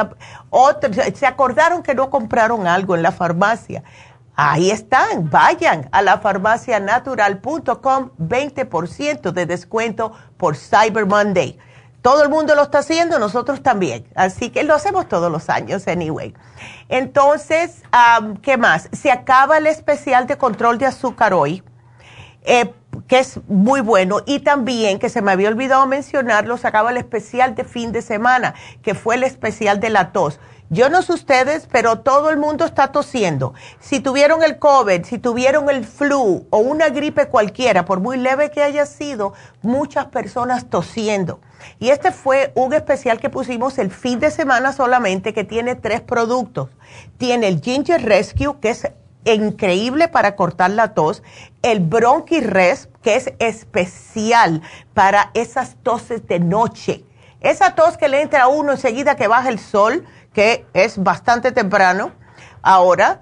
se 1.15 1.25
acordaron 1.25 1.83
que 1.83 1.95
no 1.95 2.09
compraron 2.09 2.67
algo 2.67 2.95
en 2.95 3.03
la 3.03 3.11
farmacia. 3.11 3.83
Ahí 4.35 4.71
están, 4.71 5.29
vayan 5.29 5.89
a 5.91 6.01
la 6.01 6.17
farmacianatural.com, 6.17 8.09
20% 8.17 9.31
de 9.31 9.45
descuento 9.45 10.11
por 10.37 10.55
Cyber 10.55 11.05
Monday. 11.05 11.59
Todo 12.03 12.21
el 12.21 12.27
mundo 12.27 12.53
lo 12.53 12.63
está 12.63 12.79
haciendo, 12.79 13.17
nosotros 13.17 13.63
también. 13.63 14.05
Así 14.13 14.49
que 14.49 14.63
lo 14.63 14.75
hacemos 14.75 15.07
todos 15.07 15.31
los 15.31 15.49
años, 15.49 15.87
anyway. 15.87 16.33
Entonces, 16.89 17.81
¿qué 18.41 18.57
más? 18.57 18.89
Se 18.91 19.09
acaba 19.09 19.57
el 19.57 19.67
especial 19.67 20.27
de 20.27 20.37
control 20.37 20.77
de 20.77 20.85
azúcar 20.85 21.33
hoy, 21.33 21.63
eh, 22.43 22.73
que 23.07 23.19
es 23.19 23.39
muy 23.47 23.79
bueno. 23.79 24.17
Y 24.25 24.39
también, 24.39 24.99
que 24.99 25.07
se 25.07 25.21
me 25.21 25.31
había 25.31 25.47
olvidado 25.47 25.87
mencionarlo, 25.87 26.57
se 26.57 26.67
acaba 26.67 26.91
el 26.91 26.97
especial 26.97 27.55
de 27.55 27.63
fin 27.63 27.93
de 27.93 28.01
semana, 28.01 28.53
que 28.81 28.95
fue 28.95 29.15
el 29.15 29.23
especial 29.23 29.79
de 29.79 29.89
la 29.89 30.11
tos. 30.11 30.41
Yo 30.69 30.89
no 30.89 31.01
sé 31.01 31.13
ustedes, 31.13 31.67
pero 31.71 31.99
todo 31.99 32.29
el 32.29 32.37
mundo 32.37 32.65
está 32.65 32.91
tosiendo. 32.91 33.53
Si 33.79 33.99
tuvieron 33.99 34.43
el 34.43 34.57
COVID, 34.57 35.03
si 35.03 35.19
tuvieron 35.19 35.69
el 35.69 35.85
flu 35.85 36.47
o 36.49 36.57
una 36.57 36.89
gripe 36.89 37.27
cualquiera, 37.27 37.85
por 37.85 37.99
muy 37.99 38.17
leve 38.17 38.49
que 38.49 38.63
haya 38.63 38.85
sido, 38.85 39.33
muchas 39.61 40.07
personas 40.07 40.69
tosiendo. 40.69 41.39
Y 41.79 41.89
este 41.89 42.11
fue 42.11 42.51
un 42.55 42.73
especial 42.73 43.19
que 43.19 43.29
pusimos 43.29 43.77
el 43.77 43.91
fin 43.91 44.19
de 44.19 44.31
semana 44.31 44.73
solamente, 44.73 45.33
que 45.33 45.43
tiene 45.43 45.75
tres 45.75 46.01
productos. 46.01 46.69
Tiene 47.17 47.47
el 47.47 47.61
Ginger 47.61 48.03
Rescue, 48.03 48.59
que 48.59 48.69
es 48.69 48.87
increíble 49.25 50.07
para 50.07 50.35
cortar 50.35 50.71
la 50.71 50.93
tos, 50.93 51.23
el 51.61 51.79
Bronchi 51.79 52.41
Res, 52.41 52.89
que 53.01 53.15
es 53.15 53.33
especial 53.39 54.61
para 54.93 55.31
esas 55.33 55.75
toses 55.83 56.27
de 56.27 56.39
noche. 56.39 57.05
Esa 57.43 57.75
tos 57.75 57.97
que 57.97 58.07
le 58.07 58.21
entra 58.21 58.43
a 58.43 58.47
uno 58.47 58.71
enseguida 58.71 59.15
que 59.17 59.27
baja 59.27 59.49
el 59.49 59.59
sol, 59.59 60.05
que 60.33 60.65
es 60.73 61.01
bastante 61.01 61.51
temprano. 61.51 62.13
Ahora, 62.61 63.19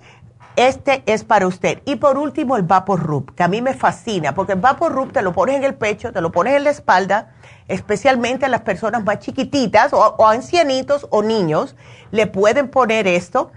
este 0.56 1.02
es 1.08 1.24
para 1.24 1.48
usted. 1.48 1.82
Y 1.86 1.96
por 1.96 2.20
último, 2.20 2.56
el 2.56 2.62
Vapor 2.62 3.02
Rub, 3.02 3.34
que 3.34 3.42
a 3.42 3.48
mí 3.48 3.64
me 3.64 3.74
fascina, 3.74 4.36
porque 4.36 4.54
el 4.54 4.60
Vapor 4.60 4.92
Rub 4.92 5.12
te 5.12 5.24
lo 5.24 5.34
pones 5.34 5.56
en 5.56 5.64
el 5.64 5.74
pecho, 5.74 6.14
te 6.14 6.22
lo 6.22 6.32
pones 6.32 6.54
en 6.56 6.66
la 6.66 6.70
espalda, 6.70 7.34
especialmente 7.68 8.46
a 8.46 8.50
las 8.50 8.62
personas 8.62 9.04
más 9.04 9.20
chiquititas 9.20 9.92
o, 9.92 10.28
ancianitos 10.28 11.08
o 11.10 11.24
niños, 11.24 11.76
le 12.12 12.28
pueden 12.28 12.70
poner 12.70 13.08
esto 13.08 13.52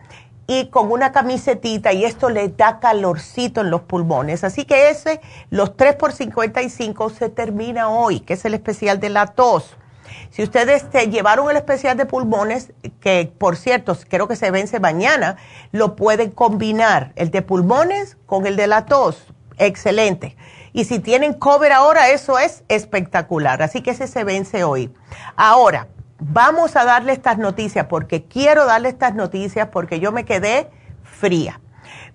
y 0.46 0.68
con 0.68 0.90
una 0.90 1.12
camisetita 1.12 1.92
y 1.92 2.06
esto 2.06 2.30
le 2.30 2.48
da 2.48 2.80
calorcito 2.80 3.60
en 3.60 3.70
los 3.70 3.82
pulmones. 3.82 4.44
Así 4.44 4.64
que 4.64 4.88
ese, 4.88 5.20
los 5.50 5.76
3 5.76 5.96
por 5.96 6.12
55 6.12 7.10
se 7.10 7.28
termina 7.28 7.90
hoy, 7.90 8.20
que 8.20 8.32
es 8.32 8.44
el 8.46 8.54
especial 8.54 8.98
de 8.98 9.10
la 9.10 9.26
tos. 9.26 9.76
Si 10.30 10.42
ustedes 10.42 10.90
te 10.90 11.08
llevaron 11.08 11.50
el 11.50 11.56
especial 11.56 11.96
de 11.96 12.06
pulmones, 12.06 12.72
que 13.00 13.32
por 13.38 13.56
cierto 13.56 13.96
creo 14.08 14.28
que 14.28 14.36
se 14.36 14.50
vence 14.50 14.80
mañana, 14.80 15.36
lo 15.72 15.96
pueden 15.96 16.30
combinar, 16.30 17.12
el 17.16 17.30
de 17.30 17.42
pulmones 17.42 18.16
con 18.26 18.46
el 18.46 18.56
de 18.56 18.66
la 18.66 18.86
tos. 18.86 19.26
Excelente. 19.58 20.36
Y 20.72 20.84
si 20.84 20.98
tienen 20.98 21.34
cover 21.34 21.72
ahora, 21.72 22.10
eso 22.10 22.38
es 22.38 22.64
espectacular. 22.68 23.62
Así 23.62 23.80
que 23.80 23.92
ese 23.92 24.08
se 24.08 24.24
vence 24.24 24.64
hoy. 24.64 24.92
Ahora, 25.36 25.86
vamos 26.18 26.74
a 26.74 26.84
darle 26.84 27.12
estas 27.12 27.38
noticias 27.38 27.86
porque 27.86 28.24
quiero 28.24 28.66
darle 28.66 28.88
estas 28.88 29.14
noticias 29.14 29.68
porque 29.68 30.00
yo 30.00 30.10
me 30.10 30.24
quedé 30.24 30.68
fría. 31.02 31.60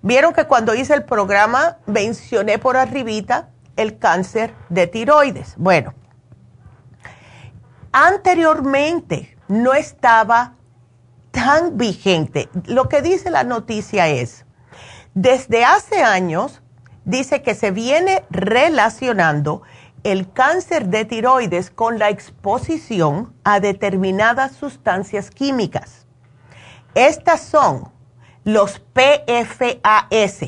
Vieron 0.02 0.32
que 0.32 0.44
cuando 0.44 0.74
hice 0.74 0.94
el 0.94 1.04
programa 1.04 1.78
mencioné 1.86 2.58
por 2.58 2.76
arribita 2.76 3.48
el 3.76 3.98
cáncer 3.98 4.54
de 4.68 4.86
tiroides. 4.86 5.54
Bueno, 5.56 5.94
anteriormente 7.92 9.36
no 9.48 9.72
estaba 9.72 10.54
tan 11.30 11.76
vigente. 11.76 12.48
Lo 12.66 12.88
que 12.88 13.02
dice 13.02 13.30
la 13.30 13.44
noticia 13.44 14.08
es, 14.08 14.46
desde 15.14 15.64
hace 15.64 16.02
años 16.02 16.62
dice 17.04 17.42
que 17.42 17.54
se 17.54 17.70
viene 17.70 18.24
relacionando 18.30 19.62
el 20.04 20.32
cáncer 20.32 20.86
de 20.86 21.04
tiroides 21.04 21.70
con 21.70 21.98
la 21.98 22.08
exposición 22.08 23.34
a 23.44 23.60
determinadas 23.60 24.52
sustancias 24.52 25.30
químicas. 25.30 26.06
Estas 26.94 27.42
son 27.42 27.92
los 28.44 28.80
PFAS. 28.80 30.40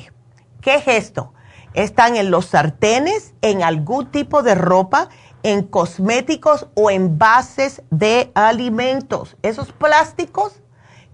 ¿Qué 0.61 0.75
es 0.75 0.89
esto? 0.89 1.35
Están 1.75 2.17
en 2.17 2.31
los 2.31 2.47
sartenes, 2.47 3.35
en 3.43 3.63
algún 3.63 4.11
tipo 4.11 4.43
de 4.43 4.55
ropa, 4.55 5.09
en 5.43 5.63
cosméticos 5.63 6.69
o 6.75 6.91
envases 6.91 7.83
de 7.91 8.31
alimentos. 8.35 9.37
Esos 9.43 9.73
plásticos 9.73 10.61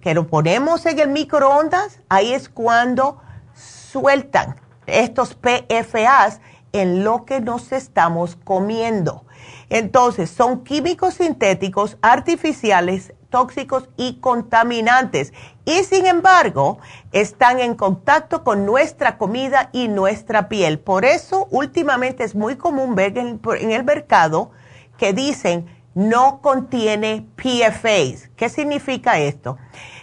que 0.01 0.15
lo 0.15 0.27
ponemos 0.29 0.87
en 0.87 0.99
el 0.99 1.09
microondas, 1.09 2.01
ahí 2.09 2.33
es 2.33 2.49
cuando 2.49 3.21
sueltan 3.55 4.57
estos 4.87 5.35
PFAs 5.35 6.41
en 6.73 7.05
lo 7.05 7.25
que 7.25 7.41
nos 7.41 7.73
estamos 7.73 8.37
comiendo. 8.37 9.25
Entonces, 9.71 10.31
son 10.31 10.65
químicos 10.65 11.15
sintéticos, 11.15 11.99
artificiales, 12.01 13.13
tóxicos 13.31 13.89
y 13.97 14.21
contaminantes. 14.21 15.33
Y 15.65 15.85
sin 15.85 16.07
embargo, 16.07 16.79
están 17.13 17.61
en 17.61 17.75
contacto 17.75 18.45
con 18.45 18.67
nuestra 18.67 19.17
comida 19.19 19.71
y 19.73 19.89
nuestra 19.89 20.49
piel. 20.49 20.79
Por 20.79 21.05
eso, 21.05 21.49
últimamente 21.51 22.23
es 22.25 22.35
muy 22.35 22.57
común 22.57 22.95
ver 22.95 23.19
en, 23.19 23.39
el 23.71 23.85
mercado 23.85 24.51
que 24.97 25.13
dicen 25.13 25.67
no 25.95 26.41
contiene 26.41 27.27
PFAs. 27.37 28.31
¿Qué 28.37 28.49
significa 28.49 29.19
esto? 29.19 29.59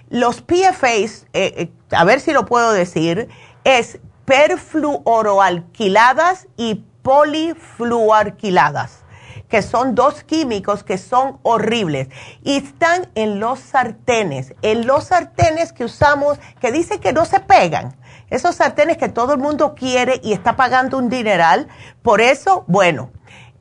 Los 0.09 0.41
PFAs, 0.41 1.25
eh, 1.33 1.53
eh, 1.57 1.71
a 1.91 2.03
ver 2.03 2.19
si 2.19 2.31
lo 2.31 2.45
puedo 2.45 2.73
decir, 2.73 3.27
es 3.63 3.97
perfluoroalquiladas 4.25 6.47
y 6.57 6.83
polifluoalquiladas 7.01 9.04
que 9.49 9.61
son 9.61 9.95
dos 9.95 10.23
químicos 10.23 10.83
que 10.83 10.97
son 10.97 11.39
horribles 11.43 12.09
y 12.43 12.57
están 12.57 13.09
en 13.15 13.39
los 13.39 13.59
sartenes, 13.59 14.55
en 14.61 14.87
los 14.87 15.05
sartenes 15.05 15.73
que 15.73 15.85
usamos, 15.85 16.39
que 16.59 16.71
dice 16.71 16.99
que 16.99 17.13
no 17.13 17.25
se 17.25 17.39
pegan, 17.39 17.95
esos 18.29 18.55
sartenes 18.55 18.97
que 18.97 19.09
todo 19.09 19.33
el 19.33 19.39
mundo 19.39 19.75
quiere 19.75 20.19
y 20.23 20.33
está 20.33 20.55
pagando 20.55 20.97
un 20.97 21.09
dineral. 21.09 21.67
Por 22.01 22.21
eso, 22.21 22.63
bueno, 22.67 23.11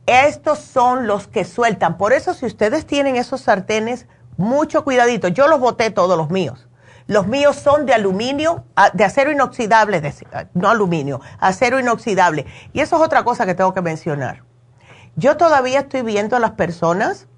estos 0.07 0.59
son 0.59 1.07
los 1.07 1.29
que 1.29 1.45
sueltan. 1.45 1.99
Por 1.99 2.13
eso, 2.13 2.35
si 2.35 2.47
ustedes 2.47 2.87
tienen 2.87 3.17
esos 3.17 3.43
sartenes, 3.43 4.07
mucho 4.37 4.85
cuidadito. 4.85 5.29
Yo 5.29 5.49
los 5.49 5.61
boté 5.61 5.91
todos 5.91 6.17
los 6.17 6.31
míos. 6.31 6.69
Los 7.07 7.27
míos 7.27 7.57
son 7.57 7.85
de 7.85 7.93
aluminio, 7.93 8.65
ah, 8.77 8.91
de 8.95 9.05
acero 9.05 9.31
inoxidable, 9.31 10.01
no 10.55 10.71
aluminio, 10.71 11.21
acero 11.39 11.79
inoxidable. 11.79 12.47
Y 12.73 12.81
eso 12.81 12.97
es 12.97 13.03
otra 13.03 13.25
cosa 13.25 13.45
que 13.45 13.55
tengo 13.55 13.75
que 13.75 13.83
mencionar. 13.83 14.43
Yo 15.17 15.37
todavía 15.37 15.81
estoy 15.81 16.03
viendo 16.03 16.35
a 16.35 16.41
las 16.41 16.53
personas, 16.53 17.29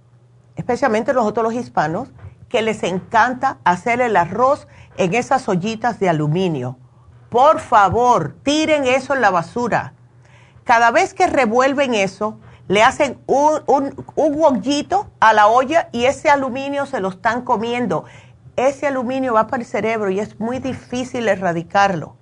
especialmente 0.56 1.12
nosotros 1.12 1.44
los 1.44 1.54
hispanos, 1.54 2.08
que 2.48 2.62
les 2.62 2.82
encanta 2.82 3.58
hacer 3.64 4.00
el 4.00 4.16
arroz 4.16 4.66
en 4.96 5.12
esas 5.12 5.46
ollitas 5.46 6.00
de 6.00 6.08
aluminio. 6.08 6.78
Por 7.28 7.60
favor, 7.60 8.34
tiren 8.42 8.86
eso 8.86 9.14
en 9.14 9.20
la 9.20 9.30
basura. 9.30 9.92
Cada 10.64 10.90
vez 10.90 11.12
que 11.12 11.26
revuelven 11.26 11.92
eso, 11.92 12.38
le 12.66 12.82
hacen 12.82 13.18
un, 13.26 13.62
un, 13.66 15.12
a 15.20 15.32
la 15.34 15.48
olla 15.48 15.90
y 15.92 16.06
ese 16.06 16.30
aluminio 16.30 16.86
se 16.86 17.00
lo 17.00 17.10
están 17.10 17.42
comiendo. 17.42 18.06
Ese 18.56 18.86
aluminio 18.86 19.34
va 19.34 19.48
para 19.48 19.62
el 19.62 19.68
cerebro 19.68 20.08
y 20.10 20.18
es 20.18 20.40
muy 20.40 20.60
difícil 20.60 21.28
erradicarlo 21.28 22.16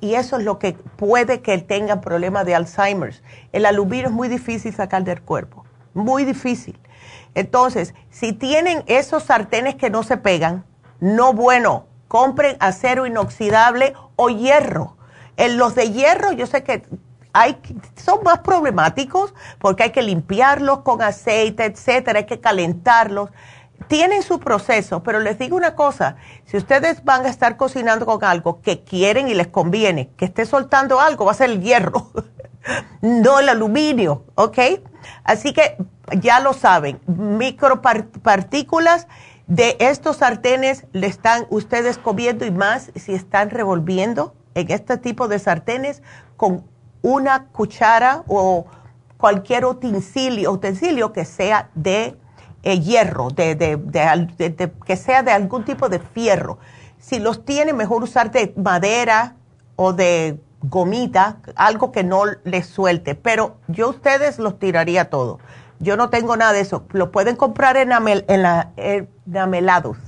y 0.00 0.14
eso 0.14 0.36
es 0.38 0.44
lo 0.44 0.58
que 0.58 0.72
puede 0.72 1.40
que 1.40 1.58
tenga 1.58 2.00
problemas 2.00 2.46
de 2.46 2.54
Alzheimer's. 2.54 3.22
El 3.52 3.66
aluminio 3.66 4.06
es 4.06 4.12
muy 4.12 4.28
difícil 4.28 4.74
sacar 4.74 5.04
del 5.04 5.22
cuerpo, 5.22 5.64
muy 5.94 6.24
difícil. 6.24 6.78
Entonces, 7.34 7.94
si 8.10 8.32
tienen 8.32 8.82
esos 8.86 9.24
sartenes 9.24 9.74
que 9.74 9.90
no 9.90 10.02
se 10.02 10.16
pegan, 10.16 10.64
no 11.00 11.32
bueno, 11.32 11.86
compren 12.08 12.56
acero 12.60 13.06
inoxidable 13.06 13.94
o 14.16 14.30
hierro. 14.30 14.96
En 15.36 15.58
los 15.58 15.74
de 15.74 15.92
hierro 15.92 16.32
yo 16.32 16.46
sé 16.46 16.62
que 16.62 16.82
hay, 17.32 17.58
son 17.96 18.22
más 18.24 18.38
problemáticos 18.38 19.34
porque 19.58 19.82
hay 19.82 19.90
que 19.90 20.02
limpiarlos 20.02 20.78
con 20.78 21.02
aceite, 21.02 21.66
etcétera, 21.66 22.20
hay 22.20 22.26
que 22.26 22.40
calentarlos 22.40 23.30
tienen 23.88 24.22
su 24.22 24.40
proceso, 24.40 25.02
pero 25.02 25.20
les 25.20 25.38
digo 25.38 25.56
una 25.56 25.74
cosa, 25.74 26.16
si 26.44 26.56
ustedes 26.56 27.04
van 27.04 27.26
a 27.26 27.28
estar 27.28 27.56
cocinando 27.56 28.06
con 28.06 28.22
algo 28.24 28.60
que 28.60 28.82
quieren 28.82 29.28
y 29.28 29.34
les 29.34 29.48
conviene, 29.48 30.10
que 30.16 30.24
esté 30.24 30.46
soltando 30.46 31.00
algo, 31.00 31.24
va 31.24 31.32
a 31.32 31.34
ser 31.34 31.50
el 31.50 31.62
hierro, 31.62 32.10
no 33.00 33.40
el 33.40 33.48
aluminio, 33.48 34.24
¿ok? 34.34 34.58
Así 35.24 35.52
que 35.52 35.76
ya 36.20 36.40
lo 36.40 36.52
saben, 36.52 37.00
micropartículas 37.06 39.06
de 39.46 39.76
estos 39.78 40.18
sartenes 40.18 40.86
le 40.92 41.06
están 41.06 41.46
ustedes 41.50 41.98
comiendo 41.98 42.44
y 42.44 42.50
más 42.50 42.90
si 42.96 43.14
están 43.14 43.50
revolviendo 43.50 44.34
en 44.54 44.70
este 44.70 44.98
tipo 44.98 45.28
de 45.28 45.38
sartenes 45.38 46.02
con 46.36 46.64
una 47.02 47.46
cuchara 47.46 48.24
o 48.26 48.66
cualquier 49.16 49.64
utensilio, 49.64 50.50
utensilio 50.50 51.12
que 51.12 51.24
sea 51.24 51.70
de 51.74 52.16
eh, 52.66 52.80
hierro, 52.80 53.30
de, 53.30 53.54
de, 53.54 54.72
que 54.84 54.96
sea 54.96 55.22
de 55.22 55.30
algún 55.30 55.64
tipo 55.64 55.88
de 55.88 56.00
fierro. 56.00 56.58
Si 56.98 57.20
los 57.20 57.44
tiene, 57.44 57.72
mejor 57.72 58.02
usar 58.02 58.32
de 58.32 58.52
madera 58.56 59.36
o 59.76 59.92
de 59.92 60.40
gomita, 60.62 61.36
algo 61.54 61.92
que 61.92 62.02
no 62.02 62.24
les 62.42 62.66
suelte. 62.66 63.14
Pero 63.14 63.58
yo 63.68 63.90
ustedes 63.90 64.40
los 64.40 64.58
tiraría 64.58 65.10
todo. 65.10 65.38
Yo 65.78 65.96
no 65.96 66.10
tengo 66.10 66.36
nada 66.36 66.52
de 66.54 66.60
eso. 66.60 66.86
Lo 66.90 67.12
pueden 67.12 67.36
comprar 67.36 67.76
en, 67.76 67.92
en 67.92 68.42
la, 68.42 68.72
enamelados. 68.76 69.98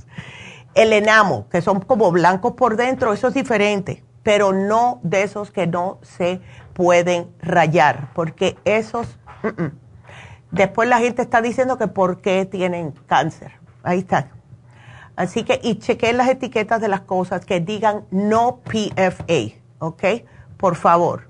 El 0.73 0.91
enamo, 0.91 1.47
que 1.49 1.61
son 1.61 1.79
como 1.79 2.11
blancos 2.11 2.55
por 2.55 2.75
dentro, 2.75 3.13
eso 3.13 3.29
es 3.29 3.33
diferente. 3.33 4.03
Pero 4.21 4.51
no 4.51 4.99
de 5.03 5.23
esos 5.23 5.49
que 5.51 5.65
no 5.65 5.99
se 6.01 6.41
pueden 6.73 7.29
rayar, 7.41 8.09
porque 8.13 8.57
esos... 8.65 9.07
Después 10.51 10.89
la 10.89 10.99
gente 10.99 11.21
está 11.21 11.41
diciendo 11.41 11.77
que 11.77 11.87
por 11.87 12.21
qué 12.21 12.45
tienen 12.45 12.91
cáncer. 13.07 13.51
Ahí 13.83 13.99
está. 13.99 14.29
Así 15.15 15.43
que, 15.43 15.59
y 15.61 15.79
chequen 15.79 16.17
las 16.17 16.29
etiquetas 16.29 16.81
de 16.81 16.87
las 16.87 17.01
cosas 17.01 17.45
que 17.45 17.59
digan 17.59 18.05
no 18.09 18.59
PFA, 18.63 19.55
¿ok? 19.79 20.03
Por 20.57 20.75
favor. 20.75 21.27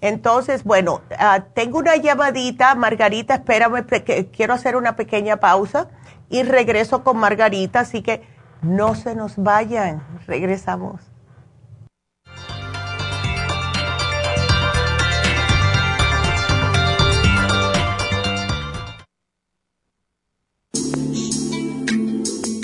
Entonces, 0.00 0.64
bueno, 0.64 1.00
ah, 1.18 1.44
tengo 1.54 1.78
una 1.78 1.96
llamadita. 1.96 2.74
Margarita, 2.74 3.34
espérame, 3.34 3.86
quiero 4.32 4.52
hacer 4.52 4.76
una 4.76 4.96
pequeña 4.96 5.38
pausa 5.38 5.88
y 6.28 6.42
regreso 6.42 7.04
con 7.04 7.18
Margarita, 7.18 7.80
así 7.80 8.02
que 8.02 8.22
no 8.62 8.94
se 8.94 9.14
nos 9.14 9.36
vayan. 9.36 10.02
Regresamos. 10.26 11.11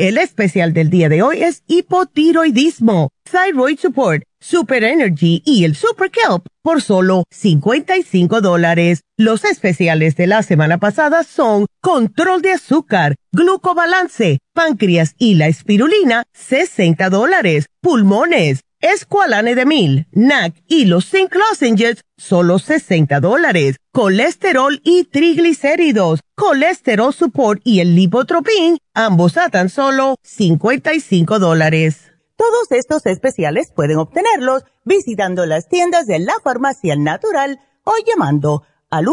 El 0.00 0.16
especial 0.16 0.72
del 0.72 0.88
día 0.88 1.10
de 1.10 1.20
hoy 1.20 1.42
es 1.42 1.62
hipotiroidismo, 1.66 3.10
thyroid 3.30 3.78
support, 3.78 4.22
super 4.40 4.82
energy 4.82 5.42
y 5.44 5.66
el 5.66 5.76
super 5.76 6.10
kelp 6.10 6.46
por 6.62 6.80
solo 6.80 7.24
55 7.30 8.40
dólares. 8.40 9.02
Los 9.18 9.44
especiales 9.44 10.16
de 10.16 10.26
la 10.26 10.42
semana 10.42 10.78
pasada 10.78 11.22
son 11.22 11.66
control 11.82 12.40
de 12.40 12.52
azúcar, 12.52 13.16
glucobalance, 13.30 14.38
páncreas 14.54 15.14
y 15.18 15.34
la 15.34 15.48
espirulina, 15.48 16.22
60 16.32 17.10
dólares, 17.10 17.66
pulmones, 17.82 18.62
Esqualane 18.80 19.54
de 19.54 19.66
Mil, 19.66 20.06
NAC 20.12 20.54
y 20.66 20.86
los 20.86 21.10
Zinc 21.10 21.34
Lozenges, 21.34 22.06
solo 22.16 22.58
60 22.58 23.20
dólares. 23.20 23.76
Colesterol 23.92 24.80
y 24.84 25.04
triglicéridos, 25.04 26.20
Colesterol 26.34 27.12
Support 27.12 27.60
y 27.62 27.80
el 27.80 27.94
Lipotropin, 27.94 28.78
ambos 28.94 29.36
a 29.36 29.50
tan 29.50 29.68
solo 29.68 30.16
55 30.22 31.38
dólares. 31.38 32.10
Todos 32.36 32.70
estos 32.70 33.04
especiales 33.04 33.70
pueden 33.70 33.98
obtenerlos 33.98 34.64
visitando 34.84 35.44
las 35.44 35.68
tiendas 35.68 36.06
de 36.06 36.20
la 36.20 36.32
Farmacia 36.42 36.96
Natural 36.96 37.60
o 37.84 37.92
llamando 38.06 38.62
al 38.88 39.04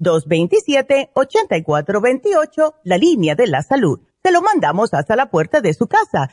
1-800-227-8428, 0.00 2.74
la 2.84 2.96
línea 2.96 3.34
de 3.34 3.48
la 3.48 3.62
salud 3.62 4.00
se 4.26 4.32
lo 4.32 4.42
mandamos 4.42 4.92
hasta 4.92 5.14
la 5.14 5.30
puerta 5.30 5.60
de 5.60 5.72
su 5.72 5.86
casa. 5.86 6.32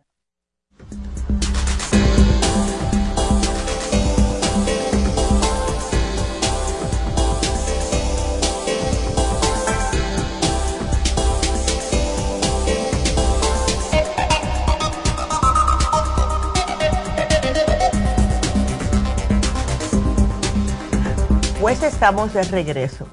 Pues 21.71 21.83
estamos 21.83 22.33
de 22.33 22.43
regreso. 22.43 23.07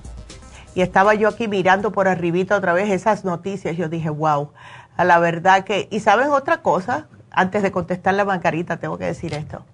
Y 0.75 0.81
estaba 0.81 1.15
yo 1.15 1.29
aquí 1.29 1.47
mirando 1.47 1.93
por 1.93 2.09
arribita 2.09 2.57
otra 2.57 2.73
vez 2.73 2.91
esas 2.91 3.25
noticias. 3.25 3.77
Yo 3.77 3.89
dije, 3.89 4.11
wow, 4.11 4.51
a 4.97 5.05
la 5.05 5.21
verdad 5.21 5.63
que... 5.63 5.87
Y 5.93 6.01
saben 6.01 6.31
otra 6.31 6.61
cosa, 6.61 7.07
antes 7.31 7.63
de 7.63 7.71
contestar 7.71 8.15
la 8.15 8.25
Margarita, 8.25 8.79
tengo 8.79 8.99
que 8.99 9.05
decir 9.05 9.33
esto. 9.33 9.65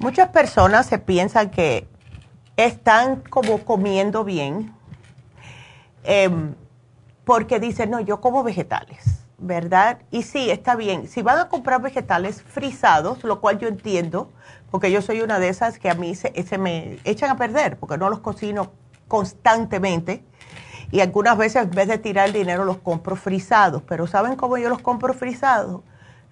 Muchas 0.00 0.30
personas 0.30 0.86
se 0.86 0.98
piensan 0.98 1.50
que 1.50 1.86
están 2.56 3.20
como 3.20 3.58
comiendo 3.58 4.24
bien 4.24 4.74
em, 6.02 6.56
porque 7.24 7.60
dicen, 7.60 7.90
no, 7.90 8.00
yo 8.00 8.20
como 8.20 8.42
vegetales, 8.42 9.24
¿verdad? 9.38 10.00
Y 10.10 10.24
sí, 10.24 10.50
está 10.50 10.74
bien. 10.74 11.06
Si 11.06 11.22
van 11.22 11.38
a 11.38 11.48
comprar 11.48 11.80
vegetales 11.80 12.42
frisados, 12.42 13.22
lo 13.22 13.40
cual 13.40 13.60
yo 13.60 13.68
entiendo, 13.68 14.32
porque 14.74 14.90
yo 14.90 15.02
soy 15.02 15.20
una 15.20 15.38
de 15.38 15.50
esas 15.50 15.78
que 15.78 15.88
a 15.88 15.94
mí 15.94 16.16
se, 16.16 16.32
me 16.58 16.98
echan 17.04 17.30
a 17.30 17.36
perder, 17.36 17.76
porque 17.76 17.96
no 17.96 18.10
los 18.10 18.18
cocino 18.18 18.72
constantemente. 19.06 20.24
Y 20.90 20.98
algunas 20.98 21.38
veces 21.38 21.62
en 21.62 21.70
vez 21.70 21.86
de 21.86 21.96
tirar 21.98 22.26
el 22.26 22.32
dinero 22.32 22.64
los 22.64 22.78
compro 22.78 23.14
frisados. 23.14 23.82
Pero 23.82 24.08
¿saben 24.08 24.34
cómo 24.34 24.56
yo 24.58 24.68
los 24.68 24.80
compro 24.80 25.14
frisados? 25.14 25.82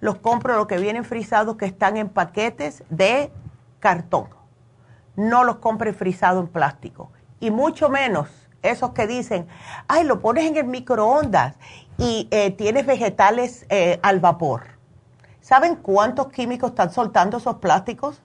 Los 0.01 0.17
compro 0.17 0.57
los 0.57 0.67
que 0.67 0.79
vienen 0.79 1.05
frisados 1.05 1.57
que 1.57 1.67
están 1.67 1.97
en 1.97 2.09
paquetes 2.09 2.83
de 2.91 3.31
cartón. 3.79 4.27
No 5.15 5.45
los 5.45 5.59
compre 5.59 5.93
frisados 5.93 6.43
en 6.43 6.49
plástico. 6.49 7.13
Y 7.39 7.53
mucho 7.53 7.91
menos 7.91 8.29
esos 8.63 8.91
que 8.91 9.07
dicen, 9.07 9.47
ay, 9.87 10.03
lo 10.03 10.21
pones 10.21 10.47
en 10.47 10.57
el 10.57 10.65
microondas 10.65 11.55
y 11.97 12.27
eh, 12.33 12.51
tienes 12.51 12.87
vegetales 12.87 13.67
eh, 13.69 14.01
al 14.03 14.19
vapor. 14.19 14.65
¿Saben 15.41 15.77
cuántos 15.77 16.27
químicos 16.33 16.71
están 16.71 16.91
soltando 16.91 17.37
esos 17.37 17.59
plásticos? 17.59 18.21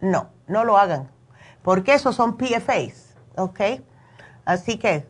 No, 0.00 0.28
no 0.46 0.64
lo 0.64 0.78
hagan, 0.78 1.10
porque 1.62 1.94
esos 1.94 2.16
son 2.16 2.36
PFAs, 2.36 3.16
¿ok? 3.36 3.60
Así 4.44 4.78
que 4.78 5.06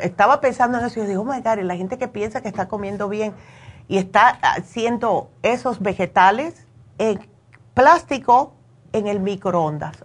estaba 0.00 0.40
pensando 0.40 0.78
en 0.78 0.84
eso 0.84 1.00
y 1.00 1.02
yo 1.02 1.08
digo, 1.08 1.22
oh 1.22 1.24
my 1.24 1.40
God, 1.40 1.60
la 1.60 1.76
gente 1.76 1.98
que 1.98 2.08
piensa 2.08 2.42
que 2.42 2.48
está 2.48 2.68
comiendo 2.68 3.08
bien 3.08 3.34
y 3.88 3.98
está 3.98 4.28
haciendo 4.42 5.30
esos 5.42 5.80
vegetales 5.80 6.66
en 6.98 7.28
plástico 7.74 8.54
en 8.92 9.06
el 9.06 9.20
microondas. 9.20 10.04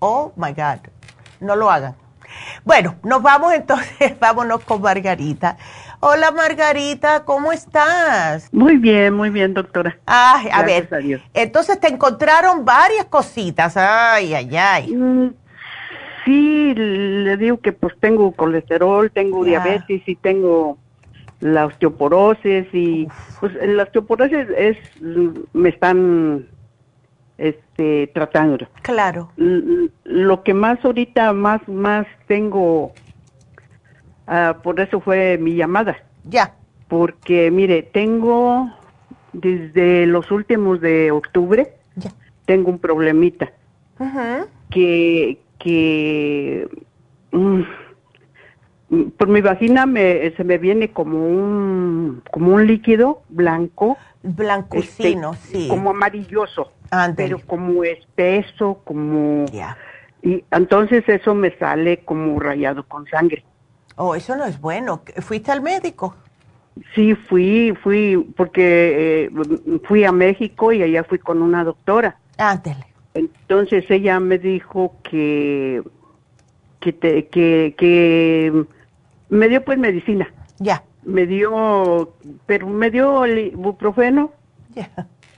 Oh 0.00 0.32
my 0.36 0.52
God, 0.52 0.88
no 1.40 1.56
lo 1.56 1.70
hagan. 1.70 1.96
Bueno, 2.64 2.96
nos 3.02 3.22
vamos 3.22 3.52
entonces, 3.54 4.18
vámonos 4.20 4.62
con 4.64 4.80
Margarita. 4.82 5.56
Hola 6.00 6.30
Margarita, 6.30 7.24
¿cómo 7.24 7.50
estás? 7.50 8.48
Muy 8.52 8.76
bien, 8.76 9.14
muy 9.14 9.30
bien, 9.30 9.52
doctora. 9.52 9.98
Ay, 10.06 10.46
a 10.52 10.62
ver, 10.62 10.88
entonces 11.34 11.80
te 11.80 11.88
encontraron 11.88 12.64
varias 12.64 13.06
cositas. 13.06 13.76
Ay, 13.76 14.32
ay, 14.32 14.56
ay. 14.56 14.94
Mm, 14.94 15.30
sí, 16.24 16.72
le 16.76 17.36
digo 17.36 17.58
que 17.60 17.72
pues 17.72 17.94
tengo 17.98 18.30
colesterol, 18.30 19.10
tengo 19.10 19.44
diabetes 19.44 20.02
y 20.06 20.14
tengo 20.14 20.78
la 21.40 21.66
osteoporosis 21.66 22.66
y 22.72 23.08
pues 23.40 23.54
la 23.60 23.82
osteoporosis 23.82 24.46
es 24.56 24.76
me 25.52 25.68
están 25.68 26.46
este 27.38 28.06
tratando. 28.14 28.68
Claro. 28.82 29.32
Lo 30.04 30.44
que 30.44 30.54
más 30.54 30.84
ahorita 30.84 31.32
más 31.32 31.66
más 31.66 32.06
tengo 32.28 32.92
Ah, 34.28 34.58
por 34.62 34.78
eso 34.78 35.00
fue 35.00 35.38
mi 35.38 35.54
llamada. 35.56 35.96
Ya. 36.24 36.54
Porque, 36.86 37.50
mire, 37.50 37.82
tengo 37.82 38.70
desde 39.32 40.06
los 40.06 40.30
últimos 40.30 40.82
de 40.82 41.10
octubre, 41.10 41.72
ya. 41.96 42.12
tengo 42.44 42.70
un 42.70 42.78
problemita. 42.78 43.50
Que, 44.70 45.40
que 45.58 46.68
mm, 47.32 47.62
por 49.16 49.28
mi 49.28 49.40
vagina 49.40 49.86
me, 49.86 50.30
se 50.36 50.44
me 50.44 50.58
viene 50.58 50.92
como 50.92 51.26
un, 51.26 52.22
como 52.30 52.54
un 52.54 52.66
líquido 52.66 53.22
blanco. 53.30 53.96
Blancocino, 54.22 55.32
este, 55.32 55.58
sí. 55.58 55.68
Como 55.68 55.90
amarilloso. 55.90 56.72
Pero 57.16 57.38
como 57.46 57.82
espeso, 57.82 58.82
como... 58.84 59.46
Ya. 59.46 59.76
Y 60.22 60.44
entonces 60.50 61.08
eso 61.08 61.34
me 61.34 61.56
sale 61.58 61.98
como 62.04 62.38
rayado 62.38 62.82
con 62.86 63.06
sangre. 63.06 63.44
Oh, 64.00 64.14
eso 64.14 64.36
no 64.36 64.44
es 64.44 64.60
bueno. 64.60 65.02
¿Fuiste 65.20 65.50
al 65.50 65.60
médico? 65.60 66.14
Sí, 66.94 67.16
fui, 67.16 67.76
fui, 67.82 68.16
porque 68.36 69.26
eh, 69.26 69.30
fui 69.88 70.04
a 70.04 70.12
México 70.12 70.72
y 70.72 70.82
allá 70.82 71.02
fui 71.02 71.18
con 71.18 71.42
una 71.42 71.64
doctora. 71.64 72.16
Ándale. 72.36 72.86
Entonces 73.14 73.90
ella 73.90 74.20
me 74.20 74.38
dijo 74.38 74.94
que, 75.02 75.82
que, 76.78 76.94
que, 76.94 77.74
que 77.76 78.64
me 79.30 79.48
dio 79.48 79.64
pues 79.64 79.78
medicina. 79.78 80.32
Ya. 80.60 80.84
Me 81.02 81.26
dio, 81.26 82.14
pero 82.46 82.68
me 82.68 82.92
dio 82.92 83.24
el 83.24 83.38
ibuprofeno. 83.52 84.30
Ya. 84.76 84.90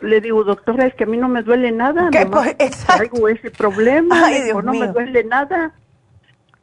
Le 0.02 0.20
digo, 0.20 0.44
doctora, 0.44 0.86
es 0.86 0.94
que 0.94 1.04
a 1.04 1.06
mí 1.06 1.16
no 1.16 1.30
me 1.30 1.42
duele 1.42 1.72
nada. 1.72 2.10
¿Qué? 2.12 2.26
Pues, 2.26 2.56
traigo 2.86 3.26
ese 3.26 3.50
problema. 3.50 4.26
Ay, 4.26 4.42
Dios 4.42 4.62
no 4.62 4.74
me 4.74 4.88
duele 4.88 5.24
nada 5.24 5.72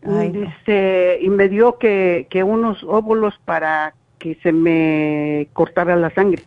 dice, 0.07 1.19
y 1.21 1.29
me 1.29 1.49
dio 1.49 1.77
que, 1.77 2.27
que 2.29 2.43
unos 2.43 2.83
óvulos 2.83 3.39
para 3.45 3.93
que 4.19 4.35
se 4.41 4.51
me 4.51 5.47
cortara 5.53 5.95
la 5.95 6.09
sangre. 6.11 6.43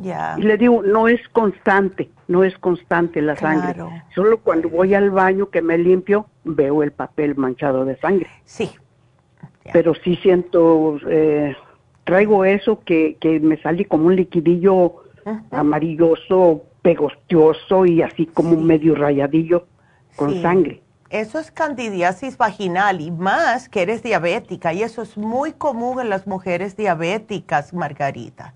Ya. 0.00 0.36
Y 0.38 0.42
le 0.42 0.56
digo, 0.56 0.82
no 0.82 1.08
es 1.08 1.20
constante, 1.28 2.10
no 2.28 2.44
es 2.44 2.56
constante 2.58 3.20
la 3.20 3.36
sangre. 3.36 3.82
Solo 4.14 4.38
cuando 4.38 4.68
voy 4.68 4.94
al 4.94 5.10
baño 5.10 5.50
que 5.50 5.62
me 5.62 5.76
limpio, 5.76 6.26
veo 6.44 6.82
el 6.82 6.92
papel 6.92 7.36
manchado 7.36 7.84
de 7.84 7.96
sangre. 7.96 8.28
Sí. 8.44 8.70
Pero 9.72 9.94
sí 9.94 10.16
siento, 10.16 10.98
eh, 11.08 11.54
traigo 12.04 12.44
eso 12.44 12.80
que, 12.84 13.16
que 13.20 13.38
me 13.40 13.58
sale 13.58 13.84
como 13.84 14.06
un 14.06 14.16
liquidillo 14.16 15.04
amarilloso, 15.50 16.64
pegostioso 16.82 17.86
y 17.86 18.02
así 18.02 18.26
como 18.26 18.56
medio 18.56 18.94
rayadillo 18.94 19.66
con 20.16 20.42
sangre 20.42 20.82
eso 21.12 21.38
es 21.38 21.50
candidiasis 21.50 22.38
vaginal 22.38 23.02
y 23.02 23.10
más 23.10 23.68
que 23.68 23.82
eres 23.82 24.02
diabética 24.02 24.72
y 24.72 24.82
eso 24.82 25.02
es 25.02 25.18
muy 25.18 25.52
común 25.52 26.00
en 26.00 26.08
las 26.08 26.26
mujeres 26.26 26.74
diabéticas, 26.74 27.74
Margarita. 27.74 28.54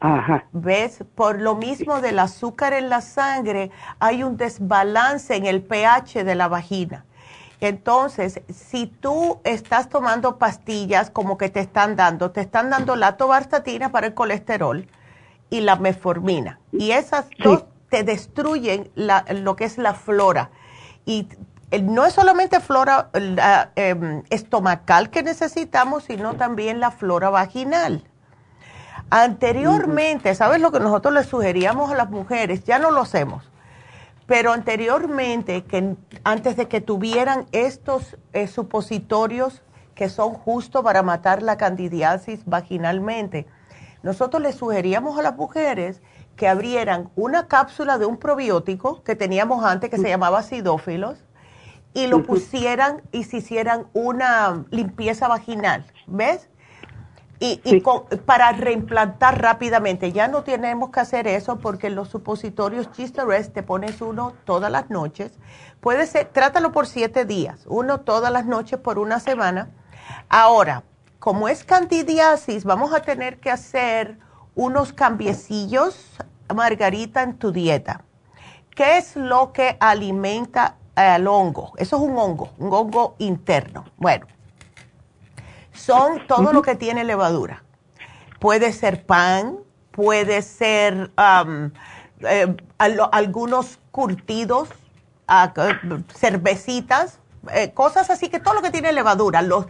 Ajá. 0.00 0.46
¿Ves? 0.52 1.04
Por 1.14 1.38
lo 1.38 1.56
mismo 1.56 2.00
del 2.00 2.18
azúcar 2.18 2.72
en 2.72 2.88
la 2.88 3.02
sangre, 3.02 3.70
hay 3.98 4.22
un 4.22 4.38
desbalance 4.38 5.36
en 5.36 5.44
el 5.44 5.62
pH 5.62 6.24
de 6.24 6.34
la 6.34 6.48
vagina. 6.48 7.04
Entonces, 7.60 8.40
si 8.48 8.86
tú 8.86 9.40
estás 9.44 9.90
tomando 9.90 10.38
pastillas 10.38 11.10
como 11.10 11.36
que 11.36 11.50
te 11.50 11.60
están 11.60 11.94
dando, 11.94 12.30
te 12.30 12.40
están 12.40 12.70
dando 12.70 12.96
la 12.96 13.18
tobarstatina 13.18 13.92
para 13.92 14.06
el 14.06 14.14
colesterol 14.14 14.88
y 15.50 15.60
la 15.60 15.76
metformina. 15.76 16.58
Y 16.72 16.92
esas 16.92 17.28
dos 17.38 17.66
te 17.90 18.02
destruyen 18.02 18.90
lo 18.94 19.56
que 19.56 19.64
es 19.64 19.76
la 19.76 19.92
flora. 19.92 20.50
Y 21.04 21.28
eh, 21.70 21.82
no 21.82 22.04
es 22.06 22.14
solamente 22.14 22.60
flora 22.60 23.10
em, 23.76 24.22
estomacal 24.30 25.10
que 25.10 25.22
necesitamos, 25.22 26.04
sino 26.04 26.34
también 26.34 26.80
la 26.80 26.90
flora 26.90 27.30
vaginal. 27.30 28.04
Anteriormente, 29.10 30.34
¿sabes 30.34 30.60
lo 30.60 30.70
que 30.70 30.80
nosotros 30.80 31.12
le 31.12 31.24
sugeríamos 31.24 31.90
a 31.90 31.94
las 31.94 32.10
mujeres? 32.10 32.64
Ya 32.64 32.78
no 32.78 32.90
lo 32.90 33.00
hacemos 33.00 33.50
pero 34.30 34.52
anteriormente, 34.52 35.64
que 35.64 35.96
antes 36.22 36.56
de 36.56 36.68
que 36.68 36.80
tuvieran 36.80 37.46
estos 37.50 38.16
eh, 38.32 38.46
supositorios 38.46 39.60
que 39.96 40.08
son 40.08 40.34
justo 40.34 40.84
para 40.84 41.02
matar 41.02 41.42
la 41.42 41.56
candidiasis 41.56 42.42
vaginalmente, 42.46 43.48
nosotros 44.04 44.40
les 44.40 44.54
sugeríamos 44.54 45.18
a 45.18 45.22
las 45.22 45.36
mujeres 45.36 46.00
que 46.40 46.48
abrieran 46.48 47.10
una 47.16 47.48
cápsula 47.48 47.98
de 47.98 48.06
un 48.06 48.16
probiótico 48.16 49.02
que 49.02 49.14
teníamos 49.14 49.62
antes 49.62 49.90
que 49.90 49.98
se 49.98 50.08
llamaba 50.08 50.38
acidófilos 50.38 51.22
y 51.92 52.06
lo 52.06 52.22
pusieran 52.22 53.02
y 53.12 53.24
se 53.24 53.36
hicieran 53.36 53.88
una 53.92 54.64
limpieza 54.70 55.28
vaginal, 55.28 55.84
¿ves? 56.06 56.48
Y, 57.40 57.60
para 58.24 58.52
reimplantar 58.52 59.42
rápidamente, 59.42 60.12
ya 60.12 60.28
no 60.28 60.42
tenemos 60.42 60.88
que 60.88 61.00
hacer 61.00 61.26
eso 61.26 61.58
porque 61.58 61.90
los 61.90 62.08
supositorios 62.08 62.88
Rest 63.26 63.52
te 63.52 63.62
pones 63.62 64.00
uno 64.00 64.32
todas 64.46 64.72
las 64.72 64.88
noches. 64.88 65.32
Puede 65.82 66.06
ser, 66.06 66.28
trátalo 66.28 66.72
por 66.72 66.86
siete 66.86 67.26
días, 67.26 67.64
uno 67.66 68.00
todas 68.00 68.32
las 68.32 68.46
noches 68.46 68.78
por 68.78 68.98
una 68.98 69.20
semana. 69.20 69.68
Ahora, 70.30 70.84
como 71.18 71.50
es 71.50 71.64
candidiasis, 71.64 72.64
vamos 72.64 72.94
a 72.94 73.02
tener 73.02 73.40
que 73.40 73.50
hacer 73.50 74.16
unos 74.54 74.92
cambiecillos, 74.92 76.18
Margarita, 76.52 77.22
en 77.22 77.38
tu 77.38 77.52
dieta. 77.52 78.04
¿Qué 78.74 78.98
es 78.98 79.16
lo 79.16 79.52
que 79.52 79.76
alimenta 79.80 80.76
al 80.94 81.26
hongo? 81.26 81.72
Eso 81.76 81.96
es 81.96 82.02
un 82.02 82.16
hongo, 82.16 82.50
un 82.58 82.72
hongo 82.72 83.16
interno. 83.18 83.84
Bueno 83.96 84.26
son 85.80 86.26
todo 86.26 86.52
lo 86.52 86.62
que 86.62 86.74
tiene 86.74 87.04
levadura. 87.04 87.62
Puede 88.38 88.72
ser 88.72 89.04
pan, 89.04 89.58
puede 89.90 90.42
ser 90.42 91.10
eh, 91.16 92.56
algunos 92.78 93.78
curtidos, 93.90 94.68
ah, 95.26 95.52
cervecitas, 96.14 97.18
eh, 97.54 97.72
cosas 97.72 98.10
así 98.10 98.28
que 98.28 98.38
todo 98.38 98.54
lo 98.54 98.62
que 98.62 98.70
tiene 98.70 98.92
levadura, 98.92 99.42
los, 99.42 99.66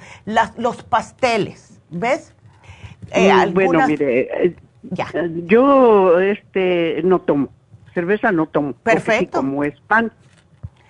los 0.57 0.83
pasteles, 0.83 1.81
¿ves? 1.91 2.35
Eh, 3.13 3.33
mm, 3.33 3.55
bueno, 3.55 3.87
mire, 3.87 4.57
yo 5.47 6.21
este 6.21 7.03
no 7.05 7.21
tomo, 7.21 7.49
cerveza 7.95 8.33
no 8.33 8.47
tomo. 8.47 8.73
Perfecto. 8.73 9.39
Como 9.39 9.65
es 9.65 9.79
pan, 9.81 10.13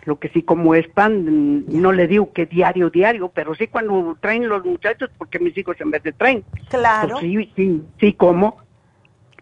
lo 0.05 0.19
que 0.19 0.29
sí 0.29 0.43
como 0.43 0.75
es 0.75 0.89
pan, 0.89 1.67
no 1.67 1.93
le 1.93 2.07
digo 2.07 2.33
que 2.33 2.47
diario, 2.47 2.91
diario, 2.91 3.29
pero 3.29 3.55
sí 3.55 3.67
cuando 3.67 4.17
traen 4.21 4.49
los 4.49 4.65
muchachos, 4.65 5.11
porque 5.19 5.39
mis 5.39 5.57
hijos 5.57 5.77
en 5.81 5.91
vez 5.91 6.03
de 6.03 6.13
traen. 6.13 6.45
Claro. 6.69 7.19
Pues 7.21 7.23
sí, 7.23 7.53
sí, 7.57 7.83
sí 7.99 8.13
como. 8.15 8.59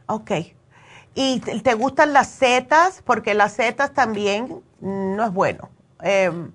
Ok. 0.07 0.31
¿Y 1.15 1.41
te 1.41 1.75
gustan 1.75 2.13
las 2.13 2.31
setas? 2.31 3.03
Porque 3.03 3.35
las 3.35 3.55
setas 3.55 3.93
también 3.93 4.63
no 4.81 5.25
es 5.25 5.33
bueno. 5.33 5.69
Em, 6.01 6.53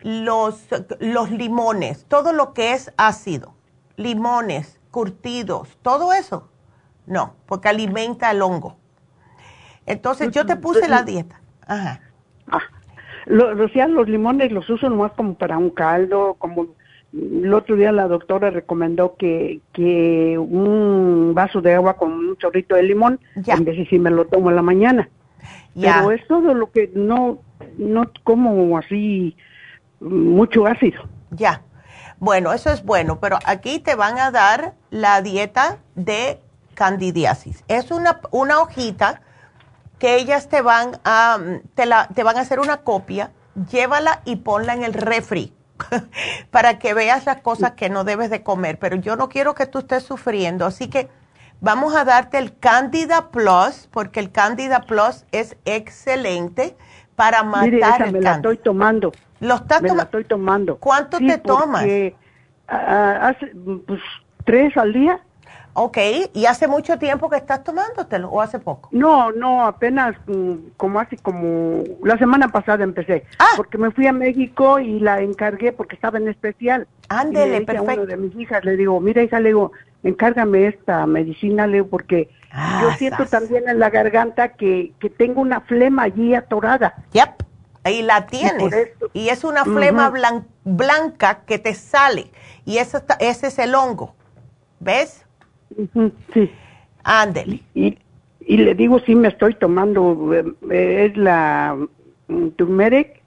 los, 0.00 0.66
los 0.98 1.30
limones, 1.30 2.06
todo 2.06 2.32
lo 2.32 2.54
que 2.54 2.72
es 2.72 2.92
ácido, 2.96 3.54
limones, 3.96 4.80
curtidos, 4.90 5.78
todo 5.82 6.12
eso, 6.12 6.48
no, 7.06 7.34
porque 7.46 7.68
alimenta 7.68 8.30
el 8.30 8.42
hongo. 8.42 8.76
Entonces 9.86 10.30
yo 10.30 10.46
te 10.46 10.56
puse 10.56 10.88
la 10.88 11.02
dieta. 11.02 11.40
Ajá. 11.66 12.00
Ah, 12.48 12.62
lo, 13.26 13.54
los 13.54 14.08
limones 14.08 14.52
los 14.52 14.68
uso 14.68 14.88
nomás 14.88 15.12
como 15.12 15.34
para 15.34 15.58
un 15.58 15.70
caldo, 15.70 16.34
como 16.38 16.68
el 17.12 17.52
otro 17.52 17.76
día 17.76 17.92
la 17.92 18.08
doctora 18.08 18.50
recomendó 18.50 19.16
que, 19.16 19.60
que 19.72 20.38
un 20.38 21.32
vaso 21.34 21.60
de 21.60 21.74
agua 21.74 21.96
con 21.96 22.12
un 22.12 22.36
chorrito 22.36 22.74
de 22.74 22.84
limón, 22.84 23.20
en 23.34 23.64
vez 23.64 23.76
de 23.76 23.86
si 23.86 23.98
me 23.98 24.10
lo 24.10 24.26
tomo 24.26 24.50
en 24.50 24.56
la 24.56 24.62
mañana. 24.62 25.08
Pero 25.78 26.10
es 26.10 26.26
todo 26.26 26.54
lo 26.54 26.70
que 26.70 26.90
no, 26.94 27.38
no 27.76 28.10
como 28.24 28.78
así 28.78 29.36
mucho 30.00 30.66
ácido. 30.66 31.02
Ya. 31.30 31.62
Bueno, 32.18 32.52
eso 32.52 32.70
es 32.70 32.84
bueno, 32.84 33.18
pero 33.20 33.38
aquí 33.44 33.78
te 33.80 33.94
van 33.94 34.18
a 34.18 34.30
dar 34.30 34.74
la 34.90 35.22
dieta 35.22 35.78
de 35.96 36.38
candidiasis. 36.74 37.64
Es 37.68 37.90
una, 37.90 38.20
una 38.30 38.60
hojita 38.60 39.20
que 39.98 40.16
ellas 40.16 40.48
te 40.48 40.62
van 40.62 40.98
a, 41.04 41.38
te, 41.74 41.86
la, 41.86 42.08
te 42.08 42.24
van 42.24 42.36
a 42.36 42.40
hacer 42.40 42.58
una 42.58 42.78
copia, 42.78 43.30
llévala 43.70 44.20
y 44.24 44.36
ponla 44.36 44.74
en 44.74 44.82
el 44.82 44.94
refri 44.94 45.52
para 46.50 46.78
que 46.78 46.94
veas 46.94 47.26
las 47.26 47.40
cosas 47.40 47.72
que 47.72 47.88
no 47.88 48.04
debes 48.04 48.30
de 48.30 48.42
comer. 48.42 48.78
Pero 48.78 48.96
yo 48.96 49.14
no 49.16 49.28
quiero 49.28 49.54
que 49.54 49.66
tú 49.66 49.78
estés 49.78 50.02
sufriendo, 50.02 50.66
así 50.66 50.88
que 50.88 51.08
vamos 51.60 51.94
a 51.94 52.04
darte 52.04 52.38
el 52.38 52.58
Candida 52.58 53.30
Plus, 53.30 53.88
porque 53.92 54.20
el 54.20 54.32
Candida 54.32 54.80
Plus 54.80 55.24
es 55.30 55.56
excelente 55.64 56.76
para 57.14 57.44
matar 57.44 57.70
Mire, 57.70 57.78
esa 57.78 58.06
me 58.06 58.20
la 58.20 58.34
estoy 58.34 58.58
tomando. 58.58 59.12
¿Lo 59.38 59.54
estás 59.54 59.82
me 59.82 59.94
la 59.94 60.02
estoy 60.04 60.24
tomando. 60.24 60.78
¿Cuánto 60.78 61.18
te 61.18 61.38
tomas? 61.38 61.84
hace, 62.66 63.46
pues, 63.86 64.00
tres 64.44 64.76
al 64.76 64.92
día. 64.92 65.20
Ok, 65.74 65.98
¿y 66.34 66.44
hace 66.44 66.68
mucho 66.68 66.98
tiempo 66.98 67.30
que 67.30 67.36
estás 67.36 67.64
tomándotelo 67.64 68.28
o 68.28 68.42
hace 68.42 68.58
poco? 68.58 68.90
No, 68.92 69.32
no, 69.32 69.64
apenas 69.64 70.14
mm, 70.26 70.52
como 70.76 71.00
hace 71.00 71.16
como 71.16 71.82
la 72.04 72.18
semana 72.18 72.48
pasada 72.48 72.84
empecé. 72.84 73.24
Ah. 73.38 73.52
Porque 73.56 73.78
me 73.78 73.90
fui 73.90 74.06
a 74.06 74.12
México 74.12 74.78
y 74.78 75.00
la 75.00 75.22
encargué 75.22 75.72
porque 75.72 75.94
estaba 75.94 76.18
en 76.18 76.28
especial. 76.28 76.86
Ándele, 77.08 77.62
perfecto. 77.62 78.02
A 78.02 78.06
de 78.06 78.16
mis 78.18 78.36
hijas 78.36 78.64
le 78.64 78.76
digo, 78.76 79.00
mira 79.00 79.22
hija, 79.22 79.40
le 79.40 79.48
digo, 79.48 79.72
encárgame 80.02 80.66
esta 80.66 81.06
medicina, 81.06 81.66
le 81.66 81.74
digo, 81.74 81.88
porque 81.88 82.28
ah, 82.50 82.80
yo 82.82 82.90
siento 82.96 83.24
también 83.24 83.66
en 83.66 83.78
la 83.78 83.88
garganta 83.88 84.50
que, 84.50 84.92
que 85.00 85.08
tengo 85.08 85.40
una 85.40 85.62
flema 85.62 86.02
allí 86.02 86.34
atorada. 86.34 86.96
Yep, 87.12 87.44
ahí 87.84 88.02
la 88.02 88.26
tienes. 88.26 88.74
Y, 89.14 89.30
es 89.30 89.42
una 89.42 89.64
flema 89.64 90.12
blanca 90.64 91.40
que 91.46 91.58
te 91.58 91.72
sale. 91.72 92.30
Y 92.66 92.76
ese, 92.76 93.02
ese 93.20 93.46
es 93.46 93.58
el 93.58 93.74
hongo. 93.74 94.14
¿Ves? 94.80 95.21
Sí. 96.34 96.50
Ándele. 97.04 97.62
Y, 97.74 97.98
y 98.40 98.56
le 98.56 98.74
digo, 98.74 99.00
sí 99.00 99.14
me 99.14 99.28
estoy 99.28 99.54
tomando, 99.54 100.32
eh, 100.34 101.06
es 101.06 101.16
la 101.16 101.76
mm, 102.28 102.48
turmeric, 102.50 103.22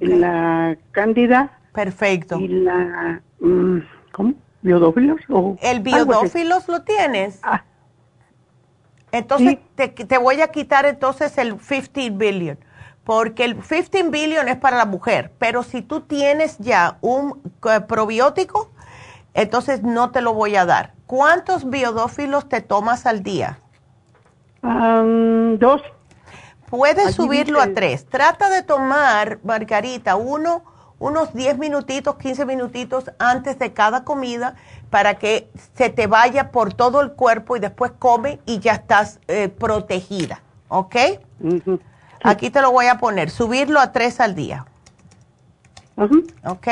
la 0.00 0.76
cándida. 0.92 1.58
Perfecto. 1.72 2.38
Y 2.38 2.48
la, 2.48 3.20
mm, 3.40 3.78
¿cómo? 4.12 4.34
¿Biodófilos? 4.62 5.20
O 5.28 5.56
¿El 5.60 5.80
biodófilos 5.80 6.68
lo 6.68 6.82
tienes? 6.82 7.40
Ah. 7.42 7.64
Entonces, 9.10 9.58
te, 9.74 9.88
te, 9.88 10.18
voy 10.18 10.40
a 10.40 10.48
quitar 10.48 10.86
entonces 10.86 11.36
el 11.36 11.56
15 11.58 12.10
billion, 12.10 12.58
porque 13.04 13.44
el 13.44 13.56
15 13.56 14.04
billion 14.04 14.48
es 14.48 14.56
para 14.56 14.78
la 14.78 14.86
mujer, 14.86 15.32
pero 15.38 15.62
si 15.62 15.82
tú 15.82 16.00
tienes 16.00 16.56
ya 16.58 16.96
un 17.02 17.42
eh, 17.68 17.80
probiótico, 17.86 18.70
entonces 19.34 19.82
no 19.82 20.12
te 20.12 20.22
lo 20.22 20.32
voy 20.32 20.56
a 20.56 20.64
dar. 20.64 20.94
¿Cuántos 21.12 21.68
biodófilos 21.68 22.48
te 22.48 22.62
tomas 22.62 23.04
al 23.04 23.22
día? 23.22 23.58
dos. 24.62 25.82
Puedes 26.70 27.14
subirlo 27.14 27.60
a 27.60 27.74
tres. 27.74 28.06
Trata 28.06 28.48
de 28.48 28.62
tomar, 28.62 29.38
Margarita, 29.44 30.16
uno, 30.16 30.64
unos 30.98 31.34
10 31.34 31.58
minutitos, 31.58 32.16
15 32.16 32.46
minutitos 32.46 33.10
antes 33.18 33.58
de 33.58 33.74
cada 33.74 34.04
comida 34.04 34.54
para 34.88 35.18
que 35.18 35.50
se 35.74 35.90
te 35.90 36.06
vaya 36.06 36.50
por 36.50 36.72
todo 36.72 37.02
el 37.02 37.12
cuerpo 37.12 37.58
y 37.58 37.60
después 37.60 37.92
come 37.98 38.40
y 38.46 38.60
ya 38.60 38.72
estás 38.72 39.20
eh, 39.28 39.50
protegida. 39.50 40.40
¿Ok? 40.68 40.96
Aquí 42.24 42.48
te 42.48 42.62
lo 42.62 42.72
voy 42.72 42.86
a 42.86 42.96
poner, 42.96 43.28
subirlo 43.28 43.80
a 43.80 43.92
tres 43.92 44.18
al 44.18 44.34
día. 44.34 44.64
¿Ok? 46.46 46.68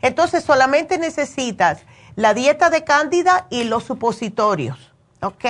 Entonces 0.00 0.44
solamente 0.44 0.96
necesitas 0.96 1.84
la 2.16 2.34
dieta 2.34 2.70
de 2.70 2.84
cándida 2.84 3.46
y 3.50 3.64
los 3.64 3.84
supositorios, 3.84 4.92
¿ok? 5.20 5.44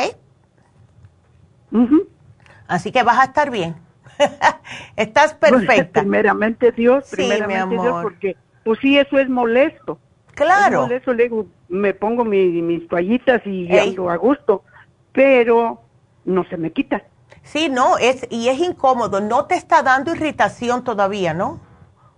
Así 2.69 2.93
que 2.93 3.03
vas 3.03 3.19
a 3.19 3.25
estar 3.25 3.51
bien. 3.51 3.77
Estás 4.97 5.35
perfecta. 5.35 6.01
primeramente 6.01 6.73
Dios, 6.73 7.09
primeramente 7.11 7.83
Dios, 7.83 8.03
porque 8.03 8.37
pues 8.65 8.79
sí, 8.81 8.99
eso 8.99 9.19
es 9.19 9.29
molesto. 9.29 9.99
Claro. 10.35 10.85
Es 10.85 10.89
molesto, 10.89 11.13
le 11.13 11.31
me 11.69 11.95
pongo 11.95 12.25
mis 12.25 12.87
toallitas 12.89 13.43
y 13.47 13.75
ando 13.77 14.11
a 14.11 14.17
gusto, 14.17 14.63
pero 15.13 15.81
no 16.25 16.45
se 16.45 16.57
me 16.57 16.73
quita. 16.73 17.03
Sí, 17.43 17.69
no, 17.69 17.99
es, 17.99 18.27
y 18.31 18.49
es 18.49 18.59
incómodo. 18.61 19.21
No 19.21 19.47
te 19.47 19.57
está 19.57 19.83
dando 19.83 20.15
irritación 20.15 20.85
todavía, 20.85 21.35
¿no? 21.35 21.61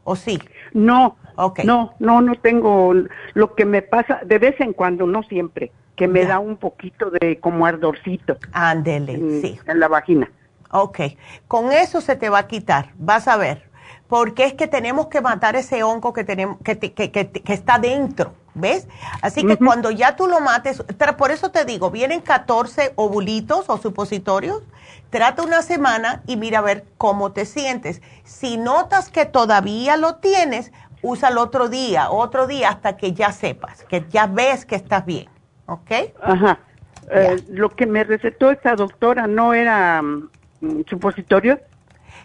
¿O 0.02 0.16
sí? 0.16 0.38
No, 0.72 1.16
Okay. 1.36 1.64
No, 1.64 1.94
no, 1.98 2.20
no 2.20 2.34
tengo. 2.36 2.94
Lo 3.34 3.54
que 3.54 3.64
me 3.64 3.82
pasa 3.82 4.20
de 4.24 4.38
vez 4.38 4.60
en 4.60 4.72
cuando, 4.72 5.06
no 5.06 5.22
siempre, 5.24 5.72
que 5.96 6.08
me 6.08 6.24
da 6.24 6.38
un 6.38 6.56
poquito 6.56 7.10
de 7.10 7.38
como 7.40 7.66
ardorcito. 7.66 8.36
Ándele, 8.52 9.40
sí. 9.40 9.58
En 9.66 9.80
la 9.80 9.88
vagina. 9.88 10.30
Ok, 10.76 11.00
con 11.46 11.70
eso 11.70 12.00
se 12.00 12.16
te 12.16 12.28
va 12.28 12.38
a 12.40 12.46
quitar, 12.48 12.90
vas 12.96 13.28
a 13.28 13.36
ver, 13.36 13.70
porque 14.08 14.44
es 14.44 14.54
que 14.54 14.66
tenemos 14.66 15.06
que 15.06 15.20
matar 15.20 15.54
ese 15.54 15.84
hongo 15.84 16.12
que, 16.12 16.24
tenemos, 16.24 16.58
que, 16.64 16.76
que, 16.76 17.12
que, 17.12 17.52
está 17.52 17.78
dentro, 17.78 18.34
¿ves? 18.54 18.88
Así 19.22 19.46
que 19.46 19.56
cuando 19.56 19.92
ya 19.92 20.16
tú 20.16 20.26
lo 20.26 20.40
mates, 20.40 20.82
por 21.16 21.30
eso 21.30 21.52
te 21.52 21.64
digo, 21.64 21.92
vienen 21.92 22.22
14 22.22 22.92
ovulitos 22.96 23.70
o 23.70 23.78
supositorios, 23.78 24.64
trata 25.10 25.44
una 25.44 25.62
semana 25.62 26.22
y 26.26 26.36
mira 26.36 26.58
a 26.58 26.62
ver 26.62 26.84
cómo 26.98 27.30
te 27.30 27.46
sientes. 27.46 28.02
Si 28.24 28.56
notas 28.56 29.10
que 29.10 29.26
todavía 29.26 29.96
lo 29.96 30.16
tienes, 30.16 30.72
usa 31.04 31.28
el 31.28 31.38
otro 31.38 31.68
día, 31.68 32.10
otro 32.10 32.46
día 32.46 32.70
hasta 32.70 32.96
que 32.96 33.12
ya 33.12 33.30
sepas, 33.30 33.84
que 33.84 34.04
ya 34.08 34.26
ves 34.26 34.66
que 34.66 34.74
estás 34.74 35.06
bien, 35.06 35.28
¿ok? 35.66 35.90
Ajá. 36.20 36.58
Eh, 37.10 37.44
lo 37.50 37.68
que 37.68 37.86
me 37.86 38.02
recetó 38.02 38.50
esta 38.50 38.74
doctora 38.74 39.26
no 39.26 39.52
era 39.54 40.02
Mm, 40.64 40.82
supositorio 40.88 41.60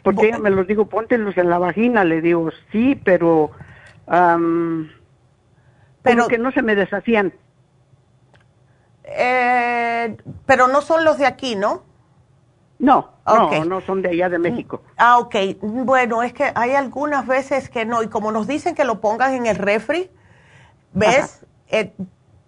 Porque 0.03 0.27
ella 0.27 0.39
me 0.39 0.49
los 0.49 0.65
dijo, 0.65 0.85
póntelos 0.85 1.37
en 1.37 1.49
la 1.49 1.57
vagina. 1.57 2.05
Le 2.05 2.21
digo, 2.21 2.49
sí, 2.71 2.95
pero... 3.03 3.51
pero 6.01 6.27
que 6.27 6.37
no 6.37 6.51
se 6.51 6.61
me 6.61 6.75
deshacían. 6.75 7.33
Eh, 9.03 10.15
pero 10.45 10.67
no 10.67 10.81
son 10.81 11.03
los 11.03 11.17
de 11.17 11.25
aquí, 11.25 11.55
¿no? 11.55 11.83
No, 12.79 13.09
no, 13.25 13.65
no 13.65 13.81
son 13.81 14.01
de 14.01 14.09
allá 14.09 14.29
de 14.29 14.39
México. 14.39 14.81
Ah, 14.97 15.19
ok. 15.19 15.35
Bueno, 15.61 16.23
es 16.23 16.33
que 16.33 16.51
hay 16.55 16.71
algunas 16.71 17.27
veces 17.27 17.69
que 17.69 17.85
no, 17.85 18.01
y 18.01 18.07
como 18.07 18.31
nos 18.31 18.47
dicen 18.47 18.73
que 18.73 18.85
lo 18.85 19.01
pongan 19.01 19.33
en 19.33 19.45
el 19.45 19.57
refri, 19.57 20.09
¿ves? 20.93 21.45
Eh, 21.67 21.93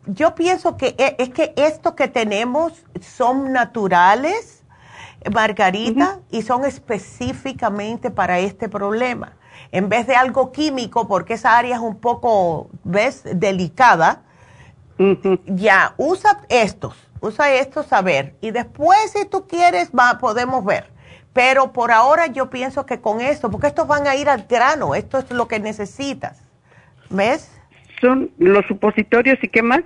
yo 0.05 0.33
pienso 0.33 0.77
que 0.77 0.95
eh, 0.97 1.15
es 1.19 1.29
que 1.29 1.53
esto 1.57 1.95
que 1.95 2.07
tenemos 2.07 2.85
son 3.01 3.51
naturales 3.51 4.61
margarita 5.29 6.19
y 6.31 6.41
son 6.41 6.65
específicamente 6.65 8.09
para 8.09 8.39
este 8.39 8.69
problema. 8.69 9.33
En 9.71 9.89
vez 9.89 10.07
de 10.07 10.15
algo 10.15 10.51
químico, 10.51 11.07
porque 11.07 11.35
esa 11.35 11.57
área 11.57 11.75
es 11.75 11.81
un 11.81 11.97
poco, 11.97 12.69
¿ves?, 12.83 13.23
delicada, 13.35 14.23
ya, 15.45 15.93
usa 15.97 16.41
estos, 16.49 16.95
usa 17.22 17.53
estos 17.53 17.93
a 17.93 18.02
ver. 18.02 18.35
Y 18.41 18.52
después, 18.52 19.11
si 19.11 19.26
tú 19.26 19.48
quieres, 19.48 19.91
va, 19.91 20.18
podemos 20.18 20.65
ver. 20.65 20.89
Pero 21.34 21.72
por 21.72 21.91
ahora 21.91 22.27
yo 22.27 22.49
pienso 22.49 22.85
que 22.85 22.99
con 22.99 23.22
esto, 23.22 23.49
porque 23.49 23.68
estos 23.68 23.88
van 23.88 24.06
a 24.07 24.15
ir 24.15 24.27
al 24.27 24.48
grano, 24.49 24.95
esto 24.95 25.18
es 25.19 25.31
lo 25.31 25.48
que 25.48 25.60
necesitas. 25.60 26.41
¿Ves? 27.10 27.49
Son 28.02 28.31
los 28.38 28.65
supositorios 28.65 29.38
y 29.41 29.48
qué 29.48 29.61
más? 29.61 29.81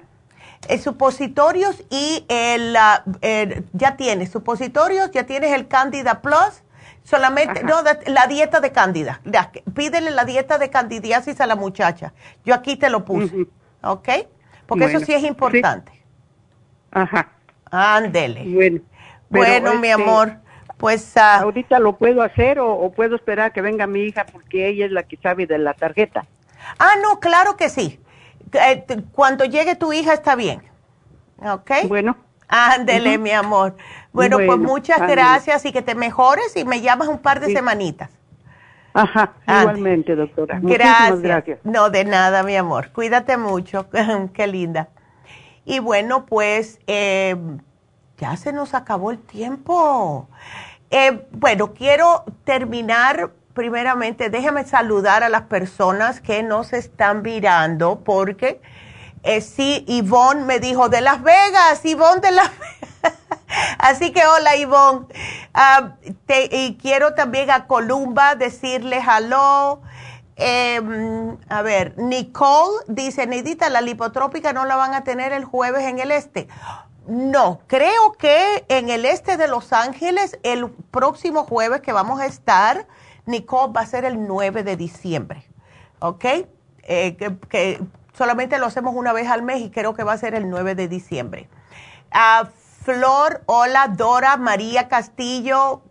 Eh, 0.68 0.80
supositorios 0.80 1.84
y 1.92 2.26
el, 2.28 2.76
ya 3.74 3.98
tienes 3.98 4.32
supositorios, 4.32 5.12
ya 5.12 5.26
tienes 5.26 5.52
el 5.52 5.68
Candida 5.68 6.22
Plus, 6.22 6.64
solamente, 7.04 7.64
no, 7.64 7.84
la 8.08 8.26
dieta 8.28 8.62
de 8.62 8.72
Candida. 8.72 9.22
pídele 9.76 10.10
la 10.10 10.26
dieta 10.26 10.58
de 10.58 10.70
candidiasis 10.72 11.40
a 11.42 11.46
la 11.46 11.56
muchacha. 11.56 12.14
Yo 12.44 12.56
aquí 12.56 12.78
te 12.78 12.90
lo 12.90 13.06
puse, 13.06 13.46
¿ok? 13.84 14.10
Porque 14.66 14.86
eso 14.86 15.00
sí 15.02 15.14
es 15.14 15.24
importante. 15.24 15.95
Ajá. 16.96 17.28
Ándele. 17.70 18.44
Bueno, 18.46 18.82
bueno 19.30 19.76
mi 19.76 19.90
este, 19.90 20.02
amor. 20.02 20.38
Pues 20.78 21.16
ah, 21.18 21.40
ahorita 21.40 21.80
lo 21.80 21.98
puedo 21.98 22.22
hacer 22.22 22.60
o, 22.60 22.74
o, 22.74 22.92
puedo 22.92 23.16
esperar 23.16 23.54
que 23.54 23.62
venga 23.62 23.86
mi 23.86 24.02
hija 24.02 24.26
porque 24.26 24.68
ella 24.68 24.86
es 24.86 24.92
la 24.92 25.04
que 25.04 25.18
sabe 25.18 25.46
de 25.46 25.58
la 25.58 25.74
tarjeta. 25.74 26.26
Ah, 26.80 26.94
no, 27.02 27.20
claro 27.20 27.58
que 27.58 27.70
sí. 27.70 28.00
Eh, 28.54 28.86
cuando 29.12 29.46
llegue 29.46 29.76
tu 29.76 29.94
hija 29.94 30.14
está 30.14 30.36
bien. 30.36 30.62
¿Ok? 31.38 31.72
Bueno. 31.88 32.18
Ándele, 32.48 33.18
mi 33.18 33.32
amor. 33.32 33.76
Bueno, 34.14 34.38
pues 34.38 34.60
muchas 34.60 35.00
gracias 35.02 35.66
y 35.66 35.72
que 35.72 35.82
te 35.82 35.96
mejores 35.96 36.56
y 36.56 36.64
me 36.64 36.80
llamas 36.80 37.08
un 37.08 37.20
par 37.20 37.40
de 37.40 37.52
semanitas. 37.52 38.10
Ajá, 38.94 39.34
igualmente, 39.46 40.16
doctora. 40.16 40.60
Gracias. 40.62 41.22
gracias. 41.22 41.60
No, 41.66 41.90
de 41.90 42.06
nada, 42.06 42.44
mi 42.44 42.56
amor. 42.56 42.92
Cuídate 42.92 43.36
mucho. 43.36 43.88
Qué 44.34 44.48
linda. 44.48 44.88
Y 45.66 45.80
bueno, 45.80 46.26
pues 46.26 46.80
eh, 46.88 47.36
ya 48.18 48.38
se 48.38 48.54
nos 48.54 48.74
acabó 48.74 49.12
el 49.12 49.20
tiempo. 49.20 50.30
Eh, 50.92 51.28
bueno, 51.32 51.74
quiero 51.74 52.24
terminar 52.44 53.32
primeramente, 53.56 54.30
déjame 54.30 54.66
saludar 54.66 55.24
a 55.24 55.30
las 55.30 55.44
personas 55.44 56.20
que 56.20 56.44
nos 56.44 56.74
están 56.74 57.22
mirando, 57.24 58.02
porque 58.04 58.62
eh, 59.24 59.42
sí, 59.42 59.84
Ivonne 59.88 60.44
me 60.44 60.60
dijo, 60.60 60.90
de 60.90 61.02
Las 61.02 61.24
Vegas, 61.24 61.84
Ivonne 61.84 62.22
de 62.22 62.32
Las 62.32 62.52
Vegas. 62.60 63.16
Así 63.80 64.12
que 64.12 64.26
hola, 64.26 64.56
Ivonne. 64.58 65.08
Ah, 65.54 65.96
y 66.52 66.76
quiero 66.76 67.16
también 67.16 67.50
a 67.50 67.66
Columba 67.66 68.36
decirle 68.36 69.00
hello. 69.00 69.82
Em, 70.38 71.38
a 71.48 71.62
ver, 71.62 71.98
Nicole 71.98 72.84
dice, 72.88 73.26
Neidita, 73.26 73.70
la 73.70 73.82
lipotrópica 73.82 74.52
no 74.52 74.66
la 74.66 74.76
van 74.76 74.94
a 74.94 75.04
tener 75.04 75.32
el 75.32 75.46
jueves 75.46 75.84
en 75.84 76.00
el 76.00 76.12
este. 76.12 76.48
No, 77.08 77.62
creo 77.68 78.14
que 78.14 78.66
en 78.68 78.90
el 78.90 79.06
este 79.06 79.38
de 79.38 79.48
Los 79.48 79.72
Ángeles, 79.74 80.40
el 80.44 80.70
próximo 80.70 81.44
jueves 81.44 81.82
que 81.82 81.94
vamos 81.94 82.20
a 82.20 82.26
estar, 82.26 82.88
Nicole 83.26 83.74
va 83.74 83.82
a 83.82 83.86
ser 83.86 84.06
el 84.06 84.28
9 84.28 84.64
de 84.64 84.76
diciembre, 84.76 85.46
¿ok? 86.00 86.26
Eh, 86.84 87.16
que, 87.50 87.82
solamente 88.14 88.58
lo 88.58 88.66
hacemos 88.66 88.96
una 88.96 89.14
vez 89.14 89.30
al 89.30 89.42
mes 89.42 89.62
y 89.62 89.70
creo 89.70 89.94
que 89.94 90.04
va 90.04 90.14
a 90.14 90.18
ser 90.18 90.36
el 90.36 90.50
9 90.50 90.76
de 90.76 90.88
diciembre. 90.88 91.50
Flor, 92.84 93.44
hola, 93.48 93.88
Dora, 93.88 94.38
María 94.38 94.88
Castillo, 94.88 95.82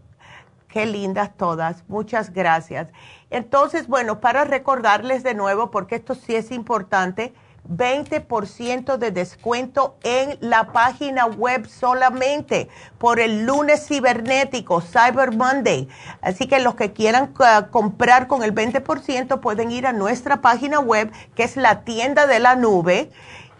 qué 0.68 0.86
lindas 0.86 1.36
todas, 1.36 1.84
muchas 1.88 2.32
gracias. 2.32 2.88
Entonces, 3.34 3.88
bueno, 3.88 4.20
para 4.20 4.44
recordarles 4.44 5.24
de 5.24 5.34
nuevo, 5.34 5.72
porque 5.72 5.96
esto 5.96 6.14
sí 6.14 6.36
es 6.36 6.52
importante, 6.52 7.34
20% 7.68 8.96
de 8.96 9.10
descuento 9.10 9.96
en 10.04 10.38
la 10.38 10.72
página 10.72 11.26
web 11.26 11.66
solamente 11.66 12.68
por 12.96 13.18
el 13.18 13.44
lunes 13.44 13.88
cibernético, 13.88 14.80
Cyber 14.80 15.34
Monday. 15.34 15.88
Así 16.22 16.46
que 16.46 16.60
los 16.60 16.76
que 16.76 16.92
quieran 16.92 17.34
uh, 17.40 17.68
comprar 17.72 18.28
con 18.28 18.44
el 18.44 18.54
20% 18.54 19.40
pueden 19.40 19.72
ir 19.72 19.88
a 19.88 19.92
nuestra 19.92 20.40
página 20.40 20.78
web, 20.78 21.10
que 21.34 21.42
es 21.42 21.56
la 21.56 21.82
tienda 21.82 22.28
de 22.28 22.38
la 22.38 22.54
nube, 22.54 23.10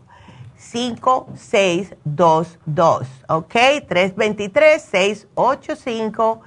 5622, 0.61 3.07
¿ok? 3.27 3.55
323-685 3.89 6.39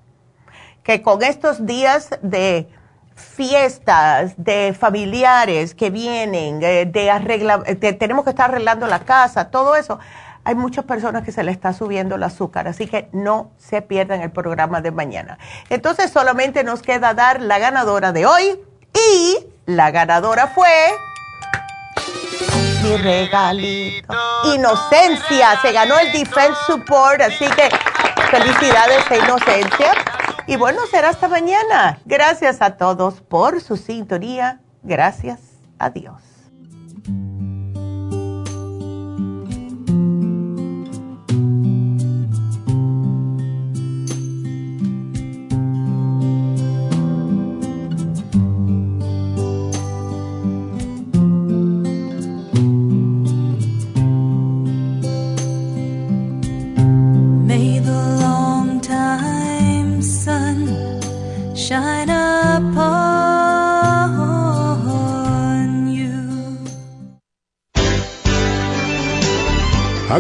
Que 0.83 1.01
con 1.03 1.23
estos 1.23 1.67
días 1.67 2.11
de 2.23 2.69
fiestas 3.17 4.35
de 4.37 4.77
familiares 4.79 5.75
que 5.75 5.91
vienen, 5.91 6.63
eh, 6.63 6.85
de 6.85 7.11
arregla, 7.11 7.63
tenemos 7.99 8.25
que 8.25 8.31
estar 8.31 8.51
arreglando 8.51 8.87
la 8.87 9.01
casa, 9.01 9.51
todo 9.51 9.75
eso. 9.75 9.99
Hay 10.45 10.55
muchas 10.55 10.85
personas 10.85 11.25
que 11.25 11.33
se 11.33 11.43
le 11.43 11.51
está 11.51 11.73
subiendo 11.73 12.15
el 12.15 12.23
azúcar, 12.23 12.69
así 12.69 12.87
que 12.87 13.09
no 13.13 13.51
se 13.59 13.83
pierdan 13.83 14.21
el 14.21 14.31
programa 14.31 14.81
de 14.81 14.93
mañana. 14.93 15.39
Entonces 15.71 16.13
solamente 16.13 16.63
nos 16.63 16.83
queda 16.83 17.15
dar 17.15 17.41
la 17.41 17.59
ganadora 17.59 18.13
de 18.13 18.27
hoy 18.27 18.61
y 18.95 19.39
la 19.65 19.91
ganadora 19.91 20.47
fue 20.47 20.69
mi 22.83 22.97
regalito. 22.99 24.15
Inocencia, 24.55 25.61
se 25.63 25.73
ganó 25.73 25.99
el 25.99 26.13
Defense 26.13 26.55
Support, 26.67 27.23
así 27.23 27.47
que 27.47 27.69
felicidades 28.31 29.11
a 29.11 29.17
Inocencia. 29.17 29.93
Y 30.49 30.57
bueno, 30.57 30.87
será 30.87 31.09
hasta 31.09 31.29
mañana. 31.29 31.99
Gracias 32.05 32.63
a 32.63 32.77
todos 32.77 33.21
por 33.21 33.61
su 33.61 33.77
sintonía. 33.77 34.61
Gracias. 34.83 35.41
Adiós. 35.79 36.23
Ha 36.23 36.36